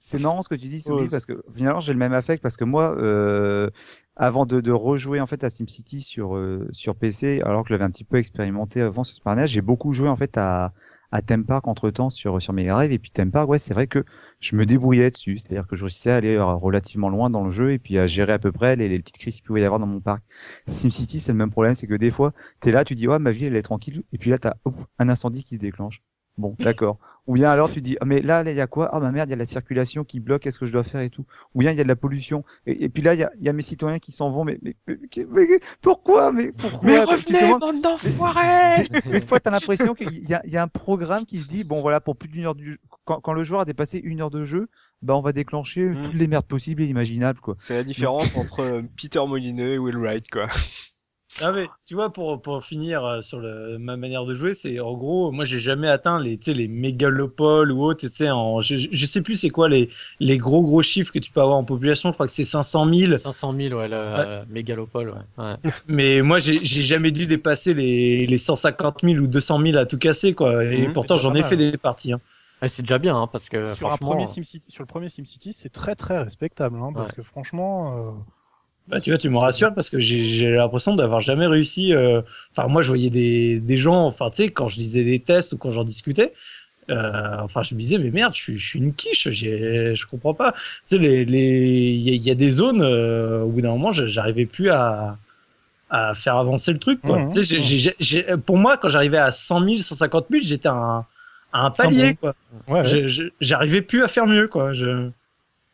C'est 0.00 0.20
marrant 0.20 0.42
ce 0.42 0.48
que 0.48 0.54
tu 0.54 0.66
dis, 0.66 0.80
Soubi, 0.80 1.02
Ouais, 1.02 1.08
parce 1.10 1.26
que 1.26 1.42
finalement 1.54 1.80
j'ai 1.80 1.92
le 1.92 1.98
même 1.98 2.12
affect 2.12 2.42
parce 2.42 2.56
que 2.56 2.64
moi, 2.64 2.96
euh, 2.98 3.70
avant 4.16 4.46
de, 4.46 4.60
de 4.60 4.72
rejouer 4.72 5.20
en 5.20 5.26
fait 5.26 5.44
à 5.44 5.50
SimCity 5.50 6.00
sur 6.00 6.36
euh, 6.36 6.66
sur 6.72 6.96
PC, 6.96 7.40
alors 7.42 7.62
que 7.62 7.68
je 7.68 7.74
l'avais 7.74 7.84
un 7.84 7.90
petit 7.90 8.04
peu 8.04 8.16
expérimenté 8.16 8.80
avant 8.80 9.04
sur 9.04 9.14
Super 9.16 9.46
j'ai 9.46 9.60
beaucoup 9.62 9.92
joué 9.92 10.08
en 10.08 10.16
fait 10.16 10.36
à 10.38 10.72
à 11.12 11.22
Theme 11.22 11.44
Park 11.44 11.68
entre 11.68 11.90
temps 11.90 12.10
sur 12.10 12.40
sur 12.42 12.52
Mega 12.52 12.72
Drive. 12.72 12.92
Et 12.92 12.98
puis 12.98 13.10
Theme 13.10 13.30
Park, 13.30 13.48
ouais, 13.48 13.58
c'est 13.58 13.74
vrai 13.74 13.86
que 13.86 14.04
je 14.40 14.56
me 14.56 14.66
débrouillais 14.66 15.10
dessus, 15.10 15.38
c'est-à-dire 15.38 15.66
que 15.66 15.76
je 15.76 15.82
réussissais 15.84 16.10
à 16.10 16.16
aller 16.16 16.34
euh, 16.34 16.44
relativement 16.54 17.08
loin 17.10 17.30
dans 17.30 17.44
le 17.44 17.50
jeu 17.50 17.72
et 17.72 17.78
puis 17.78 17.98
à 17.98 18.06
gérer 18.06 18.32
à 18.32 18.38
peu 18.38 18.52
près 18.52 18.76
les, 18.76 18.88
les 18.88 18.98
petites 18.98 19.18
crises 19.18 19.36
qu'il 19.36 19.44
pouvait 19.44 19.60
y 19.62 19.64
avoir 19.64 19.80
dans 19.80 19.86
mon 19.86 20.00
parc. 20.00 20.22
SimCity, 20.66 21.20
c'est 21.20 21.32
le 21.32 21.38
même 21.38 21.50
problème, 21.50 21.74
c'est 21.74 21.86
que 21.86 21.94
des 21.94 22.10
fois, 22.10 22.32
t'es 22.60 22.72
là, 22.72 22.84
tu 22.84 22.94
dis 22.94 23.08
ouais 23.08 23.18
ma 23.18 23.30
ville 23.32 23.46
elle 23.48 23.56
est 23.56 23.62
tranquille. 23.62 24.02
Et 24.12 24.18
puis 24.18 24.30
là 24.30 24.38
t'as 24.38 24.54
un 24.98 25.08
incendie 25.08 25.44
qui 25.44 25.54
se 25.56 25.60
déclenche. 25.60 26.02
Bon, 26.38 26.54
d'accord. 26.58 26.98
Ou 27.26 27.34
bien 27.34 27.50
alors 27.50 27.68
tu 27.70 27.80
dis, 27.80 27.96
ah, 28.00 28.04
mais 28.04 28.20
là, 28.22 28.44
là, 28.44 28.52
il 28.52 28.56
y 28.56 28.60
a 28.60 28.68
quoi? 28.68 28.88
Ah, 28.92 29.00
ma 29.00 29.10
merde, 29.10 29.28
il 29.28 29.32
y 29.32 29.34
a 29.34 29.36
la 29.36 29.46
circulation 29.46 30.04
qui 30.04 30.20
bloque, 30.20 30.42
qu'est-ce 30.42 30.58
que 30.60 30.66
je 30.66 30.72
dois 30.72 30.84
faire 30.84 31.00
et 31.00 31.10
tout. 31.10 31.24
Ou 31.54 31.60
bien 31.60 31.72
il 31.72 31.76
y 31.76 31.80
a 31.80 31.82
de 31.82 31.88
la 31.88 31.96
pollution. 31.96 32.44
Et, 32.66 32.84
et 32.84 32.88
puis 32.88 33.02
là, 33.02 33.14
il 33.14 33.20
y 33.20 33.24
a, 33.24 33.32
il 33.40 33.44
y 33.44 33.48
a 33.48 33.52
mes 33.52 33.62
citoyens 33.62 33.98
qui 33.98 34.12
s'en 34.12 34.30
vont, 34.30 34.44
mais, 34.44 34.58
mais, 34.62 34.76
mais, 34.86 34.96
mais- 35.28 35.46
pourquoi 35.80 36.30
Mais 36.30 36.52
pourquoi? 36.52 36.88
Mais 36.88 37.04
Tu 37.04 37.34
revenez, 37.34 37.58
bande 37.58 37.80
d'enfoirés 37.82 38.88
Des 39.10 39.20
fois, 39.26 39.40
t'as 39.40 39.50
l'impression 39.50 39.94
qu'il 39.94 40.28
y 40.28 40.34
a, 40.34 40.42
il 40.44 40.52
y 40.52 40.56
a 40.56 40.62
un 40.62 40.68
programme 40.68 41.24
qui 41.24 41.40
se 41.40 41.48
dit, 41.48 41.64
bon, 41.64 41.80
voilà, 41.80 42.00
pour 42.00 42.16
plus 42.16 42.28
d'une 42.28 42.44
heure 42.44 42.54
du 42.54 42.78
quand, 43.04 43.20
quand 43.20 43.32
le 43.32 43.42
joueur 43.42 43.62
a 43.62 43.64
dépassé 43.64 43.98
une 43.98 44.20
heure 44.20 44.30
de 44.30 44.44
jeu, 44.44 44.68
bah, 45.02 45.16
on 45.16 45.20
va 45.22 45.32
déclencher 45.32 45.84
Mm. 45.86 46.02
toutes 46.04 46.14
les 46.14 46.28
merdes 46.28 46.46
possibles 46.46 46.82
et 46.82 46.86
imaginables, 46.86 47.40
quoi. 47.40 47.54
C'est 47.58 47.74
la 47.74 47.82
différence 47.84 48.34
entre 48.36 48.60
euh, 48.60 48.82
Peter 48.96 49.20
Molineux 49.26 49.74
et 49.74 49.78
Will 49.78 49.96
Wright, 49.96 50.28
quoi. 50.30 50.46
Ah 51.42 51.52
mais 51.52 51.66
tu 51.84 51.94
vois 51.94 52.12
pour 52.12 52.40
pour 52.40 52.64
finir 52.64 53.04
euh, 53.04 53.20
sur 53.20 53.40
le, 53.40 53.76
ma 53.78 53.96
manière 53.98 54.24
de 54.24 54.34
jouer 54.34 54.54
c'est 54.54 54.80
en 54.80 54.94
gros 54.94 55.30
moi 55.32 55.44
j'ai 55.44 55.58
jamais 55.58 55.88
atteint 55.88 56.18
les 56.18 56.38
tu 56.38 56.44
sais 56.46 56.54
les 56.54 56.66
mégalopoles 56.66 57.72
ou 57.72 57.82
autres 57.84 58.08
tu 58.08 58.14
sais 58.14 58.30
en 58.30 58.62
je, 58.62 58.76
je 58.90 59.06
sais 59.06 59.20
plus 59.20 59.36
c'est 59.36 59.50
quoi 59.50 59.68
les 59.68 59.90
les 60.18 60.38
gros 60.38 60.62
gros 60.62 60.80
chiffres 60.80 61.12
que 61.12 61.18
tu 61.18 61.30
peux 61.32 61.42
avoir 61.42 61.58
en 61.58 61.64
population 61.64 62.08
je 62.10 62.14
crois 62.14 62.26
que 62.26 62.32
c'est 62.32 62.44
500 62.46 62.86
000 62.86 63.16
500 63.16 63.52
000, 63.52 63.74
ouais, 63.74 63.88
le 63.88 63.94
euh, 63.96 64.44
mégalopole, 64.46 65.10
ouais. 65.10 65.44
ouais. 65.44 65.56
mais 65.88 66.22
moi 66.22 66.38
j'ai 66.38 66.54
j'ai 66.64 66.82
jamais 66.82 67.10
dû 67.10 67.26
dépasser 67.26 67.74
les 67.74 68.26
les 68.26 68.38
150 68.38 69.02
000 69.04 69.20
ou 69.20 69.26
200 69.26 69.58
000 69.58 69.76
à 69.76 69.86
tout 69.86 69.98
casser 69.98 70.34
quoi 70.34 70.64
et 70.64 70.88
Mhm. 70.88 70.90
pourtant 70.90 71.16
j'en 71.16 71.34
ai 71.34 71.42
fait 71.42 71.56
mal. 71.56 71.56
des 71.56 71.76
parties 71.78 72.12
hein. 72.12 72.20
Ouais, 72.62 72.68
c'est 72.68 72.82
déjà 72.82 72.98
bien, 72.98 73.16
hein, 73.20 73.26
parce 73.26 73.48
que 73.48 73.74
sur, 73.74 73.90
un 73.90 73.98
franchement, 73.98 73.98
premier 73.98 74.26
SimCity, 74.26 74.70
sur 74.70 74.82
le 74.82 74.86
premier 74.86 75.08
SimCity, 75.08 75.52
c'est 75.52 75.68
très 75.70 75.94
très 75.96 76.18
respectable, 76.22 76.78
hein, 76.80 76.92
parce 76.94 77.12
que 77.12 77.22
franchement. 77.22 77.96
euh, 77.98 78.12
Bah, 78.88 79.00
tu 79.00 79.10
vois, 79.10 79.18
tu 79.18 79.28
me 79.28 79.36
rassures 79.38 79.74
parce 79.74 79.90
que 79.90 79.98
j'ai 79.98 80.50
l'impression 80.50 80.94
d'avoir 80.94 81.20
jamais 81.20 81.46
réussi. 81.46 81.92
euh, 81.92 82.22
Enfin, 82.56 82.68
moi, 82.68 82.82
je 82.82 82.88
voyais 82.88 83.10
des, 83.10 83.58
des 83.58 83.76
gens, 83.78 84.06
enfin, 84.06 84.30
tu 84.30 84.44
sais, 84.44 84.48
quand 84.50 84.68
je 84.68 84.76
lisais 84.78 85.02
des 85.04 85.18
tests 85.18 85.52
ou 85.52 85.58
quand 85.58 85.70
j'en 85.72 85.82
discutais, 85.84 86.32
euh, 86.90 87.36
enfin, 87.40 87.62
je 87.62 87.74
me 87.74 87.80
disais, 87.80 87.98
mais 87.98 88.10
merde, 88.10 88.34
je 88.34 88.40
suis, 88.42 88.58
je 88.58 88.68
suis 88.68 88.78
une 88.78 88.94
quiche, 88.94 89.28
je 89.30 90.06
comprends 90.06 90.34
pas. 90.34 90.52
Tu 90.52 90.96
sais, 90.96 90.98
les, 90.98 91.24
les, 91.24 91.68
il 91.94 92.00
y, 92.00 92.10
a- 92.10 92.14
il 92.14 92.22
y 92.22 92.30
a 92.30 92.34
des 92.36 92.50
zones, 92.52 92.80
euh, 92.82 93.42
au 93.42 93.48
bout 93.48 93.60
d'un 93.60 93.70
moment, 93.70 93.90
j'arrivais 93.92 94.46
plus 94.46 94.70
à, 94.70 95.18
à 95.90 96.14
faire 96.14 96.36
avancer 96.36 96.72
le 96.72 96.78
truc, 96.78 97.00
quoi. 97.02 97.18
Mhm. 97.18 97.32
Tu 97.32 97.44
sais, 97.44 97.60
j'ai- 97.60 97.78
j'ai- 97.78 97.96
j'ai- 98.00 98.36
pour 98.44 98.56
moi, 98.56 98.76
quand 98.76 98.88
j'arrivais 98.88 99.18
à 99.18 99.30
100 99.32 99.60
000, 99.64 99.78
150 99.78 100.26
000, 100.30 100.44
j'étais 100.46 100.68
à 100.68 100.72
un, 100.74 101.06
à 101.52 101.66
un 101.66 101.70
palier, 101.70 102.12
bon. 102.12 102.16
quoi. 102.20 102.34
Ouais, 102.68 102.84
J'arrivais 103.40 103.82
plus 103.82 104.02
à 104.02 104.08
faire 104.08 104.26
mieux, 104.26 104.48
quoi. 104.48 104.72
Je... 104.72 105.08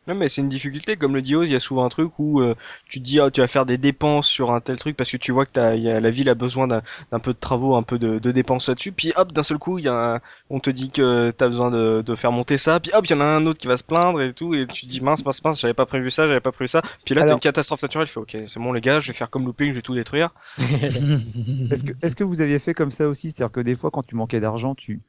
Non 0.05 0.15
mais 0.15 0.27
c'est 0.27 0.41
une 0.41 0.49
difficulté, 0.49 0.97
comme 0.97 1.15
le 1.15 1.21
dit 1.21 1.33
Oz, 1.33 1.49
il 1.49 1.53
y 1.53 1.55
a 1.55 1.59
souvent 1.59 1.85
un 1.85 1.89
truc 1.89 2.19
où 2.19 2.41
euh, 2.41 2.55
tu 2.89 2.99
te 2.99 3.05
dis 3.05 3.21
ah, 3.21 3.31
tu 3.31 3.39
vas 3.39 3.47
faire 3.47 3.65
des 3.65 3.77
dépenses 3.77 4.27
sur 4.27 4.51
un 4.51 4.59
tel 4.59 4.77
truc 4.77 4.97
parce 4.97 5.09
que 5.09 5.15
tu 5.15 5.31
vois 5.31 5.45
que 5.45 5.51
t'as, 5.53 5.75
y 5.75 5.89
a, 5.89 6.01
la 6.01 6.09
ville 6.09 6.27
a 6.27 6.35
besoin 6.35 6.67
d'un, 6.67 6.81
peu 7.21 7.31
de 7.33 7.37
travaux, 7.39 7.75
un 7.77 7.83
peu 7.83 7.97
de, 7.97 8.19
de 8.19 8.31
dépenses 8.31 8.67
là-dessus, 8.67 8.91
puis 8.91 9.13
hop 9.15 9.31
d'un 9.31 9.43
seul 9.43 9.59
coup 9.59 9.79
il 9.79 9.85
y 9.85 9.87
a 9.87 10.15
un- 10.15 10.19
on 10.49 10.59
te 10.59 10.69
dit 10.69 10.89
que 10.89 11.31
t'as 11.31 11.47
besoin 11.47 11.71
de, 11.71 12.01
de 12.05 12.15
faire 12.15 12.33
monter 12.33 12.57
ça, 12.57 12.81
puis 12.81 12.91
hop 12.93 13.05
il 13.05 13.11
y 13.11 13.13
en 13.15 13.21
a 13.21 13.23
un 13.23 13.45
autre 13.45 13.59
qui 13.59 13.67
va 13.67 13.77
se 13.77 13.83
plaindre 13.85 14.21
et 14.21 14.33
tout, 14.33 14.53
et 14.53 14.67
tu 14.67 14.85
te 14.87 14.91
dis 14.91 14.99
mince 14.99 15.23
mince 15.25 15.41
mince 15.43 15.61
j'avais 15.61 15.73
pas 15.73 15.85
prévu 15.85 16.09
ça, 16.09 16.27
j'avais 16.27 16.41
pas 16.41 16.51
prévu 16.51 16.67
ça, 16.67 16.81
puis 17.05 17.15
là 17.15 17.23
t'as 17.23 17.33
une 17.33 17.39
catastrophe 17.39 17.81
naturelle, 17.81 18.07
je 18.07 18.11
fais 18.11 18.19
ok 18.19 18.37
c'est 18.47 18.59
bon 18.59 18.73
les 18.73 18.81
gars, 18.81 18.99
je 18.99 19.07
vais 19.07 19.13
faire 19.13 19.29
comme 19.29 19.45
looping, 19.45 19.69
je 19.71 19.75
vais 19.75 19.81
tout 19.81 19.95
détruire. 19.95 20.31
Est-ce 21.69 21.83
que, 21.83 21.93
est-ce 22.01 22.15
que 22.15 22.23
vous 22.23 22.41
aviez 22.41 22.59
fait 22.59 22.73
comme 22.73 22.91
ça 22.91 23.07
aussi? 23.07 23.31
C'est-à-dire 23.31 23.51
que 23.51 23.59
des 23.61 23.75
fois, 23.75 23.91
quand 23.91 24.03
tu 24.05 24.15
manquais 24.15 24.39
d'argent, 24.39 24.75
tu, 24.75 25.01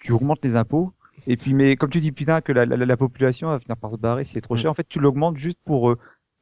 tu 0.00 0.12
augmentes 0.12 0.40
les 0.44 0.56
impôts. 0.56 0.92
Et 1.26 1.36
puis, 1.36 1.54
mais 1.54 1.76
comme 1.76 1.90
tu 1.90 1.98
dis, 2.00 2.12
putain, 2.12 2.40
que 2.40 2.52
la, 2.52 2.64
la, 2.64 2.76
la 2.76 2.96
population 2.96 3.48
va 3.48 3.58
finir 3.58 3.76
par 3.76 3.90
se 3.92 3.96
barrer, 3.96 4.24
c'est 4.24 4.40
trop 4.40 4.54
Mm. 4.54 4.58
cher. 4.58 4.70
En 4.70 4.74
fait, 4.74 4.86
tu 4.88 4.98
l'augmentes 5.00 5.36
juste 5.36 5.58
pour, 5.64 5.90
euh, 5.90 5.98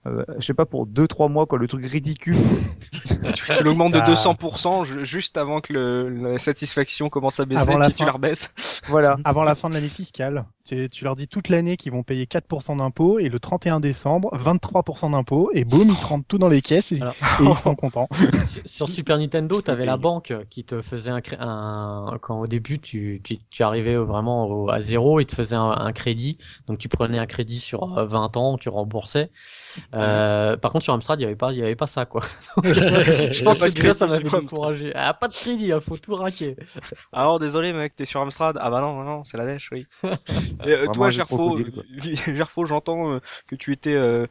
euh, 0.06 0.24
je 0.38 0.46
sais 0.46 0.54
pas, 0.54 0.66
pour 0.66 0.86
deux, 0.86 1.08
trois 1.08 1.28
mois, 1.28 1.46
quoi, 1.46 1.58
le 1.58 1.66
truc 1.66 1.84
ridicule. 1.86 2.36
tu, 3.34 3.56
tu 3.56 3.64
l'augmentes 3.64 3.92
de 3.94 3.98
Ah. 3.98 4.06
200% 4.06 4.84
ju- 4.84 5.04
juste 5.04 5.36
avant 5.36 5.60
que 5.60 5.72
le, 5.72 6.08
la 6.32 6.38
satisfaction 6.38 7.08
commence 7.08 7.40
à 7.40 7.44
baisser, 7.46 7.68
Avant 7.68 7.78
la 7.78 7.86
puis 7.86 7.94
tu 7.94 7.98
fin. 8.00 8.06
la 8.06 8.12
rebaisses. 8.12 8.52
voilà. 8.88 9.16
Avant 9.24 9.42
la 9.42 9.54
fin 9.54 9.68
de 9.68 9.74
l'année 9.74 9.88
fiscale, 9.88 10.44
tu, 10.66 10.88
tu 10.90 11.04
leur 11.04 11.16
dis 11.16 11.28
toute 11.28 11.48
l'année 11.48 11.76
qu'ils 11.76 11.92
vont 11.92 12.02
payer 12.02 12.26
4% 12.26 12.76
d'impôts 12.78 13.18
et 13.18 13.28
le 13.28 13.38
31 13.40 13.80
décembre, 13.80 14.30
23% 14.36 15.12
d'impôts 15.12 15.50
et 15.54 15.64
boum, 15.64 15.88
ils 15.88 15.94
te 15.96 16.06
rentrent 16.06 16.26
tout 16.26 16.38
dans 16.38 16.48
les 16.48 16.62
caisses 16.62 16.92
et, 16.92 17.00
Alors- 17.00 17.14
et 17.40 17.44
ils 17.44 17.56
sont 17.56 17.74
contents. 17.74 18.08
sur, 18.44 18.62
sur 18.64 18.88
Super 18.88 19.18
Nintendo, 19.18 19.62
tu 19.62 19.70
avais 19.70 19.84
la 19.86 19.96
banque 19.96 20.34
qui 20.50 20.64
te 20.64 20.82
faisait 20.82 21.10
un, 21.10 21.20
un 21.40 22.18
quand 22.20 22.40
au 22.40 22.46
début 22.46 22.78
tu, 22.80 23.20
tu, 23.24 23.38
tu 23.50 23.62
arrivais 23.62 23.96
vraiment 23.96 24.46
au- 24.46 24.70
à 24.70 24.80
zéro, 24.80 25.20
ils 25.20 25.26
te 25.26 25.34
faisaient 25.34 25.56
un, 25.56 25.70
un 25.70 25.92
crédit. 25.92 26.38
Donc 26.66 26.78
tu 26.78 26.88
prenais 26.88 27.18
un 27.18 27.26
crédit 27.26 27.58
sur 27.58 27.98
euh, 27.98 28.06
20 28.06 28.36
ans, 28.36 28.58
tu 28.58 28.68
remboursais. 28.68 29.30
Euh, 29.94 30.56
par 30.56 30.72
contre 30.72 30.84
sur 30.84 30.94
Amstrad, 30.94 31.20
il 31.20 31.22
y 31.22 31.26
avait 31.26 31.36
pas 31.36 31.52
il 31.52 31.58
y 31.58 31.62
avait 31.62 31.76
pas 31.76 31.86
ça 31.86 32.06
quoi. 32.06 32.22
Donc, 32.56 32.66
je 32.74 33.44
pense 33.44 33.58
que 33.60 33.68
déjà 33.70 33.94
ça 33.94 34.06
m'avait 34.06 34.22
découragé. 34.28 34.92
Ah 34.94 35.14
pas 35.14 35.28
de 35.28 35.34
crédit, 35.34 35.66
il 35.66 35.80
faut 35.80 35.96
tout 35.96 36.14
raquer. 36.14 36.56
Alors 37.12 37.38
désolé 37.38 37.72
mec, 37.72 37.94
t'es 37.94 38.04
sur 38.04 38.20
Amstrad. 38.20 38.58
Ah 38.60 38.70
bah 38.70 38.80
non, 38.80 38.94
non, 38.94 39.04
non, 39.04 39.24
c'est 39.24 39.36
la 39.36 39.46
dèche, 39.46 39.70
oui. 39.72 39.86
Et, 40.64 40.68
euh, 40.72 40.88
toi 40.88 41.10
Gerfo, 41.10 41.58
Gerfo, 42.26 42.66
j'entends 42.66 43.12
euh, 43.14 43.20
que 43.46 43.54
tu 43.56 43.72
étais 43.72 43.94
euh, 43.94 44.26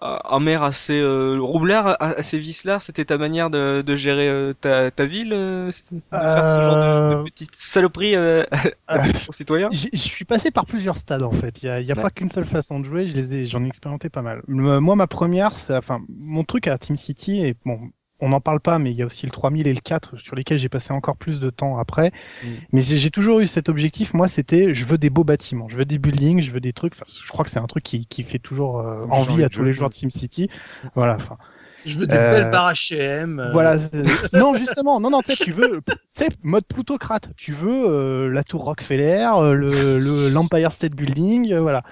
un 0.00 0.40
maire 0.40 0.62
assez 0.62 0.98
euh, 1.00 1.38
roublard, 1.40 1.96
assez 2.00 2.38
vicelard. 2.38 2.82
C'était 2.82 3.04
ta 3.06 3.18
manière 3.18 3.50
de, 3.50 3.82
de 3.82 3.96
gérer 3.96 4.28
euh, 4.28 4.54
ta, 4.54 4.90
ta 4.90 5.06
ville, 5.06 5.32
euh, 5.32 5.70
de 6.12 6.28
faire 6.28 6.48
ce 6.48 6.60
genre 6.62 6.76
de, 6.78 6.86
euh, 6.86 8.44
Euh, 8.90 9.12
aux 9.28 9.32
citoyens. 9.32 9.68
Je 9.70 9.96
suis 9.96 10.24
passé 10.24 10.50
par 10.50 10.66
plusieurs 10.66 10.96
stades 10.96 11.22
en 11.22 11.32
fait. 11.32 11.62
Il 11.62 11.66
n'y 11.66 11.70
a, 11.72 11.80
il 11.80 11.86
y 11.86 11.92
a 11.92 11.96
Ouais. 11.96 12.02
pas 12.02 12.10
qu'une 12.10 12.30
seule 12.30 12.44
façon 12.44 12.80
de 12.80 12.84
jouer. 12.86 13.06
Je 13.06 13.14
les 13.14 13.34
ai, 13.34 13.46
j'en 13.46 13.64
ai 13.64 13.68
expérimenté 13.68 14.08
pas 14.08 14.22
mal. 14.22 14.42
Moi, 14.48 14.96
ma 14.96 15.06
première, 15.06 15.54
c'est, 15.56 15.76
enfin, 15.76 16.00
mon 16.08 16.44
truc 16.44 16.66
à 16.66 16.78
Team 16.78 16.96
City 16.96 17.44
et 17.44 17.54
bon, 17.64 17.90
on 18.20 18.30
n'en 18.30 18.40
parle 18.40 18.60
pas, 18.60 18.78
mais 18.78 18.90
il 18.90 18.96
y 18.96 19.02
a 19.02 19.06
aussi 19.06 19.26
le 19.26 19.32
3000 19.32 19.66
et 19.66 19.74
le 19.74 19.80
4 19.80 20.16
sur 20.16 20.36
lesquels 20.36 20.58
j'ai 20.58 20.68
passé 20.68 20.92
encore 20.92 21.16
plus 21.16 21.40
de 21.40 21.50
temps 21.50 21.78
après. 21.78 22.12
Mm. 22.42 22.48
Mais 22.72 22.82
j'ai 22.82 23.10
toujours 23.10 23.40
eu 23.40 23.46
cet 23.46 23.68
objectif. 23.68 24.14
Moi, 24.14 24.28
c'était, 24.28 24.74
je 24.74 24.84
veux 24.84 24.98
des 24.98 25.10
beaux 25.10 25.24
bâtiments, 25.24 25.68
je 25.68 25.76
veux 25.76 25.84
des 25.84 25.98
buildings, 25.98 26.42
je 26.42 26.50
veux 26.52 26.60
des 26.60 26.72
trucs. 26.72 26.94
Enfin, 26.94 27.06
je 27.08 27.28
crois 27.30 27.44
que 27.44 27.50
c'est 27.50 27.58
un 27.60 27.66
truc 27.66 27.84
qui, 27.84 28.06
qui 28.06 28.22
fait 28.22 28.38
toujours 28.38 28.78
euh, 28.80 29.04
envie 29.10 29.42
à 29.44 29.48
tous 29.48 29.62
les 29.64 29.72
joueurs 29.72 29.90
de 29.90 29.94
Team 29.94 30.10
City. 30.10 30.48
Voilà. 30.94 31.14
Enfin, 31.16 31.36
Je 31.84 31.98
veux 31.98 32.06
des 32.06 32.16
Euh, 32.16 32.30
belles 32.30 32.50
barres 32.50 32.72
H&M. 32.74 33.40
euh, 33.40 33.50
voilà. 33.52 33.76
non, 34.32 34.54
justement, 34.54 35.00
non, 35.00 35.10
non, 35.10 35.20
tu 35.22 35.52
veux, 35.52 35.80
tu 35.86 35.92
sais, 36.12 36.28
mode 36.42 36.66
plutocrate. 36.66 37.30
Tu 37.36 37.52
veux 37.52 37.86
euh, 37.88 38.28
la 38.28 38.44
tour 38.44 38.64
Rockefeller, 38.64 39.28
euh, 39.36 39.54
le, 39.54 39.98
le 39.98 40.28
l'Empire 40.28 40.72
State 40.72 40.94
Building, 40.94 41.52
euh, 41.52 41.60
voilà. 41.60 41.82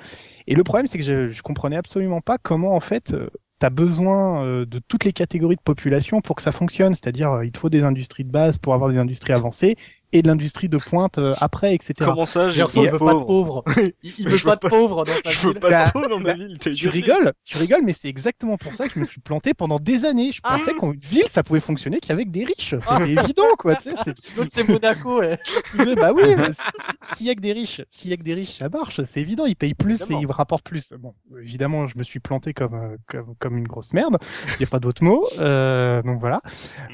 Et 0.46 0.54
le 0.54 0.64
problème, 0.64 0.86
c'est 0.86 0.98
que 0.98 1.04
je, 1.04 1.30
je 1.30 1.42
comprenais 1.42 1.76
absolument 1.76 2.20
pas 2.20 2.38
comment, 2.38 2.74
en 2.74 2.80
fait, 2.80 3.14
tu 3.60 3.66
as 3.66 3.70
besoin 3.70 4.44
euh, 4.44 4.64
de 4.64 4.78
toutes 4.78 5.04
les 5.04 5.12
catégories 5.12 5.56
de 5.56 5.60
population 5.60 6.20
pour 6.20 6.36
que 6.36 6.42
ça 6.42 6.52
fonctionne. 6.52 6.94
C'est-à-dire, 6.94 7.32
euh, 7.32 7.46
il 7.46 7.52
te 7.52 7.58
faut 7.58 7.70
des 7.70 7.82
industries 7.82 8.24
de 8.24 8.30
base 8.30 8.58
pour 8.58 8.74
avoir 8.74 8.90
des 8.90 8.98
industries 8.98 9.32
avancées 9.32 9.76
et 10.12 10.22
de 10.22 10.28
l'industrie 10.28 10.68
de 10.68 10.78
pointe 10.78 11.18
euh, 11.18 11.34
après, 11.40 11.74
etc. 11.74 11.94
Comment 12.04 12.24
ça, 12.26 12.48
j'ai 12.48 12.62
il 12.76 12.90
veut 12.90 12.98
pas 12.98 13.14
de 13.14 13.18
pauvre. 13.24 13.26
pauvres. 13.26 13.64
Il, 14.02 14.28
veut 14.28 14.38
pas 14.38 14.50
veux 14.50 14.56
de 14.56 14.60
pas- 14.60 14.68
pauvres 14.68 15.04
dans 15.04 15.12
sa 15.24 15.30
Je 15.30 15.38
veux 15.46 15.50
ville. 15.52 15.60
pas 15.60 15.70
Bah, 15.70 15.86
de 15.86 15.90
pauvre 15.92 16.08
dans 16.08 16.18
ma 16.18 16.24
bah, 16.24 16.34
ville. 16.34 16.58
t'es 16.58 16.70
Tu 16.72 16.88
rigoles, 16.88 17.32
tu 17.44 17.58
rigoles, 17.58 17.82
mais 17.84 17.92
c'est 17.92 18.08
exactement 18.08 18.56
pour 18.56 18.72
ça 18.74 18.86
que 18.88 18.94
je 18.94 19.00
me 19.00 19.04
suis 19.04 19.20
planté 19.20 19.54
pendant 19.54 19.78
des 19.78 20.04
années. 20.04 20.32
Je 20.32 20.40
pensais 20.40 20.72
qu'une 20.74 20.92
ville, 20.98 21.24
ça 21.28 21.42
pouvait 21.42 21.60
fonctionner 21.60 22.00
qu'avec 22.00 22.30
des 22.30 22.44
riches. 22.44 22.74
C'était 22.78 23.12
évident, 23.12 23.44
quoi. 23.58 23.76
tu 23.76 23.90
sais, 23.90 23.94
c'est- 24.04 24.36
L'autre 24.36 24.50
c'est 24.52 24.66
Monaco. 24.68 25.18
ouais. 25.20 25.38
Mais 25.76 25.94
bah 25.94 26.12
oui, 26.14 26.22
si- 26.24 26.84
si- 27.10 27.14
s'il 27.16 27.26
y 27.26 27.30
a 27.30 27.34
que 27.34 27.40
des 27.40 27.52
riches, 27.52 27.80
s'il 27.90 28.10
y 28.10 28.14
a 28.14 28.16
que 28.16 28.22
des 28.22 28.34
riches, 28.34 28.58
ça 28.58 28.68
marche, 28.68 29.00
c'est 29.02 29.20
évident, 29.20 29.44
ils 29.46 29.56
payent 29.56 29.74
plus 29.74 30.00
Évidemment. 30.00 30.20
et 30.20 30.22
ils 30.24 30.30
rapportent 30.32 30.64
plus. 30.64 30.92
Bon, 30.98 31.14
évidemment, 31.42 31.86
je 31.86 31.98
me 31.98 32.02
suis 32.02 32.20
planté 32.20 32.54
comme 32.54 32.74
euh, 32.74 32.96
comme, 33.08 33.34
comme 33.38 33.56
une 33.58 33.68
grosse 33.68 33.92
merde. 33.92 34.16
Il 34.56 34.60
y 34.60 34.64
a 34.64 34.68
pas 34.68 34.78
d'autre 34.80 35.02
mot. 35.04 35.24
Euh, 35.38 36.02
donc 36.02 36.20
voilà. 36.20 36.40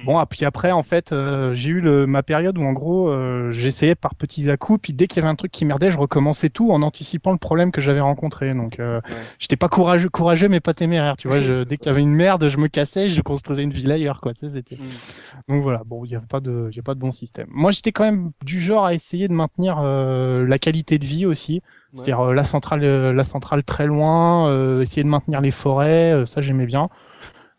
Bon, 0.04 0.20
et 0.20 0.26
puis 0.26 0.44
après, 0.44 0.72
en 0.72 0.82
fait, 0.82 1.12
euh, 1.12 1.54
j'ai 1.54 1.70
eu 1.70 1.80
le, 1.80 2.06
ma 2.06 2.22
période 2.22 2.58
où 2.58 2.62
en 2.62 2.72
gros, 2.72 3.03
euh, 3.08 3.52
j'essayais 3.52 3.94
par 3.94 4.14
petits 4.14 4.50
à 4.50 4.56
coups, 4.56 4.80
puis 4.82 4.92
dès 4.92 5.06
qu'il 5.06 5.16
y 5.16 5.20
avait 5.24 5.30
un 5.30 5.34
truc 5.34 5.50
qui 5.52 5.64
merdait, 5.64 5.90
je 5.90 5.98
recommençais 5.98 6.50
tout 6.50 6.70
en 6.72 6.82
anticipant 6.82 7.32
le 7.32 7.38
problème 7.38 7.70
que 7.72 7.80
j'avais 7.80 8.00
rencontré. 8.00 8.54
Donc, 8.54 8.80
euh, 8.80 9.00
Ouais. 9.08 9.16
j'étais 9.38 9.56
pas 9.56 9.68
courageux, 9.68 10.08
courageux, 10.08 10.48
mais 10.48 10.60
pas 10.60 10.74
téméraire. 10.74 11.16
Tu 11.16 11.28
vois, 11.28 11.40
je- 11.40 11.64
dès 11.64 11.76
qu'il 11.76 11.86
y 11.86 11.88
avait 11.90 12.02
une 12.02 12.14
merde, 12.14 12.48
je 12.48 12.58
me 12.58 12.68
cassais, 12.68 13.08
je 13.08 13.20
construisais 13.22 13.62
une 13.62 13.72
ville 13.72 13.90
ailleurs, 13.92 14.20
quoi. 14.20 14.34
Tu 14.34 14.40
sais, 14.40 14.54
c'était. 14.54 14.76
Mm. 14.76 15.52
Donc 15.54 15.62
voilà, 15.62 15.82
bon, 15.84 16.04
il 16.04 16.08
n'y 16.10 16.16
a 16.16 16.20
pas 16.20 16.40
de, 16.40 16.70
y 16.74 16.78
a 16.78 16.82
pas 16.82 16.94
de 16.94 17.00
bon 17.00 17.12
système. 17.12 17.46
Moi, 17.50 17.70
j'étais 17.70 17.92
quand 17.92 18.04
même 18.04 18.30
du 18.44 18.60
genre 18.60 18.84
à 18.86 18.94
essayer 18.94 19.28
de 19.28 19.32
maintenir 19.32 19.78
euh, 19.80 20.46
la 20.46 20.58
qualité 20.58 20.98
de 20.98 21.04
vie 21.04 21.26
aussi, 21.26 21.60
c'est-à-dire 21.94 22.32
la 22.32 22.44
centrale, 22.44 22.80
la 22.82 23.24
centrale 23.24 23.62
très 23.62 23.86
loin, 23.86 24.80
essayer 24.80 25.04
de 25.04 25.08
maintenir 25.08 25.40
les 25.40 25.50
forêts, 25.52 26.24
ça 26.26 26.40
j'aimais 26.40 26.66
bien. 26.66 26.88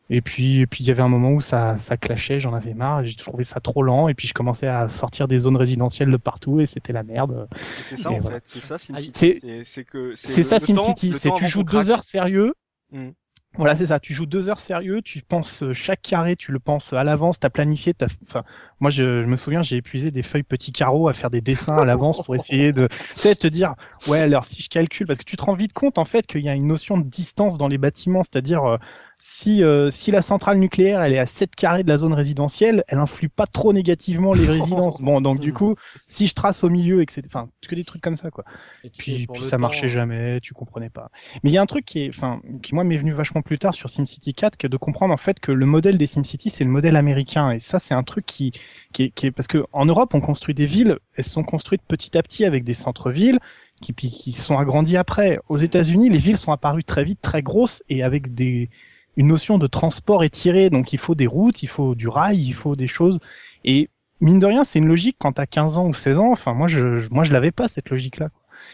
Et 0.10 0.22
puis, 0.22 0.60
et 0.60 0.68
puis 0.68 0.84
il 0.84 0.88
y 0.88 0.92
avait 0.92 1.02
un 1.02 1.08
moment 1.08 1.32
où 1.32 1.42
ça, 1.42 1.78
ça 1.80 1.98
clashait, 1.98 2.40
j'en 2.40 2.54
avais 2.54 2.76
marre, 2.76 3.04
j'ai 3.04 3.16
trouvé 3.16 3.44
ça 3.44 3.60
trop 3.60 3.82
lent, 3.82 4.08
et 4.08 4.14
puis 4.14 4.28
je 4.28 4.34
commençais 4.34 4.68
à 4.68 4.88
sortir 4.88 5.28
des 5.28 5.40
zones 5.40 5.58
résidentielles 5.58 6.12
de 6.12 6.18
partout, 6.18 6.60
et 6.60 6.68
c'était 6.68 6.94
la 6.94 7.02
merde. 7.02 7.48
C'est 7.82 7.96
ça 7.96 8.12
Et 8.12 8.16
en 8.16 8.20
voilà. 8.20 8.38
fait, 8.38 8.44
c'est 8.46 8.60
ça 8.60 8.76
Ah, 8.76 8.78
SimCity. 8.78 9.34
c'est- 9.34 9.64
C'est 9.64 9.84
que 9.84 10.14
C'est 10.16 10.44
ça 10.44 10.60
SimCity, 10.60 11.12
c'est 11.12 11.34
tu 11.34 11.48
joues 11.48 11.64
deux 11.64 11.90
heures 11.90 12.04
sérieux. 12.04 12.54
Mm. 12.92 13.10
Voilà, 13.58 13.76
c'est 13.76 13.88
ça. 13.88 14.00
Tu 14.00 14.14
joues 14.14 14.26
deux 14.26 14.50
heures 14.50 14.60
sérieux, 14.60 15.02
tu 15.02 15.22
penses 15.22 15.64
euh, 15.64 15.74
chaque 15.74 16.02
carré, 16.02 16.36
tu 16.36 16.52
le 16.52 16.60
penses 16.60 16.92
à 16.92 17.04
l'avance, 17.06 17.40
t'as 17.40 17.50
planifié. 17.50 17.94
T'as... 17.94 18.08
Enfin, 18.28 18.44
moi, 18.82 18.90
je, 18.92 19.24
je 19.24 19.28
me 19.28 19.38
souviens, 19.38 19.62
j'ai 19.64 19.78
épuisé 19.78 20.12
des 20.12 20.24
feuilles 20.24 20.44
petits 20.44 20.74
carreaux 20.74 21.08
à 21.08 21.14
faire 21.14 21.30
des 21.30 21.40
dessins 21.42 21.78
à 21.78 21.86
l'avance 21.86 22.22
pour 22.22 22.36
essayer 22.36 22.74
de, 22.74 22.88
tu 22.88 22.98
sais, 23.16 23.34
te 23.36 23.48
dire, 23.48 23.76
ouais, 24.08 24.20
alors 24.20 24.44
si 24.44 24.62
je 24.62 24.68
calcule, 24.70 25.08
parce 25.08 25.20
que 25.20 25.24
tu 25.24 25.38
te 25.38 25.42
rends 25.44 25.54
vite 25.54 25.72
compte 25.74 25.98
en 25.98 26.06
fait 26.06 26.28
qu'il 26.28 26.42
y 26.42 26.50
a 26.50 26.54
une 26.54 26.68
notion 26.68 26.98
de 26.98 27.06
distance 27.08 27.58
dans 27.58 27.70
les 27.70 27.78
bâtiments, 27.78 28.24
c'est-à-dire 28.24 28.66
euh, 28.66 28.78
si 29.18 29.64
euh, 29.64 29.90
si 29.90 30.12
la 30.12 30.22
centrale 30.22 30.58
nucléaire 30.58 31.02
elle 31.02 31.14
est 31.14 31.20
à 31.20 31.26
7 31.26 31.56
carrés 31.56 31.84
de 31.84 31.90
la 31.90 31.98
zone 31.98 32.14
résidentielle, 32.14 32.84
elle 32.88 33.00
influe 33.00 33.30
pas 33.30 33.48
trop 33.48 33.74
négativement 33.74 34.34
les 34.34 34.46
résidences. 34.46 35.02
Bon, 35.02 35.22
donc 35.22 35.40
du 35.40 35.54
coup, 35.54 35.76
si 36.06 36.28
je 36.28 36.34
trace 36.34 36.64
au 36.64 36.70
milieu, 36.70 37.02
etc. 37.02 37.24
Enfin, 37.26 37.50
que 37.68 37.76
des 37.76 37.84
trucs 37.84 38.02
comme 38.02 38.18
ça, 38.18 38.30
quoi. 38.32 38.44
Et 38.84 38.90
Puis, 38.90 39.28
puis 39.32 39.42
ça 39.42 39.52
temps, 39.52 39.60
marchait 39.60 39.90
jamais, 39.90 40.40
tu 40.42 40.54
comprenais 40.54 40.90
pas. 40.90 41.10
Mais 41.44 41.50
il 41.50 41.54
y 41.54 41.58
a 41.58 41.62
un 41.62 41.66
truc 41.66 41.86
qui 41.86 42.06
est, 42.06 42.10
enfin, 42.10 42.42
qui 42.62 42.76
moi 42.76 42.84
m'est 42.84 42.98
venu 42.98 43.12
vachement 43.12 43.42
plus 43.42 43.58
tard 43.58 43.74
sur 43.74 43.90
SimCity 43.90 44.34
4, 44.34 44.58
que 44.58 44.68
de 44.68 44.78
comprendre 44.78 45.14
en 45.14 45.18
fait 45.18 45.40
que 45.40 45.52
le 45.52 45.66
modèle 45.66 45.98
des 45.98 46.06
SimCity 46.06 46.50
c'est 46.50 46.64
le 46.64 46.70
modèle 46.70 46.96
américain, 46.96 47.52
et 47.52 47.60
ça 47.60 47.80
c'est 47.80 47.94
un 47.94 48.04
truc 48.04 48.26
qui, 48.26 48.52
qui 48.94 49.04
est, 49.04 49.10
qui 49.10 49.28
est, 49.28 49.32
parce 49.32 49.48
que 49.48 49.66
en 49.72 49.86
Europe 49.86 50.14
on 50.14 50.22
construit 50.22 50.54
des 50.54 50.66
villes, 50.66 51.00
elles 51.16 51.24
sont 51.24 51.44
construites 51.44 51.82
petit 51.88 52.18
à 52.18 52.24
petit 52.24 52.46
avec 52.46 52.64
des 52.64 52.74
centres-villes 52.74 53.40
qui, 53.82 53.94
puis 53.94 54.10
qui 54.10 54.32
sont 54.32 54.58
agrandis 54.58 54.98
après. 54.98 55.40
Aux 55.50 55.58
États-Unis, 55.58 56.10
les 56.10 56.18
villes 56.18 56.38
sont 56.38 56.52
apparues 56.52 56.84
très 56.84 57.04
vite, 57.04 57.22
très 57.22 57.42
grosses 57.42 57.84
et 57.90 58.04
avec 58.04 58.34
des 58.34 58.70
une 59.18 59.28
notion 59.28 59.58
de 59.58 59.68
transport 59.68 60.24
étirée, 60.24 60.70
donc 60.70 60.94
il 60.94 61.00
faut 61.00 61.16
des 61.16 61.28
routes, 61.28 61.64
il 61.64 61.68
faut 61.70 61.96
du 61.96 62.08
rail, 62.08 62.38
il 62.42 62.54
faut 62.54 62.76
des 62.76 62.88
choses. 62.88 63.20
Et 63.64 63.90
mine 64.22 64.40
de 64.40 64.46
rien, 64.46 64.64
c'est 64.64 64.80
une 64.80 64.88
logique 64.88 65.18
quand 65.20 65.34
t'as 65.34 65.46
15 65.46 65.78
ans 65.78 65.88
ou 65.88 65.94
16 65.94 66.18
ans. 66.20 66.32
Enfin, 66.32 66.54
moi, 66.54 66.68
je, 66.68 66.98
je- 66.98 67.10
moi, 67.12 67.24
je 67.24 67.32
l'avais 67.34 67.52
pas 67.52 67.68
cette 67.68 67.90
logique-là. 67.90 68.30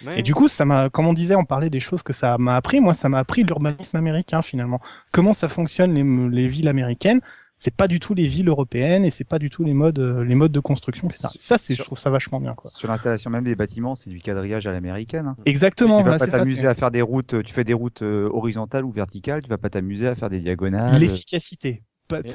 Ouais. 0.06 0.20
Et 0.20 0.24
du 0.24 0.34
coup, 0.34 0.48
ça 0.48 0.66
m'a, 0.66 0.90
comme 0.90 1.08
on 1.08 1.14
disait, 1.14 1.36
on 1.36 1.44
parlait 1.46 1.70
des 1.70 1.80
choses 1.80 2.04
que 2.04 2.14
ça 2.14 2.38
m'a 2.38 2.56
appris. 2.56 2.80
Moi, 2.80 2.94
ça 2.94 3.10
m'a 3.10 3.20
appris 3.20 3.44
l'urbanisme 3.44 3.98
américain 3.98 4.42
finalement. 4.42 4.80
Comment 5.12 5.34
ça 5.34 5.50
fonctionne 5.50 5.94
les, 5.94 6.04
les 6.44 6.48
villes 6.48 6.68
américaines 6.68 7.22
C'est 7.64 7.76
pas 7.76 7.88
du 7.88 8.00
tout 8.00 8.16
les 8.16 8.26
villes 8.26 8.48
européennes 8.48 9.06
et 9.06 9.12
c'est 9.12 9.24
pas 9.24 9.38
du 9.38 9.52
tout 9.52 9.64
les 9.64 9.76
modes, 9.76 10.00
euh, 10.00 10.24
les 10.24 10.34
modes 10.34 10.52
de 10.52 10.60
construction, 10.60 11.08
etc. 11.08 11.28
Ça, 11.36 11.60
c'est, 11.60 11.76
je 11.76 11.84
trouve 11.84 11.96
ça 11.96 12.10
vachement 12.10 12.42
bien, 12.42 12.56
quoi. 12.56 12.72
Sur 12.72 12.88
l'installation 12.88 13.30
même 13.30 13.44
des 13.44 13.54
bâtiments, 13.54 13.94
c'est 13.94 14.10
du 14.10 14.20
quadrillage 14.20 14.66
à 14.66 14.72
l'américaine. 14.72 15.28
hein. 15.28 15.36
Exactement. 15.46 16.00
tu 16.00 16.06
vas 16.06 16.18
voilà, 16.18 16.26
pas 16.26 16.40
t'amuser 16.40 16.66
à 16.66 16.74
faire 16.74 16.90
des 16.90 17.04
routes, 17.04 17.36
euh, 17.36 17.44
tu 17.44 17.54
fais 17.54 17.64
des 17.64 17.76
routes 17.76 18.02
euh, 18.02 18.28
horizontales 18.34 18.84
ou 18.84 18.90
verticales, 18.90 19.44
tu 19.44 19.50
vas 19.50 19.60
pas 19.60 19.70
t'amuser 19.70 20.08
à 20.08 20.16
faire 20.16 20.32
des 20.32 20.40
diagonales. 20.40 21.00
L'efficacité. 21.00 21.84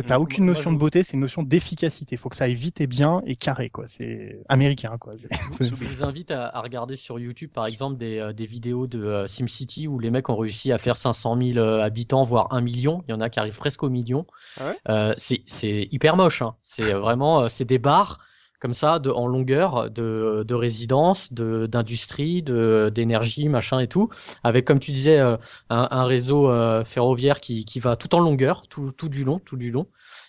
T'as 0.07 0.19
aucune 0.19 0.45
moi, 0.45 0.55
notion 0.55 0.71
je- 0.71 0.75
de 0.77 0.81
beauté, 0.81 1.03
c'est 1.03 1.15
une 1.15 1.21
notion 1.21 1.43
d'efficacité. 1.43 2.17
Faut 2.17 2.29
que 2.29 2.37
ça 2.37 2.45
aille 2.45 2.55
vite 2.55 2.81
et 2.81 2.87
bien 2.87 3.23
et 3.27 3.37
carré, 3.37 3.71
quoi. 3.71 3.87
C'est 3.87 4.41
américain, 4.49 4.97
quoi. 4.99 5.15
Je 5.61 5.75
vous 5.75 6.03
invite 6.05 6.31
à, 6.31 6.49
à 6.49 6.61
regarder 6.61 6.97
sur 6.97 7.19
YouTube, 7.19 7.51
par 7.53 7.67
exemple, 7.67 7.97
des, 7.99 8.19
euh, 8.19 8.33
des 8.33 8.47
vidéos 8.47 8.87
de 8.87 9.03
euh, 9.03 9.27
SimCity 9.27 9.87
où 9.89 9.99
les 9.99 10.11
mecs 10.11 10.29
ont 10.29 10.37
réussi 10.37 10.73
à 10.73 10.79
faire 10.79 10.97
500 10.97 11.37
000 11.41 11.59
euh, 11.59 11.83
habitants, 11.83 12.25
voire 12.25 12.53
1 12.53 12.61
million. 12.61 13.03
Il 13.09 13.11
y 13.13 13.15
en 13.15 13.21
a 13.21 13.29
qui 13.31 13.39
arrivent 13.41 13.59
presque 13.59 13.83
au 13.83 13.91
million. 13.91 14.27
Ah 14.59 14.69
ouais? 14.69 14.79
Euh, 14.89 15.15
c'est 15.17 15.43
c'est 15.47 15.89
hyper 15.91 16.17
moche. 16.17 16.43
Hein. 16.43 16.55
C'est 16.63 16.93
vraiment, 16.93 17.43
euh, 17.43 17.49
c'est 17.49 17.65
des 17.65 17.79
bars. 17.79 18.19
Comme 18.61 18.75
ça, 18.75 18.99
de, 18.99 19.11
en 19.11 19.27
longueur, 19.27 19.91
de, 19.91 20.45
de 20.47 20.55
résidence, 20.55 21.33
de, 21.33 21.67
d'industrie, 21.67 22.43
de, 22.43 22.91
d'énergie, 22.95 23.49
machin 23.49 23.79
et 23.81 23.89
tout, 23.89 24.09
avec, 24.45 24.65
comme 24.65 24.79
tu 24.81 24.91
disais, 24.93 25.19
euh, 25.19 25.37
un, 25.71 25.89
un 25.91 26.05
réseau 26.05 26.51
euh, 26.51 26.85
ferroviaire 26.85 27.39
qui, 27.39 27.65
qui 27.65 27.81
va 27.81 27.97
tout 27.97 28.15
en 28.15 28.21
longueur, 28.21 28.67
tout, 28.69 28.93
tout 28.93 29.09
du 29.09 29.25
long, 29.25 29.39
tout 29.41 29.57
du 29.57 29.71
long. 29.71 29.87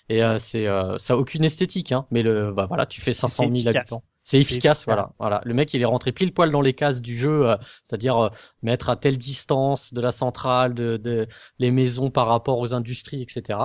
Et 0.10 0.24
euh, 0.24 0.38
c'est, 0.40 0.68
euh, 0.68 0.98
ça 0.98 1.14
a 1.14 1.18
aucune 1.18 1.44
esthétique, 1.44 1.92
hein, 1.92 2.06
mais 2.12 2.24
le, 2.24 2.54
bah 2.54 2.66
voilà, 2.68 2.86
tu 2.86 3.02
fais 3.02 3.14
500 3.14 3.50
000 3.50 3.56
efficace. 3.56 3.92
habitants. 3.94 4.02
C'est 4.24 4.40
efficace, 4.40 4.82
efficace. 4.82 4.86
voilà, 4.86 5.14
voilà. 5.20 5.42
Le 5.46 5.54
mec, 5.54 5.74
il 5.74 5.82
est 5.82 5.86
rentré 5.86 6.12
pile 6.12 6.34
poil 6.34 6.52
dans 6.52 6.62
les 6.62 6.74
cases 6.74 7.02
du 7.02 7.18
jeu, 7.18 7.50
euh, 7.50 7.58
c'est-à-dire 7.86 8.18
euh, 8.18 8.30
mettre 8.62 8.90
à 8.90 8.96
telle 8.98 9.18
distance 9.18 9.94
de 9.94 10.02
la 10.02 10.12
centrale, 10.12 10.74
de, 10.74 10.98
de 10.98 11.28
les 11.60 11.72
maisons 11.72 12.10
par 12.10 12.28
rapport 12.28 12.60
aux 12.60 12.74
industries, 12.74 13.22
etc. 13.22 13.60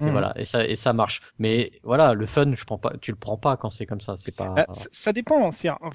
Et 0.00 0.04
Mhm. 0.06 0.10
voilà, 0.12 0.32
et 0.36 0.44
ça, 0.44 0.66
et 0.66 0.74
ça 0.76 0.92
marche. 0.92 1.20
Mais 1.38 1.72
voilà, 1.84 2.14
le 2.14 2.26
fun, 2.26 2.52
je 2.54 2.64
prends 2.64 2.78
pas, 2.78 2.92
tu 3.00 3.10
le 3.12 3.16
prends 3.16 3.36
pas 3.36 3.56
quand 3.56 3.70
c'est 3.70 3.86
comme 3.86 4.00
ça. 4.00 4.14
C'est 4.16 4.34
pas. 4.34 4.52
Ah, 4.56 4.66
c- 4.72 4.88
ça 4.90 5.12
dépend. 5.12 5.48
Un- 5.48 5.52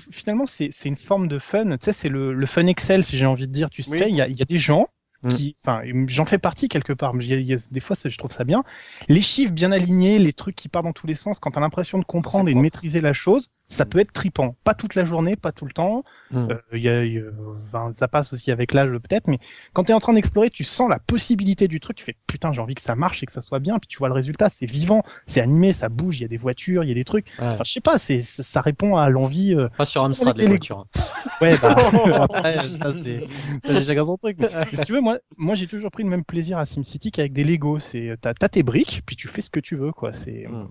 finalement 0.10 0.46
c'est 0.46 0.70
c'est 0.72 0.88
une 0.90 0.96
forme 0.96 1.28
de 1.28 1.38
fun. 1.38 1.66
Tu 1.78 1.86
sais, 1.86 1.94
c'est 1.94 2.10
le, 2.10 2.34
le 2.34 2.46
fun 2.46 2.66
Excel, 2.68 3.04
si 3.04 3.18
j'ai 3.18 3.26
envie 3.26 3.48
de 3.48 3.52
dire. 3.52 3.70
Tu 3.70 3.84
Oui. 3.90 3.98
sais, 3.98 4.10
il 4.10 4.16
y 4.16 4.22
a, 4.22 4.28
il 4.28 4.36
y 4.38 4.42
a 4.42 4.46
des 4.46 4.58
gens 4.58 4.88
Mm. 5.22 5.28
qui, 5.28 5.54
enfin, 5.62 5.82
j'en 6.08 6.24
fais 6.24 6.38
partie 6.38 6.70
quelque 6.70 6.94
part. 6.94 7.14
mais 7.14 7.26
il 7.26 7.30
y 7.30 7.34
a- 7.34 7.38
il 7.40 7.46
y 7.46 7.54
a- 7.54 7.58
des 7.72 7.80
fois, 7.82 7.94
je 8.02 8.18
trouve 8.18 8.32
ça 8.32 8.46
bien. 8.46 8.64
Les 9.10 9.22
chiffres 9.22 9.52
bien 9.52 9.74
alignés, 9.74 10.18
les 10.18 10.32
trucs 10.32 10.56
qui 10.56 10.70
partent 10.70 10.86
dans 10.86 10.94
tous 10.94 11.08
les 11.08 11.14
sens. 11.14 11.40
Quand 11.42 11.52
t'as 11.52 11.60
l'impression 11.60 11.98
de 12.00 12.06
comprendre 12.06 12.48
et 12.50 12.54
de 12.54 12.60
maîtriser 12.60 13.02
la 13.02 13.12
chose, 13.12 13.52
ça 13.70 13.86
peut 13.86 14.00
être 14.00 14.12
tripant. 14.12 14.56
Pas 14.64 14.74
toute 14.74 14.96
la 14.96 15.06
journée, 15.06 15.36
pas 15.36 15.52
tout 15.52 15.66
le 15.66 15.72
temps. 15.72 16.04
Mm. 16.32 16.48
Euh, 16.52 16.56
il 16.74 16.82
y 16.82 16.90
a, 16.90 17.06
il 17.06 17.14
y 17.14 17.20
a- 17.20 17.24
enfin, 17.68 17.92
ça 17.94 18.08
passe 18.08 18.34
aussi 18.34 18.52
avec 18.52 18.74
l'âge 18.74 18.92
peut-être, 18.92 19.28
mais 19.28 19.40
quand 19.74 19.84
tu 19.86 19.92
es 19.92 19.96
en 19.96 20.00
train 20.00 20.14
d'explorer, 20.14 20.50
tu 20.50 20.64
sens 20.64 20.90
la 20.90 21.00
possibilité 21.00 21.68
du 21.68 21.80
truc, 21.80 21.98
tu 21.98 22.04
fais 22.04 22.16
putain, 22.28 22.52
j'ai 22.52 22.62
envie 22.62 22.76
que 22.76 22.82
ça 22.82 22.96
marche 22.96 23.24
et 23.24 23.26
que 23.26 23.32
ça 23.32 23.42
soit 23.42 23.60
bien, 23.60 23.80
puis 23.80 23.88
tu 23.88 23.98
vois 24.00 24.08
le 24.08 24.14
résultat, 24.16 24.50
c'est 24.50 24.66
vivant, 24.66 25.04
c'est 25.26 25.40
animé, 25.42 25.72
ça 25.72 25.88
bouge, 25.90 26.20
il 26.20 26.24
y 26.24 26.26
a 26.26 26.28
des 26.28 26.38
voitures, 26.38 26.84
il 26.84 26.88
y 26.90 26.92
a 26.92 26.96
des 26.96 27.06
trucs. 27.06 27.28
Ouais. 27.40 27.46
Enfin, 27.48 27.64
je 27.64 27.72
sais 27.72 27.80
pas, 27.82 27.98
c'est 27.98 28.22
ça, 28.24 28.62
répond 28.62 28.96
à 28.98 29.10
l'envie. 29.10 29.54
euh, 29.56 29.70
Pas 29.78 29.86
sur 29.86 30.04
Amstrad 30.04 30.36
les 30.38 30.44
les- 30.44 30.50
voitures. 30.50 30.88
Ouais, 31.42 31.56
bah 31.62 31.76
après, 32.24 32.58
ça 32.64 32.94
c'est 33.02 33.84
chacun 33.84 34.06
son 34.06 34.18
truc. 34.18 34.38
Mais, 34.40 34.48
mais 34.72 34.78
si 34.78 34.84
tu 34.86 34.94
veux, 34.94 35.02
moi, 35.02 35.20
moi 35.38 35.56
j'ai 35.56 35.68
toujours 35.68 35.92
pris 35.92 36.04
le 36.04 36.10
même 36.10 36.24
plaisir 36.26 36.58
à 36.58 36.66
SimCity 36.66 37.12
qu'avec 37.12 37.34
des 37.34 37.44
Lego. 37.44 37.80
C'est 37.80 38.16
t'as 38.20 38.34
t'as 38.34 38.50
tes 38.50 38.64
briques, 38.64 39.02
puis 39.06 39.16
tu 39.16 39.28
fais 39.28 39.42
ce 39.42 39.50
que 39.50 39.60
tu 39.60 39.76
veux, 39.76 39.92
quoi. 39.92 40.14
C'est 40.14 40.48
Mm. 40.50 40.68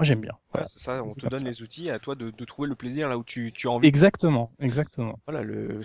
Moi 0.00 0.04
j'aime 0.06 0.20
bien. 0.22 0.32
Ouais, 0.32 0.38
Voilà. 0.54 0.66
c'est 0.66 0.78
ça, 0.78 1.02
on 1.04 1.12
te 1.12 1.26
donne 1.26 1.40
ça. 1.40 1.44
les 1.44 1.60
outils 1.62 1.90
à 1.90 1.98
toi 1.98 2.14
de, 2.14 2.30
de 2.30 2.44
trouver 2.46 2.68
le 2.68 2.74
plaisir 2.74 3.06
là 3.10 3.18
où 3.18 3.22
tu, 3.22 3.52
tu 3.52 3.68
as 3.68 3.70
envie. 3.70 3.86
Exactement, 3.86 4.50
exactement. 4.58 5.18
Voilà, 5.26 5.42
le, 5.42 5.80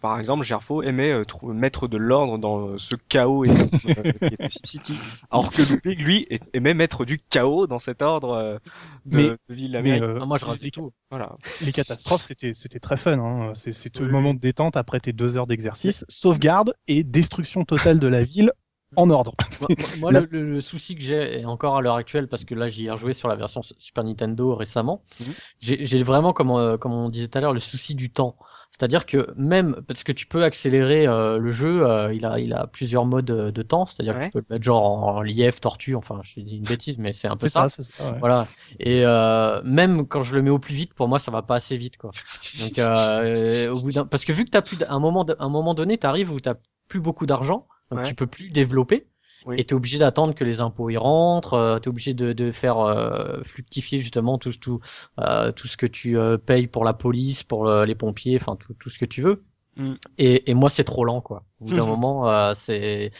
par 0.00 0.18
exemple, 0.18 0.44
Gerfo 0.44 0.82
aimait 0.82 1.10
euh, 1.10 1.22
mettre 1.44 1.88
de 1.88 1.96
l'ordre 1.96 2.36
dans 2.38 2.68
euh, 2.68 2.78
ce 2.78 2.94
chaos 2.94 3.44
et, 3.44 3.48
euh, 3.50 4.12
qui 4.28 4.34
était 4.34 4.48
SimCity. 4.48 4.94
Alors 5.30 5.50
que 5.50 5.62
Looping, 5.62 5.98
lui, 6.02 6.26
aimait 6.52 6.74
mettre 6.74 7.04
du 7.06 7.18
chaos 7.18 7.66
dans 7.66 7.78
cet 7.78 8.02
ordre 8.02 8.30
euh, 8.32 8.58
de, 9.06 9.16
Mais- 9.16 9.24
de 9.28 9.38
ville 9.54 9.70
Mais 9.72 9.78
américaine. 9.78 10.10
euh, 10.10 10.18
Ah, 10.20 10.26
moi, 10.26 10.36
je 10.38 10.44
les- 10.44 10.50
rasais 10.50 10.70
tout. 10.70 10.92
Voilà. 11.10 11.36
les 11.64 11.72
catastrophes, 11.72 12.24
c'était 12.24 12.52
c'était 12.52 12.80
très 12.80 12.96
fun. 12.98 13.18
Hein. 13.18 13.52
C'est 13.54 13.72
c'est 13.72 13.88
tout 13.90 14.00
Oui. 14.02 14.06
le 14.08 14.12
moment 14.12 14.34
de 14.34 14.38
détente 14.38 14.76
après 14.76 15.00
tes 15.00 15.12
deux 15.14 15.36
heures 15.38 15.46
d'exercice, 15.46 16.04
sauvegarde 16.10 16.74
et 16.88 17.04
destruction 17.04 17.64
totale 17.64 17.98
de 17.98 18.06
la 18.06 18.22
ville 18.22 18.52
en 18.94 19.10
ordre. 19.10 19.34
Moi, 19.60 19.70
moi- 19.96 20.12
La- 20.12 20.20
le, 20.20 20.26
le- 20.30 20.60
souci 20.60 20.94
que 20.94 21.02
j'ai, 21.02 21.44
encore 21.44 21.76
à 21.76 21.82
l'heure 21.82 21.96
actuelle, 21.96 22.28
parce 22.28 22.44
que 22.44 22.54
là, 22.54 22.68
j'y 22.68 22.86
ai 22.86 22.90
rejoué 22.90 23.14
sur 23.14 23.28
la 23.28 23.34
version 23.36 23.60
Super 23.62 24.04
Nintendo 24.04 24.54
récemment, 24.54 25.02
Mhm. 25.20 25.34
j'ai 25.60 26.02
vraiment, 26.02 26.32
comme, 26.32 26.50
euh, 26.50 26.76
comme 26.78 26.92
on 26.92 27.08
disait 27.08 27.28
tout 27.28 27.38
à 27.38 27.40
l'heure, 27.40 27.54
le 27.54 27.60
souci 27.60 27.94
du 27.94 28.10
temps. 28.10 28.36
C'est-à-dire 28.70 29.06
que 29.06 29.26
même, 29.36 29.82
parce 29.88 30.04
que 30.04 30.12
tu 30.12 30.26
peux 30.26 30.44
accélérer 30.44 31.06
euh, 31.06 31.38
le 31.38 31.50
jeu, 31.50 31.86
euh, 31.88 32.12
il, 32.14 32.26
a, 32.26 32.38
il 32.40 32.52
a 32.52 32.66
plusieurs 32.66 33.06
modes 33.06 33.30
euh, 33.30 33.50
de 33.52 33.62
temps, 33.62 33.86
c'est-à-dire 33.86 34.14
que 34.18 34.24
tu 34.24 34.30
peux 34.30 34.40
le 34.40 34.46
mettre 34.50 34.64
genre 34.64 34.82
en, 34.84 35.16
en 35.16 35.22
lièvre, 35.22 35.60
tortue, 35.60 35.94
enfin, 35.94 36.20
je 36.22 36.34
te 36.34 36.40
dis 36.40 36.56
une 36.58 36.66
bêtise, 36.66 36.98
mais 36.98 37.12
c'est 37.12 37.28
un 37.28 37.36
peu 37.36 37.48
ça. 37.48 37.68
ça, 37.68 37.82
ça. 37.82 38.12
ouais. 38.12 38.18
Voilà. 38.20 38.48
Et 38.80 39.04
euh, 39.04 39.62
même 39.64 40.06
quand 40.06 40.22
je 40.22 40.34
le 40.34 40.42
mets 40.42 40.50
au 40.50 40.58
plus 40.58 40.74
vite, 40.74 40.94
pour 40.94 41.08
moi, 41.08 41.18
ça 41.18 41.30
va 41.30 41.42
pas 41.42 41.56
assez 41.56 41.76
vite, 41.76 41.96
quoi. 41.96 42.14
Donc, 42.54 42.78
euh, 42.78 43.70
au 43.70 43.80
bout 43.80 43.92
parce 44.10 44.24
que 44.24 44.32
vu 44.32 44.44
que 44.44 44.50
t'as 44.50 44.62
plus, 44.62 44.78
un 44.88 44.98
moment, 44.98 45.24
un 45.38 45.48
moment 45.48 45.74
donné, 45.74 45.98
t'arrives 45.98 46.32
où 46.32 46.40
t'as 46.40 46.54
plus 46.88 47.00
beaucoup 47.00 47.26
d'argent, 47.26 47.66
donc 47.90 48.00
Ouais. 48.00 48.04
tu 48.04 48.14
peux 48.14 48.26
plus 48.26 48.50
développer. 48.50 49.06
Oui. 49.46 49.56
Et 49.58 49.64
t'es 49.64 49.74
obligé 49.74 49.98
d'attendre 49.98 50.34
que 50.34 50.42
les 50.44 50.60
impôts 50.60 50.90
y 50.90 50.96
rentrent, 50.96 51.54
euh, 51.54 51.78
t'es 51.78 51.88
obligé 51.88 52.14
de, 52.14 52.32
de 52.32 52.50
faire 52.52 52.78
euh, 52.80 53.42
fructifier 53.44 54.00
justement 54.00 54.38
tout, 54.38 54.52
tout, 54.52 54.80
euh, 55.20 55.52
tout 55.52 55.68
ce 55.68 55.76
que 55.76 55.86
tu 55.86 56.18
euh, 56.18 56.36
payes 56.36 56.66
pour 56.66 56.84
la 56.84 56.94
police, 56.94 57.44
pour 57.44 57.70
les 57.84 57.94
pompiers, 57.94 58.36
enfin 58.40 58.56
tout, 58.56 58.74
tout 58.74 58.90
ce 58.90 58.98
que 58.98 59.04
tu 59.04 59.22
veux. 59.22 59.44
Mm. 59.76 59.94
Et, 60.18 60.50
et 60.50 60.54
moi 60.54 60.68
c'est 60.70 60.84
trop 60.84 61.04
lent 61.04 61.20
quoi. 61.20 61.44
Au 61.60 61.66
bout 61.66 61.74
d'un 61.74 61.84
Mhm. 61.84 61.88
moment, 61.90 62.28
euh, 62.30 62.54
c'est 62.54 63.12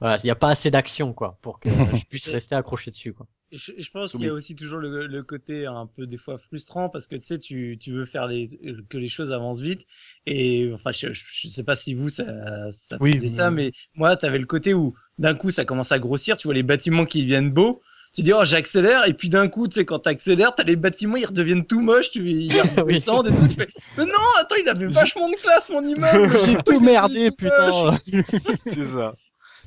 voilà, 0.00 0.18
il 0.22 0.26
y 0.26 0.30
a 0.30 0.34
pas 0.36 0.50
assez 0.50 0.70
d'action 0.70 1.14
quoi 1.14 1.38
pour 1.40 1.60
que 1.60 1.70
je 1.94 2.04
puisse 2.06 2.28
rester 2.28 2.54
accroché 2.56 2.90
dessus 2.90 3.14
quoi. 3.14 3.26
Je, 3.52 3.72
je 3.78 3.90
pense 3.90 4.12
qu'il 4.12 4.22
y 4.22 4.28
a 4.28 4.32
aussi 4.32 4.54
toujours 4.54 4.78
le, 4.78 5.06
le 5.08 5.22
côté 5.24 5.66
un 5.66 5.86
peu 5.86 6.06
des 6.06 6.16
fois 6.18 6.38
frustrant 6.38 6.88
parce 6.88 7.08
que 7.08 7.16
tu 7.16 7.22
sais, 7.22 7.38
tu, 7.38 7.78
tu 7.80 7.90
veux 7.90 8.04
faire 8.06 8.28
les, 8.28 8.48
que 8.88 8.96
les 8.96 9.08
choses 9.08 9.32
avancent 9.32 9.60
vite. 9.60 9.80
Et 10.26 10.70
enfin 10.72 10.92
je, 10.92 11.08
je, 11.12 11.48
sais 11.48 11.64
pas 11.64 11.74
si 11.74 11.94
vous 11.94 12.10
ça, 12.10 12.70
ça 12.72 12.96
Oui, 13.00 13.14
faisait 13.14 13.22
mais- 13.22 13.28
ça, 13.28 13.50
mais 13.50 13.72
moi 13.94 14.16
t'avais 14.16 14.38
le 14.38 14.46
côté 14.46 14.72
où 14.72 14.94
d'un 15.18 15.34
coup 15.34 15.50
ça 15.50 15.64
commence 15.64 15.90
à 15.90 15.98
grossir, 15.98 16.36
tu 16.36 16.46
vois 16.46 16.54
les 16.54 16.62
bâtiments 16.62 17.06
qui 17.06 17.22
deviennent 17.22 17.50
beaux. 17.50 17.80
Tu 18.12 18.22
dis 18.22 18.32
oh 18.32 18.44
j'accélère. 18.44 19.06
Et 19.08 19.14
puis 19.14 19.28
d'un 19.28 19.48
coup 19.48 19.66
tu 19.66 19.74
sais 19.74 19.84
quand 19.84 20.00
t'accélères 20.00 20.54
t'as 20.54 20.64
les 20.64 20.76
bâtiments 20.76 21.16
ils 21.16 21.26
redeviennent 21.26 21.66
tout 21.66 21.80
moches. 21.80 22.12
Tu 22.12 22.30
ils 22.30 22.52
Oui. 22.52 22.60
redescendent 22.76 23.28
et 23.28 23.30
tout. 23.30 23.48
Tu 23.48 23.54
fais 23.54 23.68
mais 23.98 24.04
non 24.06 24.12
attends 24.38 24.56
il 24.62 24.68
avait 24.68 24.86
vachement 24.86 25.28
de 25.28 25.34
classe 25.34 25.68
mon 25.70 25.84
immeuble 25.84 26.32
J'ai 26.46 26.56
tout 26.64 26.78
merdé, 26.78 27.30
putain. 27.32 27.96
C'est 28.66 28.84
ça. 28.84 29.12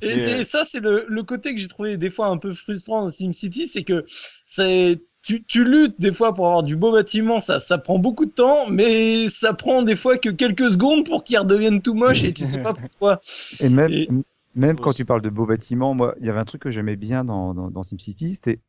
Et, 0.02 0.08
Et, 0.08 0.12
euh, 0.12 0.38
et 0.40 0.44
ça, 0.44 0.64
c'est 0.64 0.80
le, 0.80 1.04
le 1.08 1.22
côté 1.22 1.54
que 1.54 1.60
j'ai 1.60 1.68
trouvé 1.68 1.96
des 1.96 2.10
fois 2.10 2.26
un 2.26 2.38
peu 2.38 2.52
frustrant 2.54 3.02
dans 3.02 3.10
SimCity, 3.10 3.66
c'est 3.66 3.84
que 3.84 4.04
c'est 4.46 5.00
tu, 5.22 5.42
tu 5.44 5.64
luttes 5.64 5.98
des 5.98 6.12
fois 6.12 6.34
pour 6.34 6.46
avoir 6.46 6.62
du 6.62 6.76
beau 6.76 6.92
bâtiment, 6.92 7.40
ça, 7.40 7.58
ça 7.58 7.78
prend 7.78 7.98
beaucoup 7.98 8.26
de 8.26 8.30
temps, 8.30 8.68
mais 8.68 9.28
ça 9.30 9.54
prend 9.54 9.82
des 9.82 9.96
fois 9.96 10.18
que 10.18 10.28
quelques 10.28 10.72
secondes 10.72 11.06
pour 11.06 11.24
qu'ils 11.24 11.38
redeviennent 11.38 11.80
tout 11.80 11.94
moches 11.94 12.24
et 12.24 12.32
tu 12.34 12.44
sais 12.44 12.58
pas 12.58 12.74
pourquoi. 12.74 13.20
Et 13.60 13.68
même, 13.70 13.90
Et- 13.92 14.08
même 14.54 14.76
quand 14.76 14.92
tu 14.92 15.04
parles 15.04 15.22
de 15.22 15.30
beaux 15.30 15.46
bâtiments, 15.46 15.94
moi, 15.94 16.14
il 16.20 16.26
y 16.26 16.30
avait 16.30 16.40
un 16.40 16.44
truc 16.44 16.62
que 16.62 16.70
j'aimais 16.70 16.96
bien 16.96 17.24
dans, 17.24 17.54
dans, 17.54 17.70
dans 17.70 17.82
SimCity, 17.82 18.34
c'était 18.34 18.60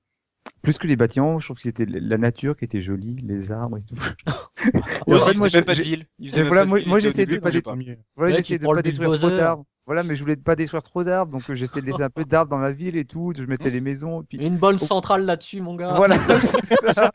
plus 0.62 0.78
que 0.78 0.88
les 0.88 0.96
bâtiments, 0.96 1.40
je 1.40 1.48
trouve 1.48 1.58
que 1.58 1.64
c'était 1.64 1.86
la 1.86 2.18
nature 2.18 2.56
qui 2.58 2.66
était 2.66 2.82
jolie, 2.82 3.18
les 3.24 3.52
arbres 3.52 3.78
et 3.78 3.82
tout. 3.84 3.96
Et 5.08 5.14
en 5.14 5.20
fait, 5.20 5.34
moi, 5.38 5.48
pas 5.66 5.76
de 5.76 5.82
ville. 5.84 6.08
Voilà, 6.48 6.66
moi- 6.66 6.80
j'essayais 7.02 7.26
de 7.28 7.36
pas 7.42 7.52
détruire. 7.52 7.76
pas. 7.96 8.02
Voilà, 8.16 8.32
j'essayais 8.38 8.60
de 8.60 8.66
détruire 8.82 9.12
trop 9.20 9.30
d'arbres. 9.38 9.66
Voilà, 9.88 10.02
mais 10.02 10.16
je 10.16 10.24
voulais 10.24 10.36
pas 10.36 10.56
détruire 10.56 10.82
trop 10.82 11.04
d'arbres, 11.04 11.32
donc 11.32 11.48
euh, 11.48 11.54
j'essayais 11.54 11.82
de 11.82 11.86
laisser 11.86 12.02
un 12.02 12.10
peu 12.10 12.26
d'arbres 12.26 12.50
dans 12.50 12.58
ma 12.58 12.72
ville 12.72 12.98
et 12.98 13.06
tout. 13.06 13.34
Je 13.38 13.44
mettais 13.44 13.70
les 13.70 13.82
maisons. 13.82 14.22
Et 14.22 14.26
puis 14.26 14.38
Une 14.40 14.58
bonne 14.58 14.80
centrale 14.80 15.26
là-dessus 15.26 15.62
mon 15.62 15.76
gars. 15.76 15.94
voilà. 15.94 16.18
c'est 16.40 16.92
ça. 16.92 17.12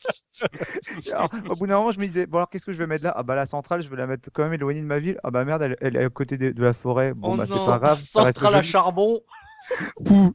Alors, 1.12 1.31
au 1.49 1.57
bout 1.57 1.66
d'un 1.66 1.79
moment, 1.79 1.91
je 1.91 1.99
me 1.99 2.07
disais 2.07 2.27
bon 2.27 2.39
alors 2.39 2.49
qu'est-ce 2.49 2.64
que 2.66 2.73
je 2.73 2.79
vais 2.79 2.87
mettre 2.87 3.03
là? 3.05 3.12
Ah 3.16 3.25
bah 3.25 3.35
la 3.35 3.47
centrale, 3.47 3.83
je 3.83 3.89
vais 3.89 3.97
la 3.97 4.07
mettre 4.07 4.31
quand 4.33 4.45
même 4.45 4.53
éloignée 4.53 4.81
de 4.83 4.87
ma 4.87 5.01
ville. 5.01 5.18
Ah 5.25 5.33
bah 5.33 5.45
merde, 5.45 5.62
elle, 5.62 5.77
elle 5.81 5.97
est 5.97 6.05
à 6.05 6.09
côté 6.11 6.39
de, 6.39 6.53
de 6.53 6.62
la 6.62 6.73
forêt. 6.73 7.12
Bon 7.12 7.31
Oh 7.33 7.37
bah 7.37 7.45
c'est 7.45 7.66
pas 7.66 7.79
grave. 7.79 7.99
Centrale 7.99 8.55
à 8.55 8.62
charbon. 8.62 9.18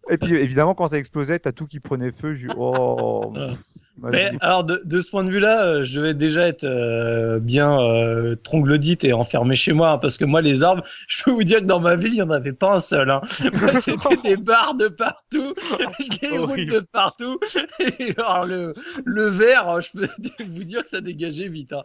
Et 0.09 0.17
puis 0.17 0.35
évidemment 0.35 0.75
quand 0.75 0.87
ça 0.89 0.97
explosait, 0.97 1.39
t'as 1.39 1.51
tout 1.51 1.65
qui 1.65 1.79
prenait 1.79 2.11
feu. 2.11 2.33
Je 2.33 2.47
oh. 2.57 3.33
Mais 3.97 4.31
alors 4.41 4.63
de, 4.65 4.81
de 4.83 4.99
ce 4.99 5.09
point 5.09 5.23
de 5.23 5.29
vue-là, 5.29 5.63
euh, 5.63 5.83
je 5.83 5.95
devais 5.95 6.13
déjà 6.13 6.47
être 6.47 6.65
euh, 6.65 7.39
bien 7.39 7.79
euh, 7.79 8.35
troglodyte 8.35 9.05
et 9.05 9.13
enfermé 9.13 9.55
chez 9.55 9.71
moi, 9.71 9.91
hein, 9.91 9.97
parce 9.97 10.17
que 10.17 10.25
moi 10.25 10.41
les 10.41 10.63
arbres, 10.63 10.83
je 11.07 11.23
peux 11.23 11.31
vous 11.31 11.43
dire 11.43 11.59
que 11.59 11.65
dans 11.65 11.79
ma 11.79 11.95
ville, 11.95 12.13
il 12.13 12.17
y 12.17 12.21
en 12.21 12.29
avait 12.29 12.51
pas 12.51 12.75
un 12.75 12.79
seul. 12.81 13.09
Hein. 13.09 13.21
Moi, 13.39 13.71
C'était 13.81 14.17
des 14.23 14.37
barres 14.37 14.75
de 14.75 14.89
partout, 14.89 15.53
je 15.99 16.27
les 16.29 16.37
roule 16.37 16.49
Horrible. 16.49 16.73
de 16.73 16.79
partout. 16.79 17.39
Et 17.99 18.13
alors 18.17 18.45
le, 18.45 18.73
le 19.05 19.25
verre, 19.27 19.79
je 19.81 19.91
peux 19.93 20.07
vous 20.43 20.63
dire 20.63 20.83
que 20.83 20.89
ça 20.89 21.01
dégageait 21.01 21.47
vite. 21.47 21.73
Hein. 21.73 21.83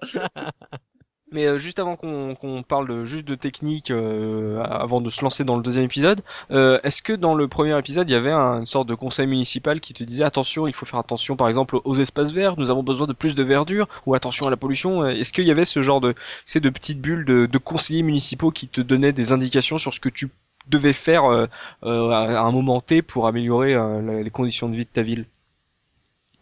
Mais 1.32 1.46
euh, 1.46 1.58
juste 1.58 1.78
avant 1.78 1.94
qu'on 1.94 2.34
qu'on 2.34 2.64
parle 2.64 2.88
de- 2.88 3.04
juste 3.04 3.24
de 3.24 3.36
technique, 3.36 3.92
euh, 3.92 4.60
avant 4.64 5.00
de 5.00 5.10
se 5.10 5.22
lancer 5.22 5.44
dans 5.44 5.54
le 5.56 5.62
deuxième 5.62 5.84
épisode, 5.84 6.22
euh, 6.50 6.80
est-ce 6.82 7.02
que 7.02 7.12
dans 7.12 7.36
le 7.36 7.46
premier 7.46 7.78
épisode, 7.78 8.10
il 8.10 8.12
y 8.12 8.16
avait 8.16 8.32
un- 8.32 8.58
une 8.58 8.66
sorte 8.66 8.88
de 8.88 8.96
conseil 8.96 9.28
municipal 9.28 9.78
qui 9.80 9.94
te 9.94 10.02
disait 10.02 10.24
attention, 10.24 10.66
il 10.66 10.72
faut 10.72 10.86
faire 10.86 10.98
attention 10.98 11.36
par 11.36 11.46
exemple 11.46 11.78
aux 11.84 11.94
espaces 11.94 12.32
verts, 12.32 12.58
nous 12.58 12.72
avons 12.72 12.82
besoin 12.82 13.06
de 13.06 13.12
plus 13.12 13.36
de 13.36 13.44
verdure, 13.44 13.86
ou 14.06 14.14
attention 14.16 14.46
à 14.46 14.50
la 14.50 14.56
pollution 14.56 15.02
euh, 15.04 15.10
Est-ce 15.10 15.32
qu'il 15.32 15.46
y 15.46 15.52
avait 15.52 15.64
ce 15.64 15.82
genre 15.82 16.00
de, 16.00 16.16
c'est 16.46 16.58
de 16.60 16.68
petites 16.70 17.00
bulles 17.00 17.24
de, 17.24 17.46
de 17.46 17.58
conseillers 17.58 18.02
municipaux 18.02 18.50
qui 18.50 18.66
te 18.66 18.80
donnaient 18.80 19.12
des 19.12 19.30
indications 19.30 19.78
sur 19.78 19.94
ce 19.94 20.00
que 20.00 20.08
tu 20.08 20.30
devais 20.68 20.92
faire 20.92 21.24
euh, 21.26 21.46
euh, 21.84 22.10
à 22.10 22.40
un 22.40 22.50
moment 22.50 22.80
T 22.80 23.02
pour 23.02 23.28
améliorer 23.28 23.74
euh, 23.74 24.22
les 24.24 24.30
conditions 24.30 24.68
de 24.68 24.74
vie 24.74 24.84
de 24.84 24.90
ta 24.92 25.02
ville? 25.02 25.26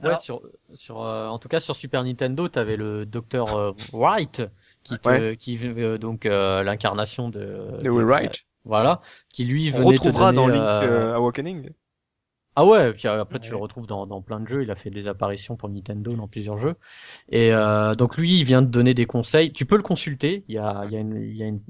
Ouais, 0.01 0.07
Alors- 0.11 0.21
sur, 0.21 0.41
sur, 0.75 1.03
euh, 1.03 1.27
en 1.29 1.39
tout 1.39 1.49
cas 1.49 1.61
sur 1.61 1.75
Super 1.75 2.05
Nintendo, 2.05 2.49
t'avais 2.49 2.77
le 2.77 3.05
docteur 3.05 3.55
euh, 3.57 3.73
Wright, 3.93 4.43
qui, 4.89 4.99
te, 4.99 5.09
Ouais. 5.09 5.37
qui 5.37 5.59
euh, 5.63 5.99
donc 5.99 6.27
euh, 6.27 6.63
l'incarnation 6.63 7.29
de, 7.29 7.77
De 7.83 7.89
Will 7.91 8.05
Wright. 8.07 8.45
voilà, 8.65 9.01
qui 9.33 9.45
lui 9.45 9.71
On 9.75 9.79
venait 9.79 9.85
te 9.99 10.03
retrouvera 10.03 10.33
donner, 10.33 10.37
dans 10.37 10.49
Link 10.49 10.83
euh, 10.83 11.13
euh, 11.13 11.15
Awakening. 11.17 11.71
Ah 12.57 12.65
ouais, 12.67 12.93
puis 12.93 13.07
euh, 13.07 13.21
après 13.21 13.39
tu 13.39 13.51
Ouais. 13.51 13.57
le 13.57 13.63
retrouves 13.63 13.87
dans, 13.87 14.07
dans 14.07 14.21
plein 14.21 14.41
de 14.41 14.49
jeux. 14.49 14.63
Il 14.63 14.71
a 14.71 14.75
fait 14.77 14.91
des 14.91 15.07
apparitions 15.07 15.57
pour 15.57 15.69
Nintendo 15.69 16.15
dans 16.15 16.27
plusieurs 16.27 16.59
jeux. 16.59 16.75
Et 17.29 17.53
euh, 17.55 17.95
donc 17.95 18.17
lui, 18.17 18.39
il 18.41 18.45
vient 18.45 18.63
te 18.63 18.69
donner 18.69 18.95
des 18.95 19.07
conseils. 19.07 19.53
Tu 19.53 19.65
peux 19.65 19.77
le 19.77 19.83
consulter. 19.83 20.45
Il 20.49 20.55
y 20.57 20.59
a, 20.59 20.83
il 20.87 20.93
y 20.93 20.97
a 20.97 21.01
une, 21.01 21.17
il 21.17 21.37
y 21.37 21.43
a 21.43 21.47
une, 21.47 21.61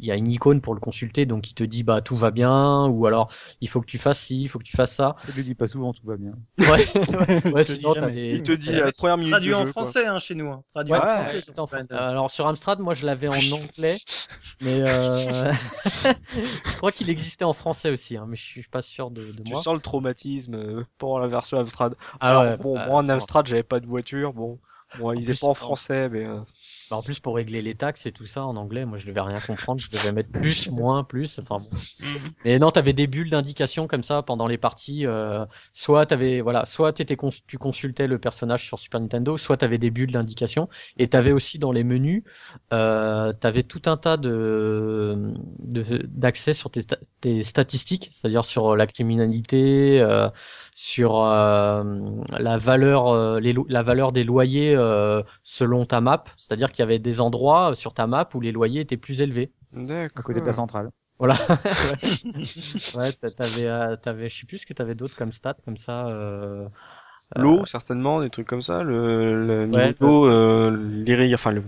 il 0.00 0.06
y 0.06 0.10
a 0.10 0.16
une 0.16 0.30
icône 0.30 0.60
pour 0.60 0.74
le 0.74 0.80
consulter, 0.80 1.26
donc 1.26 1.50
il 1.50 1.54
te 1.54 1.64
dit 1.64 1.82
bah 1.82 2.00
tout 2.00 2.16
va 2.16 2.30
bien, 2.30 2.86
ou 2.88 3.06
alors 3.06 3.30
il 3.60 3.68
faut 3.68 3.80
que 3.80 3.86
tu 3.86 3.98
fasses 3.98 4.20
ci, 4.20 4.42
il 4.42 4.48
faut 4.48 4.58
que 4.58 4.64
tu 4.64 4.76
fasses 4.76 4.94
ça. 4.94 5.16
Je 5.28 5.32
lui 5.32 5.44
dis 5.44 5.54
pas 5.54 5.66
souvent, 5.66 5.92
tout 5.92 6.06
va 6.06 6.16
bien. 6.16 6.32
Ouais, 6.58 6.86
ouais, 7.52 7.64
te 7.64 7.72
sinon, 7.72 7.94
Il 8.08 8.42
te 8.42 8.52
dit 8.52 8.72
la 8.72 8.90
première 8.92 9.16
minute 9.18 9.32
Traduit 9.32 9.54
en 9.54 9.64
jeu, 9.66 9.72
français 9.72 10.06
hein, 10.06 10.18
chez 10.18 10.34
nous. 10.34 10.50
Hein. 10.50 10.62
Traduit 10.72 10.92
Ouais, 10.92 10.98
en 10.98 11.06
français. 11.06 11.42
en. 11.56 11.96
Alors 11.96 12.30
sur 12.30 12.46
Amstrad, 12.46 12.80
moi 12.80 12.94
je 12.94 13.06
l'avais 13.06 13.28
en 13.28 13.34
anglais, 13.34 13.96
mais 14.60 14.80
euh... 14.80 15.52
je 16.34 16.76
crois 16.76 16.92
qu'il 16.92 17.10
existait 17.10 17.44
en 17.44 17.52
français 17.52 17.90
aussi, 17.90 18.16
hein, 18.16 18.26
mais 18.28 18.36
je 18.36 18.42
suis 18.42 18.62
pas 18.62 18.82
sûr 18.82 19.10
de, 19.10 19.20
de 19.20 19.42
Tu 19.44 19.52
moi. 19.52 19.62
sens 19.62 19.74
le 19.74 19.80
traumatisme 19.80 20.54
euh, 20.54 20.84
pour 20.98 21.18
la 21.18 21.28
version 21.28 21.58
Amstrad. 21.58 21.94
Ah 22.20 22.30
Alors, 22.30 22.44
ouais, 22.44 22.56
bon, 22.58 22.74
bah, 22.74 22.86
moi 22.86 23.02
en. 23.02 23.08
Amstrad, 23.08 23.46
j'avais 23.46 23.62
pas 23.62 23.80
de 23.80 23.86
voiture. 23.86 24.32
Bon, 24.32 24.58
bon 24.94 25.12
il 25.12 25.22
est 25.22 25.24
plus, 25.24 25.40
pas 25.40 25.46
en 25.46 25.50
en- 25.50 25.54
français, 25.54 26.08
mais 26.08 26.28
euh, 26.28 26.40
Bah, 26.90 26.96
en 26.96 27.02
plus 27.02 27.20
pour 27.20 27.36
régler 27.36 27.62
les 27.62 27.76
taxes 27.76 28.06
et 28.06 28.12
tout 28.12 28.26
ça 28.26 28.44
en 28.44 28.56
anglais, 28.56 28.84
moi 28.84 28.98
je 28.98 29.06
devais 29.06 29.20
rien 29.20 29.40
comprendre, 29.40 29.80
je 29.80 29.90
devais 29.90 30.10
mettre 30.12 30.30
plus, 30.30 30.68
moins, 30.70 31.04
plus, 31.04 31.38
enfin 31.38 31.60
bon. 31.60 31.70
Mais 32.44 32.58
non, 32.58 32.70
t'avais 32.70 32.92
des 32.92 33.06
bulles 33.06 33.30
d'indication 33.30 33.86
comme 33.86 34.02
ça 34.02 34.22
pendant 34.22 34.46
les 34.46 34.58
parties. 34.58 35.06
euh, 35.06 35.44
soit 35.72 36.06
t'avais, 36.06 36.40
voilà, 36.40 36.66
soit 36.66 36.92
cons- 37.16 37.30
tu 37.46 37.58
consultais 37.58 38.06
le 38.08 38.18
personnage 38.18 38.64
sur 38.66 38.78
Super 38.78 39.00
Nintendo, 39.00 39.36
soit 39.36 39.58
t'avais 39.58 39.78
des 39.78 39.90
bulles 39.90 40.10
d'indication. 40.12 40.68
Et 40.98 41.08
t'avais 41.08 41.32
aussi 41.32 41.58
dans 41.58 41.72
les 41.72 41.84
menus, 41.84 42.24
euh, 42.72 43.32
t'avais 43.34 43.62
tout 43.62 43.82
un 43.86 43.96
tas 43.96 44.16
de 44.16 44.28
de- 45.16 45.29
d'accès 46.04 46.52
sur 46.54 46.70
tes, 46.70 46.84
ta- 46.84 46.98
tes 47.20 47.42
statistiques, 47.42 48.08
c'est-à-dire 48.12 48.44
sur 48.44 48.76
la 48.76 48.86
criminalité, 48.86 50.00
euh, 50.00 50.28
sur 50.74 51.16
euh, 51.24 51.82
la 52.38 52.58
valeur, 52.58 53.08
euh, 53.08 53.40
les 53.40 53.54
la 53.68 53.82
valeur 53.82 54.12
des 54.12 54.24
loyers 54.24 54.74
euh, 54.76 55.22
selon 55.42 55.86
ta 55.86 56.00
map. 56.00 56.24
C'est-à-dire 56.36 56.70
qu'il 56.72 56.80
y 56.80 56.84
avait 56.84 56.98
des 56.98 57.20
endroits 57.20 57.74
sur 57.74 57.94
ta 57.94 58.06
map 58.06 58.28
où 58.34 58.40
les 58.40 58.52
loyers 58.52 58.80
étaient 58.80 58.96
plus 58.96 59.20
élevés. 59.20 59.52
À 60.16 60.22
d'accord. 60.22 60.24
côté 60.24 60.40
de 60.40 60.46
la 60.46 60.52
centrale. 60.52 60.90
Voilà. 61.18 61.36
ouais, 62.92 63.12
t'a- 63.12 63.30
t'avais, 63.30 63.66
euh, 63.66 63.96
t'avais, 63.96 64.28
je 64.28 64.40
sais 64.40 64.46
plus 64.46 64.58
ce 64.58 64.66
que 64.66 64.72
t'avais 64.74 64.94
d'autres 64.94 65.16
comme 65.16 65.32
stats 65.32 65.54
comme 65.64 65.76
ça. 65.76 66.06
Euh... 66.08 66.68
L'eau, 67.36 67.64
certainement, 67.66 68.20
des 68.20 68.30
trucs 68.30 68.46
comme 68.46 68.62
ça. 68.62 68.82
Le, 68.82 69.46
le 69.46 69.66
niveau 69.66 69.92
Ouais, 69.92 69.94
d'eau, 69.94 70.26
euh, 70.28 71.04
enfin 71.34 71.52
le, 71.52 71.62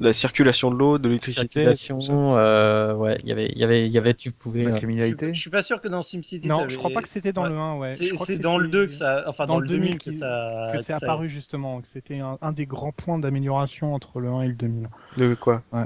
la 0.00 0.12
circulation 0.12 0.70
de 0.70 0.76
l'eau, 0.76 0.98
de 0.98 1.08
l'électricité. 1.08 1.72
circulation, 1.74 2.36
euh, 2.36 2.94
ouais, 2.94 3.18
il 3.22 3.28
y 3.28 3.32
avait, 3.32 3.46
il 3.52 3.58
y 3.58 3.64
avait, 3.64 3.86
il 3.86 3.92
y 3.92 3.98
avait, 3.98 4.14
tu 4.14 4.32
pouvais. 4.32 4.64
La 4.64 4.70
euh, 4.70 4.72
Je, 4.74 4.78
criminalité. 4.78 5.26
suis- 5.26 5.34
je 5.34 5.40
suis 5.40 5.50
pas 5.50 5.62
sûr 5.62 5.80
que 5.80 5.88
dans 5.88 6.02
SimCity. 6.02 6.48
Non, 6.48 6.68
je 6.68 6.76
crois 6.76 6.90
pas 6.90 7.02
que 7.02 7.08
c'était 7.08 7.32
dans 7.32 7.42
Ouais. 7.44 7.50
le 7.50 7.56
1, 7.56 7.76
ouais. 7.78 7.94
Je 7.94 7.98
C'est 8.16 8.36
que 8.38 8.42
dans 8.42 8.56
le 8.58 8.64
c'était- 8.66 8.72
2 8.78 8.86
que 8.86 8.92
ça. 8.94 9.24
Enfin, 9.28 9.46
dans, 9.46 9.60
le 9.60 9.66
2000 9.68 9.98
que 9.98 10.10
qui- 10.10 10.14
ça. 10.14 10.70
que 10.72 10.78
c'est 10.82 10.92
apparu 10.94 11.28
justement, 11.28 11.80
que 11.80 11.86
c'était 11.88 12.18
un, 12.18 12.38
un 12.40 12.52
des 12.52 12.66
grands 12.66 12.92
points 12.92 13.18
d'amélioration 13.18 13.94
entre 13.94 14.20
le 14.20 14.28
1 14.28 14.42
et 14.42 14.48
le 14.48 14.54
2000. 14.54 14.88
De 15.18 15.34
quoi? 15.34 15.62
L'eau. 15.72 15.84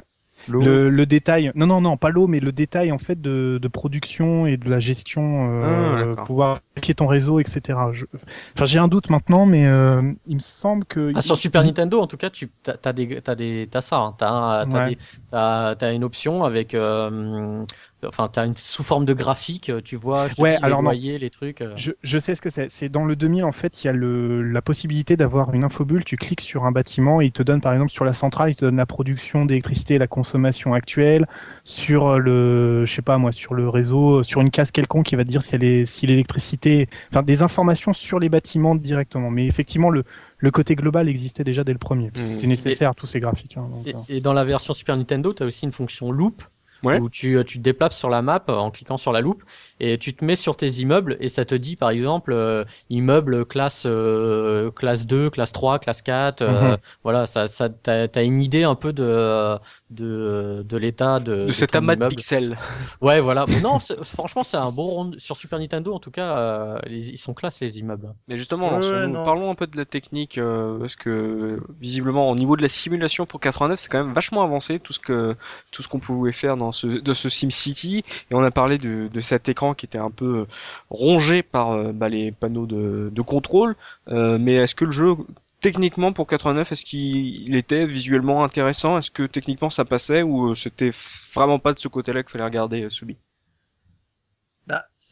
Le, 0.49 0.88
le 0.88 1.07
détail, 1.07 1.51
non 1.55 1.66
non 1.66 1.80
non, 1.80 1.97
pas 1.97 2.11
l'eau, 2.11 2.26
mais 2.26 2.40
le 2.40 2.53
détail 2.53 2.92
en 2.92 2.99
fait 2.99 3.20
de, 3.20 3.59
de 3.61 3.68
production 3.68 4.47
et 4.47 4.57
de 4.57 4.68
la 4.68 4.80
gestion, 4.80 5.22
Ah, 5.62 5.66
euh, 5.66 6.09
d'accord. 6.11 6.24
pouvoir 6.24 6.59
vérifier 6.76 6.95
ton 6.95 7.07
réseau, 7.07 7.40
etc. 7.40 7.78
Je- 7.92 8.05
Enfin, 8.55 8.64
j'ai 8.64 8.78
un 8.78 8.88
doute 8.88 9.11
maintenant, 9.11 9.47
mais 9.47 9.66
euh, 9.66 10.03
il 10.26 10.36
me 10.36 10.40
semble 10.40 10.84
que 10.84 11.12
Ah, 11.14 11.20
sur 11.20 11.36
Super 11.36 11.64
Nintendo, 11.64 12.01
en 12.01 12.07
tout 12.07 12.16
cas, 12.16 12.30
tu 12.30 12.51
t'as, 12.62 12.76
t'as 12.76 12.92
des, 12.92 13.20
t'as 13.22 13.34
des, 13.34 13.68
t'as 13.70 13.80
ça, 13.80 13.97
hein. 13.99 14.14
t'as, 14.18 14.30
un- 14.30 14.66
t'as, 14.66 14.84
Ouais. 14.84 14.90
des- 14.90 14.99
t'as, 15.30 15.74
t'as 15.76 15.92
une 15.95 16.05
option 16.05 16.45
avec, 16.45 16.74
euh, 16.74 17.64
enfin, 18.09 18.29
t'as 18.33 18.47
une 18.47 18.57
sous 18.57 18.83
forme 18.83 19.05
de 19.05 19.15
graphique, 19.15 19.71
tu 19.85 19.97
vois, 19.97 20.29
je 20.29 20.41
Ouais, 20.41 20.59
les 20.63 20.69
loyers, 20.69 21.19
les 21.19 21.31
trucs. 21.31 21.61
euh. 21.61 21.73
Je, 21.77 21.93
je 22.03 22.19
sais 22.19 22.35
ce 22.35 22.41
que 22.43 22.51
c'est. 22.51 22.71
C'est 22.71 22.89
dans 22.89 23.05
le 23.05 23.17
2000, 23.17 23.45
en 23.45 23.53
fait, 23.53 23.83
il 23.83 23.87
y 23.87 23.91
a 23.91 23.93
le, 23.93 24.43
la 24.43 24.63
possibilité 24.63 25.17
d'avoir 25.17 25.53
une 25.55 25.65
infobulle. 25.65 26.05
Tu 26.05 26.17
cliques 26.17 26.41
sur 26.41 26.65
un 26.65 26.73
bâtiment 26.73 27.21
et 27.21 27.27
il 27.27 27.33
te 27.33 27.43
donne, 27.43 27.61
par 27.61 27.73
exemple, 27.73 27.93
sur 27.93 28.05
la 28.05 28.13
centrale, 28.13 28.51
il 28.51 28.57
te 28.57 28.65
donne 28.65 28.77
la 28.77 28.87
production 28.87 29.45
d'électricité, 29.45 29.99
la 29.99 30.07
consommation 30.07 30.75
actuelle, 30.75 31.27
sur 31.65 32.19
le, 32.19 32.85
je 32.87 32.93
sais 32.95 33.03
pas 33.03 33.19
moi, 33.19 33.33
sur 33.33 33.55
le 33.55 33.69
réseau, 33.69 34.23
sur 34.23 34.41
une 34.41 34.51
case 34.51 34.71
quelconque 34.71 35.07
qui 35.07 35.17
va 35.17 35.25
te 35.25 35.29
dire 35.29 35.43
si 35.43 35.55
elle 35.55 35.65
est, 35.65 35.85
si 35.85 36.07
l'électricité, 36.07 36.89
enfin, 37.11 37.23
des 37.23 37.43
informations 37.43 37.93
sur 37.93 38.19
les 38.19 38.29
bâtiments 38.29 38.75
directement. 38.75 39.31
Mais 39.31 39.47
effectivement, 39.47 39.91
le, 39.91 40.05
le 40.39 40.51
côté 40.51 40.75
global 40.75 41.09
existait 41.09 41.45
déjà 41.45 41.65
dès 41.65 41.73
le 41.73 41.79
premier. 41.79 42.11
que 42.11 42.21
C'était 42.21 42.47
Mmh. 42.47 42.51
nécessaire, 42.51 42.95
tous 42.95 43.07
ces 43.07 43.21
graphiques. 43.21 43.57
hein, 43.57 43.69
donc, 43.71 43.87
Et, 43.87 43.95
euh. 43.95 43.99
et 44.09 44.21
dans 44.21 44.33
la 44.33 44.45
version 44.45 44.73
Super 44.75 44.97
Nintendo, 44.97 45.33
tu 45.33 45.43
as 45.43 45.47
aussi 45.47 45.65
une 45.65 45.73
fonction 45.73 46.11
loop 46.13 46.43
Ouais. 46.85 46.99
où 46.99 47.09
tu, 47.09 47.39
tu 47.47 47.59
te 47.59 47.62
déplaces 47.62 47.97
sur 47.97 48.09
la 48.11 48.22
map 48.22 48.43
en 48.49 48.70
cliquant 48.70 48.97
sur 48.97 49.12
la 49.12 49.20
loupe 49.20 49.43
et 49.80 49.99
tu 49.99 50.14
te 50.14 50.24
mets 50.24 50.37
sur 50.37 50.57
tes 50.57 50.68
immeubles 50.80 51.16
et 51.20 51.28
ça 51.28 51.45
te 51.45 51.55
dit 51.55 51.76
par 51.76 51.91
exemple 51.91 52.32
euh, 52.32 52.64
immeuble 52.91 53.45
classe 53.47 53.85
euh, 53.87 54.70
classe 54.70 55.07
2, 55.07 55.30
classe 55.30 55.53
3, 55.53 55.78
classe 55.78 56.03
4 56.03 56.43
euh, 56.43 56.72
Mhm. 56.72 56.76
voilà 57.03 57.26
ça 57.26 57.49
ça 57.49 57.68
t'as 57.68 58.07
as 58.14 58.22
une 58.22 58.41
idée 58.41 58.64
un 58.64 58.74
peu 58.74 58.93
de 58.93 59.57
de 59.91 60.64
de 60.66 60.76
l'état 60.76 61.20
de 61.20 61.47
De 61.47 61.53
cet 61.53 61.74
amas 61.76 61.97
de 61.97 62.07
pixels. 62.09 62.57
Ouais, 63.01 63.20
voilà. 63.20 63.45
non, 63.62 63.78
c'est- 63.80 64.03
franchement, 64.05 64.43
c'est 64.43 64.57
un 64.57 64.70
bon 64.72 64.87
rond 64.87 65.11
sur 65.18 65.37
Super 65.37 65.59
Nintendo 65.59 65.93
en 65.95 65.99
tout 66.01 66.11
cas, 66.11 66.37
euh, 66.39 66.78
les- 66.87 67.11
ils 67.11 67.18
sont 67.18 67.35
classe 67.35 67.61
les 67.61 67.78
immeubles. 67.78 68.12
Mais 68.28 68.37
justement, 68.37 68.78
Ouais, 68.78 69.12
parlons 69.24 69.51
un 69.51 69.55
peu 69.55 69.66
de 69.66 69.76
la 69.76 69.85
technique, 69.85 70.39
euh, 70.39 70.78
parce 70.78 70.97
que 70.97 71.61
visiblement 71.80 72.30
au 72.30 72.35
niveau 72.35 72.57
de 72.57 72.62
la 72.62 72.68
simulation 72.68 73.26
pour 73.26 73.41
89, 73.41 73.78
c'est 73.78 73.89
quand 73.89 74.03
même 74.05 74.14
vachement 74.14 74.43
avancé 74.43 74.78
tout 74.80 74.93
ce 74.93 75.01
que 75.01 75.37
tout 75.70 75.82
ce 75.82 75.89
qu'on 75.89 76.01
pouvait 76.01 76.32
faire 76.32 76.57
dans 76.57 76.72
de 76.83 77.12
ce 77.12 77.29
SimCity. 77.29 77.99
Et 78.31 78.35
on 78.35 78.43
a 78.43 78.51
parlé 78.51 78.79
de, 78.79 79.09
cet 79.20 79.49
écran 79.49 79.75
qui 79.75 79.87
était 79.87 79.99
un 79.99 80.11
peu 80.11 80.41
euh, 80.41 80.47
rongé 80.91 81.43
par 81.43 81.72
euh, 81.72 81.93
bah, 81.93 82.09
les 82.09 82.33
panneaux 82.33 82.66
de, 82.66 83.11
de 83.12 83.22
contrôle. 83.22 83.77
Euh, 84.09 84.39
mais 84.39 84.55
est-ce 84.55 84.75
que 84.75 84.85
le 84.85 84.91
jeu 84.91 85.14
techniquement 85.61 86.12
pour 86.12 86.27
89, 86.27 86.72
est-ce 86.72 86.85
qu'il 86.85 87.55
était 87.57 87.87
visuellement 87.87 88.45
intéressant? 88.45 88.99
Est-ce 88.99 89.11
que 89.11 89.22
techniquement 89.22 89.70
ça 89.70 89.85
passait? 89.85 90.22
Ou 90.22 90.55
c'était 90.55 90.91
vraiment 91.35 91.59
pas 91.59 91.72
de 91.72 91.79
ce 91.79 91.89
côté-là 91.89 92.22
qu'il 92.22 92.31
fallait 92.31 92.45
regarder, 92.45 92.91
Soubi? 92.91 93.16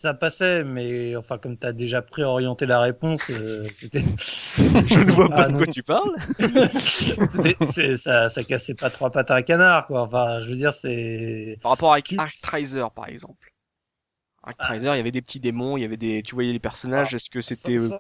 Ça 0.03 0.15
passait, 0.15 0.65
mais 0.65 1.15
enfin, 1.17 1.39
comme 1.39 1.57
tu 1.57 1.67
as 1.67 1.73
déjà 1.73 2.03
préorienté 2.03 2.67
la 2.67 2.81
réponse, 2.81 3.31
euh, 3.31 3.65
c'était. 3.77 4.01
Je 4.87 5.05
ne 5.05 5.13
vois 5.13 5.29
pas 5.29 5.45
Ah, 5.45 5.49
de 5.49 5.57
quoi 5.57 5.67
tu 5.67 5.83
parles. 5.83 6.15
Ça, 7.97 8.29
ça 8.29 8.43
cassait 8.43 8.75
pas 8.75 8.91
trois 8.91 9.11
pattes 9.11 9.31
à 9.31 9.37
un 9.37 9.43
canard, 9.43 9.87
quoi. 9.87 10.03
Enfin, 10.03 10.41
je 10.41 10.51
veux 10.51 10.57
dire, 10.57 10.73
c'est. 10.73 11.59
Par 11.63 11.71
rapport 11.73 11.93
avec 11.93 12.07
Tu- 12.07 12.19
Arctriser, 12.19 12.85
par 12.95 13.09
exemple. 13.09 13.53
Arctriser, 14.43 14.89
il 14.89 14.97
y 14.97 15.01
avait 15.01 15.13
des 15.13 15.23
petits 15.23 15.41
démons, 15.41 15.77
il 15.77 15.83
y 15.83 15.85
avait 15.85 15.97
des, 15.97 16.23
tu 16.23 16.35
voyais 16.35 16.53
les 16.53 16.59
personnages. 16.59 17.15
Ah, 17.15 17.17
Est-ce 17.17 17.31
que 17.31 17.41
c'était 17.41 17.79
euh, 17.79 17.91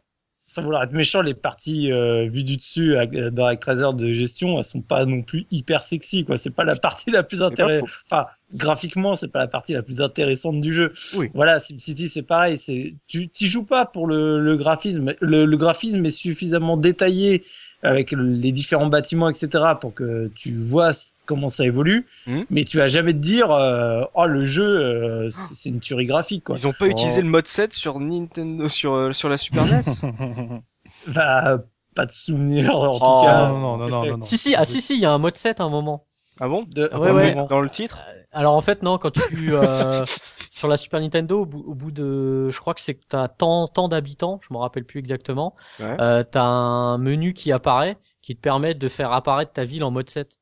sans- 0.52 0.62
vouloir 0.62 0.82
être 0.82 0.92
méchant, 0.92 1.22
les 1.22 1.34
parties 1.34 1.90
euh, 1.92 2.28
vues 2.28 2.44
du 2.44 2.56
dessus 2.56 2.96
euh, 2.96 3.30
dans 3.30 3.46
Actraiser 3.46 3.92
de 3.94 4.12
gestion, 4.12 4.58
elles 4.58 4.64
sont 4.64 4.80
pas 4.82 5.04
non 5.04 5.22
plus 5.22 5.46
hyper 5.50 5.82
sexy, 5.84 6.24
quoi. 6.24 6.36
C'est 6.38 6.50
pas 6.50 6.64
la 6.64 6.76
partie 6.76 7.10
la 7.10 7.22
plus 7.22 7.42
intéressante. 7.42 7.88
Enfin, 8.10 8.26
graphiquement, 8.54 9.16
c'est 9.16 9.28
pas 9.28 9.38
la 9.38 9.48
partie 9.48 9.72
la 9.72 9.82
plus 9.82 10.00
intéressante 10.00 10.60
du 10.60 10.74
jeu. 10.74 10.92
Oui. 11.16 11.30
Voilà, 11.34 11.58
SimCity, 11.58 12.08
c'est 12.08 12.22
pareil. 12.22 12.58
C'est 12.58 12.94
tu 13.06 13.28
t'y 13.28 13.46
joues 13.46 13.64
pas 13.64 13.86
pour 13.86 14.06
le, 14.06 14.40
le 14.40 14.56
graphisme. 14.56 15.14
Le, 15.20 15.44
le 15.44 15.56
graphisme 15.56 16.04
est 16.04 16.10
suffisamment 16.10 16.76
détaillé 16.76 17.44
avec 17.82 18.12
les 18.12 18.52
différents 18.52 18.86
bâtiments, 18.86 19.28
etc., 19.28 19.64
pour 19.80 19.92
que 19.92 20.30
tu 20.36 20.52
vois 20.54 20.92
comment 21.26 21.48
ça 21.48 21.64
évolue. 21.64 22.06
Mhm. 22.26 22.44
Mais 22.50 22.64
tu 22.64 22.76
vas 22.78 22.88
jamais 22.88 23.12
te 23.12 23.18
dire, 23.18 23.50
euh, 23.50 24.02
oh 24.14 24.26
le 24.26 24.44
jeu, 24.44 24.64
euh, 24.64 25.30
c'est 25.52 25.68
une 25.68 25.80
tuerie 25.80 26.06
graphique, 26.06 26.44
quoi. 26.44 26.56
Ils 26.56 26.66
ont 26.66 26.72
pas 26.72 26.86
Oh. 26.86 26.90
utilisé 26.90 27.22
le 27.22 27.28
mode 27.28 27.46
7 27.46 27.72
sur 27.72 27.98
Nintendo, 28.00 28.68
sur 28.68 28.94
euh, 28.94 29.12
sur 29.12 29.28
la 29.28 29.36
Super 29.36 29.64
NES. 29.66 29.82
Bah, 31.08 31.58
pas 31.94 32.06
de 32.06 32.12
souvenir 32.12 32.76
en 32.76 32.90
Oh, 32.90 32.98
tout 32.98 33.26
cas. 33.26 33.48
non, 33.48 33.58
non, 33.58 33.76
non, 33.76 33.88
non, 33.88 34.04
non, 34.04 34.16
non. 34.18 34.22
Si 34.22 34.36
si, 34.38 34.54
ah 34.54 34.64
si 34.64 34.80
si, 34.80 34.94
il 34.94 35.00
y 35.00 35.06
a 35.06 35.10
un 35.12 35.18
mode 35.18 35.36
7 35.36 35.60
à 35.60 35.64
un 35.64 35.68
moment. 35.70 36.04
ah 36.40 36.48
bon? 36.48 36.64
De... 36.70 36.88
Ouais, 36.94 37.10
ouais. 37.10 37.34
Dans 37.48 37.60
le 37.60 37.70
titre? 37.70 38.00
Alors 38.34 38.54
en 38.56 38.60
fait 38.62 38.82
non, 38.82 38.96
quand 38.98 39.10
tu 39.10 39.52
euh, 39.54 40.04
sur 40.50 40.68
la 40.68 40.76
Super 40.78 41.00
Nintendo, 41.00 41.40
au 41.40 41.46
bout, 41.46 41.64
au 41.66 41.74
bout 41.74 41.90
de, 41.90 42.48
je 42.50 42.58
crois 42.60 42.72
que 42.74 42.80
c'est 42.80 42.94
que 42.94 43.04
t'as 43.08 43.28
tant 43.28 43.68
tant 43.68 43.88
d'habitants, 43.88 44.40
je 44.46 44.54
me 44.54 44.58
rappelle 44.58 44.84
plus 44.84 45.00
exactement. 45.00 45.54
Ouais. 45.80 45.96
Euh, 46.00 46.22
t'as 46.22 46.42
un 46.44 46.96
menu 46.98 47.34
qui 47.34 47.52
apparaît, 47.52 47.98
qui 48.22 48.34
te 48.36 48.40
permet 48.40 48.74
de 48.74 48.88
faire 48.88 49.12
apparaître 49.12 49.52
ta 49.52 49.64
ville 49.64 49.84
en 49.84 49.90
mode 49.90 50.08
7. 50.08 50.38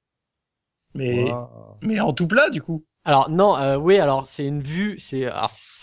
Mais, 0.94 1.32
mais 1.82 2.00
en 2.00 2.12
tout 2.12 2.26
plat, 2.26 2.50
du 2.50 2.60
coup. 2.62 2.84
Alors 3.04 3.30
non, 3.30 3.56
euh, 3.56 3.76
oui, 3.78 3.98
alors 3.98 4.26
c'est 4.26 4.44
une 4.46 4.60
vue, 4.60 4.98
c'est 4.98 5.26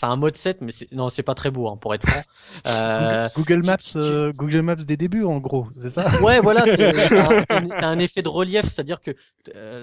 un 0.02 0.16
mode 0.16 0.36
7, 0.36 0.60
mais 0.60 0.70
c'est 0.70 0.90
non, 0.92 1.08
c'est 1.08 1.24
pas 1.24 1.34
très 1.34 1.50
beau 1.50 1.68
hein, 1.68 1.76
pour 1.76 1.92
être 1.94 2.06
franc. 2.06 2.24
Euh, 2.66 3.28
Google 3.34 3.62
Maps, 3.64 3.76
tu- 3.76 3.96
euh, 3.98 4.32
Google 4.32 4.62
Maps 4.62 4.76
des 4.76 4.96
débuts, 4.96 5.24
en 5.24 5.38
gros, 5.38 5.66
c'est 5.76 5.90
ça? 5.90 6.08
Ouais, 6.20 6.40
voilà, 6.40 6.66
c'est- 6.66 6.92
t'as 7.78 7.86
un, 7.88 7.98
effet 7.98 8.22
de 8.22 8.28
relief, 8.28 8.64
c'est-à-dire 8.64 9.00
que 9.00 9.10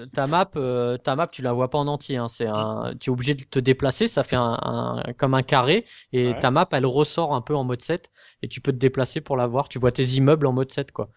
ta 0.06 0.26
map, 0.26 0.50
euh, 0.56 0.96
ta 0.96 1.14
map, 1.14 1.26
tu 1.28 1.42
la 1.42 1.52
vois 1.52 1.68
pas 1.70 1.78
en 1.78 1.86
entier. 1.88 2.16
Hein, 2.16 2.28
c'est 2.28 2.46
un, 2.46 2.94
tu 2.98 3.10
es 3.10 3.12
obligé 3.12 3.34
de 3.34 3.44
te 3.44 3.58
déplacer, 3.58 4.08
ça 4.08 4.24
fait 4.24 4.36
un, 4.36 4.58
un- 4.62 5.02
comme 5.18 5.34
un 5.34 5.42
carré, 5.42 5.84
et 6.12 6.28
Ouais. 6.28 6.40
ta 6.40 6.50
map, 6.50 6.68
elle 6.72 6.86
ressort 6.86 7.34
un 7.34 7.40
peu 7.42 7.54
en 7.54 7.64
mode 7.64 7.82
7, 7.82 8.10
et 8.42 8.48
tu 8.48 8.60
peux 8.60 8.72
te 8.72 8.78
déplacer 8.78 9.20
pour 9.20 9.36
la 9.36 9.46
voir. 9.46 9.68
Tu 9.68 9.78
vois 9.78 9.92
tes 9.92 10.04
immeubles 10.04 10.46
en 10.46 10.52
mode 10.52 10.70
7, 10.70 10.90
quoi. 10.92 11.10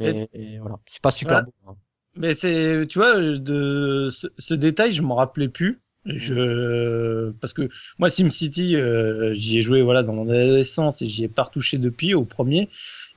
Et, 0.00 0.28
et 0.32 0.58
voilà, 0.58 0.76
c'est 0.86 1.02
pas 1.02 1.10
super 1.10 1.38
Ouais. 1.38 1.44
beau. 1.44 1.54
hein. 1.68 1.76
Mais 2.16 2.34
c'est, 2.34 2.86
tu 2.88 2.98
vois, 2.98 3.18
de 3.20 4.08
ce, 4.12 4.26
ce 4.38 4.54
détail, 4.54 4.92
je 4.92 5.02
m'en 5.02 5.14
rappelais 5.16 5.48
plus. 5.48 5.80
Je, 6.04 7.30
parce 7.40 7.52
que 7.52 7.68
moi, 7.98 8.08
SimCity, 8.08 8.74
euh, 8.76 9.34
j'y 9.34 9.58
ai 9.58 9.60
joué 9.62 9.82
voilà 9.82 10.02
dans 10.02 10.12
mon 10.12 10.28
adolescence 10.28 11.00
et 11.02 11.06
j'y 11.06 11.24
ai 11.24 11.28
pas 11.28 11.44
retouché 11.44 11.78
depuis 11.78 12.14
au 12.14 12.24
premier. 12.24 12.68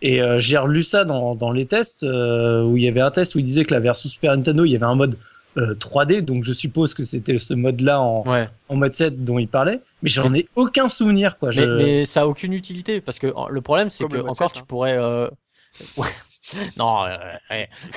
Et 0.01 0.21
euh, 0.21 0.39
j'ai 0.39 0.57
relu 0.57 0.83
ça 0.83 1.03
dans, 1.03 1.35
dans 1.35 1.51
les 1.51 1.65
tests 1.65 2.03
euh, 2.03 2.63
où 2.63 2.77
il 2.77 2.83
y 2.83 2.87
avait 2.87 3.01
un 3.01 3.11
test 3.11 3.33
où 3.35 3.39
il 3.39 3.45
disait 3.45 3.65
que 3.65 3.73
la 3.73 3.79
version 3.79 4.07
Super 4.09 4.35
Nintendo, 4.35 4.65
il 4.65 4.71
y 4.71 4.75
avait 4.75 4.85
un 4.85 4.95
mode 4.95 5.17
euh, 5.57 5.73
3D, 5.73 6.21
donc 6.21 6.43
je 6.43 6.51
suppose 6.53 6.93
que 6.93 7.05
c'était 7.05 7.39
ce 7.39 7.53
mode-là 7.53 8.01
en, 8.01 8.23
Ouais. 8.27 8.47
en 8.69 8.75
mode 8.75 8.93
7 8.95 9.23
dont 9.23 9.39
il 9.39 9.47
parlait, 9.47 9.79
mais 10.03 10.09
j'en 10.09 10.31
ai 10.33 10.47
aucun 10.55 10.89
souvenir 10.89 11.37
quoi. 11.39 11.49
Mais, 11.49 11.55
Je- 11.63 11.69
mais 11.77 12.05
ça 12.05 12.21
a 12.23 12.25
aucune 12.27 12.51
utilité 12.53 12.99
parce 12.99 13.19
que 13.19 13.27
euh, 13.27 13.31
le 13.49 13.61
problème 13.61 13.89
c'est 13.89 14.03
que 14.05 14.17
mode 14.17 14.23
encore 14.27 14.49
7, 14.49 14.51
tu 14.53 14.59
hein. 14.59 14.65
pourrais. 14.67 14.97
euh, 14.97 15.27
ouais. 15.97 16.07
non, 16.77 17.05
euh, 17.05 17.17
ouais. 17.49 17.69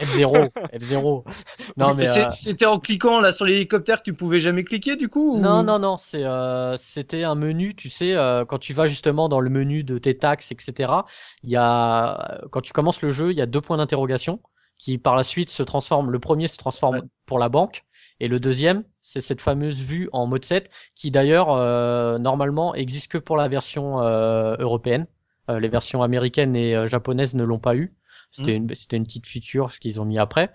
F0, 0.00 0.50
F0. 0.74 1.24
Non 1.76 1.94
mais. 1.94 2.08
Euh, 2.08 2.28
C'était 2.30 2.66
en 2.66 2.78
cliquant 2.80 3.20
là 3.20 3.32
sur 3.32 3.44
l'hélicoptère 3.44 3.98
que 3.98 4.04
tu 4.04 4.14
pouvais 4.14 4.40
jamais 4.40 4.64
cliquer 4.64 4.96
du 4.96 5.08
coup 5.08 5.36
ou- 5.36 5.40
Non, 5.40 5.62
non, 5.62 5.78
non, 5.78 5.96
c'est, 5.96 6.24
euh, 6.24 6.76
c'était 6.76 7.24
un 7.24 7.34
menu, 7.34 7.74
tu 7.74 7.90
sais, 7.90 8.14
euh, 8.16 8.44
quand 8.44 8.58
tu 8.58 8.72
vas 8.72 8.86
justement 8.86 9.28
dans 9.28 9.40
le 9.40 9.50
menu 9.50 9.84
de 9.84 9.98
tes 9.98 10.16
taxes, 10.16 10.50
etc., 10.52 10.92
il 11.42 11.50
y 11.50 11.56
a, 11.56 12.40
quand 12.50 12.60
tu 12.60 12.72
commences 12.72 13.02
le 13.02 13.10
jeu, 13.10 13.30
il 13.30 13.36
y 13.36 13.42
a 13.42 13.46
deux 13.46 13.60
points 13.60 13.76
d'interrogation 13.76 14.40
qui 14.78 14.98
par 14.98 15.14
la 15.14 15.22
suite 15.22 15.50
se 15.50 15.62
transforment. 15.62 16.10
Le 16.10 16.18
premier 16.18 16.48
se 16.48 16.56
transforme 16.56 16.96
Ouais. 16.96 17.02
pour 17.26 17.38
la 17.38 17.48
banque 17.48 17.84
et 18.18 18.28
le 18.28 18.40
deuxième, 18.40 18.84
c'est 19.00 19.20
cette 19.20 19.40
fameuse 19.40 19.80
vue 19.80 20.08
en 20.12 20.26
mode 20.26 20.44
7 20.44 20.70
qui 20.94 21.10
d'ailleurs, 21.10 21.50
euh, 21.52 22.18
normalement, 22.18 22.74
existe 22.74 23.10
que 23.10 23.18
pour 23.18 23.36
la 23.36 23.48
version 23.48 24.00
euh, 24.00 24.56
européenne. 24.58 25.06
Euh, 25.52 25.60
les 25.60 25.68
versions 25.68 26.02
américaines 26.02 26.56
et 26.56 26.74
euh, 26.76 26.86
japonaises 26.86 27.34
ne 27.34 27.44
l'ont 27.44 27.58
pas 27.58 27.76
eu. 27.76 27.94
C'était 28.34 28.56
une, 28.56 28.74
c'était 28.74 28.96
une 28.96 29.04
petite 29.04 29.26
feature 29.26 29.78
qu'ils 29.78 30.00
ont 30.00 30.06
mis 30.06 30.18
après. 30.18 30.50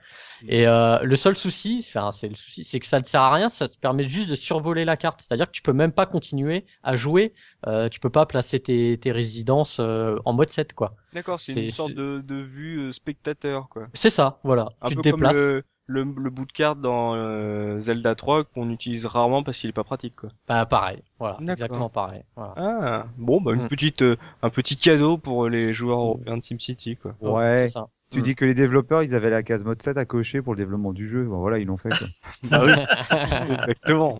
Et 0.47 0.67
euh, 0.67 0.97
le 1.03 1.15
seul 1.15 1.37
souci, 1.37 1.85
enfin 1.87 2.11
c'est 2.11 2.27
le 2.27 2.35
souci, 2.35 2.63
c'est 2.63 2.79
que 2.79 2.87
ça 2.87 2.99
ne 2.99 3.05
sert 3.05 3.21
à 3.21 3.31
rien. 3.31 3.49
Ça 3.49 3.67
te 3.67 3.77
permet 3.77 4.01
juste 4.03 4.29
de 4.29 4.35
survoler 4.35 4.83
la 4.83 4.97
carte. 4.97 5.21
C'est-à-dire 5.21 5.45
que 5.45 5.51
tu 5.51 5.61
peux 5.61 5.73
même 5.73 5.91
pas 5.91 6.07
continuer 6.07 6.65
à 6.81 6.95
jouer. 6.95 7.33
Euh, 7.67 7.87
tu 7.87 7.99
peux 7.99 8.09
pas 8.09 8.25
placer 8.25 8.59
tes, 8.59 8.97
tes 8.99 9.11
résidences 9.11 9.77
euh, 9.79 10.17
en 10.25 10.33
mode 10.33 10.49
7 10.49 10.73
quoi. 10.73 10.95
D'accord, 11.13 11.39
c'est 11.39 11.53
C'est- 11.53 11.65
une 11.65 11.69
sorte 11.71 11.93
de, 11.93 12.19
de 12.19 12.35
vue 12.35 12.91
spectateur, 12.93 13.69
quoi. 13.69 13.87
C'est 13.93 14.09
ça, 14.09 14.39
voilà. 14.43 14.69
Un 14.81 14.89
tu 14.89 14.95
peu 14.95 15.01
te 15.03 15.09
comme 15.09 15.19
déplaces. 15.19 15.35
le, 15.35 15.63
le, 15.87 16.03
le 16.03 16.29
bout 16.29 16.45
de 16.45 16.51
carte 16.51 16.79
dans 16.81 17.15
euh, 17.15 17.79
Zelda 17.79 18.13
3 18.15 18.43
qu'on 18.43 18.69
utilise 18.69 19.05
rarement 19.05 19.43
parce 19.43 19.57
qu'il 19.59 19.69
est 19.69 19.73
pas 19.73 19.83
pratique, 19.83 20.15
quoi. 20.17 20.29
Bah, 20.47 20.65
pareil, 20.65 21.01
voilà, 21.19 21.37
exactement 21.49 21.89
pareil. 21.89 22.23
Voilà. 22.35 22.53
Ah, 22.57 23.05
bon, 23.17 23.41
bah 23.41 23.53
une 23.53 23.63
Mm. 23.63 23.67
petite, 23.67 24.01
euh, 24.01 24.17
un 24.41 24.49
petit 24.49 24.77
cadeau 24.77 25.17
pour 25.17 25.47
les 25.49 25.73
joueurs 25.73 25.99
européens 25.99 26.37
de 26.37 26.41
SimCity, 26.43 26.97
quoi. 26.97 27.15
Ouais. 27.21 27.65
C'est 27.65 27.67
ça. 27.73 27.87
Tu 28.11 28.19
Mm. 28.19 28.21
dis 28.21 28.35
que 28.35 28.45
les 28.45 28.53
développeurs, 28.53 29.03
ils 29.03 29.15
avaient 29.15 29.29
la 29.29 29.43
case 29.43 29.65
mode 29.65 29.81
7 29.81 29.97
à 29.97 30.05
cocher 30.05 30.41
pour 30.41 30.53
le 30.53 30.57
développement 30.57 30.93
du 30.93 31.09
jeu. 31.09 31.23
Bon, 31.25 31.39
voilà, 31.39 31.57
ils 31.59 31.65
l'ont 31.67 31.77
fait. 31.77 31.89
Quoi. 31.89 32.07
Ah 32.51 32.61
oui, 32.65 32.71
exactement. 33.53 34.19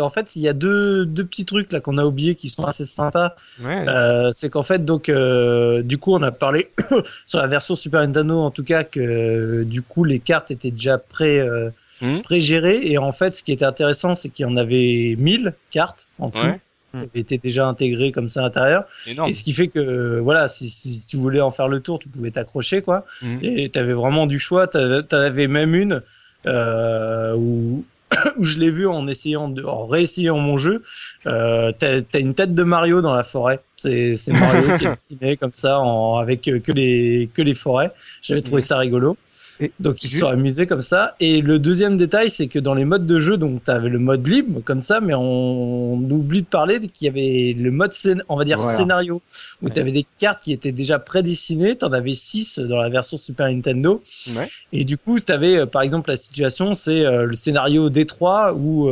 En 0.00 0.10
fait, 0.10 0.34
il 0.34 0.42
y 0.42 0.48
a 0.48 0.52
deux, 0.52 1.06
deux 1.06 1.24
petits 1.24 1.44
trucs 1.44 1.70
là 1.72 1.80
qu'on 1.80 1.98
a 1.98 2.04
oubliés 2.04 2.34
qui 2.34 2.48
sont 2.48 2.64
assez 2.64 2.86
sympas. 2.86 3.36
Ouais. 3.62 3.86
Euh, 3.88 4.32
c'est 4.32 4.50
qu'en 4.50 4.62
fait, 4.64 4.84
donc, 4.84 5.08
euh, 5.08 5.82
du 5.82 5.98
coup, 5.98 6.12
on 6.14 6.22
a 6.22 6.32
parlé 6.32 6.70
sur 7.26 7.38
la 7.38 7.46
version 7.46 7.76
Super 7.76 8.00
Nintendo, 8.00 8.38
en 8.40 8.50
tout 8.50 8.64
cas, 8.64 8.82
que 8.84 8.98
euh, 9.00 9.64
du 9.64 9.82
coup, 9.82 10.02
les 10.04 10.18
cartes 10.18 10.50
étaient 10.50 10.70
déjà 10.72 10.98
pré, 10.98 11.38
euh, 11.40 11.70
Mhm. 12.02 12.22
pré-gérées. 12.22 12.80
Et 12.82 12.98
en 12.98 13.12
fait, 13.12 13.36
ce 13.36 13.42
qui 13.42 13.52
était 13.52 13.64
intéressant, 13.66 14.14
c'est 14.14 14.30
qu'il 14.30 14.46
y 14.46 14.48
en 14.48 14.56
avait 14.56 15.14
1000 15.18 15.52
cartes 15.70 16.08
en 16.18 16.30
tout. 16.30 16.40
Ouais. 16.42 16.58
Qui 16.92 16.96
avaient 16.98 17.20
été 17.20 17.38
déjà 17.38 17.66
intégrées 17.66 18.12
comme 18.12 18.28
ça 18.28 18.40
à 18.40 18.42
l'intérieur. 18.44 18.84
Et 19.28 19.34
ce 19.34 19.42
qui 19.44 19.52
fait 19.52 19.68
que, 19.68 20.18
voilà, 20.18 20.48
si, 20.48 20.68
si 20.70 21.04
tu 21.08 21.16
voulais 21.16 21.40
en 21.40 21.50
faire 21.50 21.68
le 21.68 21.80
tour, 21.80 21.98
tu 21.98 22.08
pouvais 22.08 22.30
t'accrocher, 22.30 22.82
quoi. 22.82 23.04
Mhm. 23.22 23.38
Et 23.42 23.70
tu 23.70 23.78
avais 23.78 23.92
vraiment 23.92 24.26
du 24.26 24.38
choix. 24.38 24.66
Tu 24.66 24.78
avais 25.14 25.46
même 25.46 25.74
une 25.74 26.02
euh, 26.46 27.34
où, 27.36 27.84
où 28.38 28.44
je 28.44 28.58
l'ai 28.58 28.70
vu 28.70 28.86
en 28.86 29.06
essayant 29.06 29.48
de, 29.48 29.62
en 29.62 29.86
réessayant 29.86 30.38
mon 30.38 30.56
jeu. 30.56 30.82
Euh, 31.26 31.72
t'as 31.78 31.98
as 32.14 32.18
une 32.18 32.34
tête 32.34 32.54
de 32.54 32.62
Mario 32.62 33.00
dans 33.02 33.12
la 33.14 33.24
forêt. 33.24 33.60
C'est 33.76 34.16
Mario 34.28 34.76
qui 34.78 34.84
est 34.86 34.90
dessiné 34.94 35.36
comme 35.36 35.52
ça 35.54 35.78
en, 35.80 36.16
avec 36.18 36.48
euh, 36.48 36.58
que 36.60 36.72
les 36.72 37.28
que 37.34 37.42
les 37.42 37.54
forêts. 37.54 37.92
J'avais 38.22 38.42
trouvé 38.42 38.60
Mhm. 38.60 38.66
ça 38.66 38.78
rigolo. 38.78 39.16
Et 39.62 39.72
Donc 39.78 40.02
ils 40.02 40.08
se 40.08 40.18
sont 40.20 40.26
amusés 40.28 40.66
comme 40.66 40.80
ça. 40.80 41.14
Et 41.20 41.42
le 41.42 41.58
deuxième 41.58 41.96
détail, 41.98 42.30
c'est 42.30 42.48
que 42.48 42.58
dans 42.58 42.72
les 42.74 42.86
modes 42.86 43.04
de 43.06 43.20
jeu, 43.20 43.36
donc 43.36 43.62
tu 43.64 43.70
avais 43.70 43.90
le 43.90 43.98
mode 43.98 44.26
libre 44.26 44.60
comme 44.64 44.82
ça, 44.82 45.00
mais 45.00 45.12
on, 45.14 45.92
oublie 45.96 46.40
de 46.42 46.46
parler 46.46 46.80
qu'il 46.80 47.06
y 47.06 47.08
avait 47.08 47.54
le 47.60 47.70
mode 47.70 47.92
scén- 47.92 48.22
on 48.30 48.36
va 48.36 48.44
dire 48.44 48.58
Voilà. 48.58 48.78
scénario, 48.78 49.20
où 49.60 49.66
Ouais. 49.66 49.70
tu 49.72 49.78
avais 49.78 49.92
des 49.92 50.06
cartes 50.18 50.42
qui 50.42 50.52
étaient 50.52 50.72
déjà 50.72 50.98
prédessinées. 50.98 51.76
Tu 51.76 51.84
en 51.84 51.92
avais 51.92 52.14
6 52.14 52.58
dans 52.58 52.78
la 52.78 52.88
version 52.88 53.18
Super 53.18 53.48
Nintendo. 53.48 54.02
Ouais. 54.34 54.48
Et 54.72 54.84
du 54.84 54.96
coup, 54.96 55.20
tu 55.20 55.30
avais 55.30 55.66
par 55.66 55.82
exemple 55.82 56.10
la 56.10 56.16
situation, 56.16 56.72
c'est 56.74 57.04
euh, 57.04 57.26
le 57.26 57.34
scénario 57.34 57.90
D3 57.90 58.54
où 58.54 58.90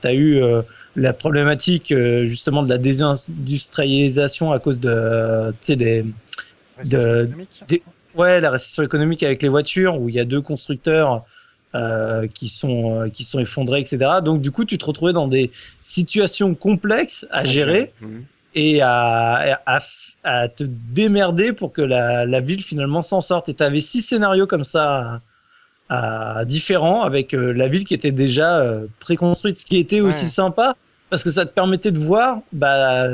tu 0.00 0.06
as 0.06 0.12
eu 0.14 0.42
euh, 0.42 0.62
la 0.96 1.12
problématique 1.12 1.92
euh, 1.92 2.26
justement 2.26 2.62
de 2.62 2.70
la 2.70 2.78
désindustrialisation 2.78 4.52
à 4.52 4.58
cause 4.58 4.80
de 4.80 4.88
euh, 4.90 5.52
des 5.68 6.04
de- 6.84 7.28
des- 7.68 7.82
ouais 8.18 8.40
la 8.40 8.50
récession 8.50 8.82
économique 8.82 9.22
avec 9.22 9.42
les 9.42 9.48
voitures 9.48 9.98
où 10.00 10.08
il 10.08 10.14
y 10.14 10.20
a 10.20 10.24
deux 10.24 10.40
constructeurs 10.42 11.24
euh, 11.74 12.26
qui 12.34 12.48
sont 12.48 13.00
euh, 13.02 13.08
qui 13.08 13.24
sont 13.24 13.38
effondrés 13.40 13.80
etc 13.80 13.96
donc 14.24 14.40
du 14.40 14.50
coup 14.50 14.64
tu 14.64 14.78
te 14.78 14.84
retrouvais 14.84 15.12
dans 15.12 15.28
des 15.28 15.50
situations 15.84 16.54
complexes 16.54 17.26
à 17.30 17.44
gérer 17.44 17.92
Mhm. 18.00 18.24
et 18.54 18.80
à, 18.82 19.60
à, 19.66 19.78
à 20.24 20.48
te 20.48 20.64
démerder 20.66 21.52
pour 21.52 21.72
que 21.72 21.82
la, 21.82 22.24
la 22.26 22.40
ville 22.40 22.62
finalement 22.62 23.02
s'en 23.02 23.20
sorte. 23.20 23.48
Et 23.50 23.54
tu 23.54 23.62
avais 23.62 23.80
six 23.80 24.02
scénarios 24.02 24.46
comme 24.46 24.64
ça 24.64 25.20
à, 25.90 26.44
différents 26.46 27.02
avec 27.02 27.34
euh, 27.34 27.52
la 27.52 27.68
ville 27.68 27.84
qui 27.84 27.94
était 27.94 28.10
déjà 28.10 28.48
préconstruite 29.00 29.60
ce 29.60 29.64
qui 29.66 29.76
était 29.78 30.00
aussi 30.00 30.26
sympa 30.26 30.76
parce 31.10 31.22
que 31.22 31.30
ça 31.30 31.46
te 31.46 31.52
permettait 31.52 31.90
de 31.92 31.98
voir 31.98 32.40
bah 32.52 33.06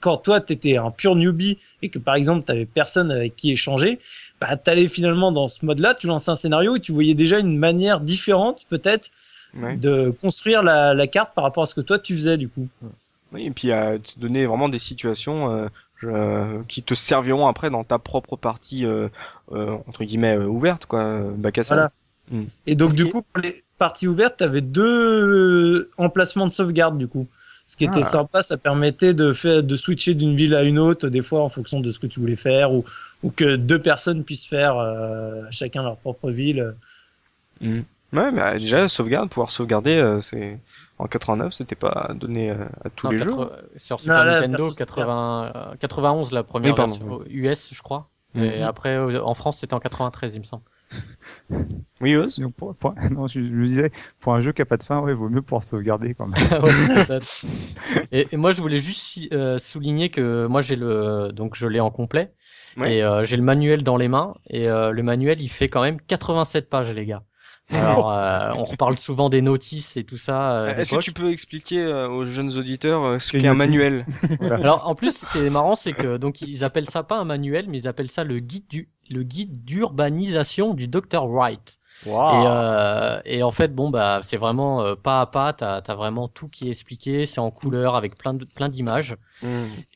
quand 0.00 0.16
toi 0.18 0.40
tu 0.40 0.52
étais 0.52 0.76
un 0.76 0.90
pur 0.90 1.14
newbie 1.16 1.58
et 1.82 1.88
que 1.90 1.98
par 1.98 2.14
exemple 2.16 2.44
tu 2.44 2.52
avais 2.52 2.66
personne 2.66 3.10
avec 3.10 3.36
qui 3.36 3.52
échanger 3.52 3.98
bah 4.40 4.56
tu 4.56 4.70
allais 4.70 4.88
finalement 4.88 5.32
dans 5.32 5.48
ce 5.48 5.64
mode 5.64 5.80
là 5.80 5.94
tu 5.94 6.06
lançais 6.06 6.30
un 6.30 6.34
scénario 6.36 6.76
et 6.76 6.80
tu 6.80 6.92
voyais 6.92 7.14
déjà 7.14 7.38
une 7.38 7.56
manière 7.58 8.00
différente 8.00 8.62
peut-être 8.68 9.10
Ouais. 9.54 9.76
de 9.78 10.14
construire 10.20 10.62
la, 10.62 10.92
la 10.92 11.06
carte 11.06 11.34
par 11.34 11.42
rapport 11.42 11.62
à 11.62 11.66
ce 11.66 11.74
que 11.74 11.80
toi 11.80 11.98
tu 11.98 12.14
faisais 12.14 12.36
du 12.36 12.48
coup 12.50 12.68
Oui, 13.32 13.46
et 13.46 13.50
puis 13.50 13.72
à 13.72 13.98
te 13.98 14.20
donner 14.20 14.44
vraiment 14.44 14.68
des 14.68 14.78
situations 14.78 15.50
euh, 15.50 15.68
je- 15.96 16.62
qui 16.64 16.82
te 16.82 16.92
serviront 16.92 17.46
après 17.46 17.70
dans 17.70 17.82
ta 17.82 17.98
propre 17.98 18.36
partie 18.36 18.84
euh, 18.84 19.08
euh, 19.52 19.76
entre 19.88 20.04
guillemets 20.04 20.36
euh, 20.36 20.44
ouverte, 20.46 20.84
quoi, 20.84 21.00
euh, 21.00 21.30
bac 21.34 21.56
à 21.56 21.64
sable. 21.64 21.90
Voilà. 22.30 22.42
Mm. 22.42 22.48
Et 22.66 22.74
donc, 22.74 22.92
du 22.92 23.06
coup, 23.06 23.22
pour 23.22 23.42
les 23.42 23.64
parties 23.78 24.06
ouvertes, 24.06 24.36
tu 24.36 24.44
avais 24.44 24.60
deux 24.60 25.90
emplacements 25.96 26.46
de 26.46 26.52
sauvegarde, 26.52 26.98
du 26.98 27.08
coup. 27.08 27.26
Ce 27.68 27.76
qui 27.76 27.84
était 27.84 28.00
Ah. 28.00 28.10
sympa, 28.10 28.42
ça 28.42 28.56
permettait 28.56 29.14
de 29.14 29.32
faire, 29.34 29.62
de 29.62 29.76
switcher 29.76 30.14
d'une 30.14 30.34
ville 30.34 30.54
à 30.54 30.62
une 30.64 30.78
autre, 30.78 31.08
des 31.08 31.22
fois 31.22 31.42
en 31.42 31.48
fonction 31.50 31.80
de 31.80 31.92
ce 31.92 31.98
que 32.00 32.06
tu 32.08 32.18
voulais 32.18 32.34
faire, 32.34 32.72
ou, 32.72 32.84
ou 33.22 33.30
que 33.30 33.54
deux 33.56 33.80
personnes 33.80 34.24
puissent 34.24 34.46
faire 34.46 34.76
euh, 34.78 35.42
chacun 35.50 35.82
leur 35.82 35.98
propre 35.98 36.30
ville. 36.30 36.74
Mhm. 37.60 37.84
Ouais, 38.14 38.32
mais 38.32 38.40
euh, 38.40 38.52
déjà 38.58 38.88
sauvegarde, 38.88 39.28
pouvoir 39.28 39.50
sauvegarder, 39.50 39.96
euh, 39.98 40.18
c'est 40.18 40.58
en 40.98 41.06
89, 41.06 41.52
c'était 41.52 41.74
pas 41.74 42.12
donné 42.14 42.50
euh, 42.50 42.64
à 42.82 42.88
tous 42.88 43.06
Non, 43.06 43.12
les 43.12 43.18
quatre- 43.18 43.28
jours. 43.30 43.52
Sur 43.76 44.00
Super 44.00 44.24
Nintendo, 44.24 44.56
version 44.64 44.74
80, 44.74 45.52
euh, 45.54 45.74
91 45.78 46.32
la 46.32 46.42
première 46.42 46.70
Oui, 46.70 46.74
pardon, 46.76 46.94
version 46.94 47.20
US, 47.28 47.74
je 47.74 47.82
crois. 47.82 48.08
Et 48.34 48.60
Mhm. 48.60 48.62
après, 48.62 49.18
en 49.18 49.34
France, 49.34 49.58
c'était 49.58 49.74
en 49.74 49.78
93, 49.80 50.36
il 50.36 50.40
me 50.40 50.44
semble. 50.44 50.62
Oui, 52.00 52.14
Oz? 52.16 52.38
Donc, 52.38 52.54
pour- 52.54 52.74
pour- 52.76 52.94
non, 53.10 53.26
je, 53.26 53.40
je 53.40 53.48
me 53.48 53.66
disais, 53.66 53.90
pour 54.20 54.34
un 54.34 54.40
jeu 54.40 54.52
qui 54.52 54.62
a 54.62 54.64
pas 54.66 54.76
de 54.76 54.82
fin, 54.82 55.00
ouais, 55.00 55.14
vaut 55.14 55.28
mieux 55.28 55.42
pouvoir 55.42 55.64
sauvegarder 55.64 56.14
quand 56.14 56.26
même. 56.26 56.38
Ouais, 56.62 57.04
peut-être. 57.06 57.44
et, 58.12 58.28
et 58.32 58.36
moi, 58.36 58.52
je 58.52 58.60
voulais 58.60 58.78
juste 58.80 59.18
euh, 59.32 59.58
souligner 59.58 60.10
que 60.10 60.46
moi, 60.46 60.62
j'ai 60.62 60.76
le, 60.76 61.30
donc 61.32 61.56
je 61.56 61.66
l'ai 61.66 61.80
en 61.80 61.90
complet. 61.90 62.32
Ouais. 62.76 62.96
Et 62.96 63.02
euh, 63.02 63.24
j'ai 63.24 63.36
le 63.36 63.42
manuel 63.42 63.82
dans 63.82 63.96
les 63.96 64.08
mains. 64.08 64.34
Et 64.48 64.68
euh, 64.68 64.90
le 64.90 65.02
manuel, 65.02 65.42
il 65.42 65.48
fait 65.48 65.68
quand 65.68 65.82
même 65.82 66.00
87 66.00 66.68
pages, 66.70 66.92
les 66.92 67.06
gars. 67.06 67.24
Alors, 67.74 68.10
euh, 68.10 68.52
on 68.56 68.64
reparle 68.64 68.96
souvent 68.96 69.28
des 69.28 69.42
notices 69.42 69.98
et 69.98 70.04
tout 70.04 70.16
ça. 70.16 70.60
euh, 70.62 70.76
Est-ce 70.78 70.92
que 70.92 71.02
tu 71.02 71.12
peux 71.12 71.30
expliquer 71.30 71.80
euh, 71.82 72.08
aux 72.08 72.24
jeunes 72.24 72.56
auditeurs 72.56 73.04
euh, 73.04 73.18
ce 73.18 73.32
qu'est 73.32 73.46
un 73.46 73.52
manuel? 73.54 74.06
Alors 74.40 74.88
en 74.88 74.94
plus, 74.94 75.14
ce 75.18 75.26
qui 75.26 75.38
est 75.38 75.50
marrant, 75.50 75.74
c'est 75.74 75.92
que 75.92 76.16
donc 76.16 76.40
ils 76.40 76.64
appellent 76.64 76.88
ça 76.88 77.02
pas 77.02 77.18
un 77.18 77.24
manuel, 77.24 77.66
mais 77.68 77.78
ils 77.80 77.88
appellent 77.88 78.10
ça 78.10 78.24
le 78.24 78.38
guide 78.38 78.66
du 78.68 78.88
le 79.10 79.22
guide 79.22 79.64
d'urbanisation 79.64 80.74
du 80.74 80.88
Dr 80.88 81.26
Wright. 81.28 81.78
Et, 82.26 82.44
euh, 82.46 83.20
et 83.24 83.42
en 83.42 83.50
fait, 83.50 83.74
bon 83.74 83.90
bah 83.90 84.20
c'est 84.22 84.36
vraiment 84.36 84.82
euh, 84.82 84.94
pas 84.94 85.20
à 85.20 85.26
pas. 85.26 85.52
T'as 85.52 85.78
as 85.78 85.94
vraiment 85.94 86.28
tout 86.28 86.48
qui 86.48 86.66
est 86.66 86.70
expliqué. 86.70 87.26
C'est 87.26 87.40
en 87.40 87.50
couleur 87.50 87.96
avec 87.96 88.16
plein 88.16 88.34
de 88.34 88.44
plein 88.44 88.68
d'images. 88.68 89.16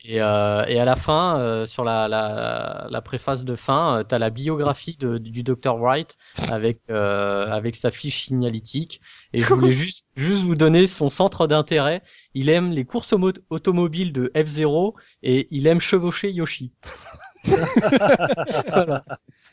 Et, 0.04 0.20
euh, 0.22 0.64
et 0.66 0.80
à 0.80 0.84
la 0.84 0.96
fin, 0.96 1.64
sur 1.66 1.84
la, 1.84 2.08
la, 2.08 2.86
la 2.90 3.02
préface 3.02 3.44
de 3.44 3.54
fin, 3.56 4.04
t'as 4.08 4.18
la 4.18 4.30
biographie 4.30 4.96
de, 4.98 5.18
du 5.18 5.42
Dr 5.42 5.76
Wright 5.76 6.16
avec 6.48 6.80
avec 6.90 7.76
sa 7.76 7.90
fiche 7.90 8.26
signalétique. 8.26 9.00
Et 9.32 9.38
je 9.38 9.52
voulais 9.52 9.72
juste 9.72 10.04
juste 10.16 10.42
vous 10.42 10.56
donner 10.56 10.86
son 10.86 11.08
centre 11.08 11.46
d'intérêt. 11.46 12.02
Il 12.34 12.48
aime 12.48 12.70
les 12.72 12.84
courses 12.84 13.14
automobiles 13.50 14.12
de 14.12 14.32
F0 14.34 14.94
et 15.22 15.48
il 15.50 15.66
aime 15.66 15.80
chevaucher 15.80 16.32
Yoshi. 16.32 16.72
Voilà. 18.68 19.04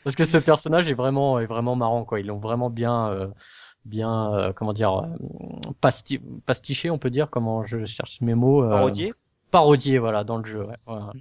Parce 0.04 0.16
que 0.16 0.24
ce 0.24 0.38
personnage 0.38 0.90
est 0.90 0.94
vraiment 0.94 1.38
est 1.40 1.46
vraiment 1.46 1.76
marrant 1.76 2.04
quoi. 2.04 2.20
Ils 2.20 2.26
l'ont 2.26 2.38
vraiment 2.38 2.70
bien 2.70 3.08
euh, 3.10 3.26
bien 3.84 4.32
euh, 4.34 4.52
comment 4.52 4.72
dire 4.72 4.92
euh, 4.94 5.06
pasti 5.80 6.20
pastiché 6.46 6.90
on 6.90 6.98
peut 6.98 7.10
dire 7.10 7.28
comment 7.30 7.64
je 7.64 7.84
cherche 7.84 8.20
mes 8.20 8.34
mots. 8.34 8.64
euh, 8.64 8.70
Parodier 8.70 9.14
parodié 9.50 9.98
voilà 9.98 10.24
dans 10.24 10.38
le 10.38 10.44
jeu. 10.44 10.64
Ouais, 10.64 10.76
voilà. 10.86 11.12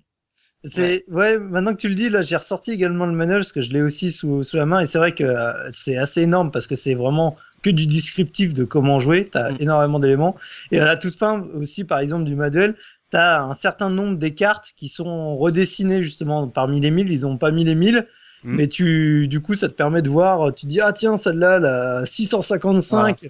C'est 0.66 1.06
ouais. 1.10 1.40
Maintenant 1.40 1.72
que 1.74 1.80
tu 1.80 1.88
le 1.90 1.96
dis, 1.96 2.10
là, 2.10 2.22
j'ai 2.22 2.36
ressorti 2.36 2.72
également 2.72 3.06
le 3.06 3.14
manuel 3.14 3.38
parce 3.40 3.54
que 3.54 3.62
je 3.62 3.72
l'ai 3.72 3.82
aussi 3.82 4.12
sous, 4.12 4.44
sous 4.44 4.58
la 4.58 4.66
main 4.66 4.82
et 4.82 4.86
c'est 4.86 4.98
vrai 4.98 5.16
que 5.16 5.24
euh, 5.24 5.54
c'est 5.72 5.96
assez 5.98 6.22
énorme 6.22 6.52
parce 6.52 6.68
que 6.68 6.76
c'est 6.76 6.96
vraiment 6.96 7.38
que 7.64 7.70
du 7.70 7.88
descriptif 7.88 8.54
de 8.54 8.66
comment 8.66 9.00
jouer. 9.00 9.30
T'as 9.32 9.52
Mm. 9.52 9.58
énormément 9.62 10.00
d'éléments 10.00 10.36
et 10.72 10.80
à 10.82 10.86
la 10.86 10.98
toute 10.98 11.16
fin 11.18 11.42
aussi, 11.54 11.86
par 11.86 12.00
exemple, 12.00 12.26
du 12.26 12.36
manuel, 12.36 12.76
t'as 13.10 13.42
un 13.42 13.54
certain 13.54 13.90
nombre 13.90 14.18
des 14.18 14.34
cartes 14.34 14.74
qui 14.76 14.88
sont 14.88 15.38
redessinées 15.38 16.04
justement 16.04 16.48
parmi 16.48 16.80
les 16.80 16.92
1000. 16.92 17.12
Ils 17.12 17.26
ont 17.26 17.38
pas 17.38 17.52
mis 17.52 17.64
les 17.64 17.76
1000. 17.76 18.08
Mm. 18.44 18.56
Mais 18.56 18.68
tu, 18.68 19.28
du 19.28 19.42
coup, 19.42 19.56
ça 19.56 19.68
te 19.68 19.74
permet 19.74 20.02
de 20.02 20.10
voir, 20.10 20.54
tu 20.54 20.66
dis, 20.66 20.80
ah 20.80 20.94
tiens, 20.94 21.18
celle-là, 21.18 21.60
la 21.60 22.06
655, 22.06 23.30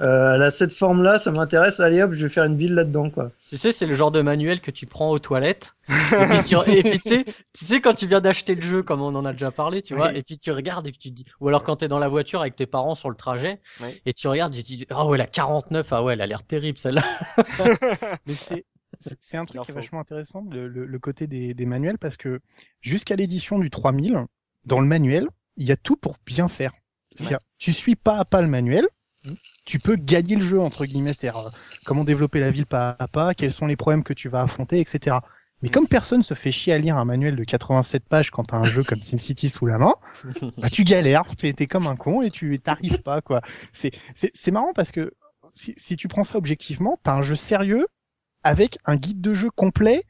euh, 0.00 0.34
elle 0.34 0.42
a 0.42 0.50
cette 0.50 0.72
forme-là, 0.72 1.18
ça 1.18 1.32
m'intéresse, 1.32 1.80
allez 1.80 2.02
hop, 2.02 2.12
je 2.12 2.26
vais 2.26 2.32
faire 2.32 2.44
une 2.44 2.56
ville 2.56 2.74
là-dedans, 2.74 3.10
quoi. 3.10 3.32
Tu 3.48 3.56
sais, 3.56 3.72
c'est 3.72 3.86
le 3.86 3.94
genre 3.94 4.12
de 4.12 4.20
manuel 4.20 4.60
que 4.60 4.70
tu 4.70 4.86
prends 4.86 5.10
aux 5.10 5.18
toilettes. 5.18 5.74
et 5.88 5.92
puis, 5.92 6.44
tu, 6.44 6.70
et 6.70 6.82
puis, 6.82 7.00
tu 7.00 7.08
sais, 7.08 7.24
tu 7.24 7.64
sais, 7.64 7.80
quand 7.80 7.94
tu 7.94 8.06
viens 8.06 8.20
d'acheter 8.20 8.54
le 8.54 8.62
jeu, 8.62 8.82
comme 8.82 9.00
on 9.00 9.14
en 9.14 9.24
a 9.24 9.32
déjà 9.32 9.50
parlé, 9.50 9.82
tu 9.82 9.94
vois, 9.94 10.08
Oui. 10.08 10.18
et 10.18 10.22
puis 10.22 10.38
tu 10.38 10.52
regardes 10.52 10.86
et 10.86 10.90
puis 10.90 10.98
tu 10.98 11.10
te 11.10 11.14
dis, 11.14 11.24
ou 11.40 11.48
alors 11.48 11.64
quand 11.64 11.76
t'es 11.76 11.88
dans 11.88 11.98
la 11.98 12.08
voiture 12.08 12.40
avec 12.40 12.54
tes 12.54 12.66
parents 12.66 12.94
sur 12.94 13.10
le 13.10 13.16
trajet, 13.16 13.60
Oui. 13.80 13.88
et 14.06 14.12
tu 14.12 14.28
regardes 14.28 14.54
et 14.54 14.58
tu 14.58 14.62
te 14.62 14.78
dis, 14.78 14.86
ah 14.90 15.04
ouais, 15.06 15.18
la 15.18 15.26
49, 15.26 15.92
ah 15.92 16.02
ouais, 16.04 16.12
elle 16.12 16.20
a 16.20 16.26
l'air 16.26 16.44
terrible 16.44 16.78
celle-là. 16.78 17.02
Mais 18.26 18.34
c'est 18.34 18.64
c'est 19.00 19.36
un 19.36 19.44
truc 19.44 19.62
qui 19.62 19.70
est 19.70 19.74
vachement 19.74 20.00
intéressant, 20.00 20.44
le, 20.50 20.68
le- 20.68 20.86
le 20.86 20.98
côté 20.98 21.26
des, 21.26 21.54
des 21.54 21.66
manuels, 21.66 21.98
parce 21.98 22.16
que 22.16 22.40
jusqu'à 22.80 23.16
l'édition 23.16 23.58
du 23.58 23.70
3000, 23.70 24.26
dans 24.64 24.80
le 24.80 24.86
manuel, 24.86 25.28
il 25.56 25.66
y 25.66 25.72
a 25.72 25.76
tout 25.76 25.96
pour 25.96 26.16
bien 26.26 26.48
faire. 26.48 26.72
C'est-à-dire, 27.14 27.40
Tu 27.58 27.72
suis 27.72 27.96
pas 27.96 28.18
à 28.18 28.24
pas 28.24 28.40
le 28.42 28.48
manuel, 28.48 28.86
Mhm. 29.24 29.36
tu 29.64 29.80
peux 29.80 29.96
gagner 29.96 30.36
le 30.36 30.42
jeu, 30.42 30.60
entre 30.60 30.86
guillemets, 30.86 31.14
c'est-à-dire 31.18 31.38
euh, 31.40 31.50
comment 31.84 32.04
développer 32.04 32.40
la 32.40 32.50
ville 32.50 32.66
pas 32.66 32.96
à 32.98 33.08
pas, 33.08 33.34
quels 33.34 33.52
sont 33.52 33.66
les 33.66 33.76
problèmes 33.76 34.04
que 34.04 34.14
tu 34.14 34.28
vas 34.28 34.42
affronter, 34.42 34.80
etc. 34.80 35.24
Mais 35.62 35.68
comme 35.68 35.88
personne 35.88 36.22
se 36.22 36.34
fait 36.34 36.52
chier 36.52 36.72
à 36.72 36.78
lire 36.78 36.96
un 36.96 37.04
manuel 37.04 37.36
de 37.36 37.44
87 37.44 38.04
pages 38.08 38.30
quand 38.30 38.44
t'as 38.44 38.58
un 38.58 38.68
jeu 38.68 38.84
comme 38.84 39.02
SimCity 39.02 39.48
sous 39.48 39.66
la 39.66 39.78
main, 39.78 39.94
bah, 40.60 40.70
tu 40.70 40.84
galères, 40.84 41.24
t'es 41.36 41.66
comme 41.66 41.86
un 41.86 41.96
con 41.96 42.22
et 42.22 42.30
tu 42.30 42.58
t'arrives 42.60 43.02
pas 43.02 43.20
quoi. 43.20 43.42
C'est 43.72 43.90
c'est 44.14 44.30
c'est 44.34 44.50
marrant 44.50 44.72
parce 44.74 44.92
que 44.92 45.12
si, 45.54 45.74
si 45.76 45.96
tu 45.96 46.08
prends 46.08 46.24
ça 46.24 46.38
objectivement, 46.38 46.98
t'as 47.02 47.14
un 47.14 47.22
jeu 47.22 47.34
sérieux 47.36 47.86
avec 48.48 48.78
un 48.84 48.96
guide 48.96 49.20
de 49.20 49.34
jeu 49.34 49.50
complet 49.50 50.04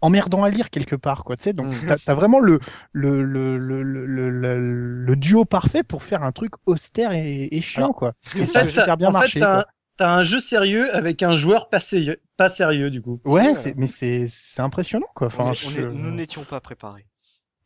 emmerdant 0.00 0.44
à 0.44 0.50
lire 0.50 0.68
quelque 0.70 0.96
part 0.96 1.24
quoi 1.24 1.36
tu 1.36 1.44
sais 1.44 1.52
donc 1.54 1.72
Mm. 1.72 1.86
t'as 1.88 2.12
as 2.12 2.14
vraiment 2.14 2.38
le 2.38 2.58
le, 2.92 3.24
le, 3.24 3.56
le, 3.58 3.82
le, 3.82 4.30
le- 4.30 5.04
le 5.06 5.16
duo 5.16 5.44
parfait 5.44 5.82
pour 5.82 6.02
faire 6.02 6.22
un 6.22 6.32
truc 6.32 6.52
austère 6.66 7.12
et, 7.12 7.48
et 7.50 7.60
chiant 7.62 7.84
Alors, 7.84 7.94
quoi 7.96 8.12
ce 8.22 8.38
et 8.38 8.46
ça 8.46 8.60
a 8.60 8.66
fait, 8.66 8.80
super 8.80 8.96
bien 8.96 9.08
en 9.08 9.12
fait, 9.12 9.18
marché 9.18 9.40
quoi. 9.40 9.60
un- 9.60 9.64
t'as 9.96 10.14
un 10.14 10.22
jeu 10.22 10.40
sérieux 10.40 10.94
avec 10.94 11.22
un 11.22 11.36
joueur 11.36 11.68
pas 11.70 11.80
sérieux, 11.80 12.20
pas 12.36 12.48
sérieux 12.50 12.90
du 12.90 13.00
coup. 13.00 13.20
ouais 13.24 13.42
Ouais. 13.48 13.54
c'est 13.54 13.76
mais 13.76 13.86
c'est 13.86 14.26
c'est 14.28 14.60
impressionnant 14.60 15.06
quoi 15.14 15.28
On 15.28 15.28
enfin 15.28 15.44
est- 15.52 15.66
on 15.66 15.70
je- 15.70 15.80
est- 15.80 15.92
nous 15.92 16.10
n'étions 16.10 16.44
pas 16.44 16.60
préparés. 16.60 17.06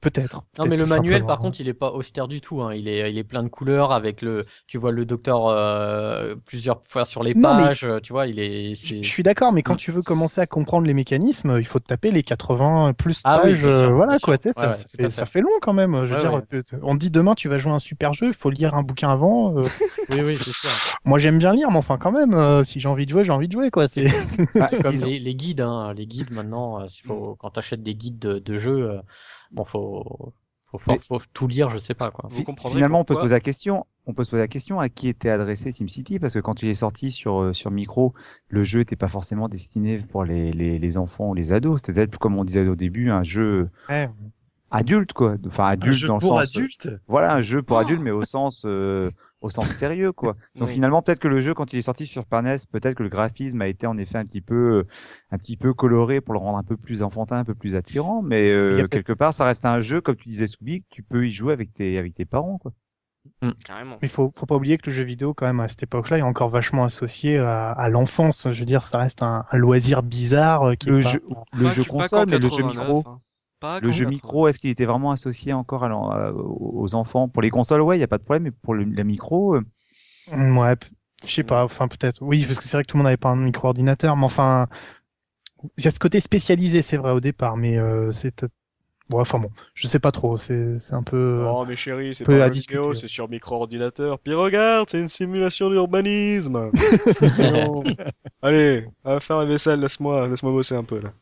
Peut-être 0.00 0.42
Non 0.58 0.66
mais 0.66 0.76
le 0.76 0.86
manuel 0.86 1.24
par 1.26 1.38
contre 1.38 1.60
il 1.60 1.68
est 1.68 1.74
pas 1.74 1.90
austère 1.92 2.28
du 2.28 2.40
tout 2.40 2.62
hein. 2.62 2.72
il 2.74 2.88
est 2.88 3.10
il 3.10 3.18
est 3.18 3.24
plein 3.24 3.42
de 3.42 3.48
couleurs 3.48 3.92
avec 3.92 4.22
le 4.22 4.46
tu 4.66 4.78
vois 4.78 4.92
le 4.92 5.04
docteur 5.04 5.46
euh, 5.48 6.36
plusieurs 6.46 6.82
fois 6.88 7.04
sur 7.04 7.22
les 7.22 7.34
pages 7.34 7.84
euh, 7.84 8.00
tu 8.00 8.12
vois 8.12 8.26
il 8.26 8.38
est 8.38 8.74
Je 8.74 9.08
suis 9.08 9.22
d'accord, 9.22 9.52
mais 9.52 9.62
quand 9.62 9.74
Mm. 9.74 9.78
tu 9.78 9.92
veux 9.92 10.02
commencer 10.02 10.40
à 10.40 10.46
comprendre 10.46 10.86
les 10.86 10.94
mécanismes, 10.94 11.56
il 11.58 11.66
faut 11.66 11.78
te 11.78 11.86
taper 11.86 12.10
les 12.10 12.22
80 12.22 12.92
plus 12.94 13.20
Ah 13.24 13.38
pages. 13.42 13.58
sûr, 13.58 13.68
euh, 13.70 13.88
voilà 13.88 14.18
quoi, 14.18 14.38
tu 14.38 14.48
Ouais, 14.48 14.52
ça, 14.52 14.68
ouais, 14.68 14.74
ça 14.74 14.86
fait, 14.96 15.10
ça 15.10 15.40
long 15.40 15.50
quand 15.60 15.72
même. 15.72 16.04
Je 16.06 16.12
veux 16.14 16.18
dire, 16.18 16.40
on 16.82 16.94
dit 16.94 17.10
demain 17.10 17.34
tu 17.34 17.48
vas 17.48 17.58
jouer 17.58 17.72
à 17.72 17.74
un 17.76 17.78
super 17.78 18.14
jeu, 18.14 18.28
il 18.28 18.34
faut 18.34 18.50
lire 18.50 18.74
un 18.74 18.82
bouquin 18.82 19.10
avant. 19.10 19.56
euh, 19.58 19.62
oui 20.10 20.20
oui 20.22 20.36
c'est 20.38 20.52
sûr 20.52 20.70
moi 21.04 21.18
j'aime 21.18 21.38
bien 21.38 21.52
lire, 21.52 21.70
mais 21.70 21.76
enfin 21.78 21.96
quand 21.98 22.12
même, 22.12 22.34
euh, 22.34 22.64
si 22.64 22.80
j'ai 22.80 22.88
envie 22.88 23.06
de 23.06 23.10
jouer, 23.10 23.24
j'ai 23.24 23.32
envie 23.32 23.48
de 23.48 23.52
jouer 23.52 23.70
quoi. 23.70 23.88
C'est 23.88 24.08
c'est 24.68 24.80
comme 24.80 24.94
les, 24.94 25.18
les 25.18 25.34
guides 25.34 25.60
hein. 25.60 25.92
les 25.94 26.06
guides 26.06 26.30
maintenant 26.30 26.86
faut 27.04 27.36
quand 27.36 27.50
t'achètes 27.50 27.82
des 27.82 27.94
guides 27.94 28.18
de, 28.18 28.38
de 28.38 28.56
jeux 28.58 28.90
euh, 28.90 29.00
bon 29.52 29.64
faut 29.64 30.32
faut, 30.70 30.76
faut, 30.78 30.92
Mais- 30.92 30.98
faut 30.98 31.18
tout 31.32 31.46
lire 31.48 31.70
je 31.70 31.78
sais 31.78 31.94
pas 31.94 32.10
quoi 32.10 32.28
Vous 32.30 32.44
comprendrez 32.44 32.76
Finalement, 32.76 33.00
on 33.00 33.04
peut 33.04 33.14
se 33.14 33.20
poser 33.20 33.34
la 33.34 33.40
question. 33.40 33.86
On 34.04 34.12
peut 34.12 34.22
se 34.24 34.30
poser 34.30 34.42
la 34.42 34.48
question 34.48 34.80
à 34.80 34.88
qui 34.90 35.08
était 35.08 35.30
adressé 35.30 35.70
SimCity? 35.72 36.18
Parce 36.18 36.34
que 36.34 36.40
quand 36.40 36.62
il 36.62 36.68
est 36.68 36.74
sorti 36.74 37.10
sur 37.10 37.40
euh, 37.40 37.52
sur 37.54 37.70
micro, 37.70 38.12
le 38.48 38.62
jeu 38.64 38.80
n'était 38.80 38.96
pas 38.96 39.08
forcément 39.08 39.48
destiné 39.48 39.98
pour 39.98 40.24
les, 40.24 40.52
les, 40.52 40.78
les 40.78 40.96
enfants 40.98 41.30
ou 41.30 41.34
les 41.34 41.52
ados. 41.54 41.80
C'était 41.80 41.92
peut-être, 41.94 42.18
comme 42.18 42.36
on 42.36 42.44
disait 42.44 42.66
au 42.68 42.76
début, 42.76 43.10
un 43.10 43.22
jeu 43.22 43.70
Ouais. 43.88 44.10
adulte 44.70 45.12
quoi. 45.14 45.36
Enfin 45.46 45.64
Un 45.64 45.68
adulte 45.70 45.94
jeu 45.94 46.08
dans 46.08 46.16
le 46.16 46.20
pour 46.20 46.38
sens. 46.38 46.40
adultes. 46.54 46.90
Voilà, 47.06 47.34
un 47.34 47.40
jeu 47.40 47.62
pour 47.62 47.76
Oh. 47.78 47.80
adultes, 47.80 48.02
mais 48.02 48.10
au 48.10 48.22
sens 48.26 48.64
euh, 48.66 49.10
au 49.40 49.50
sens 49.50 49.68
sérieux 49.68 50.12
quoi. 50.12 50.36
Donc 50.56 50.68
Oui. 50.68 50.74
finalement, 50.74 51.02
peut-être 51.02 51.18
que 51.20 51.28
le 51.28 51.40
jeu 51.40 51.54
quand 51.54 51.72
il 51.72 51.78
est 51.78 51.82
sorti 51.82 52.06
sur 52.06 52.22
Super 52.22 52.42
NES, 52.42 52.56
peut-être 52.70 52.94
que 52.96 53.02
le 53.02 53.08
graphisme 53.08 53.60
a 53.62 53.68
été 53.68 53.86
en 53.86 53.96
effet 53.98 54.18
un 54.18 54.24
petit 54.24 54.40
peu 54.40 54.84
un 55.30 55.38
petit 55.38 55.56
peu 55.56 55.74
coloré 55.74 56.20
pour 56.20 56.34
le 56.34 56.40
rendre 56.40 56.58
un 56.58 56.64
peu 56.64 56.76
plus 56.76 57.02
enfantin, 57.02 57.38
un 57.38 57.44
peu 57.44 57.54
plus 57.54 57.76
attirant, 57.76 58.22
mais 58.22 58.50
euh, 58.50 58.86
quelque 58.88 59.12
part, 59.12 59.32
ça 59.34 59.44
reste 59.44 59.64
un 59.64 59.80
jeu 59.80 60.00
comme 60.00 60.16
tu 60.16 60.28
disais 60.28 60.46
Scooby, 60.46 60.80
que 60.82 60.86
tu 60.90 61.02
peux 61.02 61.26
y 61.26 61.30
jouer 61.32 61.52
avec 61.52 61.72
tes 61.72 61.98
avec 61.98 62.14
tes 62.14 62.24
parents 62.24 62.58
quoi. 62.58 62.72
Carrément. 63.64 63.96
Mais 64.00 64.08
faut, 64.08 64.30
faut 64.30 64.46
pas 64.46 64.54
oublier 64.56 64.78
que 64.78 64.88
le 64.88 64.96
jeu 64.96 65.04
vidéo, 65.04 65.34
quand 65.34 65.44
même, 65.46 65.60
à 65.60 65.68
cette 65.68 65.82
époque-là, 65.82 66.18
est 66.18 66.22
encore 66.22 66.48
vachement 66.48 66.84
associé 66.84 67.36
à, 67.38 67.72
à 67.72 67.88
l'enfance. 67.90 68.48
Je 68.50 68.58
veux 68.58 68.64
dire, 68.64 68.82
ça 68.84 68.98
reste 68.98 69.22
un, 69.22 69.44
un 69.50 69.58
loisir 69.58 70.02
bizarre 70.02 70.70
euh, 70.70 70.74
qui 70.76 70.88
Le 70.88 71.00
est 71.00 71.02
pas- 71.02 71.08
jeu, 71.10 71.22
le 71.52 71.68
jeu 71.68 71.84
console, 71.84 72.26
mais 72.30 72.38
le 72.38 72.48
jeu 72.48 72.48
89, 72.62 72.86
micro. 72.88 73.04
hein. 73.06 73.20
Pas 73.60 73.80
Le 73.80 73.90
jeu 73.90 74.04
89. 74.04 74.10
micro, 74.10 74.48
est-ce 74.48 74.58
qu'il 74.58 74.70
était 74.70 74.86
vraiment 74.86 75.12
associé 75.12 75.52
encore 75.52 75.84
à 75.84 75.88
l'en- 75.88 76.10
à- 76.10 76.32
aux 76.32 76.94
enfants? 76.94 77.28
Pour 77.28 77.42
les 77.42 77.50
consoles, 77.50 77.80
ouais, 77.82 77.96
il 77.96 78.00
y 78.00 78.04
a 78.04 78.08
pas 78.08 78.18
de 78.18 78.22
problème, 78.24 78.44
mais 78.44 78.50
pour 78.50 78.74
le, 78.74 78.84
la 78.84 79.04
micro, 79.04 79.54
euh, 79.56 79.62
Mm, 80.30 80.58
Ouais, 80.58 80.74
je 81.24 81.32
sais 81.32 81.42
pas, 81.42 81.64
enfin 81.64 81.88
peut-être. 81.88 82.20
Oui, 82.22 82.44
parce 82.44 82.58
que 82.58 82.64
c'est 82.64 82.76
vrai 82.76 82.84
que 82.84 82.88
tout 82.88 82.96
le 82.96 82.98
monde 82.98 83.06
n'avait 83.06 83.16
pas 83.16 83.30
un 83.30 83.36
micro-ordinateur, 83.36 84.16
mais 84.16 84.24
enfin, 84.24 84.68
il 85.76 85.84
y 85.84 85.88
a 85.88 85.90
ce 85.90 85.98
côté 85.98 86.20
spécialisé, 86.20 86.82
c'est 86.82 86.96
vrai 86.96 87.12
au 87.12 87.20
départ, 87.20 87.56
mais 87.56 87.78
euh, 87.78 88.10
c'est. 88.10 88.46
Bon, 89.08 89.20
enfin 89.20 89.38
bon, 89.38 89.50
je 89.74 89.88
sais 89.88 89.98
pas 89.98 90.10
trop, 90.12 90.36
c'est 90.36 90.76
un 90.92 91.02
peu. 91.02 91.42
Oh 91.48 91.64
mais 91.66 91.76
chérie, 91.76 92.14
c'est 92.14 92.26
pas 92.26 92.32
à 92.32 92.36
un 92.48 92.52
jeu 92.52 92.60
vidéo, 92.60 92.94
c'est 92.94 93.08
sur 93.08 93.28
micro-ordinateur. 93.28 94.18
Puis 94.18 94.34
regarde, 94.34 94.88
c'est 94.90 94.98
une 95.00 95.08
simulation 95.08 95.70
d'urbanisme. 95.70 96.70
Allez, 98.42 98.86
on 99.04 99.12
va 99.14 99.20
faire 99.20 99.38
la 99.38 99.44
vaisselle, 99.46 99.80
laisse-moi, 99.80 100.28
laisse-moi 100.28 100.52
bosser 100.52 100.76
un 100.76 100.84
peu 100.84 101.00
là. 101.00 101.12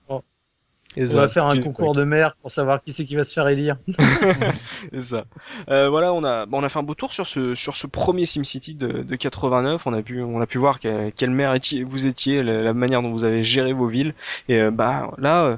Et 0.97 1.05
On 1.13 1.17
va 1.17 1.29
faire 1.29 1.47
un 1.47 1.55
tu- 1.55 1.63
concours 1.63 1.93
de 1.95 2.05
mer 2.05 2.35
pour 2.41 2.51
savoir 2.51 2.81
qui 2.81 2.93
c'est 2.93 3.05
qui 3.05 3.17
va 3.17 3.25
se 3.25 3.33
faire 3.33 3.47
élire. 3.49 3.77
C'est 4.93 5.01
ça. 5.01 5.25
Euh, 5.69 5.89
voilà, 5.89 6.13
on 6.13 6.25
a, 6.25 6.47
bon, 6.47 6.61
on 6.61 6.65
a 6.65 6.69
fait 6.69 6.79
un 6.79 6.83
beau 6.83 6.95
tour 6.95 7.13
sur 7.13 7.27
ce, 7.27 7.55
sur 7.55 7.77
ce 7.77 7.87
premier 7.87 8.25
SimCity 8.25 8.75
de, 8.75 9.03
de 9.03 9.17
89. 9.17 9.87
On 9.87 9.93
a 9.93 10.03
pu, 10.03 10.23
on 10.23 10.41
a 10.41 10.47
pu 10.47 10.59
voir 10.59 10.81
que- 10.81 11.11
quelle 11.11 11.31
mère 11.31 11.55
étiez- 11.55 11.83
vous 11.85 12.07
étiez, 12.07 12.43
la, 12.43 12.63
la 12.63 12.73
manière 12.73 13.03
dont 13.03 13.11
vous 13.11 13.25
avez 13.25 13.43
géré 13.43 13.73
vos 13.73 13.87
villes. 13.87 14.15
Et 14.49 14.59
euh, 14.61 14.71
bah 14.71 15.11
là, 15.19 15.45
euh, 15.45 15.57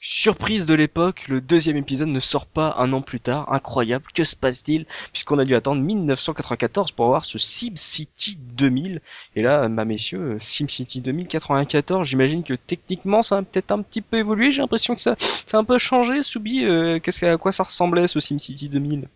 surprise 0.00 0.66
de 0.66 0.74
l'époque, 0.74 1.26
le 1.28 1.40
deuxième 1.40 1.76
épisode 1.76 2.08
ne 2.08 2.20
sort 2.20 2.46
pas 2.46 2.74
un 2.78 2.92
an 2.92 3.00
plus 3.00 3.20
tard. 3.20 3.52
Incroyable. 3.52 4.04
Que 4.14 4.24
se 4.24 4.36
passe-t-il? 4.36 4.86
Puisqu'on 5.12 5.38
a 5.38 5.44
dû 5.44 5.54
attendre 5.54 5.82
1994 5.82 6.92
pour 6.92 7.06
avoir 7.06 7.24
ce 7.24 7.38
SimCity 7.38 8.36
2000. 8.56 9.00
Et 9.34 9.42
là, 9.42 9.68
bah 9.68 9.84
messieurs, 9.84 10.34
euh, 10.34 10.36
SimCity 10.38 11.00
2094, 11.00 12.06
j'imagine 12.06 12.44
que 12.44 12.54
techniquement 12.54 13.22
ça 13.22 13.38
a 13.38 13.42
peut-être 13.42 13.72
un 13.72 13.82
petit 13.82 14.02
peu 14.02 14.18
évolué. 14.18 14.50
J'ai 14.50 14.62
l'impression 14.62 14.94
que 14.94 15.00
ça, 15.00 15.16
ça 15.18 15.56
a 15.56 15.60
un 15.60 15.64
peu 15.64 15.78
changé. 15.78 16.22
Soubi, 16.22 16.64
euh, 16.64 16.98
qu'est-ce 17.00 17.20
que- 17.20 17.26
à 17.26 17.36
quoi 17.38 17.52
ça 17.52 17.64
ressemblait 17.64 18.06
ce 18.06 18.20
SimCity 18.20 18.68
2000 18.68 19.08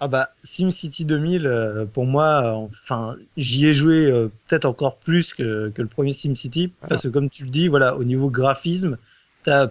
Ah 0.00 0.08
bah 0.08 0.30
SimCity 0.44 1.04
2000, 1.04 1.46
euh, 1.46 1.84
pour 1.84 2.06
moi, 2.06 2.42
euh, 2.62 2.66
enfin, 2.84 3.16
j'y 3.36 3.66
ai 3.66 3.74
joué 3.74 4.06
euh, 4.06 4.28
peut-être 4.48 4.64
encore 4.64 4.96
plus 4.96 5.34
que, 5.34 5.70
que 5.74 5.82
le 5.82 5.88
premier 5.88 6.12
SimCity, 6.12 6.72
parce 6.88 7.02
que 7.02 7.08
comme 7.08 7.28
tu 7.28 7.44
le 7.44 7.50
dis, 7.50 7.68
voilà, 7.68 7.96
au 7.96 8.04
niveau 8.04 8.30
graphisme, 8.30 8.96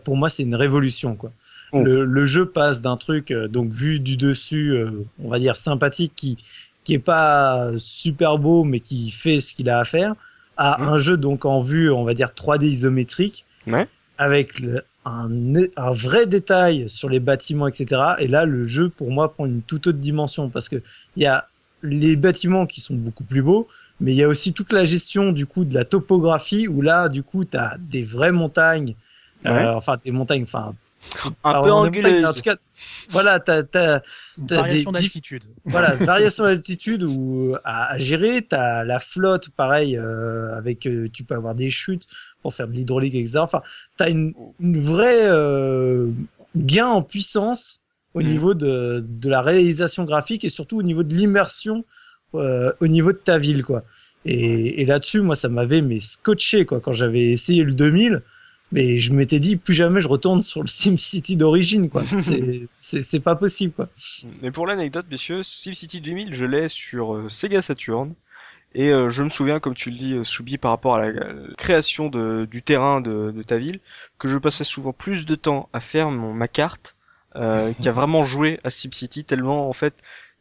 pour 0.04 0.16
moi, 0.18 0.30
c'est 0.30 0.44
une 0.44 0.56
révolution, 0.56 1.16
quoi. 1.16 1.32
Oh. 1.72 1.84
Le, 1.84 2.04
le 2.04 2.26
jeu 2.26 2.48
passe 2.48 2.82
d'un 2.82 2.98
truc, 2.98 3.30
euh, 3.32 3.48
donc 3.48 3.72
vu 3.72 4.00
du 4.00 4.18
dessus, 4.18 4.72
euh, 4.72 4.90
on 5.24 5.30
va 5.30 5.38
dire 5.40 5.56
sympathique, 5.56 6.14
qui 6.16 6.38
qui 6.86 6.94
est 6.96 7.00
pas 7.00 7.70
super 7.78 8.40
beau, 8.40 8.64
mais 8.64 8.80
qui 8.80 9.12
fait 9.12 9.42
ce 9.42 9.54
qu'il 9.54 9.70
a 9.70 9.80
à 9.80 9.86
faire, 9.86 10.16
à 10.58 10.78
Mhm. 10.82 10.88
un 10.88 10.98
jeu 10.98 11.18
donc 11.18 11.46
en 11.46 11.62
vue, 11.62 11.92
on 11.92 12.04
va 12.04 12.16
dire 12.16 12.34
3D 12.34 12.68
isométrique, 12.68 13.46
Ouais. 13.68 13.88
avec 14.18 14.60
le- 14.60 14.84
un, 15.06 15.30
un 15.78 15.92
vrai 15.92 16.26
détail 16.26 16.90
sur 16.90 17.08
les 17.10 17.20
bâtiments, 17.20 17.68
etc. 17.68 18.02
Et 18.20 18.28
là, 18.28 18.46
le 18.46 18.68
jeu, 18.68 18.90
pour 18.90 19.12
moi, 19.12 19.32
prend 19.34 19.46
une 19.46 19.62
toute 19.62 19.86
autre 19.88 20.00
dimension 20.00 20.50
parce 20.50 20.68
que 20.70 20.82
il 21.16 21.24
y 21.24 21.28
a 21.28 21.48
les 21.84 22.16
bâtiments 22.16 22.66
qui 22.66 22.82
sont 22.82 22.96
beaucoup 22.96 23.24
plus 23.24 23.42
beaux, 23.44 23.68
mais 24.02 24.12
il 24.14 24.18
y 24.18 24.24
a 24.24 24.28
aussi 24.28 24.54
toute 24.54 24.74
la 24.74 24.86
gestion 24.86 25.32
du 25.32 25.46
coup 25.46 25.66
de 25.66 25.74
la 25.76 25.86
topographie 25.86 26.68
où 26.68 26.82
là, 26.82 27.08
du 27.10 27.22
coup, 27.22 27.46
tu 27.46 27.56
as 27.58 27.78
des 27.80 28.04
vraies 28.04 28.32
montagnes, 28.32 28.96
Ouais. 29.46 29.66
enfin 29.76 29.98
des 30.04 30.12
montagnes, 30.12 30.44
enfin 30.44 30.74
Un 31.44 31.62
peu 31.62 31.70
mais 32.04 32.26
En 32.26 32.34
tout 32.34 32.42
cas, 32.42 32.56
voilà, 33.12 33.40
t'as 33.40 33.64
as, 33.74 34.02
Une 34.38 34.48
T'as 34.48 34.56
variation 34.58 34.92
d'altitude. 34.92 35.44
voilà, 35.66 35.96
variation 36.06 36.44
d'altitude 36.44 37.04
ou 37.04 37.56
à, 37.64 37.94
à 37.94 37.98
gérer. 37.98 38.42
T'as 38.42 38.84
la 38.84 39.00
flotte, 39.00 39.50
pareil, 39.50 39.98
euh, 39.98 40.56
avec 40.58 40.86
euh, 40.86 41.10
tu 41.12 41.24
peux 41.24 41.36
avoir 41.36 41.56
des 41.56 41.72
chutes 41.72 42.06
pour 42.42 42.54
faire 42.54 42.68
de 42.68 42.74
l'hydraulique, 42.74 43.16
etc. 43.16 43.40
Enfin, 43.40 43.62
t'as 43.98 44.10
une, 44.10 44.34
une 44.60 44.82
vraie 44.82 45.26
euh, 45.28 46.12
gain 46.56 46.88
en 46.88 47.02
puissance 47.02 47.82
au 48.14 48.22
Mhm. 48.22 48.28
niveau 48.28 48.54
de, 48.54 49.04
de 49.08 49.30
la 49.30 49.42
réalisation 49.42 50.04
graphique 50.04 50.44
et 50.44 50.50
surtout 50.50 50.78
au 50.78 50.84
niveau 50.84 51.04
de 51.04 51.14
l'immersion 51.14 51.86
euh, 52.36 52.72
au 52.80 52.88
niveau 52.88 53.12
de 53.12 53.18
ta 53.18 53.38
ville, 53.38 53.64
quoi. 53.64 53.84
Et, 54.26 54.82
et 54.82 54.86
là-dessus, 54.86 55.22
moi, 55.22 55.36
ça 55.36 55.50
m'avait 55.50 55.82
mais 55.82 56.00
scotché, 56.00 56.66
quoi. 56.66 56.80
Quand 56.82 56.94
j'avais 56.94 57.30
essayé 57.32 57.64
le 57.64 57.74
2000, 57.74 58.22
Mais 58.72 59.00
je 59.00 59.14
m'étais 59.14 59.40
dit, 59.40 59.56
plus 59.58 59.74
jamais 59.74 60.00
je 60.00 60.08
retourne 60.08 60.42
sur 60.44 60.62
le 60.62 60.68
SimCity 60.68 61.36
d'origine, 61.36 61.90
quoi. 61.90 62.04
C'est- 62.20 62.68
C'est 62.80 63.02
c'est 63.02 63.20
pas 63.20 63.36
possible, 63.36 63.74
quoi. 63.74 63.90
Mais 64.42 64.52
pour 64.52 64.68
l'anecdote, 64.68 65.08
messieurs, 65.10 65.42
SimCity 65.44 66.02
2000, 66.02 66.36
je 66.36 66.46
l'ai 66.46 66.68
sur 66.68 67.16
euh, 67.16 67.30
Sega 67.30 67.62
Saturn. 67.62 68.14
Et 68.76 68.90
euh, 68.92 69.10
je 69.10 69.24
me 69.24 69.30
souviens, 69.30 69.60
comme 69.60 69.76
tu 69.76 69.92
le 69.92 69.98
dis, 69.98 70.14
euh, 70.14 70.24
Soubi, 70.24 70.58
par 70.58 70.72
rapport 70.72 70.96
à 70.96 71.02
la, 71.02 71.08
à 71.22 71.34
la 71.34 71.56
création 71.58 72.10
de, 72.10 72.48
du 72.50 72.62
terrain 72.64 73.02
de, 73.02 73.32
de 73.36 73.44
ta 73.44 73.58
ville, 73.58 73.80
que 74.20 74.28
je 74.28 74.38
passais 74.38 74.64
souvent 74.64 74.94
plus 74.94 75.26
de 75.26 75.36
temps 75.36 75.70
à 75.74 75.80
faire 75.80 76.12
mon, 76.12 76.34
ma 76.34 76.48
carte 76.48 76.96
euh, 77.36 77.74
qu'à 77.82 77.92
vraiment 77.92 78.24
jouer 78.24 78.60
à 78.64 78.70
SimCity, 78.70 79.26
tellement 79.26 79.70
en 79.70 79.74
fait 79.74 79.96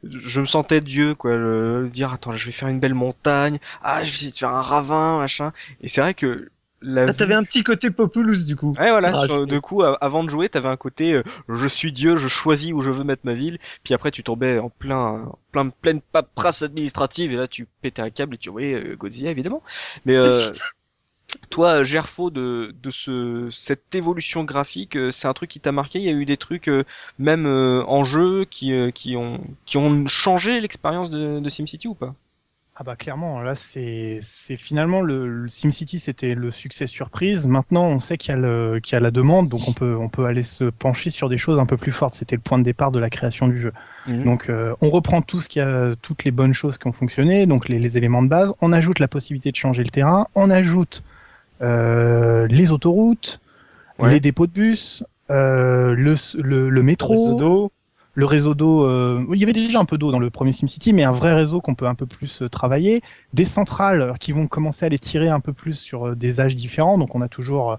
je 0.05 0.41
me 0.41 0.47
sentais 0.47 0.81
Dieu, 0.81 1.14
quoi, 1.14 1.37
le, 1.37 1.89
dire 1.93 2.12
attends, 2.12 2.35
je 2.37 2.47
vais 2.47 2.53
faire 2.53 2.68
une 2.68 2.79
belle 2.81 2.95
montagne, 2.95 3.59
ah, 3.83 4.05
je 4.05 4.11
vais 4.11 4.14
essayer 4.16 4.31
de 4.31 4.37
faire 4.37 4.55
un 4.55 4.62
ravin, 4.62 5.18
machin. 5.18 5.53
Et 5.81 5.89
c'est 5.89 6.01
vrai 6.01 6.14
que 6.14 6.49
la 6.83 7.09
Ah, 7.09 7.12
t'avais 7.12 7.35
un 7.35 7.43
petit 7.45 7.62
côté 7.64 7.91
Populous, 7.91 8.45
du 8.45 8.55
coup. 8.57 8.76
Ouais 8.79 8.91
voilà, 8.91 9.12
Ah, 9.12 9.16
sur- 9.16 9.41
je- 9.41 9.47
de 9.47 9.59
coup 9.59 9.83
avant 9.83 10.22
de 10.22 10.31
jouer, 10.31 10.49
t'avais 10.49 10.68
un 10.68 10.76
côté 10.76 11.14
euh, 11.14 11.22
je 11.49 11.66
suis 11.66 11.91
Dieu, 11.91 12.16
je 12.16 12.29
choisis 12.29 12.72
où 12.72 12.81
je 12.83 12.91
veux 12.93 13.03
mettre 13.03 13.22
ma 13.24 13.35
ville, 13.35 13.59
puis 13.83 13.93
après 13.93 14.12
tu 14.12 14.22
tombais 14.22 14.59
en 14.61 14.68
plein 14.70 15.24
en 15.24 15.39
plein 15.51 15.68
pleine 15.70 16.01
paperasse 16.01 16.62
administrative 16.62 17.33
et 17.33 17.37
là 17.37 17.49
tu 17.49 17.66
pétais 17.83 18.03
un 18.03 18.11
câble 18.11 18.35
et 18.37 18.39
tu 18.39 18.51
voyais 18.51 18.74
euh, 18.74 18.95
Godzilla 18.97 19.31
évidemment. 19.31 19.62
Mais 20.05 20.14
euh, 20.16 20.53
toi 21.51 21.85
Gerfo 21.85 22.31
de 22.31 22.74
de 22.83 22.91
ce 22.91 23.49
cette 23.51 23.95
évolution 23.95 24.45
graphique, 24.45 24.97
euh, 24.97 25.11
c'est 25.11 25.29
un 25.29 25.35
truc 25.35 25.51
qui 25.51 25.61
t'a 25.61 25.72
marqué, 25.72 25.99
il 26.01 26.05
y 26.07 26.09
a 26.11 26.12
eu 26.12 26.24
des 26.26 26.37
trucs 26.39 26.68
euh, 26.68 26.85
même 27.18 27.47
euh, 27.47 27.85
en 27.87 28.05
jeu 28.05 28.45
qui 28.47 28.72
euh, 28.72 28.91
qui 28.91 29.16
ont 29.16 29.41
qui 29.66 29.79
ont 29.79 30.07
changé 30.07 30.61
l'expérience 30.61 31.11
de, 31.11 31.41
de 31.41 31.49
SimCity 31.49 31.89
ou 31.89 31.95
pas? 31.95 32.14
Ah 32.81 32.85
bah 32.85 32.95
clairement, 32.95 33.43
là 33.43 33.57
c'est 33.57 34.18
c'est 34.22 34.55
finalement 34.55 35.01
le, 35.01 35.26
le 35.26 35.49
SimCity 35.49 35.99
c'était 35.99 36.37
le 36.37 36.53
succès 36.53 36.87
surprise. 36.87 37.45
Maintenant 37.45 37.83
on 37.87 37.99
sait 37.99 38.16
qu'il 38.16 38.31
y 38.31 38.35
a 38.35 38.37
le 38.37 38.79
qu'il 38.81 38.93
y 38.93 38.97
a 38.97 39.01
la 39.01 39.11
demande, 39.11 39.49
donc 39.49 39.62
on 39.66 39.72
peut 39.72 39.97
on 40.01 40.09
peut 40.09 40.26
aller 40.26 40.45
se 40.45 40.62
pencher 40.62 41.11
sur 41.11 41.29
des 41.29 41.39
choses 41.39 41.59
un 41.59 41.66
peu 41.66 41.76
plus 41.76 41.91
fortes. 41.91 42.14
C'était 42.14 42.37
le 42.37 42.41
point 42.43 42.57
de 42.57 42.62
départ 42.62 42.93
de 42.93 43.01
la 43.01 43.11
création 43.11 43.49
du 43.49 43.59
jeu. 43.59 43.72
Mhm. 44.07 44.22
Donc 44.22 44.49
euh, 44.49 44.76
on 44.81 44.91
reprend 44.91 45.22
tout 45.22 45.41
ce 45.41 45.49
qui 45.49 45.59
a 45.59 45.97
toutes 46.01 46.22
les 46.22 46.31
bonnes 46.31 46.55
choses 46.55 46.79
qui 46.79 46.87
ont 46.87 46.93
fonctionné, 46.93 47.47
donc 47.47 47.68
les, 47.68 47.81
les 47.81 47.99
éléments 47.99 48.22
de 48.22 48.29
base. 48.29 48.55
On 48.61 48.72
ajoute 48.72 49.01
la 49.01 49.09
possibilité 49.09 49.51
de 49.51 49.57
changer 49.57 49.83
le 49.83 49.91
terrain. 49.91 50.29
On 50.37 50.49
ajoute 50.49 51.03
euh, 51.62 52.47
les 52.47 52.70
autoroutes, 52.70 53.41
Ouais. 53.99 54.11
les 54.11 54.20
dépôts 54.20 54.47
de 54.47 54.53
bus, 54.53 55.03
euh, 55.33 55.93
le, 55.97 56.14
le, 56.41 56.70
le 56.70 56.83
métro. 56.85 57.68
Le 58.18 58.26
réseau 58.26 58.52
d'eau, 58.52 58.84
euh, 58.84 59.24
il 59.32 59.38
y 59.38 59.44
avait 59.44 59.52
déjà 59.52 59.78
un 59.78 59.84
peu 59.84 59.96
d'eau 59.96 60.10
dans 60.10 60.18
le 60.18 60.28
premier 60.28 60.50
SimCity, 60.50 60.92
mais 60.92 61.04
un 61.04 61.12
vrai 61.12 61.34
réseau 61.34 61.60
qu'on 61.60 61.76
peut 61.76 61.86
un 61.86 61.94
peu 61.94 62.04
plus 62.04 62.42
euh, 62.42 62.48
travailler, 62.48 63.00
des 63.32 63.44
centrales 63.44 64.02
euh, 64.02 64.14
qui 64.14 64.32
vont 64.32 64.48
commencer 64.48 64.84
à 64.84 64.88
les 64.88 64.98
tirer 64.98 65.28
un 65.28 65.38
peu 65.38 65.52
plus 65.52 65.78
sur 65.78 66.08
euh, 66.08 66.14
des 66.16 66.40
âges 66.40 66.56
différents, 66.56 66.98
donc 66.98 67.14
on 67.14 67.20
a 67.20 67.28
toujours 67.28 67.78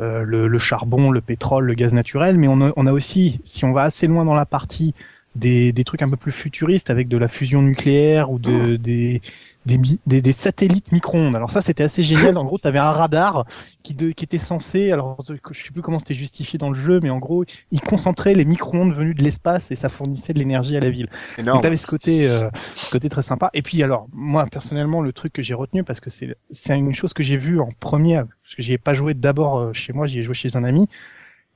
euh, 0.00 0.22
le, 0.22 0.48
le 0.48 0.58
charbon, 0.58 1.10
le 1.10 1.20
pétrole, 1.20 1.66
le 1.66 1.74
gaz 1.74 1.92
naturel, 1.92 2.38
mais 2.38 2.48
on 2.48 2.62
a, 2.62 2.72
on 2.76 2.86
a 2.86 2.92
aussi, 2.92 3.40
si 3.44 3.66
on 3.66 3.72
va 3.72 3.82
assez 3.82 4.06
loin 4.06 4.24
dans 4.24 4.32
la 4.32 4.46
partie, 4.46 4.94
des, 5.34 5.74
des 5.74 5.84
trucs 5.84 6.00
un 6.00 6.08
peu 6.08 6.16
plus 6.16 6.32
futuristes 6.32 6.88
avec 6.88 7.08
de 7.08 7.18
la 7.18 7.28
fusion 7.28 7.60
nucléaire 7.60 8.30
ou 8.30 8.38
de, 8.38 8.76
des, 8.76 9.20
des, 9.66 9.78
des, 10.06 10.22
des 10.22 10.32
satellites 10.32 10.92
micro-ondes. 10.92 11.34
Alors 11.36 11.50
ça, 11.50 11.62
c'était 11.62 11.84
assez 11.84 12.02
génial. 12.02 12.36
En 12.36 12.44
gros, 12.44 12.58
tu 12.58 12.68
avais 12.68 12.78
un 12.78 12.92
radar 12.92 13.46
qui, 13.82 13.94
de, 13.94 14.10
qui 14.10 14.24
était 14.24 14.38
censé, 14.38 14.92
alors 14.92 15.22
je 15.50 15.62
sais 15.62 15.70
plus 15.70 15.82
comment 15.82 15.98
c'était 15.98 16.14
justifié 16.14 16.58
dans 16.58 16.70
le 16.70 16.76
jeu, 16.76 17.00
mais 17.00 17.10
en 17.10 17.18
gros, 17.18 17.44
il 17.70 17.80
concentrait 17.80 18.34
les 18.34 18.44
micro-ondes 18.44 18.94
venus 18.94 19.14
de 19.14 19.22
l'espace 19.22 19.70
et 19.70 19.74
ça 19.74 19.88
fournissait 19.88 20.32
de 20.32 20.38
l'énergie 20.38 20.76
à 20.76 20.80
la 20.80 20.90
ville. 20.90 21.08
Énorme. 21.38 21.56
Donc 21.56 21.62
t'avais 21.62 21.76
ce 21.76 21.86
côté, 21.86 22.28
euh, 22.28 22.48
ce 22.74 22.90
côté 22.90 23.08
très 23.08 23.22
sympa. 23.22 23.50
Et 23.54 23.62
puis 23.62 23.82
alors, 23.82 24.06
moi 24.12 24.46
personnellement, 24.46 25.00
le 25.00 25.12
truc 25.12 25.32
que 25.32 25.42
j'ai 25.42 25.54
retenu 25.54 25.84
parce 25.84 26.00
que 26.00 26.10
c'est 26.10 26.36
c'est 26.50 26.74
une 26.76 26.94
chose 26.94 27.12
que 27.12 27.22
j'ai 27.22 27.36
vue 27.36 27.60
en 27.60 27.70
premier, 27.80 28.22
parce 28.42 28.54
que 28.56 28.62
j'y 28.62 28.72
ai 28.72 28.78
pas 28.78 28.92
joué 28.92 29.14
d'abord 29.14 29.58
euh, 29.58 29.72
chez 29.72 29.92
moi, 29.92 30.06
j'y 30.06 30.20
ai 30.20 30.22
joué 30.22 30.34
chez 30.34 30.56
un 30.56 30.64
ami. 30.64 30.88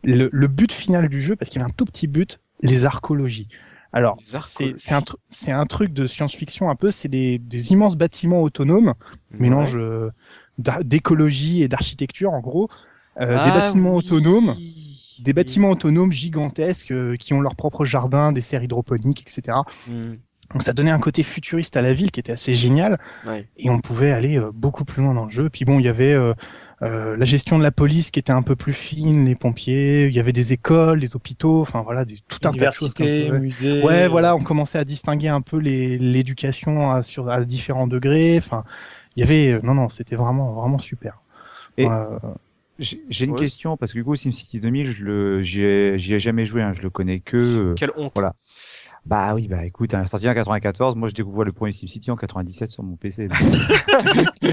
Le, 0.05 0.29
le 0.33 0.49
but 0.49 0.73
final 0.73 1.09
du 1.09 1.21
jeu, 1.21 1.35
parce 1.35 1.51
qu'il 1.51 1.61
y 1.61 1.63
avait 1.63 1.71
un 1.71 1.75
tout 1.75 1.85
petit 1.85 2.07
but, 2.07 2.41
les 2.63 2.85
archéologies. 2.85 3.49
Alors, 3.93 4.17
Les 4.19 4.75
c'est 4.79 5.53
un, 5.53 5.67
truc 5.67 5.93
de 5.93 6.07
science-fiction 6.07 6.69
un 6.69 6.77
peu, 6.77 6.91
c'est 6.91 7.09
des, 7.09 7.39
des 7.39 7.73
immenses 7.73 7.97
bâtiments 7.97 8.43
autonomes, 8.43 8.95
mélange 9.31 9.77
euh, 9.77 10.11
d'écologie 10.59 11.63
et 11.63 11.69
d'architecture 11.69 12.33
en 12.33 12.41
gros, 12.41 12.69
Euh, 13.21 13.37
Ah 13.37 13.45
des 13.45 13.51
bâtiments 13.51 13.97
oui. 13.97 13.99
autonomes, 13.99 14.55
des 15.19 15.33
bâtiments 15.33 15.71
autonomes 15.71 16.13
gigantesques 16.13 16.93
euh, 16.93 17.17
qui 17.17 17.33
ont 17.35 17.41
leur 17.41 17.57
propre 17.57 17.85
jardin, 17.85 18.31
des 18.31 18.41
serres 18.41 18.63
hydroponiques, 18.63 19.23
etc. 19.23 19.59
Donc 20.53 20.63
ça 20.63 20.73
donnait 20.73 20.91
un 20.91 20.99
côté 20.99 21.23
futuriste 21.23 21.77
à 21.77 21.83
la 21.83 21.93
ville 21.93 22.11
qui 22.11 22.21
était 22.21 22.33
assez 22.33 22.55
génial 22.55 22.99
Ouais. 23.27 23.47
et 23.59 23.69
on 23.69 23.81
pouvait 23.81 24.13
aller 24.13 24.39
euh, 24.39 24.51
beaucoup 24.53 24.85
plus 24.85 25.03
loin 25.03 25.13
dans 25.15 25.25
le 25.27 25.31
jeu. 25.31 25.51
Puis 25.51 25.65
bon, 25.67 25.79
il 25.79 25.85
y 25.85 25.89
avait 25.89 26.15
euh, 26.15 26.33
euh, 26.81 27.17
la 27.19 27.25
gestion 27.27 27.59
de 27.59 27.63
la 27.63 27.71
police 27.71 28.11
qui 28.11 28.19
était 28.19 28.33
un 28.33 28.41
peu 28.43 28.57
plus 28.57 28.73
fine, 28.73 29.27
les 29.27 29.35
pompiers, 29.35 30.07
il 30.07 30.15
y 30.15 30.21
avait 30.21 30.33
des 30.33 30.55
écoles, 30.55 31.01
des 31.01 31.15
hôpitaux, 31.17 31.61
enfin 31.61 31.83
voilà, 31.83 32.07
des, 32.07 32.17
tout 32.29 32.39
un 32.49 32.53
tas 32.53 32.69
de 32.69 32.73
choses 32.73 32.95
comme 32.95 33.11
ça. 33.11 33.19
Ouais. 33.19 33.39
musée. 33.41 33.83
Ouais, 33.83 34.09
voilà, 34.09 34.35
on 34.35 34.41
commençait 34.41 34.79
à 34.79 34.85
distinguer 34.85 35.29
un 35.29 35.43
peu 35.43 35.59
les- 35.59 35.99
l'éducation 35.99 36.93
à, 36.93 37.03
sur 37.03 37.29
à 37.31 37.45
différents 37.45 37.87
degrés. 37.87 38.37
Enfin, 38.39 38.65
il 39.17 39.21
y 39.21 39.23
avait, 39.25 39.53
euh, 39.53 39.61
non, 39.63 39.75
non, 39.75 39.89
c'était 39.91 40.17
vraiment, 40.17 40.53
vraiment 40.53 40.79
super. 40.79 41.21
Et- 41.77 41.87
Euh, 41.87 42.19
J'ai 42.79 43.03
j'ai 43.11 43.25
une 43.25 43.33
Ouais, 43.33 43.39
question 43.41 43.77
parce 43.77 43.91
que 43.93 43.99
du 43.99 44.05
coup 44.05 44.15
SimCity 44.15 44.61
2000, 44.61 44.87
je 44.87 45.03
le, 45.05 45.43
j'y 45.43 45.63
ai, 45.63 45.99
j'y 45.99 46.15
ai 46.15 46.21
jamais 46.21 46.47
joué, 46.47 46.63
hein, 46.63 46.73
je 46.73 46.81
le 46.83 46.91
connais 46.91 47.19
que. 47.19 47.75
Quelle 47.75 47.91
honte. 47.97 48.13
Voilà. 48.15 48.37
Bah 49.09 49.33
oui, 49.35 49.49
bah 49.49 49.65
écoute, 49.65 49.95
elle 49.95 50.03
est 50.03 50.07
sorti 50.07 50.29
en 50.29 50.35
94, 50.35 50.95
moi 50.95 51.09
je 51.09 51.15
découvre 51.15 51.43
le 51.43 51.53
premier 51.53 51.73
SimCity 51.73 52.11
en 52.11 52.17
97 52.17 52.71
sur 52.71 52.83
mon 52.83 52.97
PC. 52.97 53.29
donc. 53.29 53.39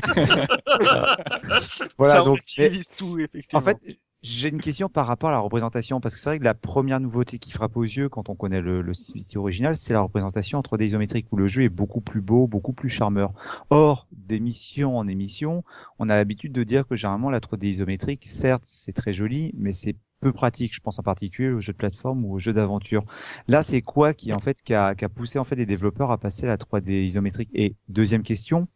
voilà, 1.97 2.13
Ça 2.13 2.23
donc. 2.23 2.39
mais- 2.57 2.71
tout 2.95 3.19
effectivement. 3.19 3.59
En 3.59 3.61
fait, 3.61 3.77
j'ai 4.25 4.49
une 4.49 4.61
question 4.61 4.89
par 4.89 5.05
rapport 5.05 5.29
à 5.29 5.33
la 5.33 5.39
représentation, 5.39 6.01
parce 6.01 6.15
que 6.15 6.19
c'est 6.21 6.29
vrai 6.29 6.39
que 6.39 6.43
la 6.43 6.55
première 6.55 6.99
nouveauté 6.99 7.37
qui 7.37 7.51
frappe 7.51 7.77
aux 7.77 7.83
yeux 7.83 8.09
quand 8.09 8.29
on 8.29 8.35
connaît 8.35 8.61
le, 8.61 8.81
le 8.81 8.93
SimCity 8.93 9.37
original, 9.37 9.75
c'est 9.75 9.93
la 9.93 10.01
représentation 10.01 10.59
en 10.59 10.61
3D 10.61 10.85
isométrique, 10.85 11.27
où 11.31 11.37
le 11.37 11.47
jeu 11.47 11.63
est 11.63 11.69
beaucoup 11.69 12.01
plus 12.01 12.21
beau, 12.21 12.47
beaucoup 12.47 12.73
plus 12.73 12.89
charmeur. 12.89 13.33
Or, 13.69 14.07
d'émission 14.11 14.97
en 14.97 15.07
émission, 15.07 15.63
on 15.99 16.09
a 16.09 16.15
l'habitude 16.15 16.53
de 16.53 16.63
dire 16.63 16.87
que 16.87 16.95
généralement 16.95 17.29
la 17.29 17.39
3D 17.39 17.67
isométrique, 17.67 18.25
certes, 18.25 18.63
c'est 18.65 18.93
très 18.93 19.13
joli, 19.13 19.51
mais 19.57 19.73
c'est 19.73 19.95
peu 20.21 20.33
pratique. 20.33 20.73
Je 20.73 20.79
pense 20.81 20.97
en 20.97 21.03
particulier 21.03 21.49
aux 21.49 21.59
jeux 21.59 21.73
de 21.73 21.77
plateforme 21.77 22.25
ou 22.25 22.33
aux 22.33 22.39
jeux 22.39 22.53
d'aventure. 22.53 23.03
Là, 23.47 23.63
c'est 23.63 23.81
quoi 23.81 24.13
qui 24.13 24.33
en 24.33 24.39
fait 24.39 24.57
qui 24.63 24.73
a, 24.73 24.95
qui 24.95 25.05
a 25.05 25.09
poussé 25.09 25.37
en 25.39 25.43
fait 25.43 25.55
les 25.55 25.65
développeurs 25.65 26.11
à 26.11 26.17
passer 26.17 26.45
à 26.45 26.49
la 26.49 26.57
3D 26.57 26.91
isométrique? 27.05 27.49
Et 27.53 27.75
deuxième 27.89 28.23
question, 28.23 28.67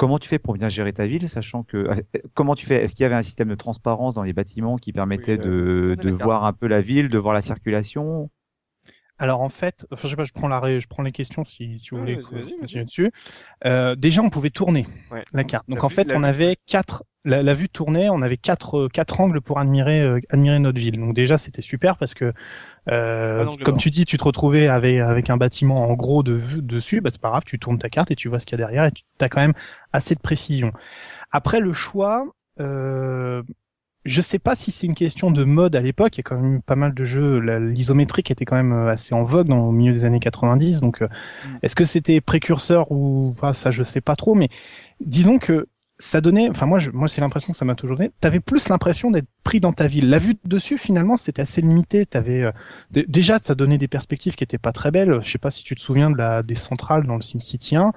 Comment 0.00 0.18
tu 0.18 0.30
fais 0.30 0.38
pour 0.38 0.54
bien 0.54 0.70
gérer 0.70 0.94
ta 0.94 1.06
ville, 1.06 1.28
sachant 1.28 1.62
que 1.62 1.76
euh, 1.76 1.94
comment 2.32 2.54
tu 2.54 2.64
fais? 2.64 2.82
Est-ce 2.82 2.94
qu'il 2.94 3.02
y 3.02 3.06
avait 3.06 3.16
un 3.16 3.22
système 3.22 3.50
de 3.50 3.54
transparence 3.54 4.14
dans 4.14 4.22
les 4.22 4.32
bâtiments 4.32 4.78
qui 4.78 4.94
permettait 4.94 5.36
Oui, 5.36 5.44
de, 5.44 5.50
euh, 5.50 5.94
de 5.94 6.10
voir 6.10 6.46
un 6.46 6.54
peu 6.54 6.68
la 6.68 6.80
ville, 6.80 7.10
de 7.10 7.18
voir 7.18 7.34
la 7.34 7.42
circulation? 7.42 8.30
Alors 9.20 9.42
en 9.42 9.50
fait, 9.50 9.86
enfin, 9.92 10.08
je 10.08 10.12
sais 10.12 10.16
pas, 10.16 10.24
je 10.24 10.32
prends 10.32 10.48
la, 10.48 10.58
ré- 10.58 10.80
je 10.80 10.88
prends 10.88 11.02
les 11.02 11.12
questions 11.12 11.44
si, 11.44 11.78
si 11.78 11.90
vous 11.90 11.98
voulez 11.98 12.16
vas-y, 12.16 12.24
qu'on 12.24 12.30
vas-y, 12.36 12.42
vas-y. 12.44 12.58
continue 12.60 12.84
dessus. 12.86 13.12
Euh, 13.66 13.94
déjà, 13.94 14.22
on 14.22 14.30
pouvait 14.30 14.48
tourner 14.50 14.86
Ouais. 15.12 15.22
la 15.34 15.44
carte. 15.44 15.68
Donc 15.68 15.78
La 15.78 15.84
en 15.84 15.88
vue- 15.88 15.94
fait, 15.94 16.08
on 16.14 16.20
vue. 16.20 16.24
avait 16.24 16.56
quatre, 16.66 17.04
la, 17.26 17.42
la 17.42 17.52
vue 17.52 17.68
tournée, 17.68 18.08
on 18.08 18.22
avait 18.22 18.38
quatre, 18.38 18.88
quatre 18.88 19.20
angles 19.20 19.42
pour 19.42 19.58
admirer, 19.58 20.00
euh, 20.00 20.20
admirer 20.30 20.58
notre 20.58 20.80
ville. 20.80 20.98
Donc 20.98 21.14
déjà, 21.14 21.36
c'était 21.36 21.60
super 21.60 21.98
parce 21.98 22.14
que, 22.14 22.32
euh, 22.90 23.44
comme 23.62 23.76
tu 23.76 23.90
dis, 23.90 24.06
tu 24.06 24.16
te 24.16 24.24
retrouvais 24.24 24.68
avec, 24.68 24.98
avec 25.00 25.28
un 25.28 25.36
bâtiment 25.36 25.84
en 25.86 25.92
gros 25.92 26.22
de 26.22 26.32
vue 26.32 26.62
dessus, 26.62 27.02
bah 27.02 27.10
c'est 27.12 27.20
pas 27.20 27.28
grave, 27.28 27.42
tu 27.44 27.58
tournes 27.58 27.78
ta 27.78 27.90
carte 27.90 28.10
et 28.10 28.16
tu 28.16 28.28
vois 28.30 28.38
ce 28.38 28.46
qu'il 28.46 28.58
y 28.58 28.62
a 28.62 28.64
derrière 28.66 28.84
et 28.86 28.90
tu 28.92 29.04
as 29.20 29.28
quand 29.28 29.40
même 29.42 29.52
assez 29.92 30.14
de 30.14 30.20
précision. 30.20 30.72
Après 31.30 31.60
le 31.60 31.72
choix, 31.74 32.24
euh, 32.58 33.42
je 34.04 34.20
sais 34.20 34.38
pas 34.38 34.54
si 34.54 34.70
c'est 34.70 34.86
une 34.86 34.94
question 34.94 35.30
de 35.30 35.44
mode 35.44 35.76
à 35.76 35.80
l'époque. 35.82 36.16
Il 36.16 36.20
y 36.20 36.22
a 36.22 36.24
quand 36.24 36.38
même 36.38 36.62
pas 36.62 36.76
mal 36.76 36.94
de 36.94 37.04
jeux. 37.04 37.38
L'isométrique 37.38 38.30
était 38.30 38.44
quand 38.46 38.56
même 38.56 38.72
euh, 38.72 38.90
assez 38.90 39.14
en 39.14 39.24
vogue 39.24 39.48
dans, 39.48 39.68
au 39.68 39.72
milieu 39.72 39.92
des 39.92 40.04
années 40.06 40.20
90. 40.20 40.80
Donc, 40.80 41.02
euh, 41.02 41.08
Mm. 41.44 41.56
est-ce 41.62 41.76
que 41.76 41.84
c'était 41.84 42.20
précurseur 42.20 42.90
ou 42.90 43.30
enfin, 43.32 43.52
ça, 43.52 43.70
je 43.70 43.82
sais 43.82 44.00
pas 44.00 44.16
trop. 44.16 44.34
Mais 44.34 44.48
disons 45.00 45.38
que 45.38 45.68
ça 45.98 46.20
donnait. 46.22 46.48
Enfin, 46.48 46.66
moi, 46.66 46.78
je, 46.78 46.90
moi, 46.90 47.08
c'est 47.08 47.20
l'impression 47.20 47.52
que 47.52 47.58
ça 47.58 47.64
m'a 47.64 47.74
toujours 47.74 47.98
donné. 47.98 48.10
T'avais 48.20 48.40
plus 48.40 48.68
l'impression 48.68 49.10
d'être 49.10 49.28
pris 49.44 49.60
dans 49.60 49.72
ta 49.72 49.86
ville. 49.86 50.08
La 50.08 50.18
vue 50.18 50.34
de 50.34 50.40
dessus, 50.44 50.78
finalement, 50.78 51.16
c'était 51.16 51.42
assez 51.42 51.60
limité. 51.60 52.06
T'avais 52.06 52.42
euh, 52.42 52.52
déjà, 52.90 53.38
ça 53.38 53.54
donnait 53.54 53.78
des 53.78 53.88
perspectives 53.88 54.34
qui 54.34 54.44
étaient 54.44 54.58
pas 54.58 54.72
très 54.72 54.90
belles. 54.90 55.20
Je 55.22 55.30
sais 55.30 55.38
pas 55.38 55.50
si 55.50 55.62
tu 55.62 55.74
te 55.74 55.80
souviens 55.80 56.10
de 56.10 56.16
la 56.16 56.42
des 56.42 56.54
centrales 56.54 57.06
dans 57.06 57.16
le 57.16 57.22
SimCity 57.22 57.76
1. 57.76 57.92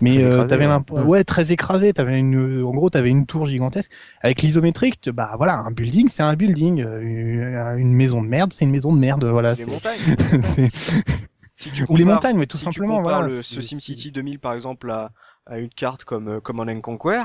Mais 0.00 0.22
euh, 0.22 0.46
t'avais 0.46 0.64
ouais. 0.64 0.70
l'imp- 0.70 0.90
ouais 0.90 1.24
très 1.24 1.52
écrasé. 1.52 1.92
T'avais 1.92 2.18
une, 2.18 2.62
en 2.62 2.70
gros, 2.70 2.90
t'avais 2.90 3.08
une 3.10 3.24
tour 3.26 3.46
gigantesque. 3.46 3.90
Avec 4.22 4.42
l'isométrique, 4.42 5.08
bah 5.10 5.34
voilà, 5.38 5.58
un 5.58 5.70
building, 5.70 6.08
c'est 6.08 6.22
un 6.22 6.34
building. 6.34 6.82
Euh, 6.82 7.76
Une, 7.76 7.92
maison 7.94 8.22
de 8.22 8.28
merde, 8.28 8.52
c'est 8.52 8.64
une 8.66 8.70
maison 8.72 8.94
de 8.94 8.98
merde. 9.00 9.24
Voilà. 9.24 9.50
les 9.54 9.64
c'est- 9.64 9.70
montagnes. 9.70 10.00
c'est- 10.74 11.02
Si 11.58 11.70
tu 11.70 11.86
Ou 11.88 11.96
les 11.96 12.04
montagnes, 12.04 12.36
mais 12.36 12.46
tout 12.46 12.58
si 12.58 12.64
simplement, 12.64 12.98
Tu 12.98 13.02
compares 13.04 13.20
voilà, 13.22 13.34
le, 13.36 13.42
ce 13.42 13.62
SimCity 13.62 14.10
2000 14.12 14.38
par 14.38 14.52
exemple 14.52 14.90
à, 14.90 15.10
à 15.46 15.58
une 15.58 15.70
carte 15.70 16.04
comme 16.04 16.28
euh, 16.28 16.40
Command 16.40 16.68
and 16.68 16.82
Conquer, 16.82 17.22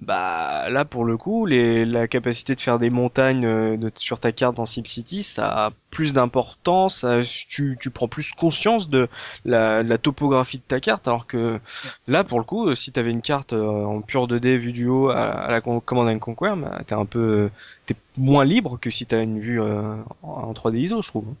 bah 0.00 0.68
là 0.70 0.84
pour 0.84 1.04
le 1.04 1.16
coup, 1.16 1.44
les, 1.44 1.84
la 1.84 2.06
capacité 2.06 2.54
de 2.54 2.60
faire 2.60 2.78
des 2.78 2.88
montagnes 2.88 3.44
euh, 3.44 3.90
sur 3.96 4.20
ta 4.20 4.30
carte 4.30 4.56
dans 4.56 4.64
SimCity, 4.64 5.22
ça 5.24 5.66
a 5.66 5.70
plus 5.90 6.12
d'importance. 6.12 7.04
Tu, 7.48 7.76
tu 7.80 7.90
prends 7.90 8.06
plus 8.08 8.32
conscience 8.32 8.88
de 8.88 9.08
la, 9.44 9.82
la 9.82 9.98
topographie 9.98 10.58
de 10.58 10.62
ta 10.62 10.78
carte, 10.80 11.08
alors 11.08 11.26
que 11.26 11.58
là 12.06 12.22
pour 12.24 12.38
le 12.38 12.44
coup, 12.44 12.68
euh, 12.68 12.74
si 12.76 12.92
t'avais 12.92 13.10
une 13.10 13.22
carte 13.22 13.52
euh, 13.52 13.84
en 13.84 14.00
pure 14.02 14.28
2D 14.28 14.56
vue 14.56 14.72
du 14.72 14.86
haut 14.86 15.10
à, 15.10 15.30
à 15.30 15.50
la 15.50 15.60
Command 15.60 16.08
and 16.08 16.20
Conquer, 16.20 16.54
bah, 16.56 16.80
t'es 16.86 16.94
un 16.94 17.06
peu, 17.06 17.18
euh, 17.18 17.50
t'es 17.86 17.94
moins 18.16 18.44
libre 18.44 18.78
que 18.80 18.90
si 18.90 19.04
t'as 19.06 19.22
une 19.22 19.40
vue 19.40 19.60
euh, 19.60 19.96
en 20.22 20.52
3D 20.52 20.76
ISO, 20.78 21.02
je 21.02 21.08
trouve. 21.08 21.34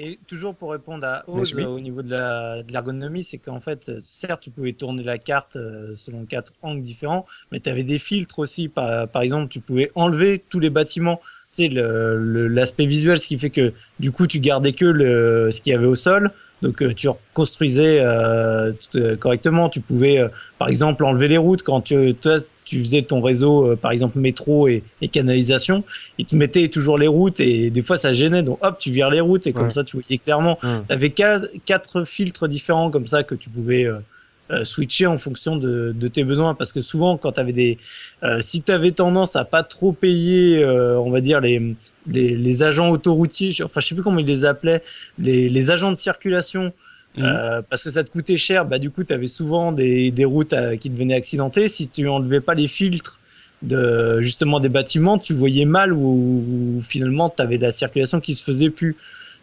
Et 0.00 0.16
toujours 0.28 0.54
pour 0.54 0.70
répondre 0.70 1.04
à 1.04 1.24
Oz 1.26 1.52
euh, 1.58 1.66
au 1.66 1.80
niveau 1.80 2.02
de 2.02 2.70
l'ergonomie, 2.70 3.24
c'est 3.24 3.38
qu'en 3.38 3.58
fait, 3.58 3.88
euh, 3.88 4.00
certes, 4.04 4.42
tu 4.42 4.50
pouvais 4.50 4.72
tourner 4.72 5.02
la 5.02 5.18
carte 5.18 5.56
euh, 5.56 5.92
selon 5.96 6.24
quatre 6.24 6.52
angles 6.62 6.82
différents, 6.82 7.26
mais 7.50 7.58
tu 7.58 7.68
avais 7.68 7.82
des 7.82 7.98
filtres 7.98 8.38
aussi. 8.38 8.68
Par, 8.68 9.08
par 9.08 9.22
exemple, 9.22 9.48
tu 9.48 9.58
pouvais 9.58 9.90
enlever 9.96 10.44
tous 10.50 10.60
les 10.60 10.70
bâtiments. 10.70 11.20
Tu 11.56 11.64
sais, 11.64 11.70
l'aspect 11.74 12.86
visuel, 12.86 13.18
ce 13.18 13.26
qui 13.26 13.38
fait 13.40 13.50
que 13.50 13.72
du 13.98 14.12
coup, 14.12 14.28
tu 14.28 14.38
gardais 14.38 14.72
que 14.72 14.84
le, 14.84 15.50
ce 15.50 15.60
qu'il 15.60 15.72
y 15.72 15.76
avait 15.76 15.86
au 15.86 15.96
sol. 15.96 16.30
Donc, 16.62 16.82
euh, 16.82 16.92
tu 16.94 17.08
reconstruisais 17.08 18.00
euh, 18.00 18.72
correctement. 19.20 19.68
Tu 19.68 19.80
pouvais, 19.80 20.18
euh, 20.18 20.28
par 20.58 20.68
exemple, 20.68 21.04
enlever 21.04 21.28
les 21.28 21.38
routes 21.38 21.62
quand 21.62 21.82
tu, 21.82 22.14
tu 22.68 22.78
faisais 22.84 23.02
ton 23.02 23.20
réseau, 23.20 23.54
euh, 23.72 23.76
par 23.76 23.90
exemple, 23.92 24.18
métro 24.18 24.68
et, 24.68 24.82
et 25.02 25.08
canalisation 25.08 25.84
ils 26.18 26.26
te 26.26 26.36
mettaient 26.36 26.68
toujours 26.68 26.98
les 26.98 27.06
routes 27.18 27.40
et 27.40 27.70
des 27.70 27.82
fois 27.82 27.96
ça 27.96 28.12
gênait 28.12 28.42
donc 28.42 28.58
hop 28.64 28.76
tu 28.78 28.90
vires 28.90 29.10
les 29.10 29.20
routes 29.28 29.46
et 29.46 29.52
comme 29.52 29.66
Ouais. 29.66 29.72
ça 29.78 29.84
tu 29.84 29.96
voyais 29.96 30.18
clairement 30.18 30.58
Mm. 30.62 30.68
t'avais 30.88 31.10
quatre, 31.10 31.46
quatre 31.64 32.04
filtres 32.04 32.46
différents 32.48 32.90
comme 32.90 33.06
ça 33.06 33.22
que 33.22 33.34
tu 33.34 33.48
pouvais 33.48 33.84
euh, 33.86 33.98
euh, 34.50 34.64
switcher 34.64 35.06
en 35.06 35.18
fonction 35.18 35.56
de, 35.56 35.92
de 35.94 36.08
tes 36.08 36.24
besoins 36.24 36.54
parce 36.54 36.72
que 36.72 36.80
souvent 36.80 37.18
quand 37.18 37.32
t'avais 37.32 37.52
des 37.52 37.76
euh, 38.22 38.40
si 38.40 38.62
t'avais 38.62 38.92
tendance 38.92 39.36
à 39.36 39.44
pas 39.44 39.62
trop 39.62 39.92
payer 39.92 40.62
euh, 40.62 40.98
on 41.06 41.10
va 41.10 41.20
dire 41.20 41.40
les, 41.40 41.60
les 42.06 42.30
les 42.46 42.62
agents 42.62 42.88
autoroutiers 42.96 43.52
enfin 43.62 43.80
je 43.80 43.86
sais 43.88 43.94
plus 43.94 44.02
comment 44.04 44.20
ils 44.20 44.26
les 44.34 44.44
appelaient 44.52 44.82
les 45.18 45.48
les 45.56 45.70
agents 45.70 45.92
de 45.92 45.98
circulation 46.08 46.72
Mhm. 47.16 47.24
euh, 47.24 47.62
parce 47.68 47.82
que 47.84 47.90
ça 47.90 48.04
te 48.04 48.10
coûtait 48.10 48.36
cher, 48.36 48.64
bah 48.66 48.78
du 48.78 48.90
coup 48.90 49.02
tu 49.02 49.12
avais 49.12 49.28
souvent 49.28 49.72
des, 49.72 50.10
des 50.10 50.24
routes 50.24 50.52
euh, 50.52 50.76
qui 50.76 50.90
devenaient 50.90 51.14
accidentées. 51.14 51.68
Si 51.68 51.88
tu 51.88 52.06
enlevais 52.08 52.40
pas 52.40 52.54
les 52.54 52.68
filtres 52.68 53.18
de 53.62 54.20
justement 54.20 54.60
des 54.60 54.68
bâtiments, 54.68 55.18
tu 55.18 55.34
voyais 55.34 55.64
mal 55.64 55.92
ou, 55.92 56.80
finalement 56.86 57.28
tu 57.28 57.42
avais 57.42 57.58
de 57.58 57.62
la 57.64 57.72
circulation 57.72 58.20
qui 58.20 58.34
se 58.34 58.44
faisait 58.44 58.70
plus. 58.70 58.96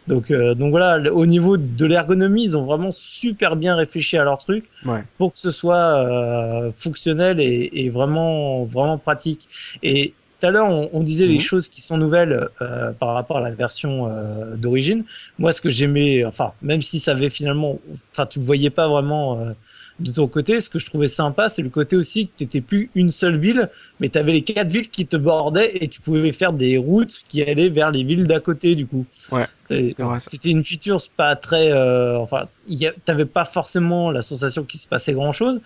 Donc 0.06 0.30
euh, 0.30 0.54
donc 0.54 0.70
voilà, 0.70 1.12
au 1.12 1.26
niveau 1.26 1.56
de 1.56 1.84
l'ergonomie, 1.84 2.44
ils 2.44 2.56
ont 2.56 2.62
vraiment 2.64 2.92
super 2.92 3.56
bien 3.56 3.74
réfléchi 3.74 4.16
à 4.16 4.24
leur 4.24 4.38
truc 4.38 4.64
Ouais. 4.84 5.02
pour 5.18 5.32
que 5.34 5.38
ce 5.38 5.50
soit 5.50 5.98
euh, 5.98 6.70
fonctionnel 6.78 7.40
et, 7.40 7.70
et 7.74 7.90
vraiment 7.90 8.64
vraiment 8.64 8.98
pratique. 8.98 9.48
Et 9.82 10.14
tout 10.40 10.46
à 10.46 10.50
l'heure, 10.50 10.68
on, 10.68 10.90
on 10.92 11.02
disait 11.02 11.26
les 11.26 11.34
Mhm. 11.34 11.40
choses 11.40 11.68
qui 11.68 11.80
sont 11.80 11.96
nouvelles 11.96 12.48
euh, 12.62 12.92
par 12.92 13.14
rapport 13.14 13.38
à 13.38 13.40
la 13.40 13.50
version 13.50 14.08
euh, 14.10 14.54
d'origine. 14.56 15.04
Moi, 15.38 15.52
ce 15.52 15.60
que 15.60 15.70
j'aimais, 15.70 16.24
enfin, 16.24 16.52
même 16.62 16.82
si 16.82 17.00
ça 17.00 17.12
avait 17.12 17.30
finalement, 17.30 17.78
enfin, 18.12 18.26
tu 18.26 18.38
ne 18.40 18.44
voyais 18.44 18.70
pas 18.70 18.88
vraiment 18.88 19.40
euh, 19.40 19.52
de 19.98 20.12
ton 20.12 20.28
côté, 20.28 20.60
ce 20.60 20.68
que 20.68 20.78
je 20.78 20.84
trouvais 20.86 21.08
sympa, 21.08 21.48
c'est 21.48 21.62
le 21.62 21.70
côté 21.70 21.96
aussi 21.96 22.26
que 22.28 22.32
tu 22.38 22.44
n'étais 22.44 22.60
plus 22.60 22.90
une 22.94 23.12
seule 23.12 23.38
ville, 23.38 23.70
mais 23.98 24.10
tu 24.10 24.18
avais 24.18 24.32
les 24.32 24.42
quatre 24.42 24.68
villes 24.68 24.90
qui 24.90 25.06
te 25.06 25.16
bordaient 25.16 25.72
et 25.82 25.88
tu 25.88 26.02
pouvais 26.02 26.32
faire 26.32 26.52
des 26.52 26.76
routes 26.76 27.22
qui 27.28 27.40
allaient 27.42 27.70
vers 27.70 27.90
les 27.90 28.04
villes 28.04 28.26
d'à 28.26 28.40
côté, 28.40 28.74
du 28.74 28.86
coup. 28.86 29.06
Ouais. 29.32 29.46
C'était 29.68 30.50
une 30.50 30.62
feature 30.62 31.00
pas 31.16 31.34
très, 31.34 31.72
euh, 31.72 32.18
enfin, 32.18 32.46
a- 32.68 32.92
t'avais 33.04 33.24
pas 33.24 33.44
forcément 33.44 34.10
la 34.10 34.22
sensation 34.22 34.64
qu'il 34.64 34.78
se 34.80 34.86
passait 34.86 35.12
grand 35.14 35.32
chose. 35.32 35.60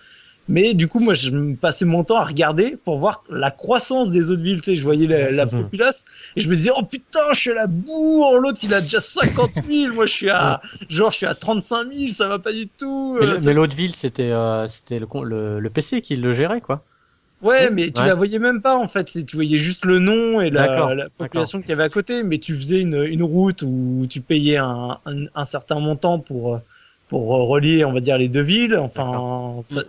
Mais 0.51 0.73
du 0.73 0.87
coup, 0.87 0.99
moi, 0.99 1.13
je 1.13 1.29
passais 1.55 1.85
mon 1.85 2.03
temps 2.03 2.17
à 2.17 2.25
regarder 2.25 2.75
pour 2.83 2.97
voir 2.99 3.23
la 3.29 3.51
croissance 3.51 4.09
des 4.11 4.29
autres 4.31 4.41
villes. 4.41 4.61
Tu 4.61 4.71
sais, 4.71 4.75
je 4.75 4.83
voyais 4.83 5.07
la, 5.07 5.31
la 5.31 5.45
populace 5.45 6.03
et 6.35 6.41
je 6.41 6.49
me 6.49 6.55
disais, 6.55 6.71
oh 6.77 6.83
putain, 6.83 7.21
je 7.33 7.39
suis 7.39 7.51
à 7.51 7.55
la 7.55 7.67
bourre. 7.67 8.37
L'autre, 8.39 8.59
il 8.63 8.73
a 8.73 8.81
déjà 8.81 8.99
50 8.99 9.51
000. 9.69 9.93
Moi, 9.95 10.05
je 10.07 10.11
suis 10.11 10.29
à, 10.29 10.61
genre, 10.89 11.09
je 11.11 11.17
suis 11.17 11.25
à 11.25 11.35
35 11.35 11.93
000. 11.93 12.09
Ça 12.09 12.27
va 12.27 12.37
pas 12.39 12.51
du 12.51 12.67
tout. 12.67 13.17
Mais, 13.19 13.27
Euh, 13.47 13.53
l'autre 13.53 13.75
ville, 13.75 13.95
c'était 13.95 14.31
euh, 14.31 14.67
c'était 14.67 14.99
le, 14.99 15.07
le, 15.23 15.59
le 15.59 15.69
PC 15.69 16.01
qui 16.01 16.15
le 16.17 16.33
gérait, 16.33 16.61
quoi. 16.61 16.83
Ouais, 17.41 17.71
mais 17.71 17.89
tu 17.89 18.01
Ouais. 18.01 18.07
la 18.07 18.13
voyais 18.13 18.37
même 18.37 18.61
pas 18.61 18.77
en 18.77 18.87
fait. 18.87 19.25
Tu 19.25 19.35
voyais 19.35 19.57
juste 19.57 19.85
le 19.85 19.97
nom 19.97 20.41
et 20.41 20.49
la, 20.51 21.07
population 21.17 21.59
qu'il 21.59 21.69
y 21.69 21.73
avait 21.73 21.83
à 21.83 21.89
côté, 21.89 22.21
mais 22.23 22.37
tu 22.37 22.55
faisais 22.55 22.79
une, 22.79 23.01
une 23.03 23.23
route 23.23 23.63
où 23.63 24.05
tu 24.09 24.21
payais 24.21 24.57
un, 24.57 24.99
un, 25.05 25.25
un 25.33 25.45
certain 25.45 25.79
montant 25.79 26.19
pour 26.19 26.59
pour 27.07 27.27
relier, 27.49 27.83
on 27.83 27.93
va 27.93 27.99
dire, 27.99 28.17
les 28.17 28.27
deux 28.29 28.41
villes. 28.43 28.77
Enfin, 28.77 29.63
ça- 29.69 29.83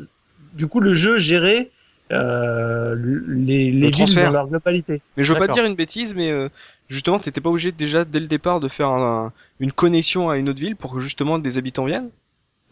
du 0.54 0.66
coup, 0.66 0.80
le 0.80 0.94
jeu 0.94 1.18
gérait 1.18 1.70
euh, 2.12 2.94
les, 3.28 3.70
les 3.70 3.90
villes 3.90 4.18
dans 4.18 4.30
leur 4.30 4.48
globalité. 4.48 5.00
Mais 5.16 5.24
je 5.24 5.32
veux 5.32 5.36
pas 5.38 5.48
te 5.48 5.52
dire 5.52 5.64
une 5.64 5.76
bêtise, 5.76 6.14
mais 6.14 6.30
euh, 6.30 6.48
justement, 6.88 7.18
t'étais 7.18 7.40
pas 7.40 7.50
obligé 7.50 7.72
déjà 7.72 8.04
dès 8.04 8.20
le 8.20 8.26
départ 8.26 8.60
de 8.60 8.68
faire 8.68 8.88
un- 8.88 9.32
une 9.60 9.72
connexion 9.72 10.30
à 10.30 10.36
une 10.38 10.48
autre 10.48 10.60
ville 10.60 10.76
pour 10.76 10.94
que 10.94 11.00
justement 11.00 11.38
des 11.38 11.58
habitants 11.58 11.84
viennent? 11.86 12.10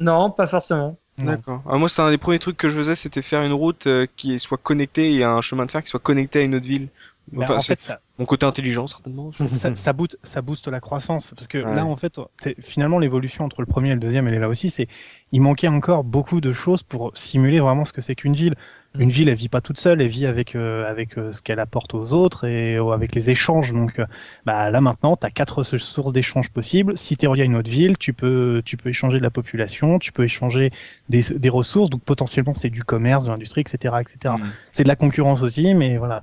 Non, 0.00 0.32
pas 0.32 0.48
forcément. 0.48 0.98
D'accord. 1.18 1.62
Ah, 1.68 1.76
moi, 1.76 1.88
c'était 1.88 2.00
un 2.02 2.10
des 2.10 2.16
premiers 2.18 2.38
trucs 2.38 2.56
que 2.56 2.68
je 2.68 2.76
faisais, 2.76 2.94
c'était 2.94 3.20
faire 3.20 3.42
une 3.42 3.52
route 3.52 3.86
euh, 3.86 4.06
qui 4.16 4.38
soit 4.38 4.56
connectée 4.56 5.12
et 5.14 5.22
un 5.24 5.40
chemin 5.42 5.66
de 5.66 5.70
fer 5.70 5.82
qui 5.82 5.88
soit 5.90 6.00
connecté 6.00 6.38
à 6.38 6.42
une 6.42 6.54
autre 6.54 6.66
ville. 6.66 6.88
Enfin, 7.36 7.56
en 7.56 7.60
fait, 7.60 7.78
ça, 7.80 8.00
mon 8.18 8.24
côté 8.24 8.44
intelligent 8.46 8.86
certainement. 8.86 9.30
ça, 9.32 9.74
ça, 9.74 9.92
booste, 9.92 10.18
ça 10.22 10.42
booste 10.42 10.68
la 10.68 10.80
croissance 10.80 11.32
parce 11.34 11.46
que 11.46 11.58
Ouais. 11.58 11.74
là 11.74 11.84
en 11.84 11.96
fait 11.96 12.18
finalement 12.60 12.98
l'évolution 12.98 13.44
entre 13.44 13.60
le 13.60 13.66
premier 13.66 13.90
et 13.90 13.94
le 13.94 14.00
deuxième 14.00 14.26
elle 14.28 14.34
est 14.34 14.38
là 14.40 14.48
aussi 14.48 14.70
c'est 14.70 14.88
il 15.32 15.40
manquait 15.40 15.68
encore 15.68 16.04
beaucoup 16.04 16.40
de 16.40 16.52
choses 16.52 16.82
pour 16.82 17.10
simuler 17.16 17.60
vraiment 17.60 17.84
ce 17.84 17.92
que 17.92 18.00
c'est 18.00 18.14
qu'une 18.14 18.34
ville 18.34 18.54
une 18.98 19.10
ville 19.10 19.28
elle 19.28 19.36
vit 19.36 19.48
pas 19.48 19.60
toute 19.60 19.78
seule 19.78 20.02
elle 20.02 20.08
vit 20.08 20.26
avec 20.26 20.56
euh, 20.56 20.84
avec 20.90 21.16
euh, 21.16 21.32
ce 21.32 21.42
qu'elle 21.42 21.60
apporte 21.60 21.94
aux 21.94 22.12
autres 22.12 22.44
et 22.44 22.74
euh, 22.74 22.90
avec 22.90 23.14
les 23.14 23.30
échanges 23.30 23.72
donc 23.72 24.00
euh, 24.00 24.06
bah 24.46 24.68
là 24.70 24.80
maintenant 24.80 25.16
tu 25.16 25.24
as 25.24 25.30
quatre 25.30 25.62
so- 25.62 25.78
sources 25.78 26.12
d'échanges 26.12 26.50
possibles 26.50 26.98
si 26.98 27.16
tu 27.16 27.26
relié 27.28 27.42
à 27.42 27.44
une 27.44 27.54
autre 27.54 27.70
ville 27.70 27.96
tu 27.98 28.12
peux 28.12 28.62
tu 28.64 28.76
peux 28.76 28.88
échanger 28.88 29.18
de 29.18 29.22
la 29.22 29.30
population 29.30 30.00
tu 30.00 30.10
peux 30.10 30.24
échanger 30.24 30.72
des, 31.08 31.22
des 31.22 31.48
ressources 31.48 31.88
donc 31.88 32.02
potentiellement 32.02 32.52
c'est 32.52 32.68
du 32.70 32.82
commerce 32.82 33.24
de 33.24 33.30
l'industrie 33.30 33.60
etc 33.60 33.94
etc 34.00 34.34
Mm. 34.38 34.44
c'est 34.72 34.82
de 34.82 34.88
la 34.88 34.96
concurrence 34.96 35.42
aussi 35.42 35.74
mais 35.74 35.96
voilà 35.96 36.22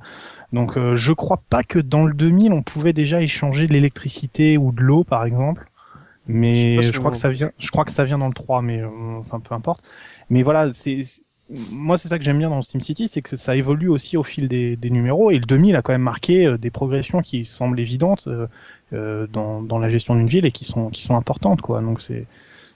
donc 0.53 0.77
euh, 0.77 0.95
je 0.95 1.13
crois 1.13 1.41
pas 1.49 1.63
que 1.63 1.79
dans 1.79 2.05
le 2.05 2.13
2000 2.13 2.53
on 2.53 2.63
pouvait 2.63 2.93
déjà 2.93 3.21
échanger 3.21 3.67
de 3.67 3.73
l'électricité 3.73 4.57
ou 4.57 4.71
de 4.71 4.81
l'eau 4.81 5.03
par 5.03 5.25
exemple. 5.25 5.67
Mais 6.27 6.81
Je 6.81 6.91
crois 6.99 7.11
que 7.11 7.17
ça 7.17 7.29
vient 7.29 7.51
je 7.57 7.71
crois 7.71 7.85
que 7.85 7.91
ça 7.91 8.03
vient 8.03 8.17
dans 8.17 8.27
le 8.27 8.33
3 8.33 8.61
mais 8.61 8.81
euh, 8.81 8.89
enfin 9.19 9.39
peu 9.39 9.55
importe. 9.55 9.83
Mais 10.29 10.43
voilà, 10.43 10.73
c'est- 10.73 11.03
moi 11.71 11.97
c'est 11.97 12.07
ça 12.09 12.17
que 12.17 12.23
j'aime 12.25 12.39
bien 12.39 12.49
dans 12.49 12.61
SimCity, 12.61 13.07
c'est 13.07 13.21
que 13.21 13.35
ça 13.35 13.55
évolue 13.55 13.87
aussi 13.89 14.17
au 14.17 14.23
fil 14.23 14.47
des, 14.47 14.75
des 14.75 14.89
numéros 14.89 15.31
et 15.31 15.39
le 15.39 15.45
2000 15.45 15.75
a 15.75 15.81
quand 15.81 15.93
même 15.93 16.01
marqué 16.01 16.45
euh, 16.45 16.57
des 16.57 16.71
progressions 16.71 17.21
qui 17.21 17.45
semblent 17.45 17.79
évidentes 17.79 18.27
euh, 18.27 18.47
euh, 18.93 19.27
dans, 19.27 19.61
dans 19.61 19.79
la 19.79 19.89
gestion 19.89 20.15
d'une 20.15 20.27
ville 20.27 20.45
et 20.45 20.51
qui 20.51 20.65
sont 20.65 20.89
qui 20.89 21.01
sont 21.03 21.15
importantes 21.15 21.61
quoi. 21.61 21.81
Donc 21.81 22.01
c'est 22.01 22.25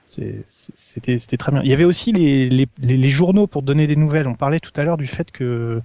c'était 0.05 1.17
c'était 1.17 1.37
très 1.37 1.51
bien. 1.53 1.61
Il 1.63 1.69
y 1.69 1.73
avait 1.73 1.85
aussi 1.85 2.11
les, 2.11 2.49
les, 2.49 2.67
les, 2.79 2.97
les 2.97 3.09
journaux 3.09 3.47
pour 3.47 3.61
donner 3.61 3.87
des 3.87 3.95
nouvelles. 3.95 4.27
On 4.27 4.35
parlait 4.35 4.59
tout 4.59 4.73
à 4.75 4.83
l'heure 4.83 4.97
du 4.97 5.07
fait 5.07 5.31
que 5.31 5.81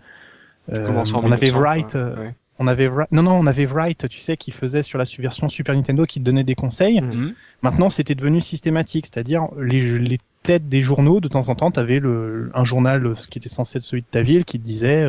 euh, 0.72 0.76
Comment 0.84 1.04
ça, 1.04 1.18
en 1.18 1.20
on 1.22 1.30
avait 1.32 1.46
1900, 1.46 1.60
Wright, 1.60 1.94
euh, 1.94 2.16
Ouais. 2.16 2.34
on 2.58 2.66
avait 2.66 2.88
non 3.12 3.22
non 3.22 3.32
on 3.34 3.46
avait 3.46 3.66
Wright, 3.66 4.08
tu 4.08 4.18
sais, 4.18 4.36
qui 4.36 4.50
faisait 4.50 4.82
sur 4.82 4.98
la 4.98 5.04
version 5.18 5.48
Super 5.48 5.74
Nintendo, 5.76 6.06
qui 6.06 6.18
te 6.18 6.24
donnait 6.24 6.42
des 6.44 6.56
conseils. 6.56 7.00
Mhm. 7.00 7.34
Maintenant, 7.62 7.88
c'était 7.88 8.14
devenu 8.16 8.40
systématique, 8.40 9.06
c'est-à-dire 9.06 9.48
les, 9.60 9.98
les 9.98 10.18
têtes 10.46 10.68
des 10.68 10.80
journaux, 10.80 11.20
de 11.20 11.26
temps 11.28 11.48
en 11.48 11.56
temps, 11.56 11.72
tu 11.72 11.80
avais 11.80 11.98
le, 11.98 12.50
un 12.54 12.64
journal, 12.64 13.04
euh, 13.04 13.14
ce 13.16 13.26
qui 13.26 13.38
était 13.38 13.48
censé 13.48 13.78
être 13.78 13.84
celui 13.84 14.02
de 14.02 14.08
ta 14.08 14.22
ville, 14.22 14.44
qui 14.44 14.60
te 14.60 14.64
disait 14.64 15.08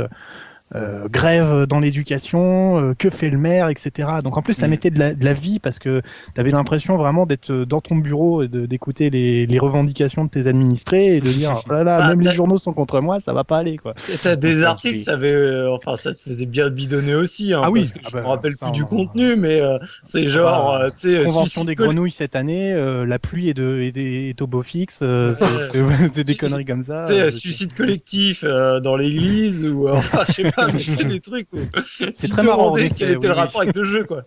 euh, 0.75 1.05
euh, 1.05 1.07
grève 1.09 1.65
dans 1.65 1.79
l'éducation, 1.79 2.79
euh, 2.79 2.93
que 2.93 3.09
fait 3.09 3.29
le 3.29 3.37
maire, 3.37 3.69
etc. 3.69 4.09
Donc 4.23 4.37
en 4.37 4.41
plus, 4.41 4.53
ça 4.53 4.67
Mhm. 4.67 4.71
mettait 4.71 4.89
de 4.91 4.99
la, 4.99 5.13
de 5.13 5.23
la 5.23 5.33
vie 5.33 5.59
parce 5.59 5.79
que 5.79 6.01
tu 6.35 6.41
avais 6.41 6.51
l'impression 6.51 6.97
vraiment 6.97 7.25
d'être 7.25 7.51
dans 7.53 7.81
ton 7.81 7.95
bureau 7.95 8.43
et 8.43 8.47
de- 8.47 8.65
d'écouter 8.65 9.09
les, 9.09 9.45
les 9.45 9.59
revendications 9.59 10.25
de 10.25 10.29
tes 10.29 10.47
administrés 10.47 11.17
et 11.17 11.21
de 11.21 11.29
dire 11.31 11.51
oh 11.69 11.73
là 11.73 11.83
là, 11.83 11.99
Ah, 12.03 12.09
même 12.09 12.21
les 12.21 12.31
journaux 12.33 12.57
sont 12.57 12.73
contre 12.73 12.99
moi, 13.01 13.19
ça 13.19 13.33
va 13.33 13.43
pas 13.43 13.57
aller 13.57 13.77
quoi. 13.77 13.93
Et 14.09 14.17
t'as 14.17 14.35
des 14.35 14.61
Enfin, 14.61 14.71
articles, 14.71 14.99
ça 14.99 15.13
avait, 15.13 15.31
euh, 15.31 15.71
enfin, 15.71 15.95
ça 15.95 16.13
te 16.13 16.19
faisait 16.21 16.45
bien 16.45 16.69
bidonner 16.69 17.15
aussi. 17.15 17.53
Hein, 17.53 17.61
Ah 17.63 17.71
oui, 17.71 17.81
parce 17.81 17.91
que 17.93 17.99
ah 18.03 18.09
je 18.09 18.13
bah, 18.15 18.21
me 18.21 18.27
rappelle 18.27 18.51
ça, 18.53 18.65
plus 18.67 18.71
du 18.73 18.83
en- 18.83 18.87
contenu, 18.87 19.35
mais 19.35 19.61
euh, 19.61 19.77
c'est 20.03 20.27
genre, 20.27 20.73
bah, 20.73 20.81
euh, 20.85 20.89
tu 20.91 21.17
sais, 21.17 21.25
Convention 21.25 21.63
des 21.65 21.75
grenouilles 21.75 22.11
cette 22.11 22.35
année, 22.35 22.73
euh, 22.73 23.05
la 23.05 23.19
pluie 23.19 23.49
est, 23.49 23.53
de, 23.53 23.81
est, 23.81 24.41
au 24.41 24.47
beau 24.47 24.61
fixe, 24.63 24.99
euh, 25.01 25.29
c'est 26.13 26.23
des 26.23 26.35
conneries 26.35 26.65
comme 26.65 26.81
ça. 26.81 27.05
Tu 27.07 27.13
sais, 27.13 27.19
euh, 27.21 27.25
euh, 27.25 27.29
suicide 27.31 27.73
collectif 27.73 28.43
euh, 28.43 28.79
dans 28.79 28.95
l'église 28.95 29.65
ou 29.65 29.87
euh, 29.87 29.93
enfin, 29.95 30.23
je 30.27 30.33
sais 30.33 30.51
pas, 30.51 30.56
des 31.05 31.19
trucs 31.21 31.47
où 31.53 31.69
C'est 32.11 32.27
très 32.29 32.43
marrant, 32.43 32.73
en 32.73 32.77
demandais 32.77 32.83
effet, 32.83 32.95
quel 32.95 33.11
était 33.11 33.27
le 33.27 33.33
oui. 33.33 33.35
rapport 33.35 33.61
avec 33.61 33.75
le 33.75 33.83
jeu, 33.83 34.05
quoi. 34.05 34.23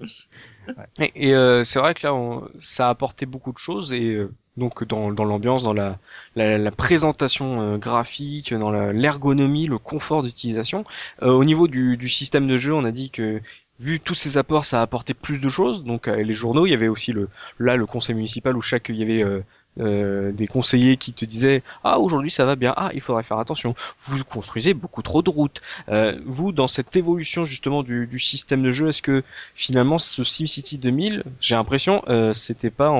Et, 0.99 1.29
et, 1.31 1.35
euh, 1.35 1.65
c'est 1.65 1.79
vrai 1.81 1.95
que 1.95 2.07
là, 2.07 2.15
on- 2.15 2.49
ça 2.59 2.87
a 2.87 2.91
apporté 2.91 3.27
beaucoup 3.27 3.53
de 3.53 3.59
choses 3.59 3.93
et 3.93 4.15
euh, 4.15 4.33
donc 4.57 4.85
dans, 4.85 5.13
dans 5.13 5.25
l'ambiance, 5.25 5.63
dans 5.63 5.73
la, 5.73 5.99
la, 6.37 6.59
la 6.59 6.71
présentation 6.71 7.61
euh, 7.75 7.79
graphique, 7.79 8.55
dans 8.55 8.71
la- 8.71 8.93
l'ergonomie, 8.93 9.67
le 9.67 9.79
confort 9.79 10.23
d'utilisation. 10.23 10.85
Euh, 11.23 11.31
au 11.33 11.45
niveau 11.45 11.69
du, 11.69 11.97
du 11.97 12.09
système 12.09 12.47
de 12.47 12.57
jeu, 12.59 12.73
on 12.75 12.85
a 12.85 12.93
dit 12.93 13.11
que 13.11 13.41
vu 13.79 13.99
tous 14.01 14.15
ces 14.15 14.37
apports, 14.39 14.65
ça 14.65 14.81
a 14.81 14.83
apporté 14.83 15.15
plus 15.15 15.41
de 15.41 15.49
choses. 15.49 15.85
Donc 15.85 16.09
euh, 16.09 16.17
les 16.23 16.33
journaux, 16.35 16.67
il 16.67 16.71
y 16.71 16.75
avait 16.75 16.89
aussi 16.89 17.13
le 17.13 17.29
là 17.59 17.77
le 17.77 17.87
conseil 17.87 18.15
municipal 18.15 18.57
où 18.57 18.61
chaque 18.63 18.89
il 18.91 18.97
y 18.97 19.03
avait 19.03 19.25
euh, 19.25 19.41
euh, 19.79 20.33
des 20.33 20.47
conseillers 20.47 20.97
qui 20.97 21.13
te 21.13 21.25
disaient 21.25 21.63
ah 21.85 21.99
aujourd'hui 21.99 22.31
ça 22.31 22.45
va 22.45 22.57
bien, 22.57 22.75
ah 22.77 22.91
il 22.95 23.01
faudrait 23.01 23.23
faire 23.23 23.39
attention, 23.39 23.75
vous 23.99 24.25
construisez 24.25 24.75
beaucoup 24.75 25.03
trop 25.03 25.23
de 25.23 25.31
routes. 25.31 25.61
Euh, 25.89 26.19
vous 26.27 26.53
dans 26.53 26.67
cette 26.67 26.97
évolution 26.97 27.45
justement 27.45 27.83
du, 27.83 28.07
du 28.07 28.19
système 28.19 28.63
de 28.63 28.71
jeu, 28.71 28.89
est-ce 28.89 29.03
que 29.03 29.23
finalement 29.55 29.99
ce 29.99 30.25
SimCity 30.25 30.79
2000, 30.79 31.25
j'ai 31.41 31.55
l'impression, 31.55 32.03
euh, 32.09 32.33
c'était 32.33 32.71
pas 32.71 32.91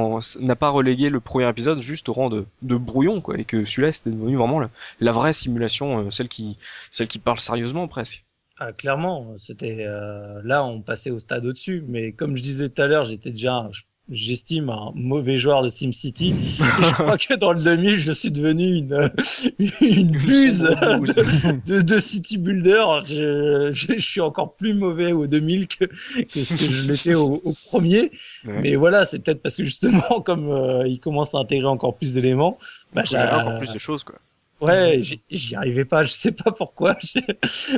n'a 0.41 0.57
pas 0.57 0.69
relégué 0.69 1.11
le 1.11 1.21
premier 1.21 1.49
épisode 1.49 1.81
juste 1.81 2.09
au 2.09 2.13
rang 2.13 2.31
de, 2.31 2.47
de 2.63 2.77
brouillon 2.77 3.21
quoi, 3.21 3.39
et 3.39 3.45
que 3.45 3.65
celui-là 3.65 3.93
c'était 3.93 4.11
devenu 4.11 4.37
vraiment 4.37 4.61
la, 5.01 5.13
vraie 5.13 5.33
simulation, 5.33 6.07
euh, 6.07 6.11
celle 6.11 6.29
qui 6.29 6.57
celle 6.91 7.09
qui 7.09 7.19
parle 7.19 7.39
sérieusement 7.39 7.89
presque. 7.89 8.25
Ah, 8.59 8.73
clairement, 8.73 9.35
c'était 9.39 9.87
euh, 9.87 10.41
là 10.45 10.65
on 10.65 10.83
passait 10.83 11.11
au 11.11 11.19
stade 11.19 11.47
au-dessus, 11.47 11.83
mais 11.89 12.13
comme 12.13 12.37
je 12.37 12.43
disais 12.43 12.69
tout 12.69 12.83
à 12.83 12.87
l'heure, 12.87 13.07
j'étais 13.07 13.31
déjà, 13.31 13.71
j'estime 14.11 14.71
un 14.71 14.93
mauvais 14.95 15.39
joueur 15.39 15.63
de 15.63 15.69
SimCity. 15.69 16.35
je 16.59 16.93
crois 16.93 17.19
que 17.19 17.35
dans 17.35 17.53
le 17.53 17.63
2000, 17.63 17.95
je 17.95 18.13
suis 18.13 18.31
devenu 18.31 18.77
une 18.77 19.11
une 19.81 20.11
buse 20.11 20.63
de, 21.67 21.83
de, 21.83 22.01
City 22.01 22.39
Builder. 22.39 22.85
Je, 23.07 23.71
je, 23.73 23.95
je, 23.95 24.01
suis 24.01 24.21
encore 24.21 24.55
plus 24.55 24.75
mauvais 24.75 25.13
au 25.13 25.27
2000 25.27 25.69
que, 25.69 25.85
que 25.85 26.45
ce 26.45 26.55
que 26.55 26.73
je 26.73 26.91
l'étais 26.91 27.15
au, 27.15 27.41
au, 27.45 27.55
premier. 27.69 28.11
Ouais. 28.45 28.61
Mais 28.63 28.75
voilà, 28.75 29.05
c'est 29.05 29.19
peut-être 29.21 29.43
parce 29.43 29.57
que 29.57 29.65
justement, 29.65 30.21
comme 30.25 30.51
euh, 30.51 30.87
il 30.89 31.01
commence 31.01 31.35
à 31.35 31.39
intégrer 31.39 31.69
encore 31.69 31.97
plus 31.97 32.15
d'éléments, 32.15 32.59
bah, 32.93 33.03
j'ai 33.09 33.19
encore 33.19 33.59
plus 33.59 33.73
de 33.73 33.79
choses 33.79 34.05
quoi. 34.05 34.17
Ouais, 34.61 35.01
j'y 35.31 35.55
arrivais 35.55 35.87
pas, 35.87 36.03
je 36.03 36.13
sais 36.13 36.33
pas 36.33 36.53
pourquoi. 36.53 36.97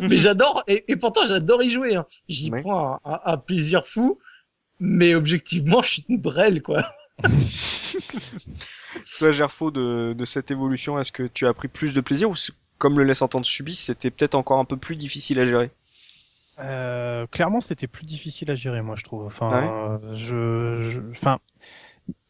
mais 0.02 0.16
j'adore, 0.16 0.64
et, 0.66 0.84
et, 0.88 0.96
pourtant 0.96 1.24
j'adore 1.24 1.62
y 1.62 1.70
jouer. 1.70 1.94
Hein. 1.94 2.06
J'y 2.28 2.50
ouais. 2.50 2.60
prends 2.60 2.94
un, 2.94 3.00
un, 3.04 3.20
un, 3.24 3.36
plaisir 3.36 3.86
fou, 3.86 4.18
mais 4.82 5.14
objectivement, 5.14 5.80
je 5.80 5.90
suis 5.90 6.04
une 6.08 6.18
brêle, 6.18 6.60
quoi. 6.60 6.82
Toi, 9.18 9.30
Gerfo, 9.30 9.70
de, 9.70 10.12
de 10.12 10.24
cette 10.24 10.50
évolution, 10.50 10.98
est-ce 10.98 11.12
que 11.12 11.22
tu 11.22 11.46
as 11.46 11.54
pris 11.54 11.68
plus 11.68 11.94
de 11.94 12.00
plaisir 12.00 12.28
ou 12.28 12.34
comme 12.78 12.98
le 12.98 13.04
laisse 13.04 13.22
entendre 13.22 13.46
Subis, 13.46 13.76
c'était 13.76 14.10
peut-être 14.10 14.34
encore 14.34 14.58
un 14.58 14.64
peu 14.64 14.76
plus 14.76 14.96
difficile 14.96 15.38
à 15.38 15.44
gérer? 15.44 15.70
Euh, 16.58 17.28
clairement, 17.28 17.60
c'était 17.60 17.86
plus 17.86 18.04
difficile 18.04 18.50
à 18.50 18.56
gérer, 18.56 18.82
moi, 18.82 18.96
je 18.96 19.04
trouve. 19.04 19.24
Enfin, 19.24 19.98
ouais? 20.02 20.14
je, 20.14 20.76
je, 20.76 21.00
enfin, 21.12 21.38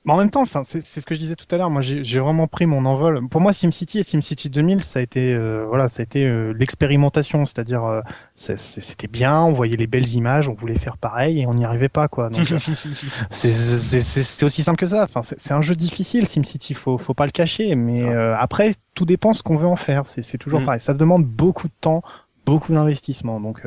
mais 0.05 0.15
en 0.15 0.17
même 0.17 0.31
temps, 0.31 0.43
enfin, 0.43 0.65
c'est 0.65 0.81
ce 0.81 1.07
que 1.07 1.15
je 1.15 1.21
disais 1.21 1.37
tout 1.37 1.47
à 1.53 1.57
l'heure. 1.57 1.71
Moi, 1.71 1.81
j'ai 1.81 2.19
vraiment 2.19 2.49
pris 2.49 2.67
mon 2.67 2.85
envol. 2.87 3.29
Pour 3.29 3.41
moi, 3.41 3.53
SimCity 3.53 4.01
et 4.01 4.03
SimCity 4.03 4.51
2000, 4.51 4.81
ça 4.81 4.99
a 4.99 5.03
été, 5.03 5.33
euh, 5.33 5.65
voilà, 5.69 5.89
ça 5.89 6.01
a 6.01 6.03
été 6.03 6.25
euh, 6.25 6.53
l'expérimentation. 6.59 7.47
C'est-à-dire, 7.47 7.85
euh, 7.85 8.01
c'était 8.35 9.07
bien, 9.07 9.41
on 9.43 9.53
voyait 9.53 9.77
les 9.77 9.87
belles 9.87 10.09
images, 10.09 10.49
on 10.49 10.55
voulait 10.55 10.79
faire 10.79 10.97
pareil 10.97 11.41
et 11.41 11.47
on 11.47 11.55
n'y 11.55 11.65
arrivait 11.65 11.89
pas, 11.89 12.09
quoi. 12.09 12.31
Donc, 12.31 12.45
c'est 13.31 14.45
aussi 14.45 14.63
simple 14.65 14.79
que 14.79 14.87
ça. 14.87 15.05
Enfin, 15.05 15.23
c'est 15.23 15.55
un 15.55 15.63
jeu 15.63 15.77
difficile, 15.77 16.27
SimCity. 16.27 16.75
Faut, 16.75 16.99
faut 16.99 17.15
pas 17.15 17.27
le 17.27 17.33
cacher. 17.33 17.77
Mais 17.77 18.05
après, 18.13 18.75
tout 18.95 19.05
dépend 19.05 19.35
ce 19.35 19.45
qu'on 19.45 19.57
veut 19.57 19.69
en 19.69 19.77
faire. 19.77 20.03
C'est 20.07 20.39
toujours 20.39 20.63
mm. 20.63 20.65
pareil. 20.65 20.81
Ça 20.81 20.95
demande 20.95 21.25
beaucoup 21.25 21.69
de 21.69 21.75
temps, 21.81 22.03
beaucoup 22.45 22.73
d'investissement. 22.73 23.41
Donc 23.41 23.63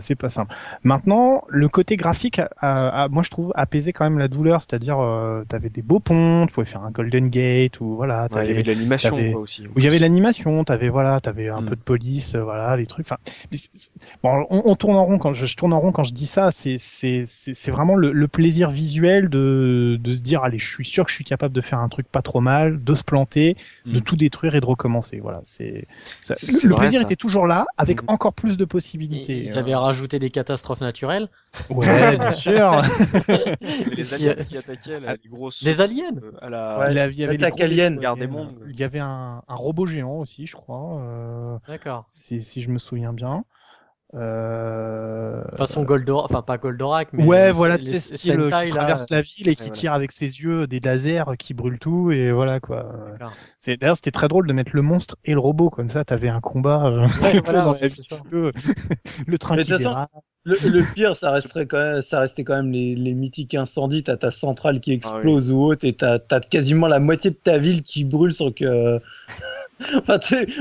c'est 0.00 0.14
pas 0.14 0.28
simple. 0.28 0.54
Maintenant, 0.84 1.44
le 1.48 1.68
côté 1.68 1.96
graphique, 1.96 2.38
a, 2.38 2.48
a, 2.60 3.04
a, 3.04 3.08
moi 3.08 3.22
je 3.22 3.30
trouve 3.30 3.52
apaisé 3.54 3.92
quand 3.92 4.04
même 4.04 4.18
la 4.18 4.28
douleur, 4.28 4.62
c'est-à-dire 4.62 4.98
euh, 5.00 5.44
tu 5.48 5.54
avais 5.54 5.68
des 5.68 5.82
beaux 5.82 6.00
ponts, 6.00 6.46
tu 6.46 6.52
pouvais 6.52 6.66
faire 6.66 6.82
un 6.82 6.90
Golden 6.90 7.28
Gate 7.28 7.80
ou 7.80 7.96
voilà. 7.96 8.28
Ouais, 8.32 8.46
il 8.46 8.48
y 8.48 8.52
avait 8.52 8.62
de 8.62 8.68
l'animation 8.68 9.16
aussi. 9.34 9.62
Où 9.66 9.78
il 9.78 9.84
y 9.84 9.86
avait 9.86 9.98
l'animation, 9.98 10.64
t'avais 10.64 10.88
voilà, 10.88 11.20
t'avais 11.20 11.48
un 11.48 11.60
mm. 11.60 11.66
peu 11.66 11.76
de 11.76 11.80
police, 11.80 12.34
euh, 12.34 12.42
voilà, 12.42 12.76
les 12.76 12.86
trucs. 12.86 13.06
Enfin, 13.06 13.18
bon, 14.22 14.46
on, 14.50 14.62
on, 14.64 14.76
tourne 14.76 14.96
en 14.96 15.04
rond 15.04 15.18
quand 15.18 15.34
je, 15.34 15.46
je, 15.46 15.56
tourne 15.56 15.72
en 15.72 15.80
rond 15.80 15.92
quand 15.92 16.04
je 16.04 16.12
dis 16.12 16.26
ça. 16.26 16.50
C'est 16.50 16.76
c'est 16.78 17.24
c'est 17.26 17.70
vraiment 17.70 17.96
le, 17.96 18.12
le, 18.12 18.28
plaisir 18.28 18.70
visuel 18.70 19.28
de 19.28 19.98
de 20.00 20.14
se 20.14 20.20
dire 20.20 20.42
allez, 20.42 20.58
je 20.58 20.68
suis 20.68 20.84
sûr 20.84 21.04
que 21.04 21.10
je 21.10 21.16
suis 21.16 21.24
capable 21.24 21.54
de 21.54 21.60
faire 21.60 21.78
un 21.78 21.88
truc 21.88 22.06
pas 22.08 22.22
trop 22.22 22.40
mal, 22.40 22.82
de 22.82 22.94
se 22.94 23.02
planter, 23.02 23.56
mm. 23.86 23.92
de 23.92 23.98
tout 24.00 24.16
détruire 24.16 24.54
et 24.54 24.60
de 24.60 24.66
recommencer. 24.66 25.20
Voilà, 25.20 25.40
c'est 25.44 25.86
le, 26.28 26.68
le, 26.68 26.74
plaisir 26.74 27.00
ça. 27.00 27.04
était 27.04 27.16
toujours 27.16 27.46
là 27.46 27.66
avec 27.78 28.02
mm. 28.02 28.06
encore 28.08 28.32
plus 28.32 28.56
de 28.56 28.64
possibilités. 28.64 29.44
Et, 29.44 29.48
avait 29.72 29.82
rajouté 29.82 30.18
des 30.18 30.30
catastrophes 30.30 30.80
naturelles. 30.80 31.28
Ouais, 31.70 32.16
bien 32.16 32.32
sûr. 32.32 32.82
les 33.96 34.14
aliens 34.14 34.34
qui 34.34 34.56
attaquaient 34.56 35.00
la, 35.00 35.14
les 35.14 35.28
grosses. 35.28 35.62
Les 35.62 35.80
aliens. 35.80 36.12
Euh, 36.22 36.32
à 36.40 36.48
la. 36.48 36.78
Ouais, 36.78 36.90
il 36.90 36.96
y 36.96 37.24
avait, 37.24 37.62
alien. 37.62 37.98
des 38.16 38.26
mondes. 38.26 38.58
Il 38.68 38.78
y 38.78 38.84
avait 38.84 39.00
un, 39.00 39.42
un, 39.46 39.54
robot 39.54 39.86
géant 39.86 40.18
aussi, 40.18 40.46
je 40.46 40.56
crois. 40.56 41.00
Euh, 41.00 41.58
D'accord. 41.68 42.04
Si, 42.08 42.40
si 42.40 42.62
je 42.62 42.70
me 42.70 42.78
souviens 42.78 43.12
bien. 43.12 43.44
Euh... 44.14 45.42
Façon 45.56 45.84
Goldorak, 45.84 46.26
enfin 46.26 46.42
pas 46.42 46.58
Goldorak, 46.58 47.08
mais 47.12 47.24
ouais, 47.24 47.50
voilà, 47.50 47.78
c'est 47.80 47.98
style 47.98 48.42
Sentai, 48.42 48.66
qui 48.66 48.72
traverse 48.72 49.08
la 49.08 49.22
ville 49.22 49.48
et 49.48 49.54
qui 49.54 49.62
voilà. 49.62 49.74
tire 49.74 49.92
avec 49.94 50.12
ses 50.12 50.26
yeux 50.26 50.66
des 50.66 50.80
lasers 50.80 51.36
qui 51.38 51.54
brûlent 51.54 51.78
tout 51.78 52.10
et 52.10 52.30
voilà 52.30 52.60
quoi. 52.60 52.92
C'est 53.56 53.78
d'ailleurs 53.78 53.96
c'était 53.96 54.10
très 54.10 54.28
drôle 54.28 54.46
de 54.46 54.52
mettre 54.52 54.72
le 54.74 54.82
monstre 54.82 55.16
et 55.24 55.32
le 55.32 55.38
robot 55.38 55.70
comme 55.70 55.88
ça, 55.88 56.04
t'avais 56.04 56.28
un 56.28 56.40
combat. 56.40 56.86
Euh... 56.86 57.06
Ouais, 57.22 57.40
voilà, 57.44 57.72
le 59.26 59.38
train 59.38 59.56
mais 59.56 59.64
qui 59.64 59.76
dérape. 59.76 60.10
Le, 60.44 60.56
le, 60.68 60.82
pire, 60.92 61.16
ça 61.16 61.30
resterait 61.30 61.66
quand 61.66 61.78
même, 61.78 62.02
ça 62.02 62.18
restait 62.18 62.42
quand 62.42 62.56
même 62.56 62.72
les, 62.72 62.96
les 62.96 63.14
mythiques 63.14 63.54
incendies. 63.54 64.02
T'as 64.02 64.16
ta 64.16 64.32
centrale 64.32 64.80
qui 64.80 64.92
explose 64.92 65.48
ah 65.48 65.52
oui. 65.52 65.58
ou 65.58 65.64
autre, 65.66 65.84
et 65.84 65.92
t'as 65.92 66.18
as 66.30 66.40
quasiment 66.40 66.88
la 66.88 66.98
moitié 66.98 67.30
de 67.30 67.36
ta 67.36 67.58
ville 67.58 67.82
qui 67.82 68.04
brûle 68.04 68.32
sans 68.32 68.50
que. 68.50 69.00
enfin, 70.08 70.18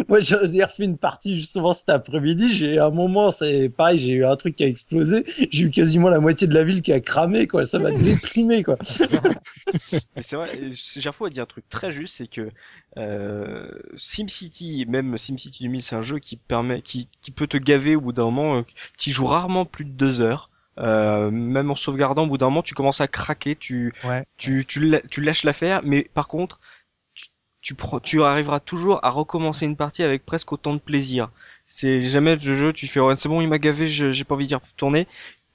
moi, 0.07 0.19
j'ai 0.19 0.63
refait 0.63 0.83
une 0.83 0.97
partie 0.97 1.35
justement 1.35 1.73
cet 1.73 1.89
après-midi. 1.89 2.53
J'ai 2.53 2.79
un 2.79 2.89
moment, 2.89 3.31
c'est 3.31 3.69
pareil, 3.69 3.99
j'ai 3.99 4.11
eu 4.11 4.25
un 4.25 4.35
truc 4.35 4.55
qui 4.55 4.63
a 4.63 4.67
explosé. 4.67 5.23
J'ai 5.51 5.65
eu 5.65 5.71
quasiment 5.71 6.09
la 6.09 6.19
moitié 6.19 6.47
de 6.47 6.53
la 6.53 6.63
ville 6.63 6.81
qui 6.81 6.93
a 6.93 6.99
cramé, 6.99 7.47
quoi. 7.47 7.65
Ça 7.65 7.79
m'a 7.79 7.91
déprimé, 7.91 8.63
quoi. 8.63 8.77
c'est 10.17 10.35
vrai. 10.35 10.69
Gerfo 10.71 11.25
a 11.25 11.29
dit 11.29 11.39
un 11.39 11.45
truc 11.45 11.67
très 11.69 11.91
juste, 11.91 12.15
c'est 12.17 12.27
que 12.27 12.49
euh, 12.97 13.69
SimCity, 13.95 14.85
même 14.87 15.17
SimCity 15.17 15.63
2000, 15.63 15.81
c'est 15.81 15.95
un 15.95 16.01
jeu 16.01 16.19
qui 16.19 16.37
permet, 16.37 16.81
qui, 16.81 17.07
qui 17.21 17.31
peut 17.31 17.47
te 17.47 17.57
gaver 17.57 17.95
au 17.95 18.01
bout 18.01 18.13
d'un 18.13 18.25
moment. 18.25 18.63
Tu 18.97 19.11
joues 19.11 19.25
rarement 19.25 19.65
plus 19.65 19.85
de 19.85 19.91
deux 19.91 20.21
heures. 20.21 20.49
Euh, 20.77 21.29
même 21.31 21.69
en 21.69 21.75
sauvegardant, 21.75 22.23
au 22.23 22.27
bout 22.27 22.37
d'un 22.37 22.47
moment, 22.47 22.63
tu 22.63 22.73
commences 22.73 23.01
à 23.01 23.07
craquer, 23.07 23.55
tu, 23.55 23.93
ouais. 24.05 24.25
tu, 24.37 24.65
tu, 24.65 24.99
tu 25.09 25.21
lâches 25.21 25.43
l'affaire, 25.43 25.81
mais 25.83 26.09
par 26.13 26.27
contre, 26.27 26.59
tu, 27.61 27.75
tu 28.03 28.23
arriveras 28.23 28.59
toujours 28.59 28.99
à 29.03 29.09
recommencer 29.09 29.65
une 29.65 29.75
partie 29.75 30.03
avec 30.03 30.25
presque 30.25 30.51
autant 30.51 30.73
de 30.73 30.79
plaisir. 30.79 31.29
C'est 31.65 31.99
jamais 31.99 32.35
le 32.35 32.53
jeu, 32.53 32.73
tu 32.73 32.87
fais 32.87 32.99
ouais, 32.99 33.15
c'est 33.17 33.29
bon, 33.29 33.41
il 33.41 33.47
m'a 33.47 33.59
gavé, 33.59 33.87
j'ai 33.87 34.23
pas 34.23 34.35
envie 34.35 34.47
d'y 34.47 34.55
retourner. 34.55 35.07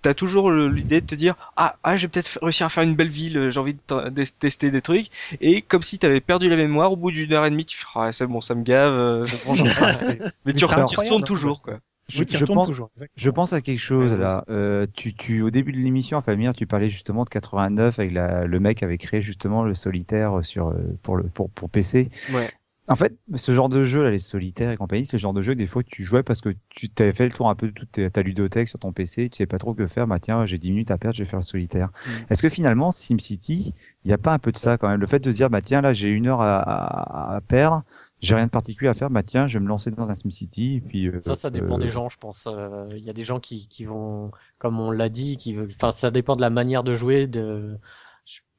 T'as 0.02 0.14
toujours 0.14 0.52
l'idée 0.52 1.00
de 1.00 1.06
te 1.06 1.14
dire 1.16 1.34
ah, 1.56 1.76
ah 1.82 1.96
j'ai 1.96 2.06
peut-être 2.06 2.38
réussi 2.40 2.62
à 2.62 2.68
faire 2.68 2.84
une 2.84 2.94
belle 2.94 3.08
ville, 3.08 3.50
j'ai 3.50 3.58
envie 3.58 3.74
de, 3.74 4.24
tester 4.38 4.70
des 4.70 4.80
trucs 4.80 5.08
et 5.40 5.62
comme 5.62 5.82
si 5.82 5.98
t'avais 5.98 6.20
perdu 6.20 6.48
la 6.48 6.56
mémoire 6.56 6.92
au 6.92 6.96
bout 6.96 7.10
d'une 7.10 7.32
heure 7.32 7.44
et 7.44 7.50
demie, 7.50 7.64
tu 7.64 7.76
fais 7.76 7.86
ah, 7.96 8.12
c'est 8.12 8.26
bon, 8.26 8.40
ça 8.40 8.54
me 8.54 8.62
gave, 8.62 9.26
bon, 9.44 9.54
mais, 9.64 10.18
mais 10.44 10.52
tu 10.52 10.64
retournes 10.64 11.24
toujours 11.24 11.60
quoi. 11.60 11.80
Je, 12.08 12.22
je, 12.28 12.44
pense, 12.44 12.68
toujours, 12.68 12.90
je, 13.16 13.30
pense, 13.30 13.52
à 13.52 13.60
quelque 13.60 13.80
chose 13.80 14.12
là. 14.12 14.44
Euh, 14.48 14.86
tu, 14.94 15.14
tu, 15.14 15.42
au 15.42 15.50
début 15.50 15.72
de 15.72 15.78
l'émission, 15.78 16.20
Famir, 16.22 16.54
tu 16.54 16.66
parlais 16.66 16.88
justement 16.88 17.24
de 17.24 17.28
89 17.30 17.98
avec 17.98 18.12
la, 18.12 18.46
le 18.46 18.60
mec 18.60 18.82
avait 18.84 18.98
créé 18.98 19.20
justement 19.20 19.64
le 19.64 19.74
solitaire 19.74 20.44
sur 20.44 20.72
pour 21.02 21.16
le 21.16 21.24
pour 21.24 21.50
pour 21.50 21.68
PC. 21.68 22.08
Ouais. 22.32 22.48
En 22.88 22.94
fait, 22.94 23.16
ce 23.34 23.50
genre 23.50 23.68
de 23.68 23.82
jeu, 23.82 24.04
là, 24.04 24.10
les 24.10 24.18
solitaires 24.18 24.70
et 24.70 24.76
compagnie, 24.76 25.04
c'est 25.04 25.16
le 25.16 25.20
genre 25.20 25.32
de 25.32 25.42
jeu 25.42 25.56
des 25.56 25.66
fois 25.66 25.82
que 25.82 25.88
tu 25.88 26.04
jouais 26.04 26.22
parce 26.22 26.40
que 26.40 26.50
tu 26.68 26.88
t'avais 26.88 27.12
fait 27.12 27.24
le 27.24 27.32
tour 27.32 27.50
un 27.50 27.56
peu 27.56 27.66
de 27.66 27.72
toute 27.72 28.12
ta 28.12 28.22
ludothèque 28.22 28.68
sur 28.68 28.78
ton 28.78 28.92
PC, 28.92 29.28
tu 29.28 29.38
sais 29.38 29.46
pas 29.46 29.58
trop 29.58 29.74
que 29.74 29.88
faire, 29.88 30.06
bah 30.06 30.20
tiens, 30.20 30.46
j'ai 30.46 30.58
10 30.58 30.70
minutes 30.70 30.90
à 30.92 30.98
perdre, 30.98 31.16
je 31.16 31.24
vais 31.24 31.28
faire 31.28 31.40
le 31.40 31.44
solitaire. 31.44 31.88
Mm. 31.88 32.10
Est-ce 32.30 32.42
que 32.42 32.48
finalement, 32.48 32.92
SimCity, 32.92 33.74
il 34.04 34.08
n'y 34.08 34.12
a 34.12 34.18
pas 34.18 34.32
un 34.32 34.38
peu 34.38 34.52
de 34.52 34.58
ça 34.58 34.78
quand 34.78 34.88
même? 34.88 35.00
Le 35.00 35.06
fait 35.08 35.18
de 35.18 35.32
se 35.32 35.36
dire, 35.36 35.50
bah 35.50 35.62
tiens, 35.62 35.80
là, 35.80 35.94
j'ai 35.94 36.10
une 36.10 36.28
heure 36.28 36.40
à, 36.40 36.58
à, 36.58 37.36
à 37.36 37.40
perdre, 37.40 37.82
j'ai 38.20 38.34
rien 38.34 38.46
de 38.46 38.50
particulier 38.50 38.88
à 38.88 38.94
faire, 38.94 39.10
bah 39.10 39.22
tiens, 39.22 39.46
je 39.46 39.58
vais 39.58 39.62
me 39.62 39.68
lancer 39.68 39.90
dans 39.90 40.08
un 40.10 40.14
SimCity. 40.14 40.76
Et 40.76 40.80
puis, 40.80 41.08
euh, 41.08 41.20
ça, 41.22 41.34
ça 41.34 41.50
dépend 41.50 41.76
euh... 41.76 41.82
des 41.82 41.88
gens, 41.88 42.08
je 42.08 42.18
pense. 42.18 42.46
Il 42.46 42.54
euh, 42.54 42.98
y 42.98 43.10
a 43.10 43.12
des 43.12 43.24
gens 43.24 43.40
qui, 43.40 43.68
qui 43.68 43.84
vont, 43.84 44.30
comme 44.58 44.80
on 44.80 44.90
l'a 44.90 45.08
dit, 45.08 45.36
qui, 45.36 45.56
enfin, 45.58 45.92
ça 45.92 46.10
dépend 46.10 46.34
de 46.34 46.40
la 46.40 46.50
manière 46.50 46.82
de 46.82 46.94
jouer, 46.94 47.26
de, 47.26 47.76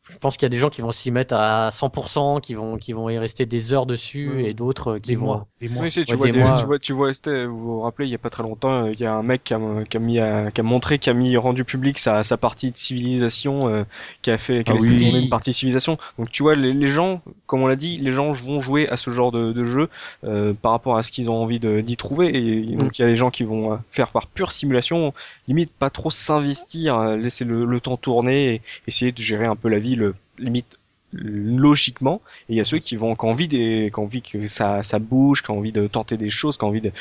je 0.09 0.17
pense 0.17 0.37
qu'il 0.37 0.45
y 0.45 0.47
a 0.47 0.49
des 0.49 0.57
gens 0.57 0.69
qui 0.69 0.81
vont 0.81 0.91
s'y 0.91 1.11
mettre 1.11 1.35
à 1.35 1.69
100%, 1.69 2.41
qui 2.41 2.53
vont 2.53 2.77
qui 2.77 2.93
vont 2.93 3.09
y 3.09 3.17
rester 3.17 3.45
des 3.45 3.73
heures 3.73 3.85
dessus, 3.85 4.29
mmh. 4.29 4.39
et 4.39 4.53
d'autres 4.53 4.97
qui 4.97 5.09
des 5.09 5.15
vont. 5.15 5.25
Mois, 5.25 5.47
des 5.59 5.69
mois. 5.69 5.83
Oui, 5.83 5.91
si, 5.91 6.05
tu, 6.05 6.13
ouais, 6.13 6.17
vois, 6.17 6.31
des, 6.31 6.39
mois. 6.39 6.53
tu 6.53 6.65
vois, 6.65 6.79
tu 6.79 6.93
vois, 6.93 7.11
vous 7.47 7.59
vous 7.59 7.81
rappelez, 7.81 8.07
il 8.07 8.11
y 8.11 8.15
a 8.15 8.19
pas 8.19 8.29
très 8.29 8.43
longtemps, 8.43 8.87
il 8.87 8.99
y 8.99 9.05
a 9.05 9.13
un 9.13 9.23
mec 9.23 9.43
qui 9.43 9.53
a, 9.53 9.59
qui 9.89 9.97
a 9.97 9.99
mis, 9.99 10.19
à, 10.19 10.51
qui 10.51 10.61
a 10.61 10.63
montré, 10.63 10.99
qui 10.99 11.09
a 11.09 11.13
mis 11.13 11.35
rendu 11.37 11.63
public 11.63 11.99
sa, 11.99 12.23
sa 12.23 12.37
partie 12.37 12.71
de 12.71 12.77
civilisation, 12.77 13.67
euh, 13.67 13.83
qui 14.21 14.31
a 14.31 14.37
fait, 14.37 14.63
qui 14.63 14.71
a 14.71 14.75
ah 14.75 14.79
oui. 14.79 14.97
tourner 14.97 15.23
une 15.23 15.29
partie 15.29 15.49
de 15.49 15.55
civilisation. 15.55 15.97
Donc 16.17 16.31
tu 16.31 16.43
vois, 16.43 16.55
les, 16.55 16.73
les, 16.73 16.87
gens, 16.87 17.21
comme 17.45 17.61
on 17.61 17.67
l'a 17.67 17.75
dit, 17.75 17.97
les 17.97 18.11
gens 18.11 18.31
vont 18.31 18.61
jouer 18.61 18.87
à 18.89 18.97
ce 18.97 19.09
genre 19.09 19.31
de, 19.31 19.51
de 19.51 19.63
jeu 19.65 19.89
euh, 20.23 20.53
par 20.53 20.71
rapport 20.71 20.97
à 20.97 21.03
ce 21.03 21.11
qu'ils 21.11 21.29
ont 21.29 21.41
envie 21.41 21.59
d'y 21.59 21.97
trouver, 21.97 22.27
et 22.35 22.61
donc 22.75 22.97
il 22.97 23.01
mmh. 23.01 23.05
y 23.05 23.09
a 23.09 23.11
des 23.11 23.17
gens 23.17 23.29
qui 23.29 23.43
vont 23.43 23.73
euh, 23.73 23.75
faire 23.91 24.09
par 24.09 24.27
pure 24.27 24.51
simulation, 24.51 25.13
limite 25.47 25.73
pas 25.73 25.89
trop 25.89 26.11
s'investir, 26.11 26.97
euh, 26.97 27.17
laisser 27.17 27.45
le, 27.45 27.65
le, 27.65 27.79
temps 27.79 27.97
tourner, 27.97 28.55
et 28.55 28.61
essayer 28.87 29.11
de 29.11 29.21
gérer 29.21 29.47
un 29.47 29.55
peu 29.55 29.69
la 29.69 29.79
vie 29.79 29.96
le 29.97 30.15
limite 30.37 30.79
logiquement. 31.13 32.21
Et 32.49 32.53
il 32.53 32.57
y 32.57 32.59
a 32.59 32.65
ceux 32.65 32.79
qui 32.79 32.95
vont 32.95 33.15
qui 33.15 33.25
ont 33.25 33.29
envie 33.29 33.47
des 33.47 33.89
qui 33.93 33.99
ont 33.99 34.03
envie 34.03 34.21
que 34.21 34.45
ça 34.45 34.83
ça 34.83 34.99
bouge 34.99 35.41
qui 35.41 35.51
ont 35.51 35.57
envie 35.57 35.71
de 35.71 35.87
tenter 35.87 36.17
des 36.17 36.29
choses 36.29 36.57
qui 36.57 36.63
ont 36.63 36.67
envie 36.67 36.81
de 36.81 36.91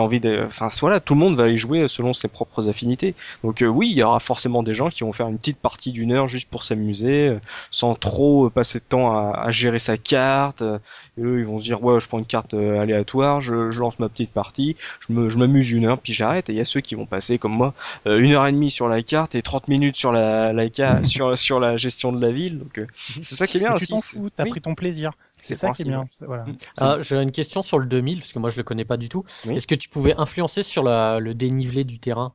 envie 0.00 0.20
de, 0.20 0.42
enfin 0.44 0.68
voilà, 0.80 1.00
tout 1.00 1.14
le 1.14 1.20
monde 1.20 1.36
va 1.36 1.48
y 1.48 1.56
jouer 1.56 1.88
selon 1.88 2.12
ses 2.12 2.28
propres 2.28 2.68
affinités. 2.68 3.14
Donc 3.44 3.62
euh, 3.62 3.66
oui, 3.66 3.88
il 3.90 3.98
y 3.98 4.02
aura 4.02 4.20
forcément 4.20 4.62
des 4.62 4.74
gens 4.74 4.88
qui 4.88 5.04
vont 5.04 5.12
faire 5.12 5.28
une 5.28 5.38
petite 5.38 5.58
partie 5.58 5.92
d'une 5.92 6.12
heure 6.12 6.28
juste 6.28 6.48
pour 6.50 6.64
s'amuser, 6.64 7.28
euh, 7.28 7.40
sans 7.70 7.94
trop 7.94 8.50
passer 8.50 8.78
de 8.78 8.84
temps 8.84 9.16
à, 9.16 9.32
à 9.38 9.50
gérer 9.50 9.78
sa 9.78 9.96
carte. 9.96 10.62
Euh, 10.62 10.78
et 11.18 11.22
eux, 11.22 11.38
ils 11.40 11.46
vont 11.46 11.58
se 11.58 11.64
dire 11.64 11.82
ouais, 11.82 12.00
je 12.00 12.08
prends 12.08 12.18
une 12.18 12.26
carte 12.26 12.54
aléatoire, 12.54 13.40
je, 13.40 13.70
je, 13.70 13.80
lance 13.80 13.98
ma 13.98 14.08
petite 14.08 14.30
partie, 14.30 14.76
je 15.06 15.12
me, 15.12 15.28
je 15.28 15.38
m'amuse 15.38 15.70
une 15.72 15.86
heure, 15.86 15.98
puis 15.98 16.12
j'arrête. 16.12 16.48
Et 16.50 16.52
il 16.52 16.58
y 16.58 16.60
a 16.60 16.64
ceux 16.64 16.80
qui 16.80 16.94
vont 16.94 17.06
passer 17.06 17.38
comme 17.38 17.52
moi 17.52 17.74
une 18.06 18.32
heure 18.32 18.46
et 18.46 18.52
demie 18.52 18.70
sur 18.70 18.88
la 18.88 19.02
carte 19.02 19.34
et 19.34 19.42
30 19.42 19.68
minutes 19.68 19.96
sur 19.96 20.12
la, 20.12 20.52
la 20.52 20.68
sur 21.04 21.36
sur 21.36 21.60
la 21.60 21.76
gestion 21.76 22.12
de 22.12 22.20
la 22.20 22.32
ville. 22.32 22.58
Donc 22.58 22.80
c'est 22.96 23.34
ça 23.34 23.46
qui 23.46 23.56
est 23.56 23.60
bien 23.60 23.74
aussi. 23.74 23.86
Tu 23.86 23.92
t'en 23.92 24.00
fous, 24.00 24.30
t'as 24.34 24.44
pris 24.46 24.60
ton 24.60 24.74
plaisir. 24.74 25.12
C'est 25.40 25.54
ça 25.54 25.70
qui 25.70 25.82
est 25.82 25.84
bien. 25.86 26.04
Voilà. 26.20 26.44
Ah, 26.76 26.98
J'ai 27.00 27.16
une 27.16 27.32
question 27.32 27.62
sur 27.62 27.78
le 27.78 27.86
2000, 27.86 28.20
parce 28.20 28.32
que 28.32 28.38
moi 28.38 28.50
je 28.50 28.56
le 28.56 28.62
connais 28.62 28.84
pas 28.84 28.96
du 28.96 29.08
tout. 29.08 29.24
Est-ce 29.48 29.66
que 29.66 29.74
tu 29.74 29.88
pouvais 29.88 30.14
influencer 30.16 30.62
sur 30.62 30.82
la, 30.82 31.20
le 31.20 31.34
dénivelé 31.34 31.84
du 31.84 31.98
terrain? 31.98 32.34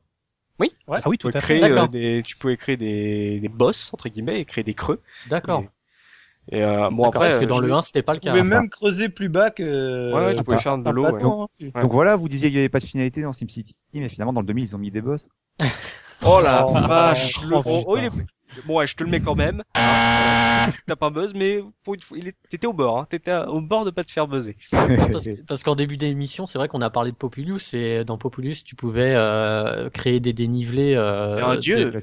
Oui, 0.60 0.72
ouais. 0.86 0.98
ah 1.02 1.08
oui, 1.08 1.18
tout 1.18 1.30
tu, 1.30 1.36
à 1.36 1.40
créer, 1.40 1.64
euh, 1.64 1.86
des, 1.86 2.22
tu 2.24 2.36
pouvais 2.36 2.56
créer 2.56 2.76
des, 2.76 3.40
des 3.40 3.48
boss, 3.48 3.90
entre 3.92 4.08
guillemets, 4.08 4.40
et 4.40 4.44
créer 4.44 4.62
des 4.62 4.74
creux. 4.74 5.00
D'accord. 5.28 5.64
Et, 6.52 6.62
euh, 6.62 6.90
bon 6.90 7.08
après, 7.08 7.30
parce 7.30 7.38
que 7.38 7.46
dans 7.46 7.56
je... 7.56 7.62
le 7.62 7.72
1 7.72 7.82
c'était 7.82 8.02
pas 8.02 8.12
le 8.12 8.20
Tu 8.20 8.26
cas. 8.26 8.30
pouvais 8.30 8.44
même 8.44 8.68
creuser 8.68 9.08
plus 9.08 9.28
bas 9.28 9.50
que. 9.50 10.12
Ouais, 10.12 10.26
ouais 10.26 10.34
tu 10.34 10.44
pouvais 10.44 10.58
faire 10.58 10.78
de 10.78 10.90
l'eau. 10.90 11.10
Ouais. 11.10 11.20
Donc, 11.20 11.50
donc 11.60 11.92
voilà, 11.92 12.14
vous 12.16 12.28
disiez 12.28 12.48
qu'il 12.48 12.56
n'y 12.56 12.60
avait 12.60 12.68
pas 12.68 12.80
de 12.80 12.84
finalité 12.84 13.22
dans 13.22 13.32
SimCity, 13.32 13.74
mais 13.94 14.08
finalement 14.08 14.32
dans 14.32 14.42
le 14.42 14.46
2000 14.46 14.64
ils 14.64 14.76
ont 14.76 14.78
mis 14.78 14.90
des 14.90 15.00
boss. 15.00 15.28
Oh 16.24 16.40
la 16.40 16.64
vache! 16.64 17.40
Oh, 17.52 17.62
oh, 17.64 17.84
oh, 17.86 17.96
il 17.98 18.04
est... 18.04 18.10
Bon, 18.66 18.78
ouais, 18.78 18.86
je 18.86 18.96
te 18.96 19.04
le 19.04 19.10
mets 19.10 19.20
quand 19.20 19.34
même. 19.34 19.62
Hein, 19.74 20.68
T'as 20.86 20.96
pas 20.96 21.10
buzz, 21.10 21.34
mais 21.34 21.60
pour 21.82 21.94
une 21.94 22.00
fois, 22.00 22.18
il 22.18 22.28
est... 22.28 22.36
t'étais 22.48 22.66
au 22.66 22.72
bord. 22.72 22.98
Hein. 22.98 23.06
T'étais 23.08 23.34
au 23.34 23.60
bord 23.60 23.84
de 23.84 23.90
pas 23.90 24.04
te 24.04 24.12
faire 24.12 24.28
buzzer. 24.28 24.56
parce, 24.70 25.28
parce 25.46 25.62
qu'en 25.62 25.74
début 25.74 25.96
d'émission, 25.96 26.46
c'est 26.46 26.58
vrai 26.58 26.68
qu'on 26.68 26.80
a 26.80 26.90
parlé 26.90 27.10
de 27.12 27.16
Populus 27.16 27.74
et 27.74 28.04
dans 28.04 28.18
Populus, 28.18 28.64
tu 28.64 28.74
pouvais 28.74 29.14
euh, 29.14 29.90
créer 29.90 30.20
des 30.20 30.32
dénivelés. 30.32 30.94
Euh, 30.94 31.44
un 31.44 31.56
dieu. 31.56 31.90
Des... 31.90 31.98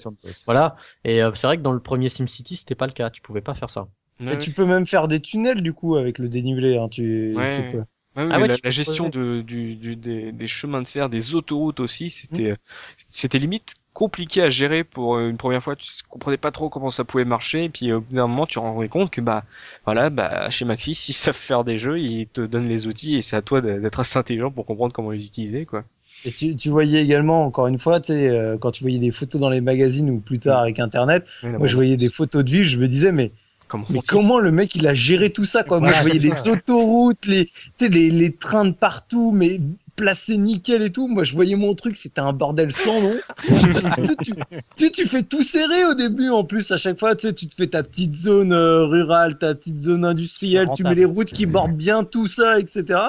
Voilà. 0.45 0.75
Et 1.03 1.23
euh, 1.23 1.31
c'est 1.33 1.47
vrai 1.47 1.57
que 1.57 1.63
dans 1.63 1.73
le 1.73 1.79
premier 1.79 2.09
SimCity, 2.09 2.55
c'était 2.55 2.75
pas 2.75 2.87
le 2.87 2.93
cas. 2.93 3.09
Tu 3.09 3.21
pouvais 3.21 3.41
pas 3.41 3.53
faire 3.53 3.69
ça. 3.69 3.87
Ouais. 4.19 4.35
Et 4.35 4.37
tu 4.37 4.51
peux 4.51 4.65
même 4.65 4.85
faire 4.85 5.07
des 5.07 5.19
tunnels 5.19 5.61
du 5.61 5.73
coup 5.73 5.95
avec 5.95 6.19
le 6.19 6.29
dénivelé. 6.29 6.77
Hein. 6.77 6.87
Tu, 6.89 7.33
ouais. 7.35 7.63
tu 7.63 7.77
peux. 7.77 7.83
Ouais, 8.17 8.27
ah 8.29 8.39
ouais, 8.41 8.47
la, 8.47 8.55
la 8.61 8.69
gestion 8.69 9.07
de, 9.07 9.41
du, 9.41 9.75
du, 9.75 9.95
des, 9.95 10.33
des, 10.33 10.47
chemins 10.47 10.81
de 10.81 10.87
fer, 10.87 11.07
des 11.07 11.33
autoroutes 11.33 11.79
aussi, 11.79 12.09
c'était, 12.09 12.51
mmh. 12.51 12.57
c'était 12.97 13.37
limite 13.37 13.75
compliqué 13.93 14.41
à 14.41 14.49
gérer 14.49 14.83
pour 14.83 15.17
une 15.19 15.37
première 15.37 15.63
fois. 15.63 15.77
Tu 15.77 15.87
comprenais 16.09 16.37
pas 16.37 16.51
trop 16.51 16.69
comment 16.69 16.89
ça 16.89 17.05
pouvait 17.05 17.23
marcher, 17.23 17.65
et 17.65 17.69
puis 17.69 17.93
au 17.93 18.01
bout 18.01 18.15
d'un 18.15 18.27
moment, 18.27 18.45
tu 18.45 18.55
te 18.55 18.59
rendais 18.59 18.89
compte 18.89 19.11
que 19.11 19.21
bah, 19.21 19.45
voilà, 19.85 20.09
bah, 20.09 20.49
chez 20.49 20.65
Maxis, 20.65 20.93
s'ils 20.95 21.15
savent 21.15 21.35
faire 21.35 21.63
des 21.63 21.77
jeux, 21.77 21.99
ils 21.99 22.27
te 22.27 22.41
donnent 22.41 22.67
les 22.67 22.87
outils, 22.87 23.15
et 23.15 23.21
c'est 23.21 23.37
à 23.37 23.41
toi 23.41 23.61
d'être 23.61 23.99
assez 24.01 24.19
intelligent 24.19 24.51
pour 24.51 24.65
comprendre 24.65 24.93
comment 24.93 25.11
les 25.11 25.25
utiliser, 25.25 25.65
quoi. 25.65 25.83
Et 26.25 26.31
tu, 26.31 26.55
tu 26.55 26.69
voyais 26.69 27.01
également, 27.01 27.45
encore 27.45 27.67
une 27.67 27.79
fois, 27.79 27.99
tu 27.99 28.13
sais, 28.13 28.27
euh, 28.27 28.57
quand 28.57 28.71
tu 28.71 28.83
voyais 28.83 28.99
des 28.99 29.11
photos 29.11 29.41
dans 29.41 29.49
les 29.49 29.61
magazines 29.61 30.09
ou 30.09 30.19
plus 30.19 30.39
tard 30.39 30.59
avec 30.59 30.79
Internet, 30.79 31.25
oui, 31.43 31.49
moi 31.49 31.67
je 31.67 31.75
voyais 31.75 31.95
des 31.95 32.09
photos 32.09 32.43
de 32.43 32.51
ville, 32.51 32.63
je 32.63 32.77
me 32.77 32.87
disais 32.87 33.11
mais 33.11 33.31
Comment 33.71 33.85
mais 33.89 34.01
comment 34.05 34.39
le 34.39 34.51
mec 34.51 34.75
il 34.75 34.85
a 34.85 34.93
géré 34.93 35.29
tout 35.29 35.45
ça 35.45 35.63
quoi? 35.63 35.79
Moi 35.79 35.93
je 35.93 36.01
voyais 36.01 36.19
des 36.19 36.49
autoroutes, 36.49 37.25
les, 37.25 37.45
tu 37.45 37.53
sais, 37.75 37.87
les, 37.87 38.09
les 38.09 38.33
trains 38.33 38.65
de 38.65 38.71
partout, 38.73 39.31
mais 39.31 39.61
placé 40.01 40.35
nickel 40.35 40.81
et 40.81 40.89
tout. 40.89 41.07
Moi, 41.07 41.23
je 41.23 41.33
voyais 41.33 41.55
mon 41.55 41.75
truc, 41.75 41.95
c'était 41.95 42.21
un 42.21 42.33
bordel 42.33 42.71
sans 42.71 42.99
nom. 43.01 43.13
tu, 44.23 44.33
tu, 44.75 44.91
tu, 44.91 45.05
fais 45.05 45.21
tout 45.21 45.43
serré 45.43 45.85
au 45.85 45.93
début, 45.93 46.31
en 46.31 46.43
plus, 46.43 46.71
à 46.71 46.77
chaque 46.77 46.99
fois, 46.99 47.15
tu, 47.15 47.27
sais, 47.27 47.33
tu 47.35 47.45
te 47.45 47.53
fais 47.53 47.67
ta 47.67 47.83
petite 47.83 48.15
zone 48.15 48.51
euh, 48.51 48.85
rurale, 48.85 49.37
ta 49.37 49.53
petite 49.53 49.77
zone 49.77 50.03
industrielle, 50.03 50.69
tu 50.75 50.81
mets 50.81 50.95
les 50.95 51.05
routes 51.05 51.31
qui 51.31 51.45
bordent 51.45 51.77
bien 51.77 52.03
tout 52.03 52.25
ça, 52.25 52.59
etc. 52.59 52.99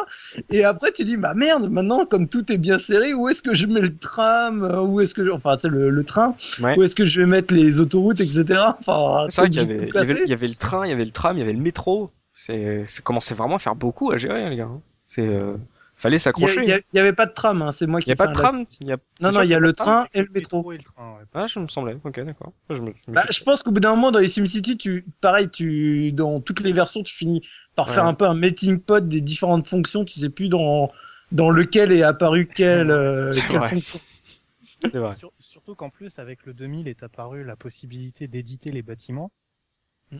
Et 0.50 0.64
après, 0.64 0.92
tu 0.92 1.04
dis, 1.04 1.16
bah 1.16 1.32
merde, 1.34 1.70
maintenant, 1.70 2.04
comme 2.04 2.28
tout 2.28 2.52
est 2.52 2.58
bien 2.58 2.78
serré, 2.78 3.14
où 3.14 3.26
est-ce 3.30 3.40
que 3.40 3.54
je 3.54 3.66
mets 3.66 3.80
le 3.80 3.96
tram 3.96 4.62
Où 4.86 5.00
est-ce 5.00 5.14
que 5.14 5.24
je... 5.24 5.30
Enfin, 5.30 5.56
tu 5.56 5.62
sais, 5.62 5.68
le, 5.68 5.88
le 5.88 6.04
train 6.04 6.36
ouais. 6.60 6.78
Où 6.78 6.82
est-ce 6.82 6.94
que 6.94 7.06
je 7.06 7.22
vais 7.22 7.26
mettre 7.26 7.54
les 7.54 7.80
autoroutes, 7.80 8.20
etc. 8.20 8.60
Enfin, 8.80 9.26
c'est 9.30 9.40
vrai 9.40 9.50
qu'il 9.50 9.62
y 9.62 9.64
y, 9.64 9.98
avait, 9.98 10.22
il 10.24 10.30
y 10.30 10.34
avait 10.34 10.48
le 10.48 10.54
train, 10.56 10.84
il 10.84 10.90
y 10.90 10.92
avait 10.92 11.06
le 11.06 11.10
tram, 11.10 11.38
il 11.38 11.40
y 11.40 11.42
avait 11.42 11.52
le 11.52 11.58
métro. 11.58 12.10
C'est, 12.34 12.84
ça 12.84 13.00
commençait 13.00 13.34
vraiment 13.34 13.56
à 13.56 13.58
faire 13.58 13.76
beaucoup 13.76 14.10
à 14.10 14.18
gérer, 14.18 14.50
les 14.50 14.56
gars. 14.56 14.68
C'est... 15.08 15.26
Euh 15.26 15.54
fallait 16.02 16.18
s'accrocher. 16.18 16.64
Il 16.64 16.82
n'y 16.94 17.00
avait 17.00 17.12
pas 17.12 17.26
de 17.26 17.32
tram, 17.32 17.62
hein, 17.62 17.70
c'est 17.70 17.86
moi 17.86 18.00
qui. 18.00 18.06
Il 18.06 18.08
n'y 18.10 18.12
a 18.12 18.16
pas 18.16 18.26
de 18.26 18.32
tram. 18.32 18.64
La... 18.80 18.86
Y 18.88 18.92
a... 18.92 18.96
Non, 19.20 19.32
non, 19.32 19.42
il 19.42 19.50
y 19.50 19.54
a 19.54 19.58
le 19.58 19.72
train 19.72 20.06
et 20.12 20.22
le 20.22 20.28
métro. 20.34 20.72
Et 20.72 20.76
le 20.76 20.82
train, 20.82 21.12
ouais. 21.12 21.24
Ah, 21.32 21.46
je 21.46 21.58
me 21.58 21.68
semblais. 21.68 21.96
Ok, 22.04 22.20
d'accord. 22.20 22.52
Je, 22.70 22.82
me... 22.82 22.92
bah, 23.08 23.22
je 23.30 23.42
pense 23.42 23.62
qu'au 23.62 23.70
bout 23.70 23.80
d'un 23.80 23.94
moment, 23.94 24.10
dans 24.10 24.18
les 24.18 24.28
SimCity, 24.28 24.76
tu, 24.76 25.06
pareil, 25.20 25.48
tu, 25.48 26.12
dans 26.12 26.40
toutes 26.40 26.60
les 26.60 26.72
versions, 26.72 27.02
tu 27.02 27.14
finis 27.14 27.46
par 27.76 27.88
ouais. 27.88 27.94
faire 27.94 28.04
un 28.04 28.14
peu 28.14 28.26
un 28.26 28.34
melting 28.34 28.80
pot 28.80 29.06
des 29.06 29.20
différentes 29.20 29.66
fonctions. 29.68 30.04
Tu 30.04 30.18
sais 30.18 30.30
plus 30.30 30.48
dans, 30.48 30.90
dans 31.30 31.50
lequel 31.50 31.92
est 31.92 32.02
apparu 32.02 32.46
quelle, 32.54 32.90
euh, 32.90 33.30
quelle 33.48 33.68
fonction. 33.68 34.00
C'est 34.84 34.98
vrai. 34.98 35.14
Sur, 35.14 35.32
surtout 35.38 35.76
qu'en 35.76 35.90
plus, 35.90 36.18
avec 36.18 36.44
le 36.44 36.54
2000 36.54 36.88
est 36.88 37.04
apparue 37.04 37.44
la 37.44 37.54
possibilité 37.54 38.26
d'éditer 38.26 38.72
les 38.72 38.82
bâtiments. 38.82 39.30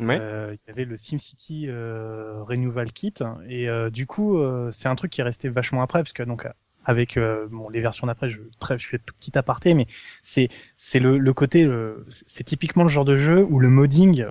Ouais. 0.01 0.19
Euh, 0.21 0.55
il 0.55 0.69
y 0.69 0.73
avait 0.73 0.85
le 0.87 0.97
SimCity 0.97 1.67
euh, 1.69 2.43
Renewal 2.43 2.91
Kit 2.93 3.15
et 3.49 3.69
euh, 3.69 3.91
du 3.91 4.07
coup 4.07 4.39
euh, 4.39 4.71
c'est 4.71 4.89
un 4.89 4.95
truc 4.95 5.11
qui 5.13 5.21
est 5.21 5.25
resté 5.25 5.49
vachement 5.51 5.83
après 5.83 6.03
parce 6.03 6.15
que 6.15 6.23
donc 6.23 6.47
avec 6.85 7.17
euh, 7.17 7.47
bon 7.51 7.69
les 7.69 7.81
versions 7.81 8.07
d'après 8.07 8.31
je 8.31 8.41
je 8.79 8.87
fais 8.89 8.99
tout 8.99 9.15
petit 9.21 9.37
aparté 9.37 9.75
mais 9.75 9.87
c'est 10.23 10.49
c'est 10.79 10.99
le, 10.99 11.19
le 11.19 11.33
côté 11.35 11.69
c'est 12.09 12.45
typiquement 12.45 12.85
le 12.85 12.89
genre 12.89 13.05
de 13.05 13.17
jeu 13.17 13.47
où 13.49 13.61
le 13.61 13.69
modding 13.69 14.25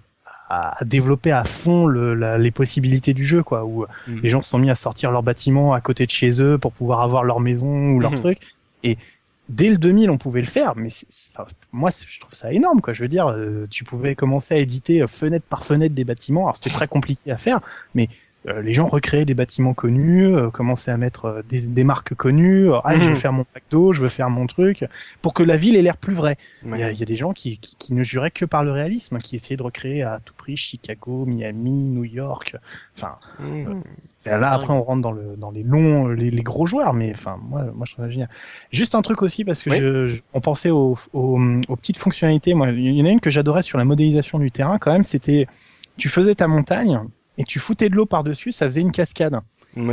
a, 0.49 0.83
développé 0.83 1.31
à 1.31 1.43
fond 1.43 1.85
le, 1.85 2.13
la, 2.15 2.38
les 2.38 2.51
possibilités 2.51 3.13
du 3.13 3.25
jeu 3.25 3.43
quoi 3.43 3.63
où 3.65 3.85
Mhm. 4.07 4.15
mmh. 4.15 4.19
les 4.23 4.29
gens 4.29 4.41
se 4.41 4.49
sont 4.49 4.59
mis 4.59 4.69
à 4.71 4.75
sortir 4.75 5.11
leur 5.11 5.21
bâtiment 5.23 5.73
à 5.73 5.81
côté 5.81 6.05
de 6.05 6.11
chez 6.11 6.41
eux 6.41 6.57
pour 6.57 6.73
pouvoir 6.73 7.01
avoir 7.01 7.23
leur 7.23 7.39
maison 7.39 7.91
ou 7.91 7.99
leur 7.99 8.11
Mhm. 8.11 8.17
truc 8.17 8.39
et 8.83 8.97
dès 9.52 9.69
le 9.69 9.78
2000 9.78 10.10
on 10.10 10.18
pouvait 10.18 10.41
le 10.41 10.48
faire 10.48 10.76
mais 10.76 10.90
moi 11.72 11.90
je 11.91 12.19
trouve 12.19 12.34
ça 12.34 12.52
énorme 12.52 12.82
quoi. 12.82 12.94
Je 12.94 13.02
veux 13.02 13.07
dire 13.07 13.28
euh, 13.28 13.68
tu 13.69 13.84
pouvais 13.84 14.15
commencer 14.15 14.56
à 14.56 14.57
éditer 14.57 15.06
fenêtre 15.07 15.45
par 15.48 15.64
fenêtre 15.64 15.94
des 15.94 16.06
bâtiments. 16.06 16.44
Alors 16.44 16.56
c'était 16.56 16.69
très 16.69 16.88
compliqué 16.88 17.32
à 17.32 17.38
faire 17.38 17.60
mais 17.94 18.10
euh, 18.47 18.61
les 18.61 18.73
gens 18.73 18.88
recréaient 18.88 19.26
des 19.26 19.35
bâtiments 19.35 19.73
connus, 19.73 20.26
euh, 20.26 20.49
commençaient 20.49 20.91
à 20.91 20.97
mettre 20.97 21.26
euh, 21.26 21.41
des, 21.47 21.61
des 21.68 21.84
marques 21.84 22.15
connues. 22.15 22.72
Euh, 22.72 22.80
ah, 22.84 22.97
je 22.97 23.05
veux 23.05 23.09
Mhm. 23.11 23.15
faire 23.15 23.34
mon 23.34 23.45
d'eau, 23.69 23.93
je 23.93 24.01
veux 24.01 24.07
faire 24.07 24.30
mon 24.30 24.47
truc, 24.47 24.85
pour 25.22 25.34
que 25.34 25.43
la 25.43 25.57
ville 25.57 25.76
ait 25.76 25.81
l'air 25.81 25.97
plus 25.97 26.13
vraie. 26.13 26.38
Il 26.63 26.72
Ouais. 26.72 26.93
y, 26.93 26.97
y 26.99 27.03
a 27.03 27.05
des 27.05 27.15
gens 27.15 27.34
qui, 27.34 27.57
qui, 27.59 27.76
qui 27.77 27.93
ne 27.93 28.03
juraient 28.03 28.31
que 28.31 28.45
par 28.45 28.63
le 28.63 28.72
réalisme, 28.72 29.19
qui 29.19 29.35
essayaient 29.35 29.57
de 29.57 29.63
recréer 29.63 30.01
à 30.03 30.19
tout 30.23 30.34
prix 30.35 30.57
Chicago, 30.57 31.26
Miami, 31.26 31.89
New 31.89 32.03
York. 32.05 32.55
Enfin, 32.97 33.15
Mmh. 33.39 33.81
C'est 34.19 34.30
là 34.31 34.39
dingue. 34.39 34.53
après 34.53 34.73
on 34.73 34.84
rentre 34.84 35.01
dans 35.01 35.11
le 35.11 35.34
dans 35.35 35.49
les 35.51 35.63
longs, 35.63 36.07
les, 36.09 36.30
les 36.30 36.43
gros 36.43 36.65
joueurs, 36.68 36.93
mais 36.93 37.11
enfin 37.11 37.38
moi 37.41 37.63
moi 37.73 37.85
je 37.88 37.93
trouve 37.93 38.05
ça 38.05 38.09
génial. 38.11 38.30
Juste 38.72 38.93
un 38.95 39.01
truc 39.01 39.22
aussi 39.23 39.43
parce 39.45 39.63
que 39.63 39.69
Oui. 39.72 39.77
je, 39.80 40.07
je- 40.07 40.22
on 40.34 40.41
pensait 40.41 40.69
aux, 40.69 40.95
aux, 41.13 41.39
aux 41.68 41.76
petites 41.76 41.97
fonctionnalités. 41.97 42.53
Moi, 42.53 42.69
il 42.69 42.91
y 42.95 43.01
en 43.01 43.05
a 43.05 43.09
une 43.09 43.19
que 43.19 43.30
j'adorais 43.31 43.63
sur 43.63 43.77
la 43.80 43.85
modélisation 43.85 44.38
du 44.39 44.51
terrain 44.51 44.77
quand 44.80 44.91
même, 44.91 45.03
c'était 45.03 45.47
tu 45.97 46.09
faisais 46.09 46.35
ta 46.35 46.47
montagne 46.47 46.99
et 47.41 47.43
tu 47.43 47.59
foutais 47.59 47.89
de 47.89 47.95
l'eau 47.95 48.05
par 48.05 48.23
dessus, 48.23 48.51
ça 48.51 48.65
faisait 48.68 48.81
une 48.81 48.91
cascade 48.91 49.39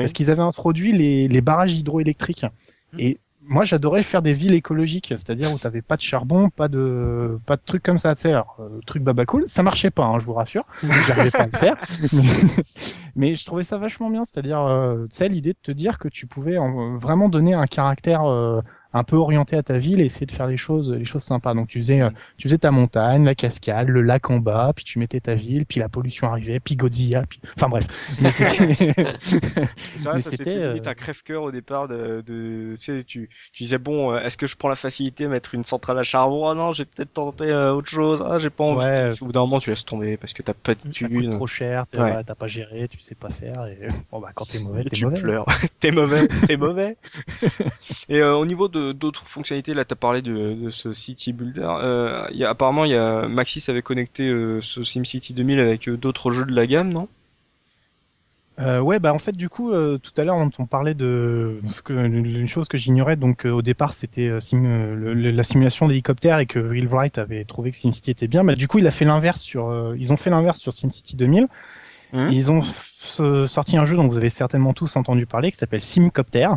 parce 0.00 0.12
qu'ils 0.12 0.30
avaient 0.30 0.42
introduit 0.42 0.92
les, 0.92 1.28
les 1.28 1.40
barrages 1.40 1.72
hydroélectriques. 1.72 2.44
Mmh. 2.92 3.00
Et 3.00 3.18
moi, 3.40 3.64
j'adorais 3.64 4.02
faire 4.02 4.20
des 4.20 4.34
villes 4.34 4.52
écologiques, 4.52 5.14
c'est-à-dire 5.16 5.50
où 5.50 5.58
t'avais 5.58 5.80
pas 5.80 5.96
de 5.96 6.02
charbon, 6.02 6.50
pas 6.50 6.68
de 6.68 7.38
pas 7.46 7.56
de 7.56 7.62
trucs 7.64 7.82
comme 7.82 7.96
ça. 7.96 8.14
Tu 8.14 8.22
sais, 8.22 8.32
alors, 8.32 8.56
euh, 8.60 8.80
truc 8.84 9.02
baba 9.02 9.24
cool, 9.24 9.44
ça 9.48 9.62
marchait 9.62 9.90
pas, 9.90 10.04
hein, 10.04 10.18
je 10.18 10.24
vous 10.26 10.34
rassure. 10.34 10.64
J'arrivais 11.06 11.30
pas 11.30 11.44
à 11.44 11.46
le 11.46 11.56
faire, 11.58 11.76
mais, 12.12 12.22
mais 13.16 13.34
je 13.36 13.46
trouvais 13.46 13.62
ça 13.62 13.78
vachement 13.78 14.10
bien. 14.10 14.24
C'est-à-dire, 14.26 14.60
euh, 14.60 15.06
tu 15.10 15.16
sais, 15.16 15.28
l'idée 15.30 15.54
de 15.54 15.58
te 15.62 15.72
dire 15.72 15.98
que 15.98 16.08
tu 16.08 16.26
pouvais 16.26 16.58
en- 16.58 16.98
vraiment 16.98 17.30
donner 17.30 17.54
un 17.54 17.66
caractère 17.66 18.24
euh, 18.24 18.60
un 18.94 19.04
peu 19.04 19.16
orienté 19.16 19.56
à 19.56 19.62
ta 19.62 19.76
ville 19.76 20.00
et 20.00 20.04
essayer 20.06 20.26
de 20.26 20.32
faire 20.32 20.46
les 20.46 20.56
choses 20.56 20.90
les 20.90 21.04
choses 21.04 21.22
sympas. 21.22 21.54
Donc 21.54 21.68
tu 21.68 21.78
faisais 21.80 22.00
euh, 22.00 22.10
tu 22.38 22.48
faisais 22.48 22.58
ta 22.58 22.70
montagne, 22.70 23.24
la 23.24 23.34
cascade, 23.34 23.88
le 23.88 24.02
lac 24.02 24.30
en 24.30 24.38
bas, 24.38 24.72
puis 24.74 24.84
tu 24.84 24.98
mettais 24.98 25.20
ta 25.20 25.34
ville, 25.34 25.66
puis 25.66 25.80
la 25.80 25.88
pollution 25.88 26.30
arrivait, 26.30 26.58
puis 26.60 26.76
Godzilla, 26.76 27.24
puis 27.28 27.40
enfin 27.56 27.68
bref. 27.68 27.86
Mais 28.20 28.30
c'était- 28.30 28.94
Mais 29.56 29.98
ça 29.98 30.18
c'était, 30.18 30.68
limite 30.68 30.86
euh, 30.86 30.90
un 30.90 30.94
crève-cœur 30.94 31.42
au 31.42 31.50
départ 31.52 31.88
de, 31.88 32.22
de 32.26 32.72
tu 32.74 32.76
sais, 32.76 33.02
tu, 33.02 33.28
tu 33.52 33.62
disais 33.62 33.78
bon, 33.78 34.12
euh, 34.14 34.20
est-ce 34.20 34.36
que 34.36 34.46
je 34.46 34.56
prends 34.56 34.68
la 34.68 34.74
facilité 34.74 35.24
à 35.26 35.28
mettre 35.28 35.54
une 35.54 35.64
centrale 35.64 35.98
à 35.98 36.02
charbon? 36.02 36.48
Ah 36.48 36.54
non, 36.54 36.72
j'ai 36.72 36.84
peut-être 36.84 37.12
tenté 37.12 37.44
euh, 37.44 37.74
autre 37.74 37.88
chose. 37.90 38.24
Ah, 38.26 38.38
j'ai 38.38 38.50
pas 38.50 38.64
envie. 38.64 38.78
Ouais. 38.80 39.10
Au 39.20 39.26
bout 39.26 39.32
d'un 39.32 39.40
moment, 39.40 39.60
tu 39.60 39.70
laisses 39.70 39.84
tomber 39.84 40.16
parce 40.16 40.32
que 40.32 40.42
t'as 40.42 40.54
pas 40.54 40.74
de 40.74 40.88
thunes. 40.90 41.30
trop 41.30 41.46
cher, 41.46 41.86
t'es- 41.86 41.98
Ouais. 41.98 42.04
voilà, 42.08 42.24
t'as 42.24 42.34
pas 42.34 42.46
géré, 42.46 42.88
tu 42.88 42.98
sais 43.00 43.14
pas 43.14 43.28
faire 43.30 43.66
et 43.66 43.88
bon 44.12 44.20
bah 44.20 44.30
quand 44.34 44.46
t'es 44.46 44.58
mauvais, 44.60 44.84
t'es 44.84 44.90
tu 44.96 45.04
mauvais. 45.04 45.20
pleures. 45.20 45.46
t'es 45.80 45.90
mauvais, 45.90 46.26
t'es 46.46 46.56
mauvais. 46.56 46.96
Et 48.08 48.20
euh, 48.20 48.34
au 48.36 48.46
niveau 48.46 48.68
de 48.68 48.77
d'autres 48.92 49.26
fonctionnalités, 49.26 49.74
là, 49.74 49.84
t'as 49.84 49.96
parlé 49.96 50.22
de, 50.22 50.54
de 50.54 50.70
ce 50.70 50.92
City 50.92 51.32
Builder. 51.32 51.62
Euh, 51.82 52.26
y 52.32 52.44
a, 52.44 52.50
apparemment, 52.50 52.84
il 52.84 52.92
y 52.92 52.96
a 52.96 53.28
Maxis 53.28 53.70
avait 53.70 53.82
connecté 53.82 54.28
euh, 54.28 54.60
ce 54.60 54.82
SimCity 54.84 55.34
2000 55.34 55.60
avec 55.60 55.88
euh, 55.88 55.96
d'autres 55.96 56.30
jeux 56.32 56.44
de 56.46 56.54
la 56.54 56.66
gamme, 56.66 56.92
non? 56.92 57.08
Euh, 58.60 58.80
ouais, 58.80 58.98
bah 58.98 59.14
en 59.14 59.20
fait 59.20 59.36
du 59.36 59.48
coup 59.48 59.70
euh, 59.70 59.98
tout 59.98 60.10
à 60.20 60.24
l'heure 60.24 60.34
on, 60.34 60.50
on 60.58 60.66
parlait 60.66 60.94
de 60.94 61.60
ce 61.68 61.80
que, 61.80 61.92
une 61.92 62.48
chose 62.48 62.66
que 62.66 62.76
j'ignorais 62.76 63.14
donc 63.14 63.46
euh, 63.46 63.50
au 63.50 63.62
départ 63.62 63.92
c'était 63.92 64.40
sim- 64.40 64.96
la 64.96 65.44
simulation 65.44 65.86
d'hélicoptère 65.86 66.40
et 66.40 66.46
que 66.46 66.58
Will 66.58 66.88
Wright 66.88 67.18
avait 67.18 67.44
trouvé 67.44 67.70
que 67.70 67.76
SimCity 67.76 68.10
était 68.10 68.26
bien. 68.26 68.42
Bah, 68.42 68.56
du 68.56 68.66
coup 68.66 68.78
il 68.78 68.86
a 68.88 68.90
fait 68.90 69.04
l'inverse 69.04 69.40
sur 69.42 69.94
ils 69.96 70.12
ont 70.12 70.16
fait 70.16 70.30
l'inverse 70.30 70.58
sur 70.58 70.72
SimCity 70.72 71.14
2000. 71.14 71.46
Mhm. 72.12 72.32
Ils 72.32 72.50
ont 72.50 72.62
sorti 73.46 73.76
un 73.76 73.84
jeu 73.84 73.96
dont 73.96 74.06
vous 74.06 74.16
avez 74.16 74.30
certainement 74.30 74.72
tous 74.72 74.96
entendu 74.96 75.26
parler, 75.26 75.50
qui 75.50 75.56
s'appelle 75.56 75.82
Simcopter, 75.82 76.48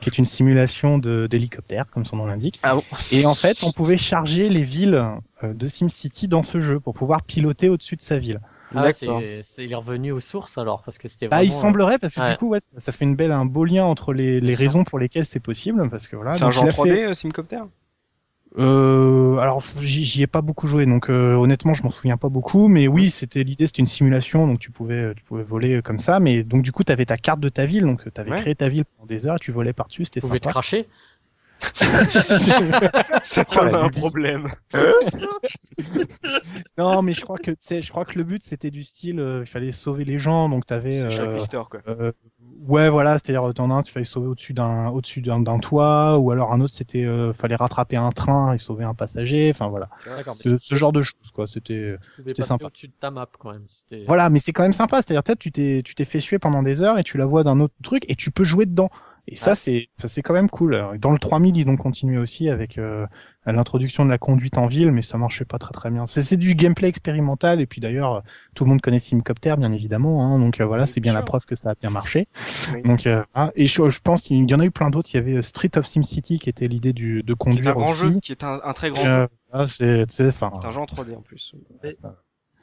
qui 0.00 0.08
est 0.08 0.18
une 0.18 0.24
simulation 0.24 0.98
d'hélicoptère, 0.98 1.86
comme 1.90 2.04
son 2.04 2.16
nom 2.16 2.26
l'indique. 2.26 2.60
Ah 2.62 2.76
bon 2.76 2.84
Et 3.10 3.26
en 3.26 3.34
fait, 3.34 3.62
on 3.62 3.72
pouvait 3.72 3.98
charger 3.98 4.48
les 4.48 4.62
villes 4.62 5.02
euh, 5.42 5.52
de 5.52 5.66
SimCity 5.66 6.28
dans 6.28 6.42
ce 6.42 6.60
jeu 6.60 6.80
pour 6.80 6.94
pouvoir 6.94 7.22
piloter 7.22 7.68
au-dessus 7.68 7.96
de 7.96 8.02
sa 8.02 8.18
ville. 8.18 8.40
Ah, 8.74 8.90
c'est, 8.92 9.40
il 9.58 9.72
est 9.72 9.74
revenu 9.74 10.12
aux 10.12 10.20
sources 10.20 10.56
alors, 10.56 10.82
parce 10.82 10.96
que 10.96 11.08
c'était 11.08 11.28
Bah, 11.28 11.44
il 11.44 11.52
semblerait 11.52 11.98
parce 11.98 12.14
que 12.14 12.20
ouais. 12.20 12.30
du 12.30 12.36
coup, 12.38 12.48
ouais, 12.48 12.60
ça, 12.60 12.80
ça 12.80 12.92
fait 12.92 13.04
une 13.04 13.16
belle, 13.16 13.32
un 13.32 13.44
beau 13.44 13.64
lien 13.64 13.84
entre 13.84 14.14
les, 14.14 14.40
raisons 14.54 14.84
pour 14.84 14.98
lesquelles 14.98 15.26
c'est 15.26 15.40
possible, 15.40 15.88
parce 15.90 16.08
que 16.08 16.16
voilà. 16.16 16.34
C'est 16.34 16.44
un 16.44 16.50
genre 16.50 16.64
il 16.64 16.68
a 16.68 16.72
3D, 16.72 16.88
fait- 16.88 17.04
euh, 17.04 17.14
Simcopter? 17.14 17.60
Euh, 18.58 19.38
alors 19.38 19.62
j'y 19.80 20.22
ai 20.22 20.26
pas 20.26 20.42
beaucoup 20.42 20.66
joué, 20.66 20.84
donc 20.84 21.08
euh, 21.08 21.34
honnêtement 21.36 21.72
je 21.72 21.82
m'en 21.84 21.90
souviens 21.90 22.18
pas 22.18 22.28
beaucoup, 22.28 22.68
mais 22.68 22.86
oui 22.86 23.10
c'était 23.10 23.44
l'idée, 23.44 23.66
c'était 23.66 23.80
une 23.80 23.86
simulation, 23.86 24.46
donc 24.46 24.58
tu 24.58 24.70
pouvais 24.70 25.14
tu 25.14 25.24
pouvais 25.24 25.42
voler 25.42 25.80
comme 25.80 25.98
ça, 25.98 26.20
mais 26.20 26.44
donc 26.44 26.62
du 26.62 26.70
coup 26.70 26.84
tu 26.84 26.92
avais 26.92 27.06
ta 27.06 27.16
carte 27.16 27.40
de 27.40 27.48
ta 27.48 27.64
ville, 27.64 27.84
donc 27.84 28.12
tu 28.12 28.20
avais 28.20 28.32
Ouais. 28.32 28.34
créé 28.34 28.54
ta 28.54 28.68
ville 28.68 28.84
pendant 28.84 29.06
des 29.06 29.26
heures, 29.26 29.36
et 29.36 29.38
tu 29.38 29.52
volais 29.52 29.72
par 29.72 29.88
dessus, 29.88 30.04
c'était 30.04 30.20
Vous 30.20 30.28
pouvez 30.28 30.40
te 30.40 30.46
sympa. 30.46 30.48
cracher 30.48 30.88
C'est 33.22 33.48
comme 33.48 33.74
un 33.74 33.88
problème. 33.88 34.48
non 36.78 37.02
mais 37.02 37.12
je 37.12 37.20
crois 37.20 37.38
que 37.38 37.52
je 37.60 37.88
crois 37.90 38.04
que 38.04 38.18
le 38.18 38.24
but 38.24 38.42
c'était 38.42 38.70
du 38.70 38.82
style, 38.82 39.20
euh, 39.20 39.40
il 39.42 39.46
fallait 39.46 39.70
sauver 39.70 40.04
les 40.04 40.18
gens, 40.18 40.48
donc 40.48 40.66
t'avais 40.66 40.92
C'est 40.92 41.20
euh, 41.20 41.64
quoi. 41.64 41.80
Euh, 41.88 42.12
ouais, 42.66 42.88
voilà, 42.88 43.18
c'est-à-dire 43.18 43.52
t'en 43.54 43.70
as 43.70 43.74
un, 43.74 43.82
tu 43.82 43.92
fallais 43.92 44.04
sauver 44.04 44.28
au-dessus 44.28 44.54
d'un 44.54 44.88
au-dessus 44.88 45.20
d'un 45.20 45.40
d'un 45.40 45.58
toit, 45.58 46.18
ou 46.18 46.30
alors 46.30 46.52
un 46.52 46.60
autre 46.60 46.74
c'était 46.74 47.04
euh, 47.04 47.32
fallait 47.32 47.56
rattraper 47.56 47.96
un 47.96 48.10
train 48.10 48.52
et 48.54 48.58
sauver 48.58 48.84
un 48.84 48.94
passager, 48.94 49.50
enfin 49.54 49.68
voilà, 49.68 49.88
ce, 50.32 50.56
ce 50.56 50.74
genre 50.74 50.92
de 50.92 51.02
choses 51.02 51.30
quoi. 51.32 51.46
C'était 51.46 51.96
sympa. 52.40 52.66
au-dessus 52.66 52.88
de 52.88 52.94
ta 52.98 53.10
map 53.10 53.28
quand 53.38 53.52
même. 53.52 53.64
C'était... 53.68 54.04
voilà, 54.06 54.30
mais 54.30 54.38
c'est 54.38 54.52
quand 54.52 54.62
même 54.62 54.72
sympa, 54.72 55.02
c'est-à-dire 55.02 55.22
peut-être 55.22 55.38
tu 55.38 55.52
t'es 55.52 55.82
tu 55.84 55.94
t'es 55.94 56.04
fait 56.04 56.20
suer 56.20 56.38
pendant 56.38 56.62
des 56.62 56.80
heures 56.82 56.98
et 56.98 57.04
tu 57.04 57.18
la 57.18 57.26
vois 57.26 57.44
d'un 57.44 57.60
autre 57.60 57.74
truc 57.82 58.04
et 58.08 58.14
tu 58.14 58.30
peux 58.30 58.44
jouer 58.44 58.66
dedans. 58.66 58.90
Et 59.28 59.36
ça 59.36 59.54
c'est 59.54 59.88
ça 59.94 60.08
c'est 60.08 60.20
quand 60.22 60.34
même 60.34 60.50
cool. 60.50 60.84
Dans 60.98 61.12
le 61.12 61.18
3000 61.18 61.56
ils 61.56 61.68
ont 61.68 61.76
continué 61.76 62.18
aussi 62.18 62.48
avec 62.48 62.76
euh, 62.78 63.06
l'introduction 63.46 64.04
de 64.04 64.10
la 64.10 64.18
conduite 64.18 64.58
en 64.58 64.66
ville, 64.66 64.90
mais 64.90 65.02
ça 65.02 65.16
marchait 65.16 65.44
pas 65.44 65.58
très 65.58 65.72
très 65.72 65.90
bien. 65.90 66.06
C'est 66.06 66.22
c'est 66.22 66.36
du 66.36 66.54
gameplay 66.56 66.88
expérimental 66.88 67.60
et 67.60 67.66
puis 67.66 67.80
d'ailleurs 67.80 68.14
euh, 68.16 68.20
tout 68.54 68.64
le 68.64 68.70
monde 68.70 68.80
connaît 68.80 68.98
Simcopter 68.98 69.54
bien 69.58 69.72
évidemment, 69.72 70.24
hein, 70.26 70.38
donc 70.40 70.60
euh, 70.60 70.64
voilà 70.66 70.86
c'est 70.86 71.00
bien 71.00 71.12
la 71.12 71.22
preuve 71.22 71.46
que 71.46 71.54
ça 71.54 71.70
a 71.70 71.74
bien 71.76 71.90
marché. 71.90 72.26
Oui. 72.64 72.82
Donc, 72.84 73.06
euh, 73.06 73.24
ah, 73.34 73.52
et 73.54 73.66
je, 73.66 73.88
je 73.88 74.00
pense 74.00 74.22
qu'il 74.22 74.48
y 74.50 74.54
en 74.54 74.60
a 74.60 74.64
eu 74.64 74.70
plein 74.72 74.90
d'autres. 74.90 75.10
Il 75.14 75.16
y 75.16 75.20
avait 75.20 75.42
Street 75.42 75.70
of 75.76 75.86
SimCity 75.86 76.38
qui 76.40 76.48
était 76.50 76.68
l'idée 76.68 76.92
du, 76.92 77.22
de 77.22 77.34
Qui 77.50 77.60
est 77.60 77.62
conduire 77.62 77.70
un 77.72 77.74
grand 77.74 77.90
aussi. 77.90 78.00
jeu, 78.14 78.20
qui 78.20 78.32
est 78.32 78.44
un, 78.44 78.60
un 78.64 78.72
très 78.72 78.90
grand 78.90 79.04
Euh, 79.04 79.22
jeu. 79.22 79.28
ah, 79.52 79.66
c'est, 79.68 80.02
c'est, 80.10 80.28
enfin, 80.28 80.50
C'est 80.52 80.64
un 80.66 80.70
jeu 80.70 80.80
en 80.80 80.86
3D 80.86 81.14
en 81.16 81.22
plus. 81.22 81.54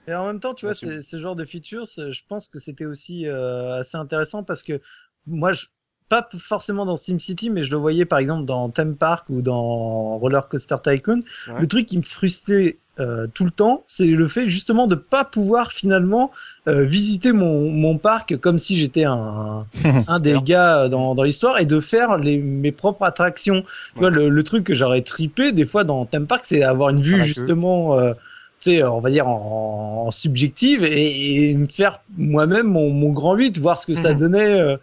Et 0.08 0.14
en 0.14 0.26
même 0.26 0.40
temps, 0.40 0.54
tu 0.56 0.66
vois, 0.66 0.74
ce 0.74 1.18
genre 1.20 1.36
de 1.36 1.46
features, 1.46 1.86
je 1.86 2.22
pense 2.28 2.48
que 2.48 2.60
c'était 2.60 2.86
aussi 2.86 3.28
euh, 3.28 3.80
assez 3.80 3.98
intéressant 3.98 4.44
parce 4.44 4.64
que 4.64 4.82
moi, 5.28 5.52
je, 5.52 5.68
pas 6.10 6.28
forcément 6.40 6.86
dans 6.86 6.96
SimCity, 6.98 7.50
mais 7.50 7.64
je 7.64 7.72
le 7.72 7.78
voyais 7.78 8.06
par 8.06 8.20
exemple 8.20 8.46
dans 8.46 8.70
Theme 8.70 8.96
Park 8.96 9.26
ou 9.30 9.42
dans 9.42 10.18
Roller 10.18 10.48
Coaster 10.50 10.76
Tycoon. 10.84 11.22
Ouais. 11.48 11.62
Le 11.62 11.68
truc 11.68 11.86
qui 11.86 11.98
me 11.98 12.04
frustrait 12.04 12.78
euh, 13.00 13.28
tout 13.34 13.46
le 13.46 13.52
temps, 13.52 13.84
c'est 13.88 14.08
le 14.08 14.28
fait 14.28 14.50
justement 14.50 14.86
de 14.86 14.96
pas 14.96 15.24
pouvoir 15.24 15.72
finalement 15.72 16.32
euh, 16.68 16.84
visiter 16.84 17.32
mon, 17.32 17.72
mon 17.72 17.98
parc 17.98 18.36
comme 18.38 18.60
si 18.60 18.78
j'étais 18.78 19.06
un, 19.06 19.68
un 20.08 20.20
des 20.20 20.42
gars 20.42 20.90
dans, 20.90 21.16
dans 21.16 21.24
l'histoire 21.24 21.60
et 21.60 21.66
de 21.66 21.80
faire 21.80 22.18
les, 22.18 22.38
mes 22.38 22.74
propres 22.74 23.04
attractions. 23.06 23.62
Tu 23.62 24.00
vois, 24.00 24.10
le, 24.10 24.28
le 24.30 24.44
truc 24.44 24.66
que 24.66 24.74
j'aurais 24.74 25.02
tripé 25.04 25.54
des 25.54 25.66
fois 25.66 25.86
dans 25.86 26.06
Theme 26.06 26.28
Park, 26.28 26.42
c'est 26.44 26.62
avoir 26.64 26.90
une 26.90 27.02
vue 27.02 27.22
justement, 27.24 27.98
euh, 27.98 28.14
tu 28.60 28.72
sais, 28.72 28.84
on 28.84 29.00
va 29.00 29.10
dire 29.12 29.28
en, 29.30 30.08
en 30.08 30.12
subjective 30.12 30.84
et, 30.84 31.52
et 31.52 31.54
me 31.54 31.68
faire 31.68 32.02
moi-même 32.18 32.68
mon, 32.68 32.90
mon 32.90 33.12
grand 33.14 33.36
8, 33.36 33.58
voir 33.60 33.78
ce 33.78 33.88
que 33.88 33.96
ça 33.96 34.14
Mhm. 34.14 34.20
donnait 34.20 34.60
euh, 34.60 34.76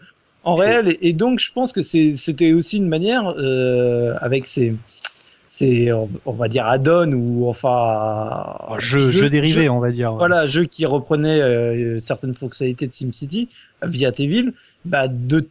en 0.47 0.55
réel. 0.55 0.89
Et, 0.89 1.09
et 1.09 1.13
donc, 1.13 1.41
je 1.41 1.53
pense 1.53 1.73
que 1.73 1.83
c'était 1.83 2.53
aussi 2.53 2.79
une 2.79 2.89
manière 2.89 3.35
euh, 3.37 4.15
avec 4.21 4.47
ces, 4.47 4.75
ces, 5.49 5.93
on 5.93 6.33
va 6.33 6.49
dire 6.49 6.67
add-on 6.67 7.13
ou 7.13 7.49
enfin 7.49 8.57
jeu, 8.79 9.11
jeu 9.11 9.29
dérivé, 9.29 9.69
on 9.69 9.81
va 9.81 9.91
dire. 9.91 10.13
ouais. 10.13 10.19
voilà, 10.19 10.47
jeu 10.47 10.65
qui 10.65 10.87
reprenait 10.87 11.41
euh, 11.41 11.99
certaines 12.01 12.35
fonctionnalités 12.35 12.87
de 12.87 12.93
SimCity 12.93 13.49
euh, 13.83 13.89
via 13.89 14.13
tes 14.13 14.27
villes, 14.27 14.55
bah, 14.85 15.09
de 15.09 15.49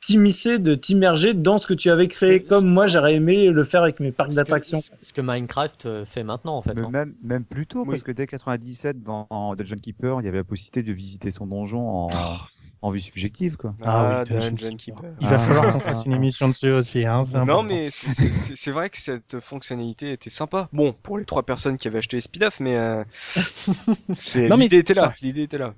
t'immiscer, 0.00 0.58
de 0.58 0.74
t'immerger 0.74 1.32
dans 1.32 1.58
ce 1.58 1.66
que 1.66 1.74
tu 1.74 1.88
avais 1.88 2.08
créé, 2.08 2.42
comme 2.42 2.66
moi 2.68 2.88
j'aurais 2.88 3.14
aimé 3.14 3.46
le 3.50 3.64
faire 3.64 3.82
avec 3.82 4.00
mes 4.00 4.10
parcs 4.10 4.34
d'attractions. 4.34 4.80
Ce 5.00 5.12
que 5.12 5.20
Minecraft 5.20 6.04
fait 6.04 6.24
maintenant 6.24 6.56
en 6.56 6.62
fait. 6.62 6.74
Mais 6.74 6.82
hein. 6.82 6.90
même, 6.90 7.14
même 7.22 7.44
plus 7.44 7.66
tôt, 7.68 7.82
Oui. 7.82 7.90
parce 7.90 8.02
que 8.02 8.10
dès 8.10 8.26
97, 8.26 9.02
dans 9.04 9.28
en 9.30 9.54
Dungeon 9.54 9.76
Keeper, 9.76 10.20
il 10.20 10.24
y 10.24 10.28
avait 10.28 10.38
la 10.38 10.44
possibilité 10.44 10.82
de 10.82 10.92
visiter 10.92 11.30
son 11.30 11.46
donjon 11.46 11.88
en, 11.88 12.08
en 12.82 12.90
vue 12.90 13.00
subjective, 13.00 13.56
quoi. 13.56 13.74
Ah 13.84 14.24
oui, 14.28 14.30
Dungeon 14.34 14.50
Dungeon 14.56 14.76
Keeper. 14.76 15.10
Il 15.20 15.26
va 15.28 15.36
Ah. 15.36 15.38
falloir 15.38 15.72
qu'on 15.72 15.80
fasse 15.80 16.04
une 16.04 16.12
émission 16.12 16.48
dessus 16.48 16.70
aussi. 16.72 17.04
Hein, 17.06 17.22
Non, 17.32 17.40
important. 17.40 17.62
mais 17.62 17.88
c'est- 17.90 18.70
vrai 18.72 18.90
que 18.90 18.98
cette 18.98 19.38
fonctionnalité 19.40 20.12
était 20.12 20.30
sympa. 20.30 20.68
Bon, 20.72 20.92
pour 20.92 21.16
les 21.18 21.24
trois 21.24 21.44
personnes 21.44 21.78
qui 21.78 21.86
avaient 21.88 21.98
acheté 21.98 22.16
les 22.16 22.20
speed-off, 22.22 22.58
mais 22.60 22.76
euh, 22.76 23.04
c'est 24.12 24.48
Non, 24.48 24.56
mais 24.56 24.64
l'idée 24.64 24.78
était 24.78 24.94
là. 24.94 25.14
L'idée 25.22 25.42
était 25.42 25.58
là. 25.58 25.74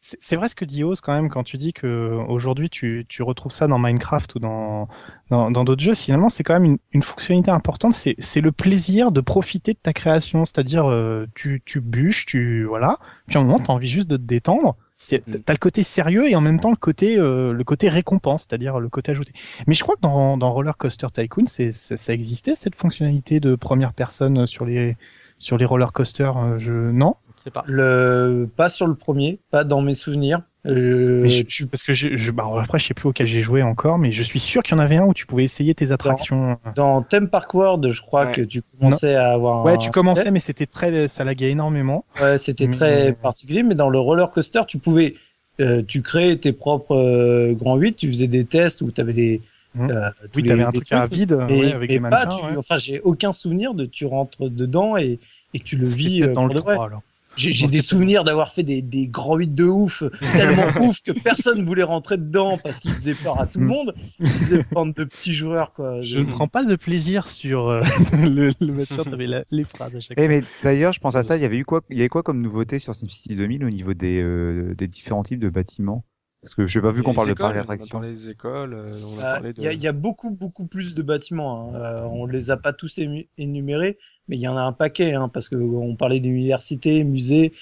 C'est 0.00 0.36
vrai 0.36 0.48
ce 0.48 0.54
que 0.54 0.64
dit 0.64 0.84
Oz 0.84 1.00
quand 1.00 1.12
même 1.12 1.28
quand 1.28 1.42
tu 1.42 1.56
dis 1.56 1.72
que 1.72 2.16
aujourd'hui 2.28 2.70
tu, 2.70 3.04
tu 3.08 3.24
retrouves 3.24 3.50
ça 3.50 3.66
dans 3.66 3.80
Minecraft 3.80 4.36
ou 4.36 4.38
dans 4.38 4.86
dans 5.30 5.50
dans 5.50 5.64
d'autres 5.64 5.82
jeux. 5.82 5.94
Finalement, 5.94 6.28
c'est 6.28 6.44
quand 6.44 6.54
même 6.54 6.64
une, 6.64 6.78
une 6.92 7.02
fonctionnalité 7.02 7.50
importante. 7.50 7.92
C'est 7.92 8.14
c'est 8.20 8.40
le 8.40 8.52
plaisir 8.52 9.10
de 9.10 9.20
profiter 9.20 9.72
de 9.72 9.78
ta 9.82 9.92
création, 9.92 10.44
c'est-à-dire 10.44 10.88
euh, 10.88 11.26
tu 11.34 11.60
tu 11.66 11.80
bûches, 11.80 12.24
tu 12.24 12.62
voilà. 12.66 12.98
Puis 13.26 13.36
à 13.36 13.40
un 13.40 13.44
moment, 13.44 13.58
t'as 13.58 13.72
envie 13.72 13.88
juste 13.88 14.06
de 14.06 14.16
te 14.16 14.22
détendre. 14.22 14.76
C'est 14.98 15.26
Mm. 15.26 15.32
t'as 15.44 15.52
le 15.52 15.58
côté 15.58 15.82
sérieux 15.82 16.28
et 16.28 16.36
en 16.36 16.40
même 16.40 16.58
temps 16.60 16.70
le 16.70 16.76
côté 16.76 17.18
euh, 17.18 17.52
le 17.52 17.64
côté 17.64 17.88
récompense, 17.88 18.42
c'est-à-dire 18.48 18.80
le 18.80 18.88
côté 18.88 19.12
ajouté. 19.12 19.32
Mais 19.66 19.74
je 19.74 19.82
crois 19.82 19.94
que 19.96 20.00
dans 20.00 20.36
dans 20.38 20.52
Roller 20.52 20.76
Coaster 20.76 21.06
Tycoon, 21.12 21.44
c'est 21.46 21.72
ça, 21.72 21.96
ça 21.96 22.12
existait 22.12 22.54
cette 22.54 22.74
fonctionnalité 22.74 23.40
de 23.40 23.54
première 23.56 23.92
personne 23.92 24.46
sur 24.46 24.64
les 24.64 24.96
sur 25.38 25.58
les 25.58 25.64
roller 25.66 25.92
coasters. 25.92 26.36
euh, 26.38 26.58
Je 26.58 26.72
non? 26.72 27.16
Pas. 27.52 27.62
Le, 27.66 28.48
pas 28.56 28.70
sur 28.70 28.86
le 28.86 28.94
premier, 28.94 29.40
pas 29.50 29.62
dans 29.64 29.82
mes 29.82 29.92
souvenirs. 29.92 30.40
Euh, 30.66 31.20
Mais 31.22 31.28
je, 31.28 31.44
je- 31.48 31.64
parce 31.64 31.82
que 31.82 31.92
je, 31.92 32.16
je 32.16 32.32
bah, 32.32 32.44
après 32.60 32.78
je 32.78 32.86
sais 32.86 32.94
plus 32.94 33.08
auquel 33.08 33.26
j'ai 33.26 33.40
joué 33.40 33.62
encore, 33.62 33.98
mais 33.98 34.10
je 34.10 34.22
suis 34.22 34.40
sûr 34.40 34.62
qu'il 34.62 34.76
y 34.76 34.80
en 34.80 34.82
avait 34.82 34.96
un 34.96 35.04
où 35.04 35.14
tu 35.14 35.24
pouvais 35.26 35.44
essayer 35.44 35.74
tes 35.74 35.92
attractions. 35.92 36.58
Dans 36.74 37.02
Theme 37.02 37.28
Park 37.28 37.54
World, 37.54 37.88
je 37.90 38.02
crois 38.02 38.26
Ouais. 38.26 38.32
que 38.32 38.40
tu 38.42 38.62
commençais 38.80 39.14
à 39.14 39.32
avoir. 39.32 39.64
Ouais, 39.64 39.74
un 39.74 39.76
tu 39.78 39.90
commençais, 39.90 40.22
test. 40.24 40.32
mais 40.32 40.40
c'était 40.40 40.66
très, 40.66 41.06
ça 41.08 41.22
laguait 41.24 41.50
énormément. 41.50 42.04
Ouais, 42.20 42.38
c'était 42.38 42.66
Mais- 42.66 42.76
très 42.76 43.12
particulier, 43.12 43.62
mais 43.62 43.74
dans 43.76 43.88
le 43.90 43.98
roller 44.00 44.30
coaster, 44.30 44.62
tu 44.66 44.78
pouvais, 44.78 45.14
euh, 45.60 45.82
tu 45.86 46.02
créais 46.02 46.36
tes 46.36 46.52
propres 46.52 46.96
euh, 46.96 47.52
grands 47.52 47.76
8, 47.76 47.94
tu 47.96 48.08
faisais 48.08 48.26
des 48.26 48.44
tests 48.44 48.82
où 48.82 48.90
tu 48.90 49.00
avais 49.00 49.12
des. 49.12 49.40
Mhm. 49.76 49.90
euh, 49.90 50.10
Oui, 50.34 50.42
les- 50.42 50.48
t'avais 50.48 50.64
un 50.64 50.72
truc 50.72 50.90
à 50.90 51.06
vide, 51.06 51.38
mais, 51.48 51.60
ouais, 51.60 51.72
avec 51.74 51.90
des 51.90 52.00
pas, 52.00 52.08
mannequins. 52.10 52.36
tu- 52.38 52.44
ouais. 52.44 52.56
enfin, 52.56 52.78
j'ai 52.78 53.00
aucun 53.02 53.32
souvenir 53.34 53.74
de 53.74 53.84
tu 53.84 54.06
rentres 54.06 54.48
dedans 54.50 54.96
et, 54.96 55.18
et 55.54 55.58
que 55.60 55.64
tu 55.64 55.76
le 55.76 55.86
vis 55.86 56.22
euh, 56.22 56.32
dans 56.32 56.46
le 56.46 56.54
de 56.54 56.58
vrai. 56.60 56.74
3 56.74 56.86
alors. 56.86 57.02
J'ai 57.36 57.66
des 57.66 57.82
souvenirs 57.82 58.24
d'avoir 58.24 58.52
fait 58.52 58.62
des, 58.62 58.80
des 58.82 59.08
grands 59.08 59.36
8 59.36 59.54
de 59.54 59.64
ouf, 59.64 60.02
tellement 60.32 60.66
ouf 60.86 61.00
que 61.02 61.12
personne 61.12 61.64
voulait 61.64 61.82
rentrer 61.82 62.16
dedans 62.16 62.58
parce 62.58 62.80
qu'ils 62.80 62.92
faisaient 62.92 63.14
peur 63.14 63.38
à 63.40 63.46
tout 63.46 63.58
le 63.58 63.64
Mm. 63.66 63.68
monde. 63.68 63.94
Ils 64.20 64.28
faisaient 64.28 64.64
bande 64.72 64.94
de 64.94 65.04
petits 65.04 65.34
joueurs, 65.34 65.72
quoi. 65.74 66.00
Je 66.02 66.18
ne 66.20 66.24
prends 66.24 66.48
pas 66.48 66.64
de 66.64 66.76
plaisir 66.76 67.28
sur 67.28 67.68
euh, 67.68 67.82
le, 68.12 68.50
le 68.60 68.72
match, 68.72 68.88
t'avais 68.88 69.26
la- 69.26 69.44
les 69.50 69.64
phrases 69.64 69.94
à 69.94 70.00
chaque 70.00 70.16
Eh 70.18 70.22
fois. 70.22 70.28
mais 70.28 70.42
d'ailleurs, 70.62 70.92
je 70.92 71.00
pense 71.00 71.14
à 71.16 71.22
ça. 71.22 71.36
Il 71.36 71.42
y 71.42 71.44
avait 71.44 71.58
eu 71.58 71.64
quoi 71.64 71.82
Il 71.90 71.96
y 71.96 72.00
avait 72.00 72.08
quoi 72.08 72.22
comme 72.22 72.40
nouveauté 72.40 72.78
sur 72.78 72.94
SimCity 72.94 73.34
2000 73.36 73.64
au 73.64 73.70
niveau 73.70 73.92
des 73.94 74.22
euh, 74.22 74.74
des 74.74 74.88
différents 74.88 75.22
types 75.22 75.40
de 75.40 75.50
bâtiments? 75.50 76.04
Parce 76.42 76.54
que 76.54 76.64
je 76.64 76.74
sais 76.74 76.80
pas 76.80 76.92
vu 76.92 77.02
qu'on 77.02 77.12
parle 77.12 77.26
de 77.26 77.32
écoles, 77.32 77.46
parc 77.54 77.56
On 77.56 77.58
a 77.58 77.60
d'attraction. 77.62 77.98
parlé 77.98 78.14
des 78.14 78.30
écoles, 78.30 78.74
euh, 78.74 78.92
on 79.04 79.18
a 79.18 79.22
Euh, 79.22 79.32
parlé 79.34 79.52
de. 79.52 79.60
Il 79.60 79.64
y, 79.64 79.68
a- 79.68 79.72
il 79.72 79.82
y 79.82 79.88
a 79.88 79.92
beaucoup, 79.92 80.30
beaucoup 80.30 80.66
plus 80.66 80.94
de 80.94 81.02
bâtiments. 81.02 81.72
Hein. 81.74 81.76
Euh, 81.80 82.02
on 82.04 82.24
les 82.26 82.50
a 82.50 82.56
pas 82.56 82.72
tous 82.72 83.00
énumérés, 83.36 83.98
mais 84.28 84.36
il 84.36 84.40
y 84.40 84.48
en 84.48 84.56
a 84.56 84.60
un 84.60 84.72
paquet, 84.72 85.14
hein, 85.14 85.28
parce 85.32 85.48
que 85.48 85.56
on 85.56 85.96
parlait 85.96 86.20
d'université, 86.20 87.04
musée. 87.04 87.52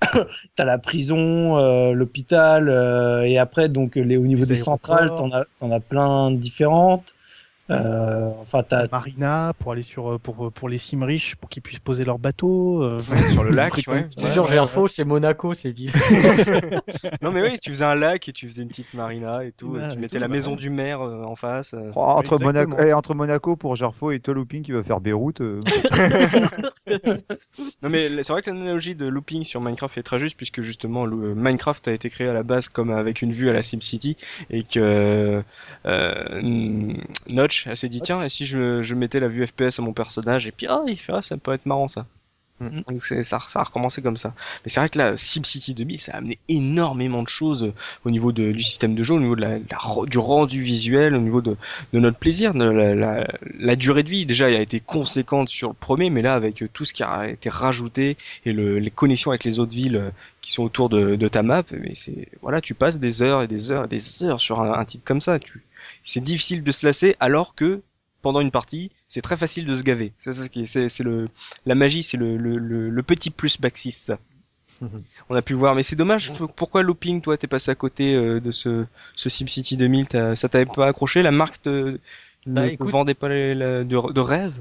T'as 0.54 0.64
la 0.64 0.78
prison, 0.78 1.58
euh, 1.58 1.92
l'hôpital, 1.92 2.68
euh, 2.68 3.22
et 3.22 3.38
après 3.38 3.68
donc 3.68 3.96
les 3.96 4.16
au 4.16 4.26
niveau 4.26 4.42
Les 4.42 4.48
des 4.48 4.56
centrales, 4.56 5.10
t'en 5.10 5.30
as, 5.30 5.44
t'en 5.58 5.70
as 5.70 5.80
plein 5.80 6.30
différentes. 6.30 7.14
Euh, 7.70 8.30
enfin, 8.42 8.62
t'as 8.68 8.86
Marina 8.90 9.52
pour 9.58 9.72
aller 9.72 9.82
sur 9.82 10.12
euh, 10.12 10.18
pour 10.18 10.50
pour 10.52 10.68
les 10.68 10.78
sim 10.78 11.02
riches 11.04 11.36
pour 11.36 11.48
qu'ils 11.48 11.62
puissent 11.62 11.78
poser 11.78 12.04
leur 12.04 12.18
bateau 12.18 12.82
euh, 12.82 13.00
sur 13.32 13.44
le 13.44 13.50
lac, 13.50 13.72
ouais. 13.88 14.02
Je 14.18 14.40
Ouais, 14.40 14.58
info, 14.58 14.88
c'est 14.88 15.04
Monaco, 15.04 15.54
c'est 15.54 15.72
dit. 15.72 15.88
Non 17.22 17.30
mais 17.32 17.42
oui, 17.42 17.58
tu 17.62 17.70
faisais 17.70 17.84
un 17.84 17.94
lac 17.94 18.28
et 18.28 18.32
tu 18.32 18.48
faisais 18.48 18.62
une 18.62 18.68
petite 18.68 18.92
marina 18.94 19.44
et 19.44 19.52
tout, 19.52 19.68
Ouais, 19.68 19.80
et 19.84 19.96
tu 19.96 20.04
et 20.04 20.08
tout, 20.08 20.18
la 20.18 20.28
bah 20.28 20.34
maison 20.34 20.50
ouais. 20.52 20.56
du 20.56 20.70
maire 20.70 21.00
euh, 21.00 21.22
en 21.24 21.36
face. 21.36 21.74
euh. 21.74 21.90
Oh, 21.94 22.00
entre, 22.00 22.34
Exactement. 22.34 22.68
Monaco, 22.76 22.76
eh, 22.88 22.92
entre 22.92 23.14
Monaco 23.14 23.56
pour 23.56 23.76
Gerfo 23.76 24.10
et 24.10 24.20
toi 24.20 24.34
Looping 24.34 24.62
qui 24.62 24.72
va 24.72 24.82
faire 24.82 25.00
Beyrouth. 25.00 25.40
euh, 25.40 25.60
Non 27.82 27.88
mais 27.88 28.08
c'est 28.22 28.32
vrai 28.32 28.42
que 28.42 28.50
l'analogie 28.50 28.94
de 28.94 29.06
looping 29.06 29.44
sur 29.44 29.60
Minecraft 29.60 29.98
est 29.98 30.02
très 30.02 30.18
juste 30.18 30.36
puisque 30.36 30.60
justement 30.62 31.04
le- 31.06 31.34
Minecraft 31.34 31.88
a 31.88 31.92
été 31.92 32.10
créé 32.10 32.28
à 32.28 32.32
la 32.32 32.42
base 32.42 32.68
comme 32.68 32.90
avec 32.90 33.22
une 33.22 33.30
vue 33.32 33.48
à 33.48 33.52
la 33.52 33.62
SimCity 33.62 34.16
et 34.50 34.62
que 34.62 35.42
euh, 35.86 36.40
Elle 37.66 37.76
s'est 37.76 37.88
dit 37.88 38.00
tiens 38.00 38.22
et 38.22 38.28
si 38.28 38.46
je, 38.46 38.82
je 38.82 38.94
mettais 38.94 39.20
la 39.20 39.28
vue 39.28 39.46
FPS 39.46 39.78
à 39.78 39.82
mon 39.82 39.92
personnage 39.92 40.46
et 40.46 40.52
puis 40.52 40.66
ah 40.68 40.82
il 40.86 40.98
fait 40.98 41.12
ah 41.14 41.22
ça 41.22 41.36
peut 41.36 41.52
être 41.52 41.66
marrant 41.66 41.88
ça. 41.88 42.06
Mm. 42.60 42.80
Donc 42.88 43.02
ça, 43.02 43.22
ça 43.22 43.60
a 43.60 43.62
recommencé 43.64 44.02
comme 44.02 44.16
ça. 44.16 44.34
Mais 44.64 44.70
c'est 44.70 44.80
vrai 44.80 44.88
que 44.88 44.98
là, 44.98 45.16
SimCity 45.16 45.74
2000, 45.74 46.00
ça 46.00 46.12
a 46.12 46.16
amené 46.18 46.38
énormément 46.48 47.22
de 47.22 47.28
choses 47.28 47.64
euh, 47.64 47.72
au 48.04 48.10
niveau 48.10 48.32
de, 48.32 48.52
du 48.52 48.62
système 48.62 48.94
de 48.94 49.02
jeu, 49.02 49.14
au 49.14 49.20
niveau 49.20 49.36
de 49.36 49.40
la, 49.40 49.58
du 50.06 50.18
rendu 50.18 50.60
visuel, 50.60 51.14
au 51.14 51.20
niveau 51.20 51.40
de, 51.40 51.56
de 51.92 51.98
notre 51.98 52.18
plaisir, 52.18 52.54
de 52.54 52.64
la, 52.64 52.94
la, 52.94 53.26
la, 53.58 53.76
durée 53.76 54.02
de 54.02 54.10
vie. 54.10 54.26
Déjà, 54.26 54.48
elle 54.50 54.56
a 54.56 54.60
été 54.60 54.80
conséquente 54.80 55.48
sur 55.48 55.68
le 55.68 55.74
premier, 55.74 56.10
mais 56.10 56.22
là, 56.22 56.34
avec 56.34 56.64
tout 56.72 56.84
ce 56.84 56.92
qui 56.92 57.02
a 57.02 57.28
été 57.28 57.48
rajouté 57.48 58.16
et 58.44 58.52
le, 58.52 58.78
les 58.78 58.90
connexions 58.90 59.30
avec 59.30 59.44
les 59.44 59.58
autres 59.58 59.74
villes 59.74 59.96
euh, 59.96 60.10
qui 60.40 60.52
sont 60.52 60.62
autour 60.62 60.88
de, 60.88 61.16
de 61.16 61.28
ta 61.28 61.42
map, 61.42 61.64
mais 61.72 61.94
c'est 61.94 62.28
voilà, 62.40 62.60
tu 62.60 62.74
passes 62.74 62.98
des 62.98 63.22
heures 63.22 63.42
et 63.42 63.48
des 63.48 63.72
heures 63.72 63.84
et 63.84 63.88
des 63.88 64.24
heures 64.24 64.40
sur 64.40 64.60
un, 64.60 64.72
un 64.72 64.84
titre 64.84 65.04
comme 65.04 65.20
ça. 65.20 65.38
Tu, 65.38 65.62
c'est 66.02 66.20
difficile 66.20 66.62
de 66.62 66.70
se 66.70 66.86
lasser, 66.86 67.16
alors 67.20 67.54
que 67.54 67.82
pendant 68.22 68.40
une 68.40 68.50
partie, 68.50 68.90
c'est 69.08 69.22
très 69.22 69.36
facile 69.36 69.66
de 69.66 69.74
se 69.74 69.82
gaver. 69.82 70.12
C'est 70.18 70.32
c'est 70.32 70.88
c'est 70.88 71.04
le 71.04 71.28
la 71.66 71.74
magie, 71.74 72.02
c'est 72.02 72.16
le, 72.16 72.36
le, 72.36 72.56
le, 72.90 73.02
petit 73.02 73.30
plus 73.30 73.60
Baxis. 73.60 73.92
Ça. 73.92 74.18
On 75.28 75.34
a 75.34 75.42
pu 75.42 75.52
voir, 75.52 75.74
mais 75.74 75.82
c'est 75.82 75.96
dommage. 75.96 76.32
Pourquoi 76.56 76.82
Looping, 76.82 77.20
toi, 77.20 77.36
t'es 77.36 77.46
passé 77.46 77.70
à 77.70 77.74
côté 77.74 78.14
euh, 78.14 78.40
de 78.40 78.50
ce 78.50 78.86
ce 79.14 79.28
SimCity 79.28 79.76
2000 79.76 80.06
Ça 80.34 80.48
t'avait 80.48 80.66
pas 80.66 80.88
accroché 80.88 81.22
La 81.22 81.30
marque 81.30 81.60
te, 81.62 81.98
bah, 82.46 82.70
ne 82.70 82.76
vendait 82.78 83.14
pas 83.14 83.28
de, 83.28 83.84
de 83.84 84.20
rêve? 84.20 84.54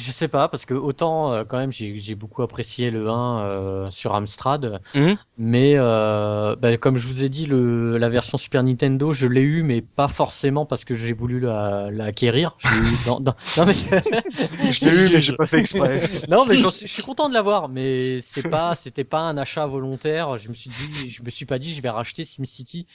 Je 0.00 0.10
sais 0.10 0.28
pas, 0.28 0.48
parce 0.48 0.64
que 0.66 0.74
autant 0.74 1.32
euh, 1.32 1.44
quand 1.44 1.58
même 1.58 1.72
j'ai 1.72 2.14
beaucoup 2.14 2.42
apprécié 2.42 2.90
le 2.90 3.08
1 3.08 3.40
euh, 3.40 3.90
sur 3.90 4.14
Amstrad, 4.14 4.80
mhm. 4.94 5.16
mais 5.38 5.74
euh, 5.76 6.56
bah, 6.56 6.76
comme 6.76 6.96
je 6.96 7.06
vous 7.06 7.24
ai 7.24 7.28
dit, 7.28 7.46
le, 7.46 7.98
la 7.98 8.08
version 8.08 8.38
Super 8.38 8.62
Nintendo, 8.62 9.12
je 9.12 9.26
l'ai 9.26 9.42
eu, 9.42 9.62
mais 9.62 9.82
pas 9.82 10.08
forcément 10.08 10.66
parce 10.66 10.84
que 10.84 10.94
j'ai 10.94 11.12
voulu 11.12 11.40
la, 11.40 11.90
la 11.90 12.06
acquérir. 12.06 12.56
Je 12.58 12.68
l'ai 12.68 12.88
eu 12.88 12.96
dans, 13.06 13.20
dans... 13.20 13.34
Non, 13.58 13.66
mais 13.66 13.74
je 13.74 14.84
l'ai 14.90 15.06
eu, 15.06 15.12
mais 15.12 15.20
j'ai 15.20 15.34
pas 15.34 15.46
fait 15.46 15.58
exprès. 15.58 16.00
non, 16.28 16.44
mais 16.46 16.56
suis, 16.56 16.86
je 16.86 16.92
suis 16.92 17.02
content 17.02 17.28
de 17.28 17.34
l'avoir, 17.34 17.68
mais 17.68 18.20
c'est 18.22 18.48
pas, 18.48 18.74
c'était 18.74 19.04
pas 19.04 19.20
un 19.20 19.36
achat 19.36 19.66
volontaire. 19.66 20.38
Je 20.38 20.48
me 20.48 20.54
suis 20.54 20.70
dit, 20.70 21.10
je 21.10 21.22
me 21.22 21.30
suis 21.30 21.46
pas 21.46 21.58
dit, 21.58 21.74
je 21.74 21.82
vais 21.82 21.90
racheter 21.90 22.24
SimCity. 22.24 22.86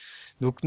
Donc 0.41 0.59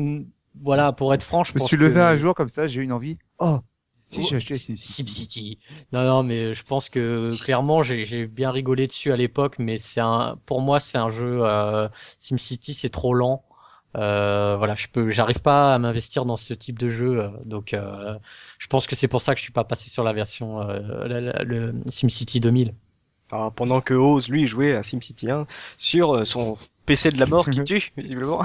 voilà, 0.60 0.92
pour 0.92 1.12
être 1.14 1.22
franc, 1.22 1.44
je, 1.44 1.52
je 1.52 1.62
me 1.62 1.66
suis 1.66 1.76
levé 1.76 2.00
un 2.00 2.16
jour 2.16 2.34
comme 2.34 2.48
ça, 2.48 2.66
j'ai 2.66 2.80
eu 2.80 2.84
une 2.84 2.92
envie. 2.92 3.18
Oh, 3.38 3.60
si 4.08 4.24
j'ai 4.24 4.36
acheté 4.36 4.54
SimCity. 4.56 5.58
Non, 5.92 6.02
non, 6.04 6.22
mais 6.22 6.54
je 6.54 6.62
pense 6.62 6.88
que 6.88 7.32
clairement, 7.42 7.82
j'ai 7.82 8.26
bien 8.26 8.50
rigolé 8.50 8.86
dessus 8.86 9.12
à 9.12 9.16
l'époque, 9.16 9.56
mais 9.58 9.76
c'est 9.76 10.00
un, 10.00 10.38
pour 10.46 10.60
moi, 10.60 10.80
c'est 10.80 10.98
un 10.98 11.10
jeu 11.10 11.40
euh, 11.42 11.88
SimCity, 12.18 12.74
c'est 12.74 12.88
trop 12.88 13.12
lent. 13.12 13.44
Euh, 13.96 14.56
voilà, 14.56 14.74
je 14.76 14.86
peux, 14.88 15.10
j'arrive 15.10 15.40
pas 15.40 15.74
à 15.74 15.78
m'investir 15.78 16.24
dans 16.24 16.36
ce 16.36 16.54
type 16.54 16.78
de 16.78 16.88
jeu, 16.88 17.20
euh, 17.20 17.28
donc 17.44 17.72
euh, 17.72 18.18
je 18.58 18.66
pense 18.66 18.86
que 18.86 18.94
c'est 18.94 19.08
pour 19.08 19.22
ça 19.22 19.34
que 19.34 19.38
je 19.38 19.44
suis 19.44 19.52
pas 19.52 19.64
passé 19.64 19.88
sur 19.88 20.04
la 20.04 20.12
version 20.12 20.60
euh, 20.60 21.42
le 21.44 21.74
SimCity 21.90 22.40
2000. 22.40 22.74
Alors, 23.30 23.52
pendant 23.52 23.80
que 23.80 23.94
Oz, 23.94 24.28
lui, 24.28 24.46
jouait 24.46 24.74
à 24.74 24.82
SimCity 24.82 25.30
1 25.30 25.46
sur 25.76 26.26
son 26.26 26.56
PC 26.88 27.10
de 27.10 27.20
la 27.20 27.26
mort 27.26 27.48
qui 27.50 27.60
tue, 27.64 27.92
visiblement. 27.98 28.42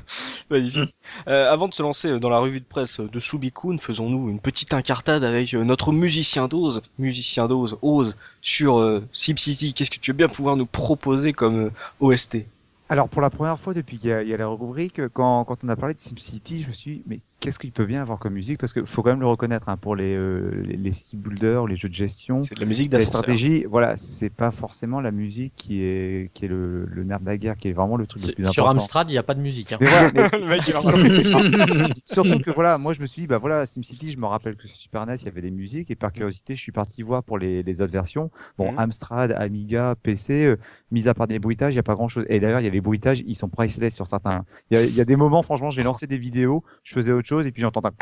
Magnifique. 0.50 0.94
Euh, 1.28 1.50
avant 1.50 1.66
de 1.66 1.72
se 1.72 1.82
lancer 1.82 2.20
dans 2.20 2.28
la 2.28 2.38
revue 2.38 2.60
de 2.60 2.66
presse 2.66 3.00
de 3.00 3.18
Subikun, 3.18 3.78
faisons-nous 3.78 4.28
une 4.28 4.38
petite 4.38 4.74
incartade 4.74 5.24
avec 5.24 5.54
euh, 5.54 5.64
notre 5.64 5.92
musicien 5.92 6.46
d'Oz, 6.46 6.82
musicien 6.98 7.46
d'Oz, 7.46 7.78
Oz, 7.80 8.18
sur 8.42 8.78
euh, 8.78 9.02
SimCity. 9.12 9.72
Qu'est-ce 9.72 9.90
que 9.90 9.98
tu 9.98 10.10
veux 10.10 10.16
bien 10.16 10.28
pouvoir 10.28 10.56
nous 10.56 10.66
proposer 10.66 11.32
comme 11.32 11.70
OST 12.00 12.44
alors 12.88 13.08
pour 13.08 13.20
la 13.20 13.30
première 13.30 13.58
fois 13.58 13.74
depuis 13.74 13.98
qu'il 13.98 14.10
y, 14.10 14.28
y, 14.28 14.32
a 14.32 14.36
la 14.36 14.46
rubrique, 14.46 15.00
quand, 15.08 15.44
quand 15.44 15.64
on 15.64 15.68
a 15.68 15.74
parlé 15.74 15.94
de 15.94 15.98
SimCity, 15.98 16.62
je 16.62 16.68
me 16.68 16.72
suis 16.72 16.90
dit, 16.98 17.02
mais 17.08 17.18
qu'est-ce 17.40 17.58
qu'il 17.58 17.72
peut 17.72 17.84
bien 17.84 18.02
avoir 18.02 18.18
comme 18.18 18.34
musique 18.34 18.58
Parce 18.58 18.72
qu'il 18.72 18.86
faut 18.86 19.02
quand 19.02 19.10
même 19.10 19.20
le 19.20 19.26
reconnaître, 19.26 19.68
hein, 19.68 19.76
pour 19.76 19.96
les, 19.96 20.16
euh, 20.16 20.62
les, 20.64 20.76
les 20.76 20.92
city 20.92 21.16
builders, 21.16 21.66
les 21.66 21.76
jeux 21.76 21.88
de 21.88 21.94
gestion, 21.94 22.38
c'est 22.38 22.54
de 22.54 22.60
la 22.60 22.66
musique 22.66 22.90
d'ascenseur. 22.90 23.20
stratégie, 23.20 23.64
voilà, 23.64 23.96
c'est 23.96 24.30
pas 24.30 24.50
forcément 24.50 25.00
la 25.00 25.10
musique 25.10 25.52
qui 25.56 25.82
est, 25.82 26.32
qui 26.32 26.46
est 26.46 26.48
le, 26.48 26.86
le 26.86 27.04
nerf 27.04 27.20
de 27.20 27.26
la 27.26 27.36
guerre, 27.36 27.56
qui 27.56 27.68
est 27.68 27.72
vraiment 27.72 27.96
le 27.96 28.06
truc 28.06 28.22
le 28.22 28.32
plus 28.34 28.44
sur 28.46 28.64
important. 28.64 28.80
Sur 28.80 28.82
Amstrad, 28.82 29.10
il 29.10 29.14
n'y 29.14 29.18
a 29.18 29.22
pas 29.22 29.34
de 29.34 29.40
musique. 29.40 29.72
Hein. 29.72 29.78
Mais 29.80 29.86
voilà, 29.86 30.10
mais... 30.14 30.38
le 30.38 30.46
mec, 30.46 30.62
il 30.66 31.94
Surtout 32.04 32.38
que 32.40 32.50
voilà, 32.50 32.78
moi 32.78 32.92
je 32.92 33.00
me 33.00 33.06
suis 33.06 33.22
dit, 33.22 33.26
bah 33.26 33.38
voilà, 33.38 33.66
SimCity, 33.66 34.10
je 34.10 34.18
me 34.18 34.26
rappelle 34.26 34.56
que 34.56 34.66
sur 34.66 34.76
Super 34.76 35.06
NES, 35.06 35.16
il 35.20 35.24
y 35.26 35.28
avait 35.28 35.42
des 35.42 35.50
musiques, 35.50 35.90
et 35.90 35.94
par 35.94 36.12
curiosité, 36.12 36.56
je 36.56 36.60
suis 36.60 36.72
parti 36.72 37.02
voir 37.02 37.22
pour 37.22 37.38
les, 37.38 37.62
les 37.62 37.82
autres 37.82 37.92
versions. 37.92 38.30
Bon, 38.58 38.72
mm. 38.72 38.78
Amstrad, 38.78 39.32
Amiga, 39.32 39.94
PC, 40.02 40.46
euh, 40.46 40.56
mis 40.90 41.08
à 41.08 41.14
part 41.14 41.26
des 41.26 41.38
bruitages, 41.38 41.74
il 41.74 41.76
n'y 41.76 41.80
a 41.80 41.84
pas 41.84 41.94
grand 41.94 42.08
chose. 42.08 42.24
Et 42.28 42.40
d'ailleurs, 42.40 42.60
il 42.60 42.64
y 42.64 42.68
a 42.68 42.70
les 42.70 42.80
bruitages, 42.80 43.22
ils 43.26 43.34
sont 43.34 43.48
priceless 43.48 43.94
sur 43.94 44.06
certains. 44.06 44.38
Il 44.70 44.78
y 44.78 44.80
a, 44.80 44.84
il 44.84 44.94
y 44.94 45.00
a 45.00 45.04
des 45.04 45.16
moments, 45.16 45.42
franchement, 45.42 45.70
j'ai 45.70 45.82
lancé 45.82 46.06
des 46.06 46.18
vidéos, 46.18 46.64
je 46.82 46.94
faisais 46.94 47.12
autre 47.12 47.25
chose, 47.26 47.46
et 47.46 47.52
puis 47.52 47.62
j'entends 47.62 47.82
un 47.84 47.92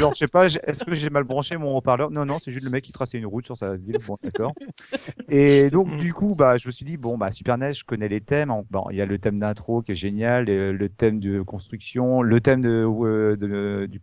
Genre, 0.00 0.12
je 0.14 0.18
sais 0.18 0.28
pas, 0.28 0.46
est-ce 0.46 0.84
que 0.84 0.94
j'ai 0.94 1.10
mal 1.10 1.24
branché 1.24 1.56
mon 1.56 1.76
haut-parleur? 1.76 2.10
Non, 2.10 2.24
non, 2.24 2.38
c'est 2.38 2.50
juste 2.50 2.64
le 2.64 2.70
mec 2.70 2.84
qui 2.84 2.92
traçait 2.92 3.18
une 3.18 3.26
route 3.26 3.44
sur 3.44 3.56
sa 3.56 3.76
ville. 3.76 3.98
Bon, 4.06 4.16
d'accord. 4.22 4.52
Et 5.28 5.70
donc, 5.70 5.96
du 5.98 6.12
coup, 6.12 6.34
bah, 6.34 6.56
je 6.56 6.66
me 6.66 6.72
suis 6.72 6.84
dit, 6.84 6.96
bon, 6.96 7.18
bah, 7.18 7.30
Super 7.30 7.58
NES, 7.58 7.72
je 7.72 7.84
connais 7.84 8.08
les 8.08 8.20
thèmes. 8.20 8.52
Bon, 8.70 8.86
il 8.90 8.96
y 8.96 9.00
a 9.00 9.06
le 9.06 9.18
thème 9.18 9.38
d'intro 9.38 9.82
qui 9.82 9.92
est 9.92 9.96
génial, 9.96 10.46
le 10.46 10.88
thème 10.88 11.20
de 11.20 11.42
construction, 11.42 12.22
le 12.22 12.40
thème 12.40 12.60
de, 12.60 12.86
euh, 12.86 13.36
de, 13.36 13.88
du 13.88 14.00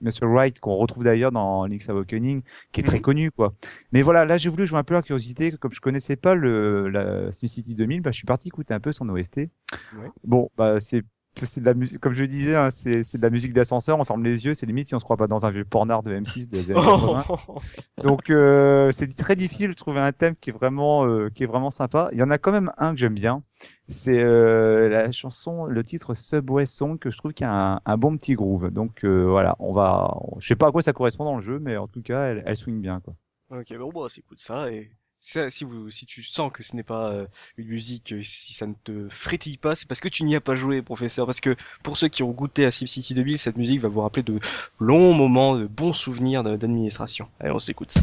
Mr. 0.00 0.26
Wright 0.26 0.60
qu'on 0.60 0.76
retrouve 0.76 1.04
d'ailleurs 1.04 1.32
dans 1.32 1.66
Link's 1.66 1.88
Awakening, 1.88 2.42
qui 2.72 2.80
est 2.80 2.84
très 2.84 2.98
mhm. 2.98 3.02
connu, 3.02 3.30
quoi. 3.30 3.54
Mais 3.92 4.02
voilà, 4.02 4.24
là, 4.24 4.36
j'ai 4.36 4.48
voulu 4.48 4.66
jouer 4.66 4.78
un 4.78 4.84
peu 4.84 4.96
à 4.96 5.02
curiosité, 5.02 5.52
comme 5.52 5.72
je 5.72 5.80
connaissais 5.80 6.16
pas 6.16 6.34
le, 6.34 6.88
la 6.88 7.32
SimCity 7.32 7.74
2000, 7.74 8.00
bah, 8.00 8.10
je 8.10 8.16
suis 8.16 8.26
parti 8.26 8.48
écouter 8.48 8.74
un 8.74 8.80
peu 8.80 8.92
son 8.92 9.08
OST. 9.08 9.48
Bon, 10.24 10.50
bah, 10.56 10.80
c'est 10.80 11.02
c'est 11.42 11.60
de 11.60 11.66
la 11.66 11.74
musique, 11.74 11.98
comme 12.00 12.14
je 12.14 12.24
disais, 12.24 12.54
hein, 12.54 12.70
c'est, 12.70 13.00
de 13.16 13.22
la 13.22 13.30
musique 13.30 13.52
d'ascenseur, 13.52 13.98
on 13.98 14.04
ferme 14.04 14.24
les 14.24 14.44
yeux, 14.44 14.54
c'est 14.54 14.66
limite 14.66 14.88
si 14.88 14.94
on 14.94 14.98
se 14.98 15.04
croit 15.04 15.16
pas 15.16 15.26
dans 15.26 15.46
un 15.46 15.50
vieux 15.50 15.64
pornard 15.64 16.02
de 16.02 16.12
M6 16.14 16.48
des 16.48 16.70
années 16.70 16.80
80. 16.80 17.24
Donc 18.02 18.30
euh, 18.30 18.92
c'est 18.92 19.08
très 19.16 19.36
difficile 19.36 19.68
de 19.68 19.74
trouver 19.74 20.00
un 20.00 20.12
thème 20.12 20.36
qui 20.36 20.50
est 20.50 20.52
vraiment 20.52 21.06
euh, 21.06 21.30
qui 21.30 21.42
est 21.42 21.46
vraiment 21.46 21.70
sympa. 21.70 22.08
Il 22.12 22.18
y 22.18 22.22
en 22.22 22.30
a 22.30 22.38
quand 22.38 22.52
même 22.52 22.72
un 22.78 22.92
que 22.92 23.00
j'aime 23.00 23.14
bien, 23.14 23.42
c'est 23.88 24.20
euh, 24.20 24.88
la 24.88 25.12
chanson, 25.12 25.66
le 25.66 25.82
titre 25.82 26.14
Subway 26.14 26.66
Song 26.66 26.98
que 26.98 27.10
je 27.10 27.18
trouve 27.18 27.32
qu'il 27.32 27.46
y 27.46 27.50
a 27.50 27.74
un, 27.74 27.80
un 27.84 27.96
bon 27.96 28.16
petit 28.16 28.34
groove. 28.34 28.70
Donc 28.70 29.04
euh, 29.04 29.24
voilà, 29.24 29.56
on 29.58 29.72
va, 29.72 30.16
je 30.38 30.46
sais 30.46 30.56
pas 30.56 30.68
à 30.68 30.72
quoi 30.72 30.82
ça 30.82 30.92
correspond 30.92 31.24
dans 31.24 31.36
le 31.36 31.42
jeu, 31.42 31.58
mais 31.58 31.76
en 31.76 31.88
tout 31.88 32.02
cas 32.02 32.26
elle, 32.26 32.42
elle 32.46 32.56
swing 32.56 32.80
bien 32.80 33.00
quoi. 33.00 33.14
Ok, 33.50 33.76
bon 33.76 33.90
bah 33.90 34.06
écoute 34.16 34.38
ça 34.38 34.70
et 34.70 34.90
si, 35.24 35.64
vous, 35.64 35.90
si 35.90 36.06
tu 36.06 36.22
sens 36.22 36.52
que 36.52 36.62
ce 36.62 36.76
n'est 36.76 36.82
pas 36.82 37.10
euh, 37.10 37.26
une 37.56 37.68
musique, 37.68 38.12
euh, 38.12 38.20
si 38.22 38.52
ça 38.52 38.66
ne 38.66 38.74
te 38.84 39.08
frétille 39.08 39.56
pas, 39.56 39.74
c'est 39.74 39.88
parce 39.88 40.00
que 40.00 40.08
tu 40.08 40.22
n'y 40.24 40.36
as 40.36 40.40
pas 40.40 40.54
joué, 40.54 40.82
professeur. 40.82 41.26
Parce 41.26 41.40
que 41.40 41.56
pour 41.82 41.96
ceux 41.96 42.08
qui 42.08 42.22
ont 42.22 42.30
goûté 42.30 42.64
à 42.66 42.70
SimCity 42.70 43.14
2000, 43.14 43.38
cette 43.38 43.56
musique 43.56 43.80
va 43.80 43.88
vous 43.88 44.02
rappeler 44.02 44.22
de 44.22 44.38
longs 44.78 45.14
moments, 45.14 45.56
de 45.56 45.66
bons 45.66 45.94
souvenirs 45.94 46.44
d'administration. 46.44 47.28
Allez, 47.40 47.52
on 47.52 47.58
s'écoute 47.58 47.90
ça. 47.90 48.00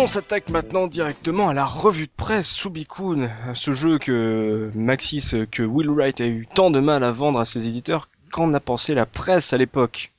On 0.00 0.06
s'attaque 0.06 0.48
maintenant 0.48 0.86
directement 0.86 1.50
à 1.50 1.54
la 1.54 1.66
revue 1.66 2.06
de 2.06 2.12
presse 2.16 2.50
Subikun, 2.50 3.28
ce 3.52 3.72
jeu 3.72 3.98
que 3.98 4.70
Maxis, 4.74 5.34
que 5.50 5.62
Will 5.62 5.90
Wright 5.90 6.18
a 6.22 6.26
eu 6.26 6.46
tant 6.54 6.70
de 6.70 6.80
mal 6.80 7.04
à 7.04 7.10
vendre 7.10 7.38
à 7.38 7.44
ses 7.44 7.68
éditeurs. 7.68 8.08
Qu'en 8.32 8.54
a 8.54 8.60
pensé 8.60 8.94
la 8.94 9.04
presse 9.04 9.52
à 9.52 9.58
l'époque? 9.58 10.12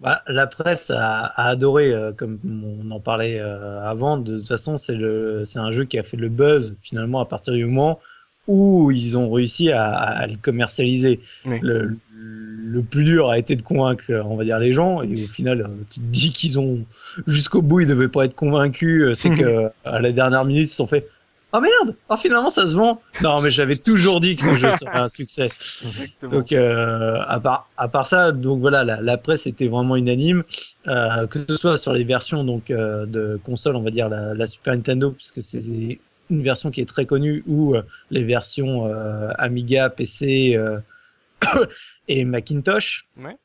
Bah, 0.00 0.22
La 0.26 0.48
presse 0.48 0.90
a, 0.90 1.26
adoré, 1.36 1.92
euh, 1.92 2.10
comme 2.12 2.40
on 2.44 2.90
en 2.90 2.98
parlait 2.98 3.38
euh, 3.38 3.80
avant. 3.88 4.16
De, 4.16 4.38
toute 4.38 4.48
façon, 4.48 4.76
c'est 4.78 4.96
un 4.96 5.70
jeu 5.70 5.84
qui 5.84 5.98
a 5.98 6.02
fait 6.02 6.16
le 6.16 6.28
buzz 6.28 6.76
finalement 6.82 7.20
à 7.20 7.26
partir 7.26 7.52
du 7.54 7.66
moment 7.66 8.00
où 8.46 8.90
ils 8.90 9.16
ont 9.16 9.30
réussi 9.30 9.70
à, 9.70 10.26
le 10.26 10.36
commercialiser. 10.36 11.20
Le, 11.44 11.96
le, 12.12 12.82
plus 12.82 13.04
dur 13.04 13.30
a 13.30 13.38
été 13.38 13.56
de 13.56 13.62
convaincre, 13.62 14.04
on 14.24 14.36
va 14.36 14.44
dire, 14.44 14.58
les 14.58 14.72
gens. 14.72 15.02
Et 15.02 15.12
au 15.12 15.28
final, 15.28 15.68
tu 15.90 16.00
te 16.00 16.04
dis 16.06 16.32
qu'ils 16.32 16.58
ont 16.58 16.80
jusqu'au 17.26 17.62
bout, 17.62 17.80
ils 17.80 17.88
ne 17.88 17.94
devaient 17.94 18.08
pas 18.08 18.24
être 18.24 18.34
convaincus. 18.34 19.16
C'est 19.16 19.30
que 19.30 19.68
à 19.84 20.00
la 20.00 20.12
dernière 20.12 20.44
minute, 20.44 20.68
ils 20.68 20.70
se 20.70 20.76
sont 20.76 20.86
fait 20.86 21.06
oh 21.52 21.60
merde, 21.60 21.96
oh 22.08 22.16
finalement 22.16 22.50
ça 22.50 22.66
se 22.66 22.74
vend. 22.74 23.00
Non, 23.22 23.40
mais 23.40 23.50
j'avais 23.50 23.76
toujours 23.76 24.20
dit 24.20 24.36
que 24.36 24.46
le 24.46 24.56
jeu 24.56 24.70
serait 24.78 24.98
un 24.98 25.08
succès. 25.08 25.48
Exactement. 25.86 26.32
Donc 26.32 26.52
euh, 26.52 27.18
à 27.26 27.40
part 27.40 27.68
à 27.76 27.88
part 27.88 28.06
ça, 28.06 28.32
donc 28.32 28.60
voilà, 28.60 28.84
la, 28.84 29.00
la 29.00 29.16
presse 29.16 29.46
était 29.46 29.68
vraiment 29.68 29.96
unanime, 29.96 30.44
euh, 30.88 31.26
que 31.26 31.44
ce 31.48 31.56
soit 31.56 31.78
sur 31.78 31.92
les 31.92 32.04
versions 32.04 32.44
donc 32.44 32.70
euh, 32.70 33.06
de 33.06 33.40
console, 33.44 33.76
on 33.76 33.82
va 33.82 33.90
dire 33.90 34.08
la, 34.08 34.34
la 34.34 34.46
Super 34.46 34.74
Nintendo, 34.74 35.10
puisque 35.10 35.42
c'est 35.42 35.98
une 36.30 36.42
version 36.42 36.70
qui 36.70 36.80
est 36.80 36.86
très 36.86 37.06
connue, 37.06 37.42
ou 37.46 37.74
euh, 37.74 37.82
les 38.10 38.24
versions 38.24 38.86
euh, 38.86 39.30
Amiga, 39.38 39.90
PC 39.90 40.54
euh, 40.56 40.78
et 42.08 42.24
Macintosh. 42.24 43.06
Ouais. 43.16 43.36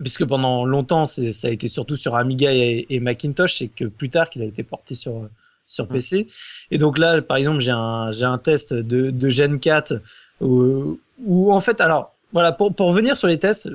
Puisque 0.00 0.24
pendant 0.24 0.64
longtemps, 0.64 1.06
ça 1.06 1.22
a 1.44 1.50
été 1.50 1.68
surtout 1.68 1.96
sur 1.96 2.16
Amiga 2.16 2.52
et, 2.52 2.86
et 2.90 3.00
Macintosh, 3.00 3.58
c'est 3.58 3.68
que 3.68 3.84
plus 3.84 4.10
tard 4.10 4.30
qu'il 4.30 4.42
a 4.42 4.46
été 4.46 4.62
porté 4.62 4.94
sur 4.94 5.28
sur 5.68 5.86
PC. 5.86 6.26
Et 6.70 6.78
donc 6.78 6.98
là, 6.98 7.22
par 7.22 7.36
exemple, 7.36 7.60
j'ai 7.60 7.70
un 7.70 8.10
j'ai 8.10 8.24
un 8.24 8.38
test 8.38 8.74
de 8.74 9.10
de 9.10 9.28
Gen 9.28 9.60
4 9.60 10.02
où, 10.40 10.98
où 11.24 11.52
en 11.52 11.60
fait, 11.60 11.80
alors 11.80 12.14
voilà, 12.32 12.50
pour 12.52 12.74
pour 12.74 12.88
revenir 12.88 13.16
sur 13.16 13.28
les 13.28 13.38
tests, 13.38 13.70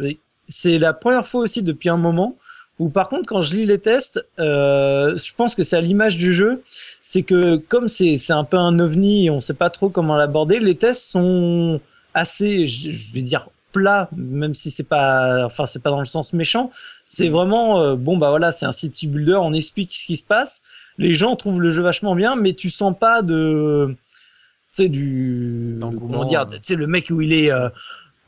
c'est 0.49 0.79
la 0.79 0.93
première 0.93 1.27
fois 1.27 1.41
aussi 1.41 1.61
depuis 1.63 1.89
un 1.89 1.97
moment 1.97 2.35
où 2.79 2.89
par 2.89 3.09
contre, 3.09 3.27
quand 3.27 3.41
je 3.41 3.55
lis 3.55 3.65
les 3.65 3.79
tests, 3.79 4.23
euh, 4.39 5.17
je 5.17 5.33
pense 5.35 5.55
que 5.55 5.63
c'est 5.63 5.75
à 5.75 5.81
l'image 5.81 6.17
du 6.17 6.33
jeu, 6.33 6.63
c'est 7.01 7.23
que 7.23 7.55
comme 7.57 7.87
c'est 7.87 8.17
c'est 8.17 8.33
un 8.33 8.43
peu 8.43 8.57
un 8.57 8.79
ovni 8.79 9.25
et 9.25 9.29
on 9.29 9.39
sait 9.39 9.53
pas 9.53 9.69
trop 9.69 9.89
comment 9.89 10.15
l'aborder, 10.15 10.59
les 10.59 10.75
tests 10.75 11.09
sont 11.09 11.81
assez, 12.13 12.67
je, 12.67 12.91
je 12.91 13.13
vais 13.13 13.21
dire 13.21 13.49
plats, 13.71 14.09
même 14.15 14.53
si 14.53 14.71
c'est 14.71 14.83
pas, 14.83 15.45
enfin 15.45 15.65
c'est 15.65 15.81
pas 15.81 15.89
dans 15.89 15.99
le 15.99 16.05
sens 16.05 16.33
méchant. 16.33 16.71
C'est 17.05 17.29
vraiment 17.29 17.81
euh, 17.81 17.95
bon 17.95 18.17
bah 18.17 18.29
voilà, 18.29 18.51
c'est 18.51 18.65
un 18.65 18.71
city 18.71 19.07
builder, 19.07 19.39
on 19.41 19.53
explique 19.53 19.93
ce 19.93 20.05
qui 20.05 20.17
se 20.17 20.23
passe. 20.23 20.61
Les 20.97 21.13
gens 21.13 21.35
trouvent 21.35 21.61
le 21.61 21.71
jeu 21.71 21.81
vachement 21.81 22.15
bien, 22.15 22.35
mais 22.35 22.53
tu 22.53 22.69
sens 22.69 22.95
pas 22.97 23.21
de, 23.21 23.95
tu 24.75 24.83
sais 24.83 24.89
du, 24.89 25.79
comment 25.81 26.25
dire, 26.25 26.47
tu 26.47 26.57
sais 26.61 26.75
le 26.75 26.87
mec 26.87 27.09
où 27.09 27.21
il 27.21 27.33
est 27.33 27.51
euh, 27.51 27.69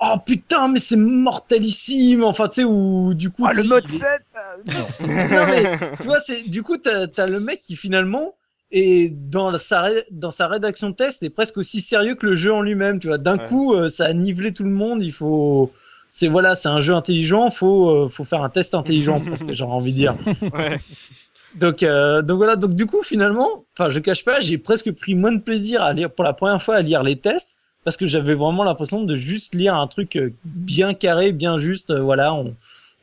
Oh 0.02 0.16
putain, 0.26 0.68
mais 0.70 0.80
c'est 0.80 0.96
mortelissime. 0.96 2.24
Enfin, 2.24 2.48
tu 2.48 2.62
sais, 2.62 2.64
où 2.64 3.14
du 3.14 3.30
coup. 3.32 3.44
Ah, 3.46 3.54
le 3.54 3.64
mode 3.64 3.84
il 3.90 3.96
est- 3.96 4.00
7 4.00 4.22
non, 5.02 5.46
mais 5.50 5.78
tu 5.98 6.04
vois, 6.08 6.20
c'est 6.22 6.50
du 6.50 6.64
coup, 6.64 6.78
t'as 6.78 7.08
as 7.18 7.28
le 7.28 7.40
mec 7.40 7.62
qui 7.64 7.76
finalement 7.76 8.36
est 8.72 9.10
dans 9.14 9.58
sa 9.58 9.82
ré- 9.82 10.06
dans 10.12 10.32
sa 10.32 10.48
rédaction 10.48 10.92
de 10.92 10.96
test 10.96 11.24
est 11.24 11.30
presque 11.30 11.58
aussi 11.58 11.82
sérieux 11.82 12.16
que 12.16 12.26
le 12.28 12.36
jeu 12.36 12.54
en 12.54 12.62
lui-même. 12.62 13.00
Tu 13.00 13.08
vois, 13.08 13.18
d'un 13.18 13.38
Ouais. 13.38 13.48
coup, 13.48 13.74
euh, 13.74 13.90
ça 13.90 14.06
a 14.06 14.14
nivelé 14.14 14.54
tout 14.54 14.64
le 14.64 14.70
monde. 14.70 15.02
Il 15.02 15.12
faut, 15.12 15.72
c'est 16.10 16.28
voilà, 16.28 16.56
c'est 16.56 16.70
un 16.70 16.80
jeu 16.80 16.94
intelligent. 16.94 17.50
Faut 17.52 17.90
euh, 17.90 18.10
faut 18.10 18.24
faire 18.26 18.44
un 18.44 18.50
test 18.50 18.76
intelligent, 18.76 19.20
parce 19.20 19.44
que 19.44 19.54
j'aurais 19.54 19.74
envie 19.74 19.92
de 19.92 19.98
dire. 19.98 20.16
Ouais. 20.54 20.78
Donc 21.56 21.82
euh, 21.82 22.22
donc 22.22 22.38
voilà, 22.38 22.56
donc 22.56 22.76
du 22.76 22.86
coup 22.86 23.02
finalement, 23.02 23.66
enfin, 23.78 23.90
je 23.90 23.98
cache 24.00 24.24
pas, 24.24 24.40
j'ai 24.40 24.60
presque 24.60 24.92
pris 24.92 25.16
moins 25.16 25.32
de 25.32 25.40
plaisir 25.42 25.82
à 25.82 25.92
lire 25.94 26.12
pour 26.12 26.24
la 26.24 26.34
première 26.34 26.62
fois 26.62 26.76
à 26.76 26.82
lire 26.84 27.02
les 27.02 27.16
tests 27.16 27.58
parce 27.84 27.98
que 27.98 28.06
j'avais 28.06 28.34
vraiment 28.36 28.64
l'impression 28.64 29.04
de 29.04 29.16
juste 29.16 29.56
lire 29.56 29.76
un 29.76 29.88
truc 29.88 30.16
euh, 30.16 30.34
bien 30.44 30.94
carré, 30.94 31.32
bien 31.32 31.58
juste. 31.58 31.90
euh, 31.92 32.02
voilà, 32.02 32.34
on, 32.34 32.56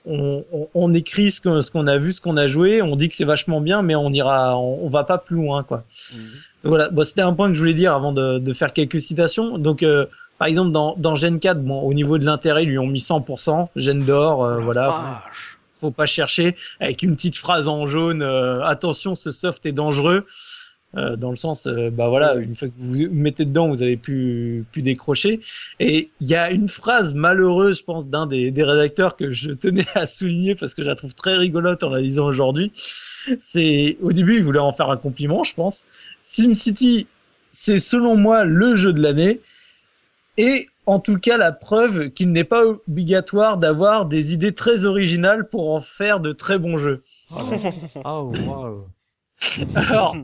on, 0.06 0.44
on, 0.52 0.68
on 0.74 0.94
écrit 0.94 1.30
ce 1.30 1.40
qu'on 1.40 1.60
ce 1.62 1.86
a 1.88 1.98
vu, 1.98 2.12
ce 2.12 2.20
qu'on 2.20 2.36
a 2.36 2.46
joué, 2.46 2.82
on 2.82 2.96
dit 2.96 3.08
que 3.08 3.14
c'est 3.14 3.24
vachement 3.24 3.60
bien, 3.60 3.82
mais 3.82 3.94
on 3.94 4.10
ira, 4.10 4.56
on, 4.58 4.84
on 4.84 4.88
va 4.88 5.04
pas 5.04 5.18
plus 5.18 5.36
loin, 5.36 5.62
quoi. 5.62 5.84
Mhm. 6.14 6.18
Donc 6.64 6.70
voilà, 6.70 6.88
bon, 6.88 7.04
c'était 7.04 7.22
un 7.22 7.32
point 7.32 7.48
que 7.48 7.54
je 7.54 7.60
voulais 7.60 7.74
dire 7.74 7.94
avant 7.94 8.12
de, 8.12 8.38
de 8.38 8.52
faire 8.52 8.72
quelques 8.72 9.00
citations. 9.00 9.58
Donc, 9.58 9.82
euh, 9.82 10.06
par 10.38 10.48
exemple, 10.48 10.70
dans, 10.72 10.94
dans 10.96 11.16
Gen 11.16 11.38
4, 11.40 11.62
bon, 11.62 11.80
au 11.80 11.94
niveau 11.94 12.18
de 12.18 12.24
l'intérêt, 12.24 12.64
ils 12.64 12.68
lui 12.68 12.78
ont 12.78 12.86
mis 12.86 13.00
100%, 13.00 13.68
Gen 13.76 14.04
d'or, 14.04 14.44
euh, 14.44 14.58
voilà, 14.58 14.88
vache. 15.24 15.58
faut 15.80 15.90
pas 15.90 16.06
chercher, 16.06 16.56
avec 16.80 17.02
une 17.02 17.16
petite 17.16 17.36
phrase 17.36 17.68
en 17.68 17.86
jaune, 17.86 18.22
euh, 18.22 18.62
attention, 18.64 19.14
ce 19.14 19.30
soft 19.30 19.64
est 19.66 19.72
dangereux. 19.72 20.26
Euh, 20.96 21.16
dans 21.16 21.30
le 21.30 21.36
sens, 21.36 21.66
euh, 21.66 21.90
bah 21.90 22.08
voilà, 22.08 22.36
une 22.36 22.56
fois 22.56 22.68
que 22.68 22.74
vous 22.78 22.94
vous 22.94 23.14
mettez 23.14 23.44
dedans, 23.44 23.68
vous 23.68 23.82
avez 23.82 23.96
pu, 23.96 24.64
pu 24.72 24.82
décrocher. 24.82 25.40
Et 25.78 26.10
il 26.20 26.28
y 26.28 26.34
a 26.34 26.50
une 26.50 26.68
phrase 26.68 27.12
malheureuse, 27.12 27.78
je 27.78 27.84
pense, 27.84 28.08
d'un 28.08 28.26
des, 28.26 28.50
des 28.50 28.62
rédacteurs 28.62 29.16
que 29.16 29.30
je 29.30 29.50
tenais 29.50 29.86
à 29.94 30.06
souligner 30.06 30.54
parce 30.54 30.74
que 30.74 30.82
je 30.82 30.88
la 30.88 30.96
trouve 30.96 31.14
très 31.14 31.36
rigolote 31.36 31.82
en 31.82 31.90
la 31.90 32.00
lisant 32.00 32.26
aujourd'hui. 32.26 32.72
C'est, 33.40 33.98
au 34.00 34.12
début, 34.12 34.36
il 34.36 34.44
voulait 34.44 34.58
en 34.58 34.72
faire 34.72 34.90
un 34.90 34.96
compliment, 34.96 35.44
je 35.44 35.54
pense. 35.54 35.84
SimCity, 36.22 37.08
c'est 37.52 37.78
selon 37.78 38.16
moi 38.16 38.44
le 38.44 38.74
jeu 38.74 38.92
de 38.92 39.02
l'année. 39.02 39.40
Et 40.38 40.68
en 40.86 41.00
tout 41.00 41.18
cas, 41.18 41.36
la 41.36 41.52
preuve 41.52 42.10
qu'il 42.10 42.30
n'est 42.30 42.44
pas 42.44 42.64
obligatoire 42.64 43.58
d'avoir 43.58 44.06
des 44.06 44.32
idées 44.32 44.52
très 44.52 44.84
originales 44.84 45.48
pour 45.48 45.74
en 45.74 45.80
faire 45.80 46.20
de 46.20 46.32
très 46.32 46.58
bons 46.58 46.78
jeux. 46.78 47.02
Oh, 48.04 48.32
waouh. 48.46 48.86
Alors, 49.74 50.16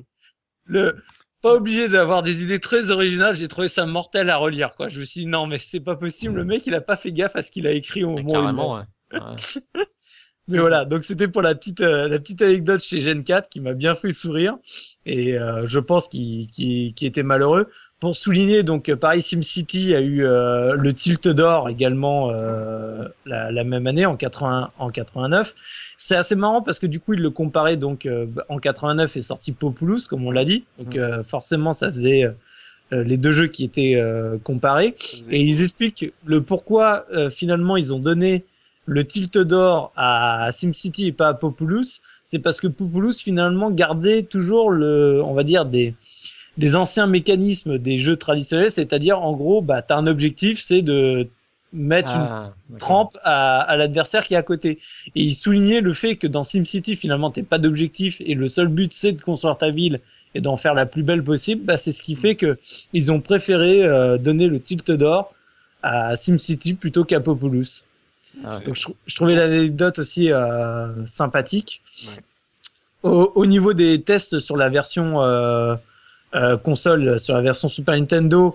le 0.73 0.97
pas 1.43 1.55
obligé 1.55 1.89
d'avoir 1.89 2.23
des 2.23 2.43
idées 2.43 2.61
très 2.61 2.91
originales, 2.91 3.35
j'ai 3.35 3.49
trouvé 3.49 3.67
ça 3.67 3.85
mortel 3.85 4.31
à 4.31 4.37
relire 4.37 4.75
quoi. 4.77 4.89
Je 4.89 5.01
me 5.01 5.05
suis 5.05 5.23
dit 5.23 5.27
non 5.27 5.47
mais 5.47 5.59
c'est 5.59 5.81
pas 5.81 5.97
possible, 5.97 6.37
le 6.37 6.45
mec 6.45 6.67
il 6.67 6.75
a 6.75 6.81
pas 6.81 6.97
fait 6.97 7.13
gaffe 7.13 7.37
à 7.37 7.43
ce 7.43 7.51
qu'il 7.51 7.67
a 7.67 7.73
écrit 7.73 8.05
au 8.05 8.15
Mais 8.15 8.23
moment 8.23 8.33
carrément, 8.33 8.75
ouais. 8.77 8.85
Ouais. 9.13 9.83
Mais 10.49 10.59
voilà, 10.59 10.85
donc 10.85 11.05
c'était 11.05 11.29
pour 11.29 11.41
la 11.43 11.55
petite 11.55 11.81
euh, 11.81 12.09
la 12.09 12.19
petite 12.19 12.43
anecdote 12.43 12.83
chez 12.83 13.01
Gen 13.01 13.23
4 13.23 13.49
qui 13.49 13.61
m'a 13.61 13.75
bien 13.75 13.95
fait 13.95 14.11
sourire 14.11 14.57
et 15.07 15.39
euh, 15.39 15.67
je 15.69 15.79
pense 15.79 16.09
qu'il 16.09 16.49
était 17.01 17.23
malheureux. 17.23 17.69
Pour 18.03 18.17
souligner 18.17 18.65
donc 18.65 18.89
euh, 18.89 18.97
pareil 18.97 19.23
SimCity 19.23 19.95
a 19.95 20.01
eu 20.01 20.25
euh, 20.25 20.75
le 20.75 20.93
Tilt 20.93 21.29
d'or 21.29 21.69
également 21.69 22.33
euh, 22.33 23.07
la, 23.27 23.53
la 23.53 23.63
même 23.63 23.87
année 23.87 24.07
en 24.07 24.17
80 24.17 24.73
en 24.77 24.91
89. 24.91 25.55
C'est 25.99 26.17
assez 26.17 26.35
marrant 26.35 26.63
parce 26.63 26.81
que 26.81 26.89
du 26.89 26.99
coup 26.99 27.15
il 27.15 27.21
le 27.21 27.31
comparait 27.31 27.77
donc 27.77 28.07
euh, 28.07 28.27
en 28.49 28.59
89 28.59 29.17
est 29.17 29.23
sorti 29.23 29.53
Populous 29.53 30.01
comme 30.11 30.27
on 30.27 30.33
l'a 30.33 30.45
dit. 30.45 30.65
Donc 30.81 30.97
euh, 30.97 31.23
forcément 31.23 31.73
ça 31.73 31.93
faisait 31.93 32.25
euh, 32.25 33.05
les 33.05 33.17
deux 33.19 33.31
jeux 33.31 33.47
qui 33.47 33.63
étaient 33.63 33.95
euh, 33.95 34.37
comparés. 34.43 34.97
Et 35.31 35.41
ils 35.41 35.63
expliquent 35.63 36.13
le 36.25 36.43
pourquoi 36.43 37.07
euh, 37.13 37.31
finalement 37.31 37.77
ils 37.77 37.95
ont 37.95 38.01
donné 38.01 38.45
le 38.85 39.05
tilt 39.05 39.39
d'or 39.39 39.93
à 39.95 40.51
SimCity 40.51 41.07
et 41.07 41.13
pas 41.13 41.29
à 41.29 41.35
Populous. 41.35 42.01
C'est 42.25 42.41
parce 42.41 42.61
que 42.61 42.67
Populous 42.67 43.13
finalement 43.13 43.71
gardait 43.71 44.25
toujours 44.25 44.71
le, 44.71 45.23
on 45.25 45.35
va 45.35 45.45
dire 45.45 45.67
des 45.67 45.95
des 46.59 46.77
anciens 46.77 47.07
mécanismes 47.07 47.79
des 47.79 47.99
jeux 47.99 48.17
traditionnels, 48.17 48.71
c'est-à-dire 48.71 49.21
en 49.21 49.33
gros, 49.33 49.63
bah 49.63 49.83
t'as 49.83 49.97
un 49.97 50.07
objectif, 50.07 50.61
c'est 50.61 50.83
de 50.83 51.29
mettre 51.73 52.15
une 52.15 52.23
Ah, 52.23 52.53
d'accord. 52.69 52.87
trempe 52.87 53.19
à, 53.25 53.61
à 53.61 53.77
l'adversaire 53.77 54.25
qui 54.25 54.35
est 54.35 54.37
à 54.37 54.43
côté. 54.43 54.79
Et 55.15 55.23
il 55.23 55.35
soulignait 55.35 55.81
le 55.81 55.95
fait 55.95 56.17
que 56.17 56.27
dans 56.27 56.45
SimCity, 56.45 56.97
finalement, 56.97 57.31
t'es 57.31 57.43
pas 57.43 57.59
d'objectif 57.59 58.21
et 58.21 58.35
le 58.35 58.49
seul 58.49 58.69
but 58.69 58.93
c'est 58.93 59.13
de 59.13 59.23
construire 59.23 59.57
ta 59.57 59.71
ville 59.71 60.01
et 60.35 60.41
d'en 60.43 60.57
faire 60.59 60.75
la 60.75 60.85
plus 60.87 61.03
belle 61.03 61.25
possible. 61.25 61.65
Bah, 61.65 61.79
c'est 61.79 61.93
ce 61.93 62.03
qui 62.03 62.15
fait 62.17 62.35
que 62.35 62.59
ils 62.93 63.11
ont 63.11 63.21
préféré 63.21 63.83
euh, 63.83 64.19
donner 64.19 64.49
le 64.49 64.61
tilt 64.61 64.91
d'or 64.91 65.33
à 65.83 66.15
SimCity 66.17 66.75
plutôt 66.75 67.05
qu'à 67.05 67.21
Populous. 67.21 67.85
Ah 68.45 68.59
ouais. 68.59 68.65
Donc 68.67 68.77
je, 68.77 68.83
trou- 68.83 68.97
je 69.07 69.15
trouvais 69.15 69.35
l'anecdote 69.35 69.99
aussi 69.99 70.31
euh, 70.31 71.07
sympathique. 71.07 71.83
Ouais. 72.07 72.23
Au, 73.03 73.33
au 73.35 73.47
niveau 73.47 73.73
des 73.73 74.01
tests 74.03 74.39
sur 74.41 74.57
la 74.57 74.69
version 74.69 75.23
euh, 75.23 75.75
euh, 76.35 76.57
console, 76.57 77.19
sur 77.21 77.35
la 77.35 77.43
version 77.43 77.69
Super 77.69 77.95
Nintendo, 77.95 78.55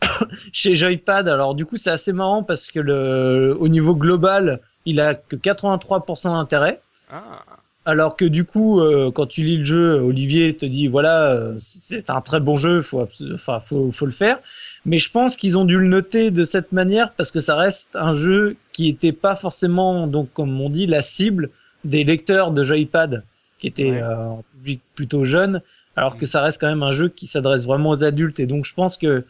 chez 0.52 0.74
Joypad, 0.74 1.28
alors 1.28 1.54
du 1.54 1.66
coup 1.66 1.76
c'est 1.76 1.90
assez 1.90 2.12
marrant 2.12 2.42
parce 2.42 2.68
que 2.68 2.80
le, 2.80 3.56
au 3.58 3.68
niveau 3.68 3.94
global, 3.94 4.60
il 4.86 5.00
a 5.00 5.14
que 5.14 5.36
83% 5.36 6.32
d'intérêt. 6.32 6.80
Ah. 7.10 7.42
Alors 7.84 8.16
que 8.16 8.26
du 8.26 8.44
coup, 8.44 8.80
euh, 8.80 9.10
quand 9.10 9.26
tu 9.26 9.42
lis 9.42 9.56
le 9.56 9.64
jeu, 9.64 10.00
Olivier 10.00 10.54
te 10.54 10.66
dit 10.66 10.88
voilà, 10.88 11.30
euh, 11.32 11.54
c'est 11.58 12.10
un 12.10 12.20
très 12.20 12.38
bon 12.38 12.56
jeu, 12.56 12.82
faut, 12.82 13.08
enfin, 13.32 13.60
faut, 13.64 13.90
faut 13.92 14.04
le 14.04 14.12
faire. 14.12 14.38
Mais 14.84 14.98
je 14.98 15.10
pense 15.10 15.36
qu'ils 15.36 15.56
ont 15.56 15.64
dû 15.64 15.78
le 15.78 15.88
noter 15.88 16.30
de 16.30 16.44
cette 16.44 16.72
manière 16.72 17.12
parce 17.12 17.30
que 17.30 17.40
ça 17.40 17.56
reste 17.56 17.96
un 17.96 18.12
jeu 18.12 18.56
qui 18.72 18.88
était 18.88 19.12
pas 19.12 19.36
forcément, 19.36 20.06
donc 20.06 20.28
comme 20.34 20.60
on 20.60 20.68
dit, 20.68 20.86
la 20.86 21.00
cible 21.00 21.48
des 21.84 22.04
lecteurs 22.04 22.50
de 22.50 22.62
Joypad, 22.62 23.24
qui 23.58 23.72
Ouais. 23.78 24.02
euh, 24.02 24.34
public 24.54 24.80
plutôt 24.94 25.24
jeune, 25.24 25.62
alors 25.98 26.16
que 26.16 26.26
ça 26.26 26.42
reste 26.42 26.60
quand 26.60 26.68
même 26.68 26.82
un 26.84 26.92
jeu 26.92 27.08
qui 27.08 27.26
s'adresse 27.26 27.64
vraiment 27.66 27.90
aux 27.90 28.04
adultes. 28.04 28.38
Et 28.40 28.46
donc 28.46 28.64
je 28.64 28.72
pense 28.74 28.96
que, 28.96 29.24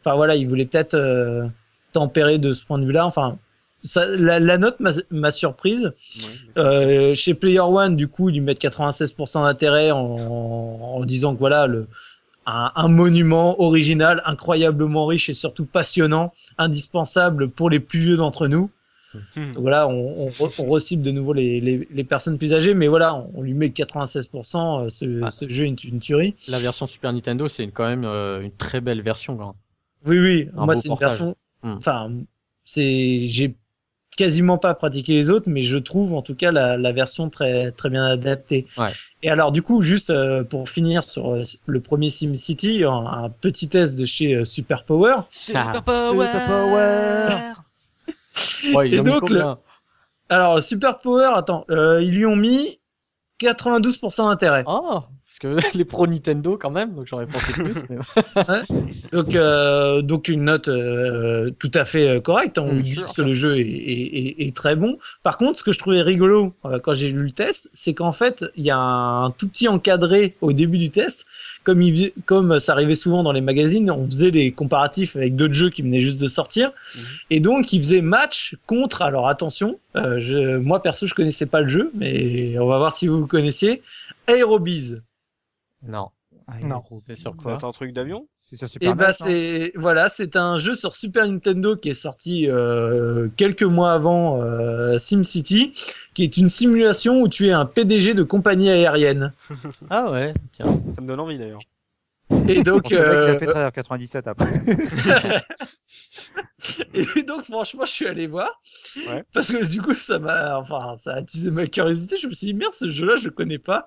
enfin 0.00 0.14
voilà, 0.14 0.36
ils 0.36 0.48
voulaient 0.48 0.66
peut-être 0.66 0.94
euh, 0.94 1.46
tempérer 1.92 2.38
de 2.38 2.52
ce 2.52 2.64
point 2.64 2.78
de 2.78 2.86
vue-là. 2.86 3.04
Enfin, 3.06 3.38
ça, 3.82 4.06
la, 4.16 4.38
la 4.40 4.56
note 4.58 4.78
m'a 4.80 4.92
m'a 5.10 5.30
surprise. 5.30 5.84
Ouais, 5.84 5.92
Euh, 6.58 7.14
chez 7.14 7.34
Player 7.34 7.60
One, 7.60 7.96
du 7.96 8.08
coup, 8.08 8.28
ils 8.30 8.34
lui 8.34 8.40
mettent 8.40 8.60
96% 8.62 9.42
d'intérêt 9.44 9.90
en, 9.90 9.98
en 9.98 11.04
disant 11.04 11.34
que 11.34 11.40
voilà, 11.40 11.66
le, 11.66 11.86
un, 12.46 12.70
un 12.74 12.88
monument 12.88 13.60
original, 13.60 14.22
incroyablement 14.24 15.06
riche 15.06 15.28
et 15.28 15.34
surtout 15.34 15.64
passionnant, 15.66 16.32
indispensable 16.58 17.48
pour 17.48 17.68
les 17.70 17.80
plus 17.80 18.00
vieux 18.00 18.16
d'entre 18.16 18.46
nous. 18.46 18.70
Hmm. 19.36 19.52
Donc 19.52 19.62
voilà, 19.62 19.88
on, 19.88 20.26
on, 20.26 20.28
re- 20.28 20.64
on 20.64 20.68
recible 20.68 21.02
de 21.02 21.10
nouveau 21.10 21.32
les, 21.32 21.60
les, 21.60 21.86
les 21.90 22.04
personnes 22.04 22.38
plus 22.38 22.52
âgées, 22.52 22.74
mais 22.74 22.88
voilà, 22.88 23.14
on, 23.14 23.30
on 23.34 23.42
lui 23.42 23.54
met 23.54 23.68
96%. 23.68 24.84
euh, 24.84 24.88
Ce, 24.88 25.22
Ah. 25.22 25.30
ce 25.30 25.48
jeu 25.48 25.64
est 25.64 25.68
une, 25.68 25.76
une 25.84 26.00
tuerie. 26.00 26.34
La 26.48 26.58
version 26.58 26.86
Super 26.86 27.12
Nintendo, 27.12 27.48
c'est 27.48 27.66
quand 27.68 27.86
même 27.86 28.04
euh, 28.04 28.40
une 28.42 28.52
très 28.52 28.80
belle 28.80 29.02
version. 29.02 29.36
Quand 29.36 29.46
même. 29.46 29.54
Oui, 30.06 30.18
oui, 30.18 30.48
Un 30.56 30.64
moi 30.66 30.74
c'est 30.74 30.88
une 30.88 30.96
version. 30.96 31.36
Hmm. 31.62 31.74
Enfin, 31.78 32.10
c'est 32.64 33.26
j'ai 33.28 33.54
quasiment 34.16 34.56
pas 34.56 34.72
pratiqué 34.74 35.12
les 35.12 35.28
autres, 35.28 35.50
mais 35.50 35.60
je 35.62 35.76
trouve 35.76 36.14
en 36.14 36.22
tout 36.22 36.34
cas 36.34 36.50
la, 36.50 36.78
la 36.78 36.92
version 36.92 37.28
très 37.28 37.70
très 37.72 37.90
bien 37.90 38.06
adaptée. 38.06 38.66
Ouais. 38.78 38.88
Et 39.22 39.28
alors 39.28 39.52
du 39.52 39.60
coup, 39.62 39.82
juste 39.82 40.08
euh, 40.08 40.42
pour 40.42 40.70
finir 40.70 41.04
sur 41.04 41.36
le 41.66 41.80
premier 41.80 42.08
SimCity, 42.08 42.84
un, 42.84 42.92
un 43.06 43.28
petit 43.28 43.68
test 43.68 43.94
de 43.94 44.04
chez 44.06 44.34
euh, 44.34 44.44
Superpower. 44.46 45.16
Super 45.30 45.82
Power. 45.82 46.26
Ouais, 48.74 48.90
Et 48.90 48.96
donc, 49.00 49.20
combien 49.20 49.58
Alors 50.28 50.62
Superpower, 50.62 51.30
attends, 51.34 51.64
euh, 51.70 52.02
ils 52.02 52.14
lui 52.14 52.26
ont 52.26 52.36
mis 52.36 52.78
92% 53.38 54.28
d'intérêt. 54.28 54.64
Ah, 54.66 55.08
parce 55.26 55.38
que 55.40 55.58
les 55.76 55.84
pros 55.84 56.06
Nintendo 56.06 56.56
quand 56.58 56.70
même, 56.70 56.94
donc 56.94 57.06
j'aurais 57.06 57.26
pensé 57.26 57.52
plus. 57.52 57.84
mais- 57.90 58.62
Donc, 59.12 59.36
euh, 59.36 60.02
donc 60.02 60.28
une 60.28 60.44
note 60.44 60.68
euh, 60.68 61.50
tout 61.58 61.70
à 61.74 61.84
fait 61.84 62.20
correcte. 62.22 62.58
On 62.58 62.74
Mm, 62.74 62.82
dit 62.82 62.96
que 63.14 63.22
le 63.22 63.32
jeu 63.34 63.56
est, 63.58 63.62
est- 63.62 64.16
est- 64.40 64.46
est 64.48 64.56
très 64.56 64.74
bon. 64.74 64.98
Par 65.22 65.38
contre, 65.38 65.58
ce 65.58 65.64
que 65.64 65.70
je 65.72 65.78
trouvais 65.78 66.02
rigolo 66.02 66.54
euh, 66.64 66.80
quand 66.80 66.94
j'ai 66.94 67.10
lu 67.10 67.22
le 67.24 67.30
test, 67.30 67.70
c'est 67.72 67.94
qu'en 67.94 68.12
fait, 68.12 68.44
il 68.56 68.64
y 68.64 68.70
a 68.70 68.78
un 68.78 69.30
tout 69.30 69.48
petit 69.48 69.68
encadré 69.68 70.36
au 70.40 70.52
début 70.52 70.78
du 70.78 70.90
test. 70.90 71.24
Comme, 71.66 71.82
il, 71.82 72.12
comme 72.26 72.60
ça 72.60 72.72
arrivait 72.74 72.94
souvent 72.94 73.24
dans 73.24 73.32
les 73.32 73.40
magazines, 73.40 73.90
on 73.90 74.06
faisait 74.06 74.30
des 74.30 74.52
comparatifs 74.52 75.16
avec 75.16 75.34
d'autres 75.34 75.54
jeux 75.54 75.68
qui 75.68 75.82
venaient 75.82 76.00
juste 76.00 76.20
de 76.20 76.28
sortir. 76.28 76.70
Mhm. 76.94 77.02
Et 77.30 77.40
donc, 77.40 77.72
il 77.72 77.82
faisait 77.82 78.02
match 78.02 78.54
contre, 78.66 79.02
alors 79.02 79.26
attention, 79.26 79.80
euh, 79.96 80.20
je, 80.20 80.58
moi 80.58 80.80
perso, 80.80 81.06
je 81.08 81.14
connaissais 81.14 81.46
pas 81.46 81.62
le 81.62 81.68
jeu, 81.68 81.90
mais 81.94 82.56
on 82.60 82.68
va 82.68 82.78
voir 82.78 82.92
si 82.92 83.08
vous 83.08 83.18
le 83.18 83.26
connaissiez. 83.26 83.82
Aerobiz. 84.28 85.02
Non, 85.82 86.10
Ah, 86.46 86.54
Non. 86.62 86.82
c'est 87.04 87.16
sur 87.16 87.34
quoi? 87.36 87.54
Être 87.54 87.64
un 87.64 87.72
truc 87.72 87.92
d'avion? 87.92 88.28
C'est 88.48 88.54
sur 88.54 88.66
Et 88.66 88.70
Super 88.70 88.94
bah 88.94 89.06
NES, 89.06 89.14
non 89.18 89.26
c'est 89.26 89.72
voilà, 89.74 90.08
c'est 90.08 90.36
un 90.36 90.56
jeu 90.56 90.76
sur 90.76 90.94
Super 90.94 91.26
Nintendo 91.26 91.74
qui 91.74 91.88
est 91.88 91.94
sorti 91.94 92.48
euh, 92.48 93.26
quelques 93.36 93.64
mois 93.64 93.92
avant 93.92 94.40
euh, 94.40 94.98
SimCity, 94.98 95.72
qui 96.14 96.22
est 96.22 96.36
une 96.36 96.48
simulation 96.48 97.20
où 97.22 97.28
tu 97.28 97.48
es 97.48 97.52
un 97.52 97.66
PDG 97.66 98.14
de 98.14 98.22
compagnie 98.22 98.70
aérienne. 98.70 99.32
Ah 99.90 100.10
ouais, 100.10 100.32
tiens. 100.52 100.66
Ça 100.94 101.00
me 101.00 101.06
donne 101.08 101.20
envie 101.20 101.38
d'ailleurs. 101.38 101.60
Et 102.48 102.62
donc, 102.62 102.92
euh, 102.92 103.34
a 103.34 103.38
fait 103.38 103.46
travers 103.46 103.72
97 103.72 104.26
après. 104.26 104.46
et 106.94 107.22
donc 107.22 107.44
franchement, 107.44 107.84
je 107.84 107.92
suis 107.92 108.06
allé 108.06 108.26
voir 108.26 108.60
Ouais. 109.08 109.24
parce 109.32 109.48
que 109.52 109.64
du 109.64 109.80
coup, 109.82 109.94
ça 109.94 110.18
m'a, 110.18 110.58
enfin, 110.58 110.96
ça 110.98 111.12
a 111.12 111.16
attisé 111.18 111.50
ma 111.50 111.66
curiosité. 111.66 112.16
Je 112.18 112.26
me 112.26 112.34
suis 112.34 112.48
dit 112.48 112.54
merde, 112.54 112.74
ce 112.74 112.90
jeu-là, 112.90 113.16
je 113.16 113.26
le 113.26 113.30
connais 113.30 113.58
pas. 113.58 113.86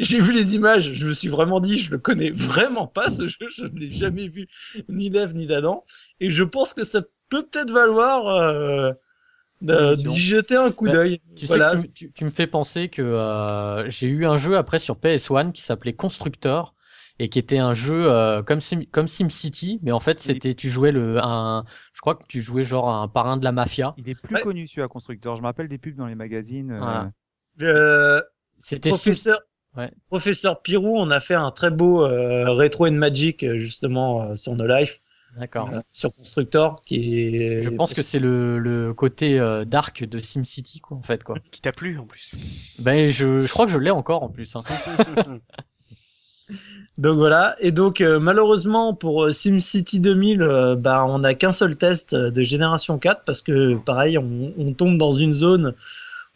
J'ai 0.00 0.20
vu 0.20 0.32
les 0.32 0.54
images, 0.54 0.92
je 0.92 1.06
me 1.06 1.12
suis 1.12 1.28
vraiment 1.28 1.60
dit, 1.60 1.78
je 1.78 1.90
le 1.90 1.98
connais 1.98 2.30
vraiment 2.30 2.86
pas 2.86 3.10
ce 3.10 3.26
jeu, 3.28 3.46
je 3.56 3.64
ne 3.64 3.78
l'ai 3.78 3.92
jamais 3.92 4.28
vu 4.28 4.48
ni 4.88 5.10
d'Ève 5.10 5.34
ni 5.34 5.46
d'Adam, 5.46 5.84
et 6.20 6.30
je 6.30 6.44
pense 6.44 6.74
que 6.74 6.84
ça 6.84 7.02
peut 7.02 7.08
peut-être 7.50 7.70
valoir 7.70 8.26
euh, 8.28 8.92
Mission. 9.60 10.12
d'y 10.12 10.18
jeter 10.18 10.56
un 10.56 10.70
coup 10.72 10.86
Bah, 10.86 10.92
d'œil. 10.92 11.20
Tu 11.36 11.46
Voilà. 11.46 11.76
tu, 11.76 11.90
tu- 11.92 12.12
tu 12.12 12.24
me 12.24 12.30
fais 12.30 12.46
penser 12.46 12.88
que 12.88 13.02
euh, 13.02 13.88
j'ai 13.90 14.08
eu 14.08 14.26
un 14.26 14.36
jeu 14.38 14.56
après 14.56 14.78
sur 14.78 14.96
PS1 14.96 15.52
qui 15.52 15.62
s'appelait 15.62 15.92
Constructor 15.92 16.74
et 17.18 17.28
qui 17.28 17.38
était 17.38 17.58
un 17.58 17.74
jeu 17.74 18.10
euh, 18.10 18.42
comme 18.42 18.60
Sim, 18.60 18.82
comme 18.90 19.08
SimCity, 19.08 19.80
mais 19.82 19.92
en 19.92 20.00
fait 20.00 20.20
c'était 20.20 20.54
tu 20.54 20.70
jouais 20.70 20.92
le 20.92 21.18
un 21.24 21.64
je 21.92 22.00
crois 22.00 22.14
que 22.14 22.24
tu 22.28 22.40
jouais 22.40 22.62
genre 22.64 22.88
un 22.90 23.08
parrain 23.08 23.36
de 23.36 23.44
la 23.44 23.52
mafia. 23.52 23.94
Il 23.98 24.08
est 24.08 24.14
plus 24.14 24.34
Ouais. 24.36 24.42
connu 24.42 24.66
celui 24.68 24.82
à 24.82 24.88
constructeur. 24.88 25.34
Je 25.36 25.40
me 25.42 25.46
rappelle 25.46 25.68
des 25.68 25.78
pubs 25.78 25.96
dans 25.96 26.06
les 26.06 26.14
magazines. 26.14 26.70
euh, 26.72 26.78
Voilà. 26.78 27.10
Euh, 27.62 28.22
C'était 28.58 28.90
Sim- 28.90 28.96
professeur, 28.96 29.40
Ouais. 29.76 29.90
professeur 30.08 30.62
Pirou, 30.62 30.96
on 30.98 31.10
a 31.10 31.20
fait 31.20 31.34
un 31.34 31.50
très 31.50 31.70
beau 31.70 32.04
euh, 32.04 32.50
rétro 32.52 32.86
and 32.86 32.92
magic 32.92 33.42
euh, 33.42 33.58
justement 33.58 34.22
euh, 34.22 34.36
sur 34.36 34.54
No 34.56 34.66
Life, 34.66 35.00
D'accord. 35.38 35.70
euh, 35.72 35.80
sur 35.92 36.12
Constructor, 36.12 36.82
qui 36.86 37.26
est. 37.36 37.60
Je 37.60 37.68
pense 37.68 37.92
que 37.94 38.02
c'est 38.02 38.18
le, 38.18 38.58
le 38.58 38.94
côté 38.94 39.38
euh, 39.38 39.64
dark 39.64 40.04
de 40.04 40.18
SimCity 40.18 40.80
quoi 40.80 40.96
en 40.96 41.02
fait 41.02 41.22
quoi. 41.22 41.36
Qui 41.50 41.60
t'a 41.60 41.72
plu 41.72 41.98
en 41.98 42.06
plus. 42.06 42.76
Ben 42.80 43.08
je, 43.10 43.42
je 43.42 43.48
crois 43.52 43.66
que 43.66 43.72
je 43.72 43.78
l'ai 43.78 43.90
encore 43.90 44.22
en 44.22 44.28
plus. 44.30 44.54
hein. 44.56 44.62
Donc 46.98 47.16
voilà. 47.16 47.54
Et 47.60 47.70
donc 47.70 48.00
euh, 48.00 48.18
malheureusement 48.18 48.92
pour 48.92 49.24
euh, 49.24 49.32
SimCity 49.32 50.00
2000, 50.00 50.42
euh, 50.42 50.74
bah 50.74 51.04
on 51.06 51.20
n'a 51.20 51.34
qu'un 51.34 51.52
seul 51.52 51.76
test 51.76 52.12
euh, 52.12 52.30
de 52.30 52.42
génération 52.42 52.98
4 52.98 53.22
parce 53.24 53.40
que 53.40 53.76
pareil, 53.76 54.18
on, 54.18 54.52
on 54.58 54.72
tombe 54.72 54.98
dans 54.98 55.12
une 55.12 55.34
zone 55.34 55.74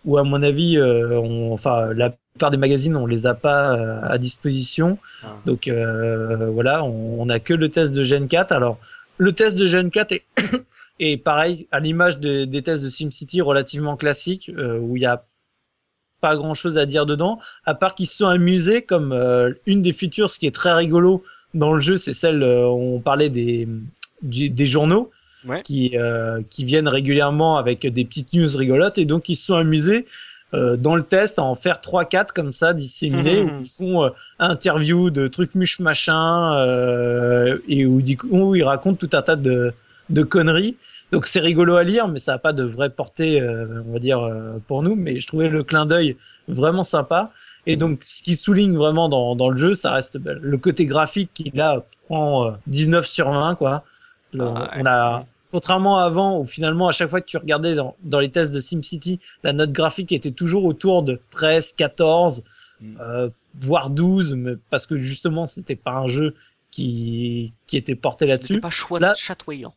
où 0.04 0.18
à 0.18 0.24
mon 0.24 0.42
avis, 0.42 0.78
euh, 0.78 1.18
on, 1.18 1.52
enfin 1.52 1.92
la 1.94 2.10
plupart 2.10 2.52
des 2.52 2.56
magazines 2.56 2.96
on 2.96 3.06
les 3.06 3.26
a 3.26 3.34
pas 3.34 3.76
euh, 3.76 4.00
à 4.04 4.18
disposition. 4.18 4.98
Ah. 5.24 5.34
Donc 5.46 5.66
euh, 5.66 6.48
voilà, 6.50 6.84
on, 6.84 7.20
on 7.20 7.28
a 7.28 7.40
que 7.40 7.54
le 7.54 7.68
test 7.68 7.92
de 7.92 8.04
Gen 8.04 8.28
4. 8.28 8.52
Alors 8.52 8.78
le 9.18 9.32
test 9.32 9.56
de 9.56 9.66
Gen 9.66 9.90
4 9.90 10.12
est, 10.12 10.24
est 11.00 11.16
pareil 11.16 11.66
à 11.72 11.80
l'image 11.80 12.20
des, 12.20 12.46
des 12.46 12.62
tests 12.62 12.84
de 12.84 12.88
SimCity 12.88 13.40
relativement 13.40 13.96
classique 13.96 14.48
euh, 14.56 14.78
où 14.78 14.96
il 14.96 15.02
y 15.02 15.06
a 15.06 15.24
pas 16.22 16.34
grand 16.36 16.54
chose 16.54 16.78
à 16.78 16.86
dire 16.86 17.04
dedans, 17.04 17.38
à 17.66 17.74
part 17.74 17.94
qu'ils 17.94 18.06
se 18.08 18.16
sont 18.18 18.28
amusés 18.28 18.80
comme 18.82 19.12
euh, 19.12 19.52
une 19.66 19.82
des 19.82 19.92
features, 19.92 20.30
ce 20.30 20.38
qui 20.38 20.46
est 20.46 20.54
très 20.54 20.72
rigolo 20.72 21.22
dans 21.52 21.72
le 21.74 21.80
jeu, 21.80 21.96
c'est 21.98 22.14
celle, 22.14 22.42
euh, 22.42 22.64
on 22.66 22.98
parlait 23.00 23.28
des, 23.28 23.68
du- 24.22 24.48
des 24.48 24.66
journaux 24.66 25.10
Ouais. 25.44 25.60
qui, 25.62 25.90
euh, 25.96 26.40
qui 26.50 26.64
viennent 26.64 26.86
régulièrement 26.86 27.58
avec 27.58 27.84
des 27.84 28.04
petites 28.04 28.32
news 28.32 28.56
rigolotes, 28.56 28.96
et 28.96 29.04
donc 29.04 29.28
ils 29.28 29.34
se 29.34 29.46
sont 29.46 29.56
amusés 29.56 30.06
euh, 30.54 30.76
dans 30.76 30.94
le 30.94 31.02
test 31.02 31.40
à 31.40 31.42
en 31.42 31.56
faire 31.56 31.80
3-4 31.80 32.32
comme 32.32 32.52
ça, 32.52 32.72
disséminés, 32.74 33.40
où 33.42 33.50
ils 33.64 33.68
font 33.68 34.04
euh, 34.04 34.10
interview 34.38 35.10
de 35.10 35.26
trucs 35.26 35.56
muche 35.56 35.80
machin, 35.80 36.54
euh, 36.60 37.58
et 37.68 37.86
où, 37.86 38.00
où 38.30 38.54
ils 38.54 38.62
racontent 38.62 38.98
tout 39.04 39.10
un 39.16 39.22
tas 39.22 39.34
de, 39.36 39.72
de 40.10 40.22
conneries. 40.22 40.76
Donc 41.12 41.26
c'est 41.26 41.40
rigolo 41.40 41.76
à 41.76 41.84
lire, 41.84 42.08
mais 42.08 42.18
ça 42.18 42.32
n'a 42.32 42.38
pas 42.38 42.52
de 42.52 42.64
vraie 42.64 42.90
portée, 42.90 43.40
euh, 43.40 43.82
on 43.86 43.92
va 43.92 43.98
dire, 43.98 44.20
euh, 44.20 44.58
pour 44.66 44.82
nous. 44.82 44.94
Mais 44.96 45.20
je 45.20 45.26
trouvais 45.26 45.48
le 45.48 45.62
clin 45.62 45.86
d'œil 45.86 46.16
vraiment 46.48 46.82
sympa. 46.84 47.30
Et 47.66 47.76
donc, 47.76 48.00
ce 48.06 48.22
qui 48.22 48.34
souligne 48.34 48.76
vraiment 48.76 49.08
dans, 49.08 49.36
dans 49.36 49.48
le 49.50 49.56
jeu, 49.58 49.74
ça 49.74 49.92
reste 49.92 50.16
ben, 50.18 50.36
le 50.40 50.58
côté 50.58 50.84
graphique 50.86 51.30
qui 51.34 51.50
là 51.54 51.84
prend 52.06 52.46
euh, 52.46 52.50
19 52.66 53.06
sur 53.06 53.30
20, 53.30 53.54
quoi. 53.54 53.84
Le- 54.32 54.44
Ah, 54.44 54.70
on 54.80 54.86
a, 54.86 55.24
contrairement 55.52 55.98
à 55.98 56.04
avant, 56.06 56.38
où 56.40 56.44
finalement 56.46 56.88
à 56.88 56.92
chaque 56.92 57.10
fois 57.10 57.20
que 57.20 57.26
tu 57.26 57.36
regardais 57.36 57.74
dans, 57.76 57.94
dans 58.02 58.18
les 58.18 58.30
tests 58.30 58.50
de 58.52 58.58
SimCity, 58.58 59.20
la 59.44 59.52
note 59.52 59.70
graphique 59.70 60.10
était 60.12 60.32
toujours 60.32 60.64
autour 60.64 61.02
de 61.02 61.20
13, 61.30 61.74
14, 61.76 62.42
Mm. 62.80 62.96
euh, 63.00 63.28
voire 63.60 63.90
12, 63.90 64.34
mais 64.34 64.54
parce 64.70 64.86
que 64.86 64.96
justement, 64.96 65.46
c'était 65.46 65.76
pas 65.76 65.92
un 65.92 66.08
jeu 66.08 66.34
qui, 66.72 67.52
qui 67.68 67.76
était 67.76 67.94
porté 67.94 68.26
là-dessus. 68.26 68.54
C'était 68.54 68.60
pas 68.60 68.70
chouette, 68.70 69.02
Là- 69.02 69.14
chatoyant. 69.16 69.72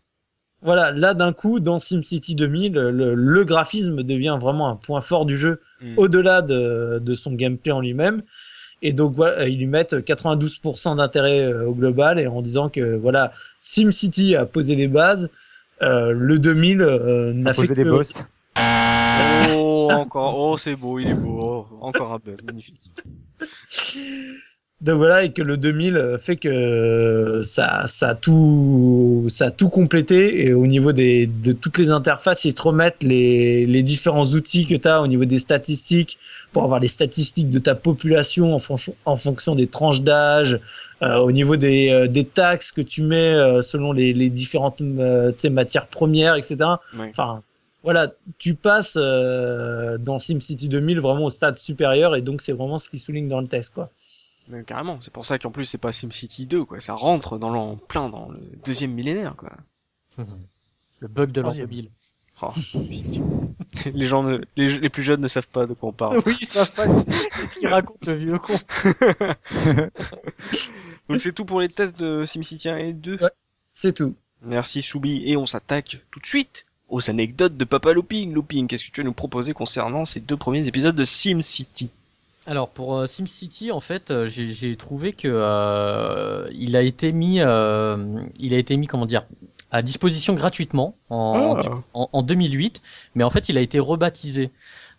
Voilà, 0.65 0.91
là 0.91 1.13
d'un 1.13 1.31
coup, 1.31 1.59
dans 1.59 1.79
SimCity 1.79 2.35
2000, 2.35 2.73
le, 2.73 3.13
le 3.15 3.45
graphisme 3.45 4.03
devient 4.03 4.37
vraiment 4.41 4.67
un 4.67 4.75
point 4.75 5.01
fort 5.01 5.25
du 5.25 5.37
jeu, 5.37 5.61
Mm. 5.81 5.93
au-delà 5.97 6.41
de, 6.41 6.99
de 7.03 7.15
son 7.15 7.33
gameplay 7.33 7.71
en 7.71 7.81
lui-même. 7.81 8.21
Et 8.81 8.93
donc 8.93 9.13
voilà, 9.13 9.47
ils 9.47 9.57
lui 9.57 9.67
mettent 9.67 9.93
92% 9.93 10.97
d'intérêt 10.97 11.41
euh, 11.41 11.67
au 11.67 11.73
global, 11.73 12.19
et 12.19 12.27
en 12.27 12.41
disant 12.41 12.69
que 12.69 12.95
voilà, 12.95 13.33
SimCity 13.61 14.35
a 14.35 14.45
posé 14.45 14.75
des 14.75 14.87
bases, 14.87 15.29
euh, 15.81 16.11
le 16.11 16.39
2000 16.39 16.81
euh, 16.81 17.33
n'a 17.33 17.53
fait 17.53 17.67
que 17.67 17.73
des 17.73 17.83
boss. 17.83 18.13
Oh, 18.57 19.89
encore. 19.91 20.37
Oh, 20.37 20.57
c'est 20.57 20.75
beau, 20.75 20.99
il 20.99 21.09
est 21.09 21.13
beau. 21.13 21.67
Oh, 21.71 21.77
encore 21.81 22.13
un 22.13 22.19
buzz, 22.23 22.41
magnifique. 22.43 22.91
Donc 24.85 24.97
voilà, 24.97 25.23
et 25.23 25.31
que 25.33 25.41
le 25.41 25.57
2000 25.57 25.97
euh, 25.97 26.17
fait 26.19 26.35
que 26.35 27.41
ça, 27.43 27.85
ça 27.87 28.09
a 28.09 28.15
tout, 28.15 29.25
ça 29.29 29.45
a 29.47 29.51
tout 29.51 29.69
complété. 29.69 30.45
Et 30.45 30.53
au 30.53 30.67
niveau 30.67 30.91
des, 30.91 31.25
de 31.25 31.53
toutes 31.53 31.79
les 31.79 31.89
interfaces, 31.89 32.45
ils 32.45 32.53
te 32.53 32.61
remettent 32.61 33.01
les, 33.01 33.65
les 33.65 33.81
différents 33.81 34.27
outils 34.27 34.67
que 34.67 34.75
tu 34.75 34.87
as 34.87 35.01
au 35.01 35.07
niveau 35.07 35.25
des 35.25 35.39
statistiques 35.39 36.19
pour 36.53 36.63
avoir 36.63 36.79
les 36.79 36.87
statistiques 36.87 37.49
de 37.49 37.57
ta 37.57 37.73
population 37.73 38.53
en, 38.53 38.59
fonction- 38.59 38.95
en 39.05 39.17
fonction 39.17 39.55
des 39.55 39.65
tranches 39.67 40.01
d'âge, 40.01 40.59
euh, 41.01 41.17
au 41.17 41.31
niveau 41.31 41.55
des, 41.57 41.89
euh, 41.89 42.07
des 42.07 42.23
taxes 42.23 42.71
que 42.71 42.81
tu 42.81 43.01
mets 43.01 43.33
euh, 43.33 43.63
selon 43.63 43.91
les, 43.91 44.13
les 44.13 44.29
différentes 44.29 44.81
euh, 44.81 45.31
matières 45.49 45.87
premières, 45.87 46.35
etc. 46.35 46.69
Enfin, 47.11 47.41
voilà, 47.83 48.11
tu 48.37 48.53
passes 48.53 48.97
euh, 49.01 49.97
dans 49.97 50.19
SimCity 50.19 50.69
2000 50.69 50.99
vraiment 50.99 51.25
au 51.25 51.29
stade 51.31 51.57
supérieur 51.57 52.15
et 52.15 52.21
donc 52.21 52.41
c'est 52.41 52.53
vraiment 52.53 52.77
ce 52.79 52.89
qui 52.89 52.99
souligne 52.99 53.27
dans 53.27 53.41
le 53.41 53.47
test, 53.47 53.73
quoi. 53.73 53.89
Mais 54.47 54.63
carrément, 54.63 54.99
c'est 55.01 55.11
pour 55.13 55.25
ça 55.25 55.39
qu'en 55.39 55.51
plus 55.51 55.65
c'est 55.65 55.77
pas 55.79 55.91
SimCity 55.91 56.45
2 56.45 56.65
quoi, 56.65 56.79
ça 56.79 56.93
rentre 56.93 57.37
dans 57.37 57.49
l'en 57.49 57.75
plein 57.77 58.09
dans 58.09 58.29
le 58.29 58.39
deuxième 58.63 58.91
millénaire 58.91 59.35
quoi. 59.35 59.51
Le 60.99 61.07
bug 61.09 61.31
de 61.31 61.41
l'an 61.41 61.47
Troisième. 61.49 61.67
2000. 61.67 61.91
Oh, 62.41 62.51
les 63.93 64.07
gens, 64.07 64.23
ne- 64.23 64.37
les, 64.55 64.77
les 64.79 64.89
plus 64.89 65.03
jeunes 65.03 65.21
ne 65.21 65.27
savent 65.27 65.47
pas 65.47 65.65
de 65.65 65.73
quoi 65.73 65.89
on 65.89 65.93
parle. 65.93 66.21
Oui, 66.25 66.35
ils 66.41 66.47
savent 66.47 66.71
pas 66.73 66.85
ce 67.03 67.55
qu'il 67.55 67.67
raconte 67.67 68.05
le 68.05 68.13
vieux 68.15 68.39
con. 68.39 68.53
Donc 71.09 71.21
c'est 71.21 71.33
tout 71.33 71.45
pour 71.45 71.59
les 71.61 71.69
tests 71.69 71.99
de 71.99 72.25
SimCity 72.25 72.69
1 72.69 72.77
et 72.77 72.93
2. 72.93 73.17
Ouais. 73.21 73.29
C'est 73.71 73.93
tout. 73.93 74.15
Merci 74.41 74.81
Soubi 74.81 75.23
et 75.29 75.37
on 75.37 75.45
s'attaque 75.45 76.01
tout 76.11 76.19
de 76.19 76.25
suite 76.25 76.65
aux 76.89 77.09
anecdotes 77.09 77.57
de 77.57 77.65
Papa 77.65 77.93
Looping. 77.93 78.33
Looping, 78.33 78.67
qu'est-ce 78.67 78.85
que 78.85 78.91
tu 78.91 79.01
veux 79.01 79.05
nous 79.05 79.13
proposer 79.13 79.53
concernant 79.53 80.05
ces 80.05 80.19
deux 80.19 80.37
premiers 80.37 80.67
épisodes 80.67 80.95
de 80.95 81.03
SimCity? 81.03 81.89
Alors 82.47 82.69
pour 82.69 82.95
euh, 82.95 83.07
SimCity, 83.07 83.71
en 83.71 83.79
fait, 83.79 84.11
euh, 84.11 84.27
j'ai 84.27 84.53
j'ai 84.53 84.75
trouvé 84.75 85.13
que 85.13 85.27
euh, 85.27 86.47
il 86.53 86.75
a 86.75 86.81
été 86.81 87.11
mis, 87.11 87.39
euh, 87.41 88.21
il 88.39 88.53
a 88.53 88.57
été 88.57 88.77
mis, 88.77 88.85
comment 88.85 89.07
dire, 89.07 89.25
à 89.71 89.81
disposition 89.81 90.35
gratuitement 90.35 90.95
en, 91.09 91.55
Ah. 91.57 91.83
en, 91.93 92.09
en 92.13 92.21
2008, 92.21 92.81
mais 93.15 93.23
en 93.23 93.31
fait 93.31 93.49
il 93.49 93.57
a 93.57 93.61
été 93.61 93.79
rebaptisé. 93.79 94.51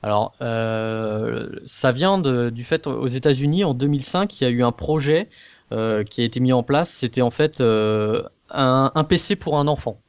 Alors 0.02 0.34
euh, 0.42 1.48
ça 1.66 1.92
vient 1.92 2.18
de, 2.18 2.50
du 2.50 2.64
fait 2.64 2.86
aux 2.88 3.06
États-Unis 3.08 3.64
en 3.64 3.74
2005 3.74 4.40
il 4.40 4.44
y 4.44 4.46
a 4.46 4.50
eu 4.50 4.62
un 4.64 4.72
projet 4.72 5.28
euh, 5.72 6.04
qui 6.04 6.22
a 6.22 6.24
été 6.24 6.40
mis 6.40 6.52
en 6.52 6.62
place. 6.64 6.90
C'était 6.90 7.22
en 7.22 7.30
fait 7.30 7.60
euh, 7.60 8.22
un, 8.50 8.90
un 8.94 9.04
PC 9.04 9.36
pour 9.36 9.58
un 9.58 9.68
enfant. 9.68 10.00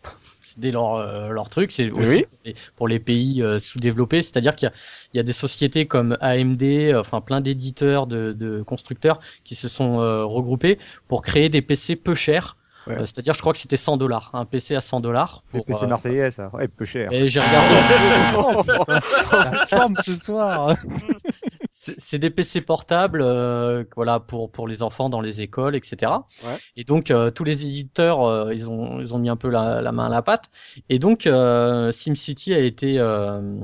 C'était 0.47 0.71
leur, 0.71 0.95
euh, 0.95 1.29
leur 1.29 1.49
truc. 1.49 1.73
C'est 1.73 1.91
Oui. 1.91 2.01
aussi 2.01 2.21
pour 2.23 2.39
les, 2.45 2.55
pour 2.77 2.87
les 2.87 2.99
pays 2.99 3.43
euh, 3.43 3.59
sous-développés. 3.59 4.21
C'est-à-dire 4.21 4.55
qu'il 4.55 4.67
y 4.67 4.71
a, 4.71 4.73
il 5.13 5.17
y 5.17 5.19
a 5.19 5.23
des 5.23 5.33
sociétés 5.33 5.87
comme 5.87 6.17
AMD, 6.21 6.63
euh, 6.63 7.01
enfin 7.01 7.19
plein 7.19 7.41
d'éditeurs, 7.41 8.07
de, 8.07 8.31
de 8.31 8.61
constructeurs 8.61 9.19
qui 9.43 9.55
se 9.55 9.67
sont 9.67 9.99
euh, 9.99 10.23
regroupés 10.23 10.79
pour 11.09 11.21
créer 11.21 11.49
des 11.49 11.61
PC 11.61 11.97
peu 11.97 12.15
chers. 12.15 12.55
Ouais. 12.87 12.93
Euh, 12.93 12.99
C'est-à-dire, 12.99 13.33
je 13.33 13.41
crois 13.41 13.51
que 13.51 13.59
c'était 13.59 13.75
100 13.75 13.97
dollars, 13.97 14.29
un 14.33 14.45
PC 14.45 14.73
à 14.73 14.79
100 14.79 15.01
dollars. 15.01 15.43
Le 15.53 15.61
PC 15.61 15.85
marseillais, 15.87 16.31
ça. 16.31 16.49
Ouais, 16.53 16.69
peu 16.69 16.85
cher. 16.85 17.11
Et 17.11 17.27
j'ai 17.27 17.41
regardé. 17.41 17.75
Forme 19.67 19.95
ce 20.01 20.15
soir. 20.15 20.75
C'est 21.79 22.17
des 22.17 22.31
PC 22.31 22.61
portables, 22.61 23.21
euh, 23.21 23.83
voilà, 23.95 24.19
pour 24.19 24.51
pour 24.51 24.67
les 24.67 24.81
enfants 24.81 25.09
dans 25.09 25.21
les 25.21 25.41
écoles, 25.41 25.75
etc. 25.75 26.11
Ouais. 26.43 26.57
Et 26.75 26.83
donc 26.83 27.11
euh, 27.11 27.29
tous 27.29 27.43
les 27.43 27.67
éditeurs, 27.67 28.23
euh, 28.23 28.51
ils 28.51 28.67
ont 28.67 28.99
ils 28.99 29.13
ont 29.13 29.19
mis 29.19 29.29
un 29.29 29.35
peu 29.35 29.47
la, 29.47 29.79
la 29.79 29.91
main 29.91 30.07
à 30.07 30.09
la 30.09 30.23
pâte. 30.23 30.45
Et 30.89 30.97
donc 30.97 31.27
euh, 31.27 31.91
SimCity 31.91 32.55
a 32.55 32.59
été, 32.59 32.97
euh, 32.97 33.59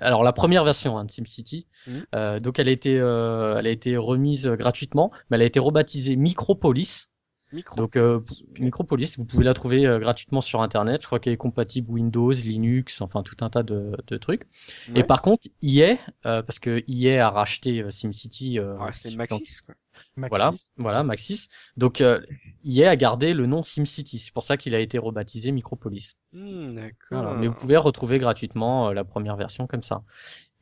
alors 0.00 0.22
la 0.22 0.34
première 0.34 0.64
version 0.64 0.98
hein, 0.98 1.06
de 1.06 1.10
SimCity, 1.10 1.66
Mhm. 1.86 2.04
euh, 2.14 2.40
donc 2.40 2.58
elle 2.58 2.68
a 2.68 2.72
été 2.72 2.98
euh, 2.98 3.56
elle 3.58 3.66
a 3.66 3.70
été 3.70 3.96
remise 3.96 4.46
gratuitement, 4.48 5.10
mais 5.30 5.36
elle 5.36 5.42
a 5.42 5.46
été 5.46 5.58
rebaptisée 5.58 6.16
Micropolis. 6.16 7.08
Micro. 7.52 7.76
Donc 7.76 7.96
euh, 7.96 8.20
Micropolis, 8.58 9.16
vous 9.18 9.24
pouvez 9.24 9.44
la 9.44 9.54
trouver 9.54 9.86
euh, 9.86 9.98
gratuitement 9.98 10.40
sur 10.40 10.62
internet. 10.62 11.02
Je 11.02 11.06
crois 11.06 11.20
qu'elle 11.20 11.32
est 11.32 11.36
compatible 11.36 11.90
Windows, 11.90 12.32
Linux, 12.32 13.00
enfin 13.00 13.22
tout 13.22 13.36
un 13.40 13.50
tas 13.50 13.62
de, 13.62 13.96
de 14.06 14.16
trucs. 14.16 14.46
Et 14.94 15.02
par 15.04 15.22
contre, 15.22 15.48
EA, 15.62 15.96
euh, 16.26 16.42
parce 16.42 16.58
que 16.58 16.82
EA 16.88 17.26
a 17.26 17.30
racheté 17.30 17.82
euh, 17.82 17.90
SimCity. 17.90 18.58
euh, 18.58 18.76
Ah, 18.80 18.92
c'est 18.92 19.14
Maxis, 19.16 19.60
quoi. 19.64 19.74
Voilà, 20.16 20.52
voilà, 20.76 21.02
Maxis. 21.02 21.48
Donc 21.76 22.00
euh, 22.00 22.20
EA 22.64 22.90
a 22.90 22.96
gardé 22.96 23.32
le 23.32 23.46
nom 23.46 23.62
SimCity. 23.62 24.18
C'est 24.18 24.32
pour 24.32 24.42
ça 24.44 24.56
qu'il 24.56 24.74
a 24.74 24.80
été 24.80 24.98
rebaptisé 24.98 25.52
Micropolis. 25.52 26.16
Hmm, 26.32 26.74
d'accord. 26.74 26.96
Voilà. 27.22 27.34
Mais 27.34 27.46
vous 27.48 27.54
pouvez 27.54 27.76
retrouver 27.76 28.18
gratuitement 28.18 28.88
euh, 28.88 28.92
la 28.92 29.04
première 29.04 29.36
version 29.36 29.66
comme 29.66 29.82
ça. 29.82 30.02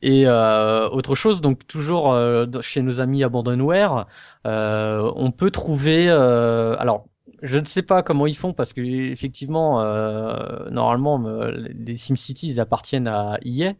Et 0.01 0.27
euh, 0.27 0.87
autre 0.89 1.15
chose, 1.15 1.41
donc 1.41 1.65
toujours 1.67 2.13
euh, 2.13 2.45
chez 2.61 2.81
nos 2.81 3.01
amis 3.01 3.23
Abandonware, 3.23 4.07
euh, 4.45 5.11
on 5.15 5.31
peut 5.31 5.51
trouver. 5.51 6.09
euh, 6.09 6.75
alors, 6.77 7.07
je 7.41 7.57
ne 7.57 7.65
sais 7.65 7.81
pas 7.81 8.03
comment 8.03 8.27
ils 8.27 8.37
font 8.37 8.53
parce 8.53 8.73
que 8.73 8.81
effectivement, 8.81 9.81
euh, 9.81 10.69
normalement, 10.69 11.25
euh, 11.27 11.51
les 11.51 11.95
SimCity 11.95 12.47
ils 12.49 12.59
appartiennent 12.59 13.07
à 13.07 13.37
EA. 13.43 13.73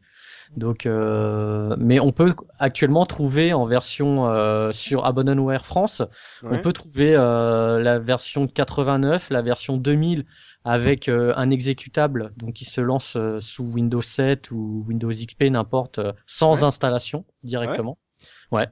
Donc, 0.56 0.86
euh, 0.86 1.76
mais 1.80 2.00
on 2.00 2.12
peut 2.12 2.34
actuellement 2.60 3.06
trouver 3.06 3.54
en 3.54 3.66
version 3.66 4.28
euh, 4.28 4.72
sur 4.72 5.06
Abandonware 5.06 5.66
France, 5.66 6.04
on 6.44 6.60
peut 6.60 6.72
trouver 6.74 7.16
euh, 7.16 7.80
la 7.80 8.00
version 8.00 8.48
89, 8.48 9.32
la 9.32 9.42
version 9.42 9.78
2000 9.78 10.26
avec 10.66 11.10
euh, 11.10 11.34
un 11.38 11.50
exécutable 11.52 12.34
donc 12.38 12.54
qui 12.56 12.66
se 12.66 12.82
lance 12.82 13.16
euh, 13.18 13.40
sous 13.40 13.64
Windows 13.66 14.02
7 14.02 14.52
ou 14.52 14.84
Windows 14.88 15.12
XP 15.12 15.46
n'importe 15.46 16.00
euh, 16.00 16.14
sans 16.26 16.64
Ouais. 16.64 16.64
installation 16.64 17.26
directement. 17.44 17.98
Ouais. 18.52 18.68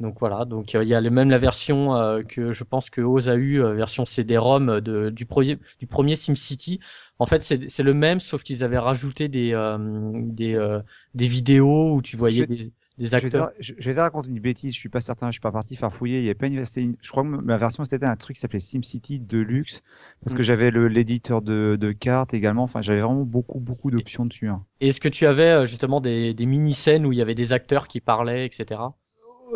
Donc 0.00 0.18
voilà, 0.18 0.44
donc 0.44 0.74
euh, 0.74 0.82
il 0.82 0.88
y 0.88 0.94
a 0.94 1.00
le- 1.00 1.10
même 1.10 1.30
la 1.30 1.38
version 1.38 1.94
euh, 1.96 2.22
que 2.22 2.52
je 2.52 2.64
pense 2.64 2.90
que 2.90 3.00
Oz 3.00 3.28
a 3.28 3.36
eu, 3.36 3.62
euh, 3.62 3.74
version 3.74 4.04
CD-ROM 4.04 4.80
de, 4.80 5.10
du, 5.10 5.26
premier 5.26 5.58
du 5.78 5.86
premier 5.86 6.16
SimCity. 6.16 6.80
En 7.18 7.26
fait, 7.26 7.42
c'est 7.42 7.70
c'est 7.70 7.82
le 7.84 7.94
même, 7.94 8.20
sauf 8.20 8.42
qu'ils 8.42 8.64
avaient 8.64 8.78
rajouté 8.78 9.28
des 9.28 9.52
euh, 9.54 9.78
des, 10.26 10.54
euh, 10.54 10.80
des 11.14 11.28
vidéos 11.28 11.94
où 11.94 12.02
tu 12.02 12.16
voyais 12.16 12.46
Je- 12.50 12.68
des, 12.98 13.04
des 13.10 13.16
Je 13.16 13.22
vais, 13.22 13.30
te, 13.30 13.36
acteurs. 13.36 13.52
je 13.60 13.72
vais 13.74 13.94
te 13.94 14.00
raconter 14.00 14.28
une 14.28 14.40
bêtise, 14.40 14.74
je 14.74 14.78
suis 14.78 14.88
pas 14.90 15.00
certain, 15.00 15.28
je 15.28 15.32
suis 15.32 15.40
pas 15.40 15.52
parti 15.52 15.76
faire 15.76 15.92
fouiller. 15.94 16.18
Il 16.20 16.24
y 16.24 16.30
a 16.30 16.34
pas 16.34 16.46
une, 16.48 16.62
je 16.64 17.10
crois 17.10 17.22
que 17.22 17.28
ma 17.28 17.56
version 17.56 17.84
c'était 17.84 18.04
un 18.06 18.16
truc 18.16 18.36
qui 18.36 18.40
s'appelait 18.40 18.60
SimCity 18.60 19.20
Deluxe 19.20 19.82
parce 20.22 20.34
que 20.34 20.42
Mm. 20.42 20.42
j'avais 20.42 20.70
le 20.70 20.88
l'éditeur 20.88 21.40
de, 21.42 21.76
de 21.80 21.92
cartes 21.92 22.34
également. 22.34 22.64
Enfin, 22.64 22.82
j'avais 22.82 23.00
vraiment 23.00 23.24
beaucoup 23.24 23.60
beaucoup 23.60 23.90
d'options 23.90 24.26
dessus. 24.26 24.48
hein. 24.48 24.64
Est-ce 24.80 25.00
que 25.00 25.08
tu 25.08 25.26
avais 25.26 25.50
euh, 25.50 25.66
justement 25.66 26.00
des, 26.00 26.32
des 26.34 26.46
mini-scènes 26.46 27.06
où 27.06 27.12
il 27.12 27.18
y 27.18 27.22
avait 27.22 27.34
des 27.34 27.52
acteurs 27.52 27.88
qui 27.88 28.00
parlaient, 28.00 28.46
etc. 28.46 28.96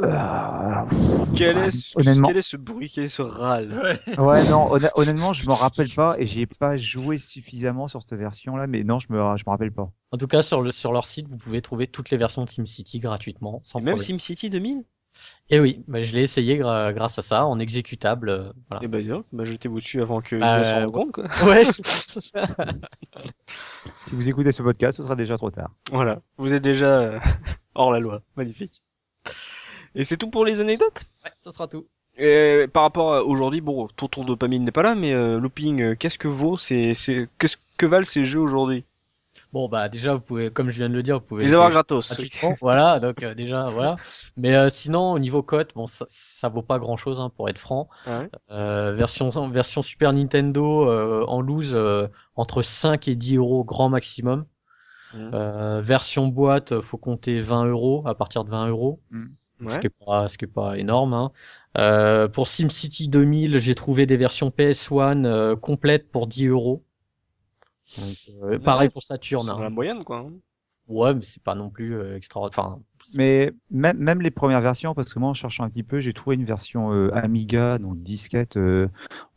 Ah, 0.03 0.87
Quel 1.35 1.59
est, 1.59 1.71
ce, 1.71 1.99
honnêtement, 1.99 2.29
quel 2.29 2.37
est 2.37 2.43
ce 2.43 2.57
bruit, 2.57 2.91
quel 2.91 3.05
est 3.05 3.09
ce 3.09 3.23
râle 3.23 3.73
ouais 4.19 4.45
non, 4.51 4.67
honn- 4.73 4.91
honnêtement, 4.95 5.33
je 5.33 5.47
m'en 5.47 5.55
rappelle 5.55 5.89
pas 5.91 6.17
et 6.19 6.27
j'ai 6.27 6.47
pas 6.47 6.77
joué 6.77 7.19
suffisamment 7.19 7.89
sur 7.89 8.03
cette 8.03 8.15
version-là, 8.19 8.67
mais 8.67 8.85
non, 8.85 8.99
je 8.99 9.07
me 9.13 9.19
je 9.37 9.43
me 9.47 9.51
rappelle 9.51 9.73
pas. 9.73 9.91
En 10.13 10.17
tout 10.17 10.27
cas, 10.27 10.43
sur, 10.43 10.63
le, 10.63 10.71
sur 10.73 10.93
leur 10.93 11.07
site, 11.07 11.29
vous 11.29 11.37
pouvez 11.37 11.61
trouver 11.63 11.87
toutes 11.87 12.11
les 12.11 12.17
versions 12.17 12.45
de 12.45 12.51
SimCity 12.51 12.99
gratuitement, 13.01 13.61
sans 13.65 13.79
Et 13.81 13.83
Même 13.83 13.97
problème. 13.97 14.19
SimCity 14.19 14.51
2000 14.51 14.85
Et 15.51 15.59
oui, 15.61 15.85
bah, 15.89 16.01
je 16.01 16.15
l'ai 16.15 16.23
essayé 16.23 16.57
gra- 16.59 16.93
grâce 16.95 17.19
à 17.19 17.23
ça, 17.23 17.45
en 17.45 17.59
exécutable. 17.59 18.29
euh, 18.29 18.53
voilà. 18.71 18.81
Eh 18.85 18.89
ben, 18.89 19.03
dis 19.03 19.09
donc, 19.09 19.27
bah, 19.33 19.45
jetez-vous 19.45 19.79
dessus 19.81 20.01
avant 20.01 20.21
que 20.21 20.37
Bah, 20.37 20.61
il 20.61 20.65
s'en 20.65 20.77
euh, 20.77 20.81
rende 20.87 20.93
compte, 20.93 21.13
quoi. 21.13 21.25
Ouais, 21.45 21.65
je- 21.65 22.21
Si 24.07 24.15
vous 24.15 24.29
écoutez 24.29 24.53
ce 24.53 24.63
podcast, 24.63 24.97
ce 24.97 25.03
sera 25.03 25.17
déjà 25.17 25.37
trop 25.37 25.51
tard. 25.51 25.71
Voilà. 25.91 26.21
Vous 26.39 26.55
êtes 26.55 26.63
déjà 26.63 27.01
euh, 27.01 27.19
hors 27.75 27.93
la 27.93 27.99
loi. 28.01 28.23
Magnifique. 28.37 28.83
Et 29.95 30.05
c'est 30.05 30.17
tout 30.17 30.31
pour 30.31 30.45
les 30.45 30.61
anecdotes? 30.61 31.05
Ouais, 31.25 31.31
ça 31.39 31.53
sera 31.53 31.69
tout. 31.69 31.87
Et 32.17 32.67
par 32.73 32.83
rapport 32.83 33.15
à 33.15 33.23
aujourd'hui, 33.23 33.61
bon, 33.61 33.87
tonton 33.97 34.25
dopamine 34.25 34.65
n'est 34.65 34.73
pas 34.73 34.83
là, 34.83 34.95
mais 34.95 35.13
euh, 35.13 35.39
looping, 35.39 35.81
euh, 35.81 35.95
qu'est-ce 35.95 36.19
que 36.19 36.27
vaut 36.27 36.59
c'est, 36.59 36.93
c'est, 36.93 37.29
qu'est-ce 37.39 37.57
que 37.77 37.87
valent 37.87 38.05
ces 38.05 38.25
jeux 38.25 38.41
aujourd'hui? 38.41 38.85
Bon, 39.53 39.69
bah 39.69 39.89
déjà, 39.89 40.15
vous 40.15 40.21
pouvez, 40.21 40.51
comme 40.51 40.69
je 40.69 40.77
viens 40.77 40.91
de 40.91 40.95
le 40.95 41.03
dire, 41.03 41.21
vous 41.21 41.25
pouvez 41.25 41.45
Les 41.45 41.55
avoir 41.55 41.71
gratos. 41.71 42.21
voilà, 42.61 43.01
donc 43.01 43.23
euh, 43.23 43.35
déjà, 43.35 43.65
voilà. 43.71 43.95
Mais 44.37 44.55
euh, 44.55 44.69
sinon, 44.69 45.13
au 45.13 45.19
niveau 45.19 45.43
cote, 45.43 45.71
bon, 45.75 45.87
ça, 45.87 46.05
ça 46.09 46.49
vaut 46.49 46.63
pas 46.63 46.79
grand-chose 46.79 47.19
hein, 47.19 47.31
pour 47.35 47.49
être 47.49 47.59
franc. 47.59 47.89
Ouais. 48.07 48.29
Euh, 48.51 48.95
version 48.95 49.31
version 49.49 49.81
Super 49.81 50.13
Nintendo 50.13 50.91
euh, 50.91 51.25
en 51.27 51.41
loose 51.41 51.73
euh, 51.75 52.09
entre 52.37 52.61
5 52.61 53.09
et 53.09 53.15
10 53.15 53.37
euros 53.37 53.65
grand 53.65 53.89
maximum. 53.89 54.45
Euh, 55.15 55.81
version 55.81 56.29
boîte, 56.29 56.83
faut 56.83 56.99
compter 56.99 57.41
20 57.41 57.67
euros 57.67 58.03
à 58.07 58.15
partir 58.15 58.45
de 58.45 58.51
20 58.51 58.69
euros, 58.69 59.01
ce 59.11 59.17
Ouais. 59.67 59.79
qui 59.81 59.87
est 59.89 59.91
pas 60.07 60.29
ce 60.29 60.39
qui 60.39 60.45
est 60.45 60.49
pas 60.49 60.79
énorme. 60.79 61.15
Hein. 61.15 61.33
Euh, 61.79 62.29
pour 62.29 62.49
SimCity 62.49 63.09
2000, 63.09 63.59
j'ai 63.59 63.75
trouvé 63.75 64.07
des 64.07 64.17
versions 64.17 64.51
PS1 64.51 65.25
euh, 65.27 65.57
complètes 65.57 66.11
pour 66.11 66.27
10 66.27 66.47
euros. 66.49 66.85
Donc, 67.97 68.17
euh, 68.43 68.59
pareil 68.59 68.89
pour 68.91 69.03
C'est 69.03 69.09
Saturn. 69.15 69.47
dans 69.47 69.59
hein. 69.59 69.63
la 69.63 69.71
moyenne, 69.71 70.05
quoi. 70.05 70.19
hein. 70.19 70.33
Ouais, 70.89 71.13
mais 71.15 71.23
c'est 71.23 71.43
pas 71.43 71.55
non 71.55 71.69
plus 71.71 71.95
euh, 71.97 72.17
extra. 72.17 72.41
Enfin, 72.41 72.81
Mais 73.15 73.53
même, 73.71 73.99
même 73.99 74.23
les 74.23 74.31
premières 74.31 74.63
versions, 74.63 74.95
parce 74.95 75.13
que 75.13 75.19
moi 75.19 75.29
en 75.31 75.35
cherchant 75.35 75.65
un 75.65 75.69
petit 75.71 75.83
peu, 75.83 76.01
j'ai 76.01 76.15
trouvé 76.15 76.37
une 76.37 76.45
version 76.45 76.93
euh, 76.93 77.11
Amiga, 77.15 77.79
donc 77.79 78.03
disquette 78.03 78.57
euh, 78.57 78.89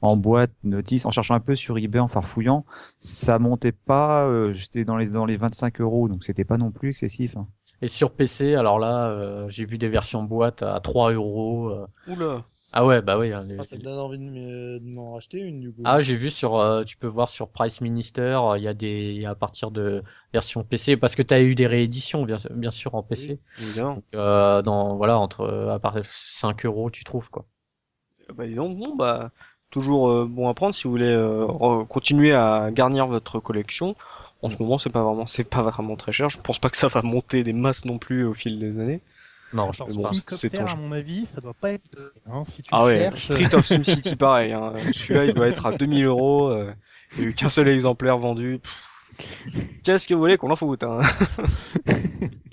en 0.02 0.16
boîte, 0.18 0.52
notice, 0.64 1.06
en 1.06 1.12
cherchant 1.12 1.36
un 1.36 1.40
peu 1.42 1.56
sur 1.56 1.78
eBay, 1.78 2.00
en 2.00 2.08
farfouillant, 2.08 2.66
ça 3.00 3.38
montait 3.40 3.74
pas, 3.74 4.26
euh, 4.28 4.52
j'étais 4.52 4.86
dans 4.86 4.96
les 4.98 5.10
dans 5.10 5.26
les 5.26 5.36
25 5.38 5.82
euros, 5.82 6.08
donc 6.08 6.24
c'était 6.24 6.46
pas 6.46 6.58
non 6.58 6.72
plus 6.72 6.90
excessif. 6.90 7.36
hein. 7.38 7.48
Et 7.82 7.88
sur 7.88 8.12
PC, 8.12 8.56
alors 8.56 8.80
là, 8.80 9.10
euh, 9.10 9.48
j'ai 9.50 9.66
vu 9.66 9.78
des 9.78 9.90
versions 9.90 10.24
boîte 10.24 10.64
à 10.64 10.80
3 10.80 11.12
euros. 11.14 11.70
euh. 11.70 11.86
Oula. 12.08 12.44
Ah 12.74 12.86
ouais, 12.86 13.02
bah 13.02 13.18
oui. 13.20 13.34
hein, 13.34 13.44
les- 13.46 13.58
Ah, 13.60 13.64
ça 13.66 13.76
me 13.76 13.82
donne 13.82 14.00
envie 14.00 14.18
de 14.18 14.24
me- 14.24 14.80
de 14.80 14.96
m'en 14.96 15.14
racheter 15.14 15.40
une 15.40 15.60
du 15.60 15.72
coup. 15.74 15.82
Ah, 15.84 16.00
j'ai 16.00 16.16
vu 16.16 16.30
sur, 16.32 16.56
euh, 16.58 16.84
tu 16.86 16.96
peux 16.96 17.08
voir 17.08 17.28
sur 17.28 17.50
Price 17.50 17.82
Minister, 17.82 18.22
euh, 18.42 18.58
il 18.58 18.64
y 18.64 18.68
a 18.70 18.74
des, 18.74 19.12
il 19.14 19.22
y 19.22 19.26
a 19.26 19.32
à 19.32 19.36
partir 19.36 19.72
de 19.72 20.04
version 20.32 20.64
PC, 20.64 20.96
parce 20.96 21.16
que 21.16 21.22
tu 21.22 21.34
as 21.34 21.42
eu 21.42 21.54
des 21.54 21.68
rééditions, 21.68 22.24
bien, 22.24 22.38
bien 22.52 22.72
sûr, 22.72 22.96
en 22.96 23.04
PC. 23.04 23.40
Évidemment. 23.60 23.96
Donc, 23.96 24.04
euh, 24.16 24.62
dans, 24.62 24.96
voilà, 24.96 25.20
entre, 25.20 25.42
euh, 25.42 25.74
à 25.74 25.80
part 25.80 25.98
5 26.06 26.66
euros, 26.66 26.90
tu 26.90 27.04
trouves, 27.04 27.30
quoi. 27.30 27.46
Bah, 28.34 28.48
dis 28.48 28.56
donc, 28.56 28.78
bon, 28.78 28.96
bah, 28.96 29.32
toujours 29.70 30.10
euh, 30.10 30.26
bon 30.30 30.48
à 30.48 30.54
prendre 30.54 30.74
si 30.74 30.84
vous 30.86 30.92
voulez 30.92 31.06
euh, 31.12 31.48
continuer 31.90 32.32
à 32.34 32.70
garnir 32.72 33.08
votre 33.08 33.40
collection. 33.40 33.96
En 34.44 34.50
ce 34.50 34.58
moment, 34.58 34.78
c'est 34.78 34.90
pas 34.90 35.04
vraiment, 35.04 35.28
c'est 35.28 35.44
pas 35.44 35.62
vraiment 35.62 35.96
très 35.96 36.12
cher. 36.12 36.30
Je 36.30 36.40
pense 36.40 36.58
pas 36.60 36.70
que 36.70 36.78
ça 36.78 36.88
va 36.88 37.02
monter 37.04 37.44
des 37.44 37.54
masses 37.54 37.86
non 37.86 37.98
plus 38.00 38.26
au 38.26 38.34
fil 38.34 38.60
des 38.60 38.80
années. 38.80 39.02
Non, 39.54 39.72
je 39.72 39.84
pense 39.84 40.02
pas. 40.02 40.12
c'est 40.36 40.50
ton 40.50 40.64
à 40.64 40.68
jeu. 40.68 40.78
mon 40.78 40.92
avis, 40.94 41.26
ça 41.26 41.42
doit 41.42 41.54
pas 41.54 41.72
être. 41.74 41.84
de- 41.94 42.14
hein, 42.32 42.44
si 42.46 42.62
tu 42.62 42.70
Ah 42.72 42.86
ouais, 42.86 42.98
cherches, 42.98 43.24
Street 43.26 43.54
of 43.54 43.66
SimCity 43.66 44.16
pareil. 44.16 44.54
Hein. 44.54 44.74
Celui-là, 44.94 45.26
il 45.26 45.34
doit 45.34 45.48
être 45.50 45.66
à 45.66 45.74
2000 45.78 46.06
euros. 46.06 46.48
euh, 46.50 46.74
Il 47.18 47.24
y 47.24 47.26
a 47.26 47.30
eu 47.30 47.34
qu'un 47.34 47.50
seul 47.50 47.68
exemplaire 47.68 48.18
vendu. 48.18 48.60
Qu'est-ce 49.84 50.08
que 50.08 50.14
vous 50.14 50.22
voulez 50.22 50.38
qu'on 50.38 50.50
en 50.52 50.56
foute 50.56 50.84
hein? 50.84 51.00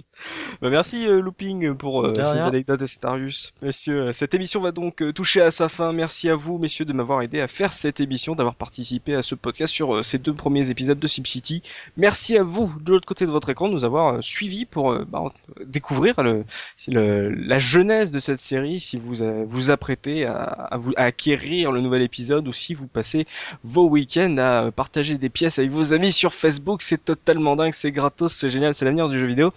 Bah, 0.60 0.70
merci 0.70 1.06
euh, 1.08 1.20
Looping 1.20 1.74
pour 1.74 2.04
euh, 2.04 2.12
ces 2.24 2.38
anecdotes 2.48 2.82
et 2.82 2.86
cet 2.86 3.04
Arius. 3.04 3.52
Messieurs, 3.62 4.08
euh, 4.08 4.12
cette 4.12 4.34
émission 4.34 4.60
va 4.60 4.72
donc 4.72 5.02
euh, 5.02 5.12
toucher 5.12 5.40
à 5.40 5.50
sa 5.50 5.68
fin. 5.68 5.92
Merci 5.92 6.28
à 6.30 6.34
vous, 6.36 6.58
messieurs, 6.58 6.84
de 6.84 6.92
m'avoir 6.92 7.22
aidé 7.22 7.40
à 7.40 7.48
faire 7.48 7.72
cette 7.72 8.00
émission, 8.00 8.34
d'avoir 8.34 8.54
participé 8.56 9.14
à 9.14 9.22
ce 9.22 9.34
podcast 9.34 9.72
sur 9.72 9.96
euh, 9.96 10.02
ces 10.02 10.18
deux 10.18 10.34
premiers 10.34 10.70
épisodes 10.70 10.98
de 10.98 11.06
SimCity. 11.06 11.62
Merci 11.96 12.36
à 12.36 12.42
vous, 12.42 12.72
de 12.80 12.90
l'autre 12.92 13.06
côté 13.06 13.26
de 13.26 13.30
votre 13.30 13.48
écran, 13.50 13.68
de 13.68 13.74
nous 13.74 13.84
avoir 13.84 14.14
euh, 14.14 14.20
suivis 14.20 14.64
pour 14.64 14.94
bah, 15.06 15.22
découvrir 15.64 16.20
le, 16.22 16.44
le- 16.88 17.28
la 17.30 17.58
jeunesse 17.58 18.10
de 18.10 18.18
cette 18.18 18.38
série, 18.38 18.80
si 18.80 18.98
vous 18.98 19.22
euh, 19.22 19.44
vous 19.46 19.70
apprêtez 19.70 20.26
à, 20.26 20.34
à 20.34 20.76
vous 20.76 20.92
à 20.96 21.02
acquérir 21.04 21.72
le 21.72 21.80
nouvel 21.80 22.02
épisode 22.02 22.46
ou 22.48 22.52
si 22.52 22.74
vous 22.74 22.86
passez 22.86 23.26
vos 23.64 23.88
week-ends 23.88 24.36
à 24.38 24.70
partager 24.70 25.16
des 25.18 25.28
pièces 25.28 25.58
avec 25.58 25.70
vos 25.70 25.92
amis 25.92 26.12
sur 26.12 26.34
Facebook. 26.34 26.82
C'est 26.82 27.04
totalement 27.04 27.56
dingue, 27.56 27.72
c'est 27.72 27.92
gratos, 27.92 28.32
c'est 28.32 28.48
génial, 28.48 28.74
c'est 28.74 28.84
l'avenir 28.84 29.08
du 29.08 29.18
jeu 29.18 29.26
vidéo. 29.26 29.52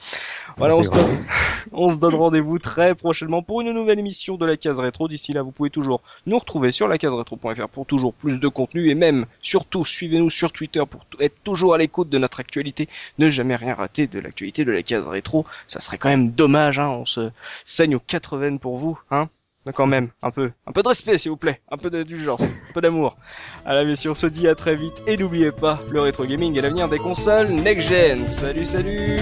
Voilà, 0.61 0.75
on 0.75 0.83
se 0.83 0.91
donne, 0.91 1.25
on 1.71 1.89
se 1.89 1.95
donne 1.95 2.13
rendez-vous 2.13 2.59
très 2.59 2.93
prochainement 2.93 3.41
pour 3.41 3.61
une 3.61 3.71
nouvelle 3.71 3.97
émission 3.97 4.35
de 4.35 4.45
la 4.45 4.57
case 4.57 4.79
rétro. 4.79 5.07
D'ici 5.07 5.33
là, 5.33 5.41
vous 5.41 5.49
pouvez 5.49 5.71
toujours 5.71 6.03
nous 6.27 6.38
retrouver 6.38 6.69
sur 6.69 6.88
la 6.88 6.97
rétro.fr 7.01 7.67
pour 7.67 7.88
toujours 7.88 8.13
plus 8.13 8.39
de 8.39 8.47
contenu 8.47 8.91
et 8.91 8.93
même, 8.93 9.25
surtout, 9.41 9.83
suivez-nous 9.83 10.29
sur 10.29 10.51
Twitter 10.51 10.83
pour 10.88 11.03
être 11.19 11.33
toujours 11.43 11.73
à 11.73 11.79
l'écoute 11.79 12.09
de 12.09 12.19
notre 12.19 12.41
actualité. 12.41 12.88
Ne 13.17 13.31
jamais 13.31 13.55
rien 13.55 13.73
rater 13.73 14.05
de 14.05 14.19
l'actualité 14.19 14.63
de 14.63 14.71
la 14.71 14.83
case 14.83 15.07
rétro. 15.07 15.47
Ça 15.65 15.79
serait 15.79 15.97
quand 15.97 16.09
même 16.09 16.29
dommage, 16.29 16.77
hein. 16.77 16.89
On 16.89 17.07
se 17.07 17.31
saigne 17.65 17.95
aux 17.95 17.99
80 17.99 18.57
pour 18.57 18.77
vous, 18.77 18.99
hein. 19.09 19.29
Quand 19.73 19.88
même, 19.88 20.09
un 20.21 20.29
peu, 20.29 20.51
un 20.67 20.71
peu 20.73 20.83
de 20.83 20.88
respect 20.89 21.17
s'il 21.17 21.31
vous 21.31 21.38
plaît, 21.38 21.59
un 21.71 21.77
peu 21.77 21.89
d'indulgence, 21.89 22.43
un 22.43 22.73
peu 22.73 22.81
d'amour. 22.81 23.17
Allez 23.65 23.85
messieurs, 23.85 24.11
on 24.11 24.15
se 24.15 24.27
dit 24.27 24.47
à 24.47 24.53
très 24.53 24.75
vite 24.75 25.01
et 25.07 25.17
n'oubliez 25.17 25.51
pas, 25.51 25.81
le 25.89 26.01
rétro 26.01 26.23
gaming 26.25 26.55
est 26.55 26.61
l'avenir 26.61 26.88
des 26.88 26.99
consoles 26.99 27.49
next 27.49 27.89
gen. 27.89 28.27
Salut 28.27 28.65
salut 28.65 29.17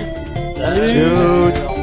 Salut. 0.59 1.78